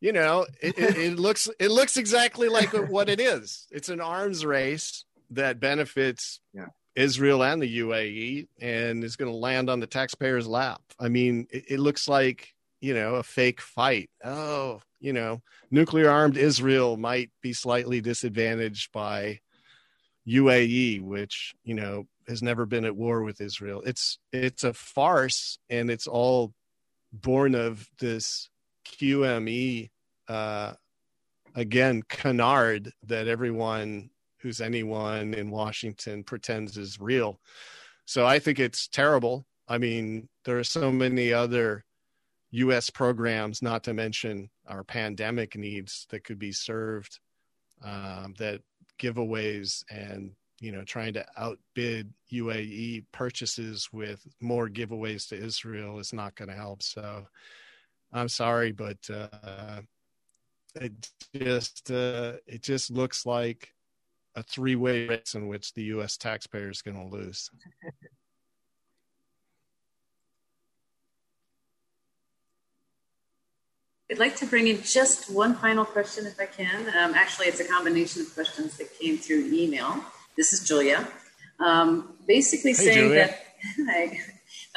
you 0.00 0.12
know, 0.12 0.46
it, 0.60 0.78
it, 0.78 0.96
it 0.96 1.18
looks 1.18 1.48
it 1.58 1.70
looks 1.70 1.96
exactly 1.96 2.48
like 2.48 2.72
what 2.90 3.08
it 3.08 3.20
is. 3.20 3.66
It's 3.70 3.88
an 3.88 4.00
arms 4.00 4.44
race 4.44 5.04
that 5.30 5.58
benefits 5.58 6.40
yeah. 6.54 6.66
Israel 6.94 7.42
and 7.42 7.60
the 7.60 7.78
UAE, 7.80 8.48
and 8.60 9.02
is 9.02 9.16
going 9.16 9.30
to 9.30 9.36
land 9.36 9.68
on 9.68 9.80
the 9.80 9.86
taxpayer's 9.86 10.46
lap. 10.46 10.80
I 11.00 11.08
mean, 11.08 11.46
it, 11.50 11.64
it 11.72 11.80
looks 11.80 12.08
like 12.08 12.54
you 12.86 12.94
know 12.94 13.16
a 13.16 13.22
fake 13.24 13.60
fight. 13.60 14.08
Oh, 14.24 14.80
you 15.00 15.12
know, 15.12 15.42
nuclear 15.72 16.08
armed 16.08 16.36
Israel 16.36 16.96
might 16.96 17.30
be 17.42 17.52
slightly 17.52 18.00
disadvantaged 18.00 18.92
by 18.92 19.40
UAE, 20.28 21.02
which 21.02 21.52
you 21.64 21.74
know 21.74 22.04
has 22.28 22.44
never 22.44 22.64
been 22.64 22.84
at 22.84 22.94
war 22.94 23.22
with 23.22 23.40
Israel. 23.40 23.82
It's 23.84 24.20
it's 24.32 24.62
a 24.62 24.72
farce, 24.72 25.58
and 25.68 25.90
it's 25.90 26.06
all 26.06 26.54
born 27.12 27.56
of 27.56 27.88
this 27.98 28.48
QME 28.86 29.90
uh, 30.28 30.74
again 31.56 32.04
canard 32.08 32.92
that 33.08 33.26
everyone 33.26 34.10
who's 34.38 34.60
anyone 34.60 35.34
in 35.34 35.50
Washington 35.50 36.22
pretends 36.22 36.76
is 36.76 37.00
real. 37.00 37.40
So 38.04 38.24
I 38.24 38.38
think 38.38 38.60
it's 38.60 38.86
terrible. 38.86 39.44
I 39.66 39.78
mean, 39.78 40.28
there 40.44 40.60
are 40.60 40.64
so 40.64 40.92
many 40.92 41.32
other 41.32 41.85
U.S. 42.50 42.90
programs, 42.90 43.62
not 43.62 43.84
to 43.84 43.94
mention 43.94 44.50
our 44.66 44.84
pandemic 44.84 45.56
needs 45.56 46.06
that 46.10 46.24
could 46.24 46.38
be 46.38 46.52
served. 46.52 47.18
Um, 47.84 48.34
that 48.38 48.62
giveaways 48.98 49.84
and 49.90 50.30
you 50.60 50.72
know 50.72 50.82
trying 50.82 51.12
to 51.12 51.26
outbid 51.36 52.10
UAE 52.32 53.04
purchases 53.12 53.90
with 53.92 54.26
more 54.40 54.68
giveaways 54.68 55.28
to 55.28 55.36
Israel 55.36 55.98
is 55.98 56.12
not 56.12 56.34
going 56.34 56.48
to 56.48 56.54
help. 56.54 56.82
So 56.82 57.26
I'm 58.12 58.28
sorry, 58.28 58.72
but 58.72 58.98
uh, 59.10 59.80
it 60.76 60.92
just 61.34 61.90
uh, 61.90 62.34
it 62.46 62.62
just 62.62 62.90
looks 62.90 63.26
like 63.26 63.72
a 64.34 64.42
three-way 64.42 65.08
race 65.08 65.34
in 65.34 65.48
which 65.48 65.72
the 65.74 65.84
U.S. 65.84 66.16
taxpayer 66.16 66.70
is 66.70 66.82
going 66.82 66.96
to 66.96 67.16
lose. 67.16 67.50
I'd 74.08 74.20
like 74.20 74.36
to 74.36 74.46
bring 74.46 74.68
in 74.68 74.80
just 74.82 75.28
one 75.28 75.56
final 75.56 75.84
question 75.84 76.26
if 76.26 76.38
I 76.38 76.46
can. 76.46 76.86
Um, 76.96 77.14
actually, 77.14 77.46
it's 77.46 77.58
a 77.58 77.64
combination 77.64 78.22
of 78.22 78.32
questions 78.34 78.76
that 78.76 78.96
came 79.00 79.18
through 79.18 79.52
email. 79.52 80.00
This 80.36 80.52
is 80.52 80.60
Julia. 80.60 81.08
Um, 81.58 82.14
basically 82.24 82.70
hey, 82.70 82.76
saying 82.76 83.08
Julia. 83.08 83.34
that, 83.86 84.12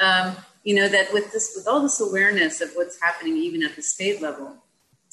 um, 0.00 0.36
you 0.64 0.74
know, 0.74 0.88
that 0.88 1.12
with 1.12 1.30
this, 1.30 1.52
with 1.54 1.68
all 1.68 1.80
this 1.80 2.00
awareness 2.00 2.60
of 2.60 2.70
what's 2.74 3.00
happening 3.00 3.36
even 3.36 3.62
at 3.62 3.76
the 3.76 3.82
state 3.82 4.20
level, 4.20 4.56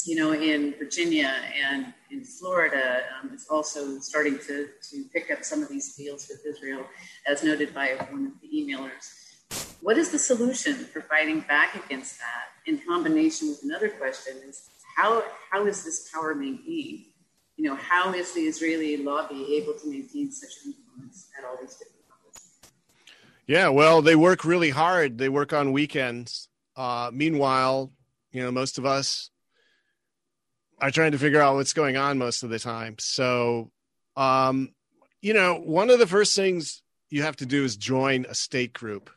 you 0.04 0.16
know, 0.16 0.34
in 0.34 0.74
Virginia 0.80 1.32
and 1.70 1.94
in 2.10 2.24
Florida, 2.24 3.02
um, 3.22 3.30
it's 3.32 3.48
also 3.50 4.00
starting 4.00 4.40
to, 4.48 4.70
to 4.90 5.04
pick 5.14 5.30
up 5.30 5.44
some 5.44 5.62
of 5.62 5.70
these 5.70 5.96
deals 5.96 6.28
with 6.28 6.44
Israel, 6.44 6.88
as 7.28 7.44
noted 7.44 7.72
by 7.72 7.90
one 8.10 8.26
of 8.26 8.32
the 8.42 8.48
emailers. 8.48 9.14
What 9.82 9.96
is 9.96 10.10
the 10.10 10.18
solution 10.18 10.74
for 10.74 11.02
fighting 11.02 11.42
back 11.42 11.76
against 11.76 12.18
that 12.18 12.57
in 12.68 12.78
combination 12.80 13.50
with 13.50 13.64
another 13.64 13.90
question 13.90 14.36
is 14.48 14.70
how, 14.96 15.24
how 15.52 15.66
is 15.66 15.84
this 15.84 16.10
power 16.14 16.36
maintained? 16.36 17.06
You 17.56 17.70
know, 17.70 17.76
how 17.76 18.14
is 18.14 18.34
the 18.34 18.42
Israeli 18.42 18.98
lobby 18.98 19.56
able 19.56 19.74
to 19.74 19.90
maintain 19.90 20.32
such 20.32 20.52
influence 20.66 21.30
at 21.38 21.46
all 21.46 21.58
these 21.60 21.76
different 21.76 22.04
levels? 22.10 22.52
Yeah, 23.48 23.70
well, 23.70 24.02
they 24.02 24.16
work 24.16 24.46
really 24.46 24.70
hard. 24.70 25.18
They 25.18 25.30
work 25.30 25.54
on 25.54 25.72
weekends. 25.72 26.50
Uh, 26.76 27.10
meanwhile, 27.12 27.92
you 28.32 28.44
know, 28.44 28.52
most 28.52 28.78
of 28.78 28.86
us 28.86 29.32
are 30.80 30.92
trying 30.92 31.14
to 31.14 31.18
figure 31.18 31.42
out 31.42 31.56
what's 31.56 31.74
going 31.74 31.98
on 31.98 32.20
most 32.20 32.44
of 32.44 32.52
the 32.52 32.60
time. 32.60 32.96
So, 33.00 33.72
um, 34.16 34.70
you 35.22 35.34
know, 35.34 35.56
one 35.56 35.90
of 35.90 35.98
the 35.98 36.06
first 36.06 36.36
things 36.36 36.84
you 37.10 37.24
have 37.24 37.38
to 37.38 37.46
do 37.46 37.64
is 37.64 37.76
join 37.78 38.26
a 38.30 38.36
state 38.36 38.74
group. 38.74 39.10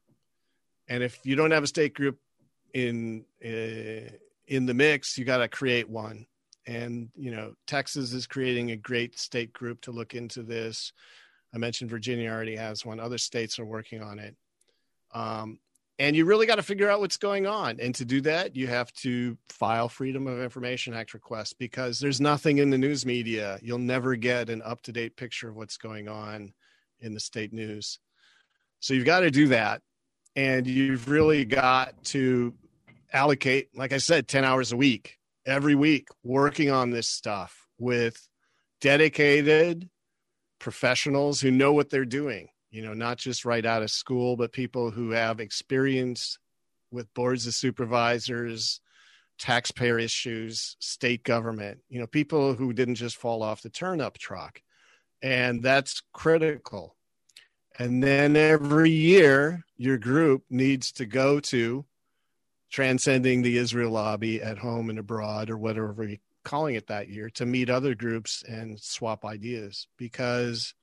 And 0.89 1.03
if 1.03 1.19
you 1.25 1.37
don't 1.37 1.51
have 1.51 1.63
a 1.63 1.69
state 1.69 1.95
group 1.95 2.19
in 2.75 3.25
uh, 3.45 4.11
in 4.47 4.67
the 4.67 4.75
mix, 4.75 5.17
you 5.17 5.25
got 5.25 5.39
to 5.39 5.49
create 5.49 5.89
one. 5.89 6.27
And 6.67 7.09
you 7.17 7.31
know, 7.31 7.55
Texas 7.67 8.13
is 8.13 8.27
creating 8.27 8.71
a 8.71 8.77
great 8.77 9.19
state 9.19 9.53
group 9.53 9.81
to 9.83 9.93
look 9.93 10.15
into 10.15 10.43
this. 10.43 10.93
I 11.55 11.59
mentioned 11.59 11.91
Virginia 11.91 12.31
already 12.31 12.57
has 12.57 12.85
one. 12.85 13.01
Other 13.01 13.19
states 13.19 13.59
are 13.59 13.65
working 13.65 14.03
on 14.03 14.19
it. 14.19 14.37
Um, 15.13 15.59
and 15.99 16.17
you 16.17 16.25
really 16.25 16.47
got 16.47 16.57
to 16.57 16.63
figure 16.63 16.89
out 16.89 17.01
what's 17.01 17.19
going 17.19 17.47
on. 17.47 17.79
And 17.79 17.95
to 17.97 18.07
do 18.07 18.23
that, 18.23 18.57
you 18.57 18.67
have 18.69 18.91
to 18.95 19.37
file 19.51 19.89
Freedom 19.89 20.27
of 20.27 20.41
Information 20.41 20.95
Act 20.95 21.13
requests 21.13 21.53
because 21.53 21.99
there's 21.99 22.23
nothing 22.23 22.59
in 22.59 22.71
the 22.71 22.79
news 22.79 23.05
media. 23.05 23.59
You'll 23.63 23.79
never 23.79 24.17
get 24.17 24.49
an 24.49 24.63
up 24.63 24.81
to 24.83 24.93
date 24.93 25.17
picture 25.17 25.51
of 25.51 25.57
what's 25.57 25.77
going 25.77 26.09
on 26.09 26.55
in 27.01 27.13
the 27.13 27.21
state 27.21 27.53
news. 27.53 27.99
So 28.79 28.95
you've 28.95 29.05
got 29.05 29.21
to 29.21 29.31
do 29.31 29.49
that 29.49 29.83
and 30.37 30.67
you've 30.67 31.11
really 31.11 31.45
got 31.45 32.03
to 32.05 32.55
allocate 33.13 33.69
like 33.75 33.93
i 33.93 33.99
said 33.99 34.29
10 34.29 34.45
hours 34.45 34.73
a 34.73 34.77
week 34.77 35.19
every 35.47 35.75
week 35.75 36.09
working 36.23 36.71
on 36.71 36.91
this 36.91 37.09
stuff 37.09 37.67
with 37.79 38.29
dedicated 38.81 39.89
professionals 40.59 41.41
who 41.41 41.51
know 41.51 41.73
what 41.73 41.91
they're 41.91 42.05
doing. 42.05 42.49
You 42.71 42.83
know 42.83 42.95
not 42.95 43.19
just 43.19 43.45
right 43.45 43.67
out 43.67 43.83
of 43.83 43.91
school 43.91 44.37
but 44.37 44.53
people 44.53 44.93
who 44.93 45.11
have 45.11 45.41
experience 45.41 46.39
with 46.93 47.13
boards 47.15 47.47
of 47.47 47.55
supervisors 47.55 48.81
taxpayer 49.39 49.99
issues 49.99 50.77
state 50.79 51.25
government 51.25 51.79
you 51.89 51.99
know 51.99 52.07
people 52.07 52.55
who 52.55 52.73
didn't 52.73 52.97
just 52.97 53.17
fall 53.17 53.43
off 53.43 53.63
the 53.63 53.71
turnip 53.71 54.19
truck. 54.19 54.63
And 55.23 55.63
that's 55.63 56.03
critical. 56.15 56.97
And 57.79 58.03
then 58.03 58.37
every 58.37 58.91
year, 58.91 59.65
your 59.77 59.99
group 59.99 60.45
needs 60.49 60.93
to 60.93 61.05
go 61.05 61.41
to 61.41 61.85
transcending 62.71 63.43
the 63.43 63.59
Israel 63.59 63.91
lobby 63.91 64.41
at 64.41 64.59
home 64.59 64.91
and 64.91 64.99
abroad, 64.99 65.51
or 65.51 65.59
whatever 65.59 65.93
we're 65.93 66.19
calling 66.45 66.75
it 66.75 66.87
that 66.87 67.09
year, 67.09 67.29
to 67.31 67.45
meet 67.45 67.69
other 67.69 67.95
groups 67.95 68.43
and 68.49 68.81
swap 68.81 69.25
ideas. 69.25 69.89
Because, 69.97 70.75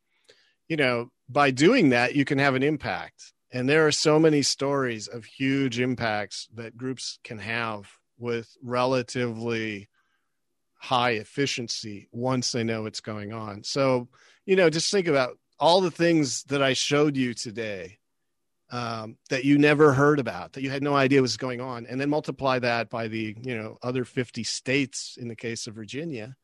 you 0.68 0.77
know, 0.77 1.11
by 1.30 1.51
doing 1.51 1.89
that, 1.89 2.15
you 2.15 2.26
can 2.26 2.39
have 2.39 2.55
an 2.55 2.64
impact. 2.64 3.34
And 3.51 3.69
there 3.69 3.88
are 3.88 3.91
so 3.91 4.19
many 4.19 4.41
stories 4.41 5.07
of 5.07 5.23
huge 5.23 5.80
impacts 5.80 6.49
that 6.55 6.77
groups 6.77 7.18
can 7.23 7.39
have 7.39 7.89
with 8.19 8.49
relatively 8.61 9.88
high 10.76 11.11
efficiency 11.11 12.07
once 12.11 12.51
they 12.51 12.64
know 12.64 12.84
what's 12.84 13.01
going 13.01 13.31
on. 13.31 13.64
So, 13.64 14.09
you 14.45 14.55
know, 14.55 14.69
just 14.69 14.91
think 14.91 15.07
about 15.07 15.38
all 15.59 15.81
the 15.81 15.91
things 15.91 16.43
that 16.43 16.61
I 16.61 16.73
showed 16.73 17.18
you 17.18 17.34
today 17.34 17.97
um, 18.69 19.18
that 19.30 19.45
you 19.45 19.57
never 19.57 19.94
heard 19.94 20.19
about, 20.19 20.53
that 20.53 20.61
you 20.61 20.69
had 20.69 20.84
no 20.84 20.95
idea 20.95 21.22
was 21.22 21.38
going 21.38 21.61
on, 21.61 21.85
and 21.85 21.99
then 21.99 22.10
multiply 22.10 22.60
that 22.60 22.89
by 22.89 23.07
the 23.07 23.35
you 23.41 23.57
know 23.57 23.77
other 23.81 24.06
50 24.06 24.44
states 24.44 25.18
in 25.19 25.27
the 25.27 25.35
case 25.35 25.68
of 25.68 25.76
Virginia. 25.76 26.35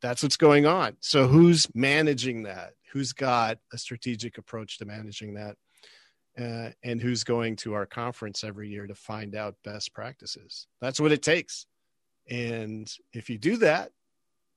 That's 0.00 0.22
what's 0.22 0.36
going 0.36 0.66
on. 0.66 0.96
So 1.00 1.28
who's 1.28 1.66
managing 1.74 2.42
that? 2.42 2.72
Who's 2.92 3.12
got 3.12 3.58
a 3.72 3.78
strategic 3.78 4.36
approach 4.36 4.78
to 4.78 4.84
managing 4.84 5.34
that? 5.34 5.56
Uh, 6.38 6.70
and 6.82 7.00
who's 7.00 7.24
going 7.24 7.56
to 7.56 7.74
our 7.74 7.86
conference 7.86 8.42
every 8.42 8.68
year 8.68 8.86
to 8.86 8.94
find 8.94 9.36
out 9.36 9.54
best 9.62 9.94
practices? 9.94 10.66
That's 10.80 10.98
what 10.98 11.12
it 11.12 11.22
takes. 11.22 11.66
And 12.28 12.90
if 13.12 13.30
you 13.30 13.38
do 13.38 13.58
that, 13.58 13.92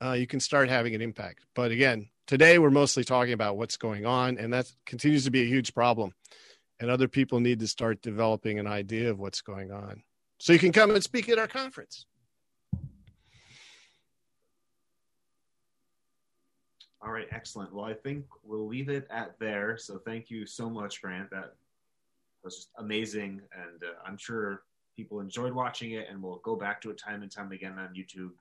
uh, 0.04 0.14
you 0.14 0.28
can 0.28 0.40
start 0.40 0.70
having 0.70 0.96
an 0.96 1.02
impact. 1.02 1.46
But 1.54 1.72
again, 1.72 2.10
today 2.28 2.60
we're 2.60 2.70
mostly 2.70 3.04
talking 3.04 3.34
about 3.34 3.58
what's 3.58 3.78
going 3.78 4.06
on, 4.06 4.38
and 4.38 4.54
that 4.54 4.72
continues 4.86 5.26
to 5.26 5.32
be 5.32 5.42
a 5.42 5.48
huge 5.48 5.74
problem. 5.74 6.14
And 6.80 6.90
other 6.90 7.08
people 7.08 7.40
need 7.40 7.60
to 7.60 7.68
start 7.68 8.02
developing 8.02 8.60
an 8.60 8.68
idea 8.68 9.10
of 9.10 9.20
what's 9.20 9.42
going 9.42 9.72
on. 9.72 10.04
So 10.40 10.54
you 10.54 10.60
can 10.60 10.74
come 10.74 10.92
and 10.92 11.02
speak 11.02 11.30
at 11.30 11.40
our 11.40 11.48
conference. 11.48 12.06
All 17.02 17.12
right, 17.12 17.28
excellent. 17.32 17.74
Well, 17.74 17.86
I 17.86 17.94
think 17.94 18.26
we'll 18.44 18.68
leave 18.68 18.90
it 18.90 19.08
at 19.12 19.38
there. 19.40 19.78
So 19.78 20.00
thank 20.00 20.32
you 20.32 20.46
so 20.46 20.70
much, 20.70 21.02
Grant. 21.02 21.30
That 21.30 21.54
was 22.44 22.56
just 22.56 22.70
amazing, 22.78 23.42
and 23.54 23.84
uh, 23.84 23.94
I'm 24.06 24.18
sure 24.18 24.64
people 24.96 25.20
enjoyed 25.20 25.54
watching 25.54 25.92
it, 25.92 26.08
and 26.10 26.22
we'll 26.22 26.38
go 26.38 26.56
back 26.56 26.82
to 26.82 26.90
it 26.90 26.98
time 26.98 27.22
and 27.22 27.32
time 27.32 27.52
again 27.52 27.78
on 27.78 27.94
YouTube 27.94 28.32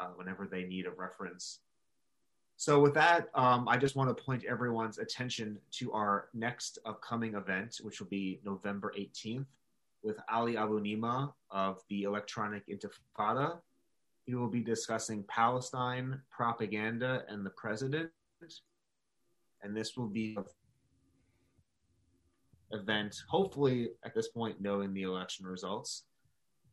uh, 0.00 0.08
whenever 0.16 0.46
they 0.46 0.64
need 0.64 0.86
a 0.86 0.90
reference. 0.90 1.60
So, 2.60 2.78
with 2.78 2.92
that, 2.92 3.30
um, 3.34 3.66
I 3.68 3.78
just 3.78 3.96
want 3.96 4.14
to 4.14 4.22
point 4.22 4.44
everyone's 4.44 4.98
attention 4.98 5.56
to 5.78 5.92
our 5.92 6.28
next 6.34 6.78
upcoming 6.84 7.34
event, 7.34 7.78
which 7.80 8.00
will 8.00 8.08
be 8.08 8.38
November 8.44 8.92
18th 8.98 9.46
with 10.02 10.18
Ali 10.30 10.56
Abunimah 10.56 11.32
of 11.50 11.80
the 11.88 12.02
Electronic 12.02 12.64
Intifada. 12.68 13.60
He 14.26 14.34
will 14.34 14.50
be 14.50 14.60
discussing 14.60 15.24
Palestine, 15.26 16.20
propaganda, 16.30 17.24
and 17.30 17.46
the 17.46 17.50
president. 17.56 18.10
And 19.62 19.74
this 19.74 19.96
will 19.96 20.08
be 20.08 20.36
an 20.36 20.44
event, 22.78 23.22
hopefully 23.26 23.92
at 24.04 24.14
this 24.14 24.28
point 24.28 24.60
knowing 24.60 24.92
the 24.92 25.04
election 25.04 25.46
results, 25.46 26.04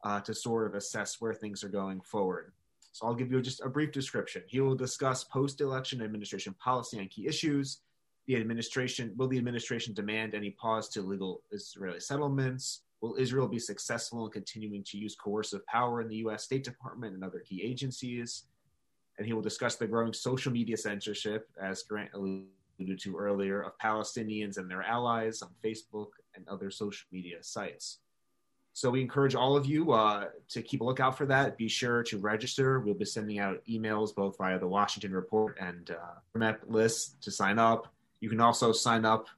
uh, 0.03 0.19
to 0.19 0.34
sort 0.34 0.68
of 0.68 0.76
assess 0.76 1.22
where 1.22 1.34
things 1.34 1.64
are 1.64 1.69
going 1.69 2.01
forward. 2.01 2.51
So 2.98 3.06
I'll 3.06 3.14
give 3.14 3.32
you 3.32 3.40
just 3.44 3.61
a 3.61 3.69
brief 3.69 3.91
description. 3.91 4.41
He 4.48 4.60
will 4.60 4.74
discuss 4.74 5.24
post-election 5.24 6.02
administration 6.02 6.56
policy 6.56 6.98
on 6.98 7.07
key 7.10 7.28
issues. 7.28 7.82
The 8.26 8.36
administration 8.38 9.14
will 9.15 9.28
the 9.28 9.38
administration 9.38 9.94
demand 9.94 10.34
any 10.34 10.49
pause 10.49 10.90
to 10.90 11.02
illegal 11.02 11.44
Israeli 11.52 11.99
settlements? 11.99 12.82
Will 13.02 13.15
Israel 13.19 13.48
be 13.48 13.60
successful 13.60 14.26
in 14.26 14.32
continuing 14.32 14.84
to 14.86 14.98
use 14.98 15.15
coercive 15.15 15.64
power 15.68 16.02
in 16.02 16.07
the 16.07 16.15
U.S. 16.15 16.45
State 16.45 16.64
Department 16.64 17.14
and 17.14 17.24
other 17.24 17.44
key 17.48 17.61
agencies? 17.64 18.45
And 19.19 19.28
he 19.28 19.34
will 19.34 19.44
discuss 19.44 19.76
the 19.76 19.86
growing 19.86 20.11
social 20.11 20.52
media 20.52 20.76
censorship, 20.76 21.49
as 21.61 21.84
Grant 21.84 22.10
alluded 22.15 22.99
to 23.02 23.15
earlier, 23.15 23.61
of 23.61 23.78
Palestinians 23.78 24.57
and 24.57 24.68
their 24.68 24.82
allies 24.82 25.44
on 25.44 25.49
Facebook 25.64 26.07
and 26.34 26.48
other 26.48 26.72
social 26.72 27.06
media 27.11 27.44
sites. 27.44 27.99
So 28.77 28.91
we 28.91 29.01
encourage 29.01 29.33
all 29.33 29.57
of 29.57 29.65
you 29.65 29.91
uh, 29.93 30.25
to 30.49 30.61
keep 30.61 30.81
a 30.81 30.83
lookout 30.83 31.17
for 31.17 31.25
that. 31.25 31.57
Be 31.57 31.67
sure 31.67 32.03
to 32.03 32.19
register. 32.19 32.79
We'll 32.79 32.93
be 32.93 33.05
sending 33.05 33.39
out 33.39 33.63
emails 33.67 34.13
both 34.13 34.37
via 34.37 34.59
the 34.59 34.67
Washington 34.67 35.13
Report 35.13 35.57
and 35.59 35.89
uh, 35.89 36.53
list 36.67 37.19
to 37.23 37.31
sign 37.31 37.57
up. 37.57 37.91
You 38.19 38.29
can 38.29 38.39
also 38.39 38.71
sign 38.71 39.03
up, 39.03 39.29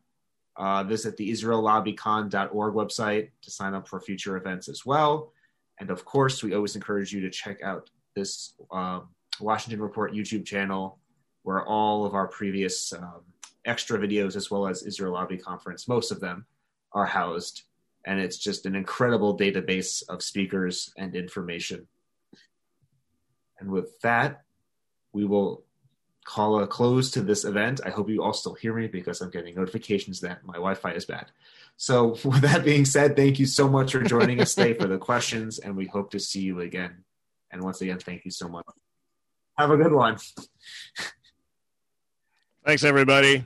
uh, 0.58 0.84
visit 0.84 1.16
the 1.16 1.32
IsraelLobbyCon.org 1.32 2.74
website 2.74 3.30
to 3.42 3.50
sign 3.50 3.74
up 3.74 3.88
for 3.88 4.02
future 4.02 4.36
events 4.36 4.68
as 4.68 4.86
well. 4.86 5.32
And 5.80 5.90
of 5.90 6.04
course, 6.04 6.44
we 6.44 6.54
always 6.54 6.76
encourage 6.76 7.14
you 7.14 7.22
to 7.22 7.30
check 7.30 7.62
out 7.64 7.90
this 8.18 8.56
um, 8.74 9.08
Washington 9.40 9.82
Report 9.82 10.12
YouTube 10.12 10.44
channel 10.46 11.00
where 11.44 11.66
all 11.66 12.06
of 12.06 12.14
our 12.14 12.28
previous 12.28 12.92
um, 12.92 13.22
extra 13.64 13.98
videos, 13.98 14.36
as 14.36 14.52
well 14.52 14.68
as 14.68 14.84
Israel 14.84 15.14
Lobby 15.14 15.38
Conference, 15.38 15.88
most 15.88 16.12
of 16.12 16.20
them 16.20 16.46
are 16.92 17.06
housed 17.06 17.64
and 18.06 18.20
it's 18.20 18.38
just 18.38 18.66
an 18.66 18.76
incredible 18.76 19.38
database 19.38 20.04
of 20.10 20.24
speakers 20.24 20.92
and 20.98 21.16
information. 21.16 21.88
And 23.60 23.72
with 23.72 24.00
that, 24.02 24.44
we 25.12 25.26
will 25.26 25.64
call 26.24 26.62
a 26.62 26.68
close 26.68 27.12
to 27.12 27.22
this 27.22 27.44
event. 27.44 27.82
I 27.86 27.90
hope 27.90 28.10
you 28.10 28.24
all 28.24 28.34
still 28.34 28.54
hear 28.54 28.74
me 28.74 28.88
because 28.88 29.22
I'm 29.22 29.32
getting 29.32 29.56
notifications 29.56 30.22
that 30.22 30.46
my 30.46 30.54
Wi 30.54 30.76
Fi 30.76 30.92
is 30.92 31.06
bad. 31.06 31.32
So, 31.78 32.10
with 32.24 32.42
that 32.42 32.64
being 32.64 32.86
said, 32.86 33.16
thank 33.16 33.40
you 33.40 33.46
so 33.46 33.68
much 33.68 33.92
for 33.92 34.04
joining 34.04 34.40
us 34.42 34.56
today 34.56 34.74
for 34.74 34.88
the 34.88 34.98
questions, 34.98 35.60
and 35.60 35.76
we 35.76 35.88
hope 35.88 36.12
to 36.12 36.20
see 36.20 36.42
you 36.42 36.62
again. 36.62 37.04
And 37.52 37.64
once 37.64 37.82
again, 37.82 38.00
thank 38.00 38.26
you 38.26 38.32
so 38.32 38.48
much. 38.48 38.66
Have 39.58 39.72
a 39.72 39.78
good 39.78 39.92
one. 39.92 40.18
Thanks, 42.66 42.84
everybody. 42.84 43.44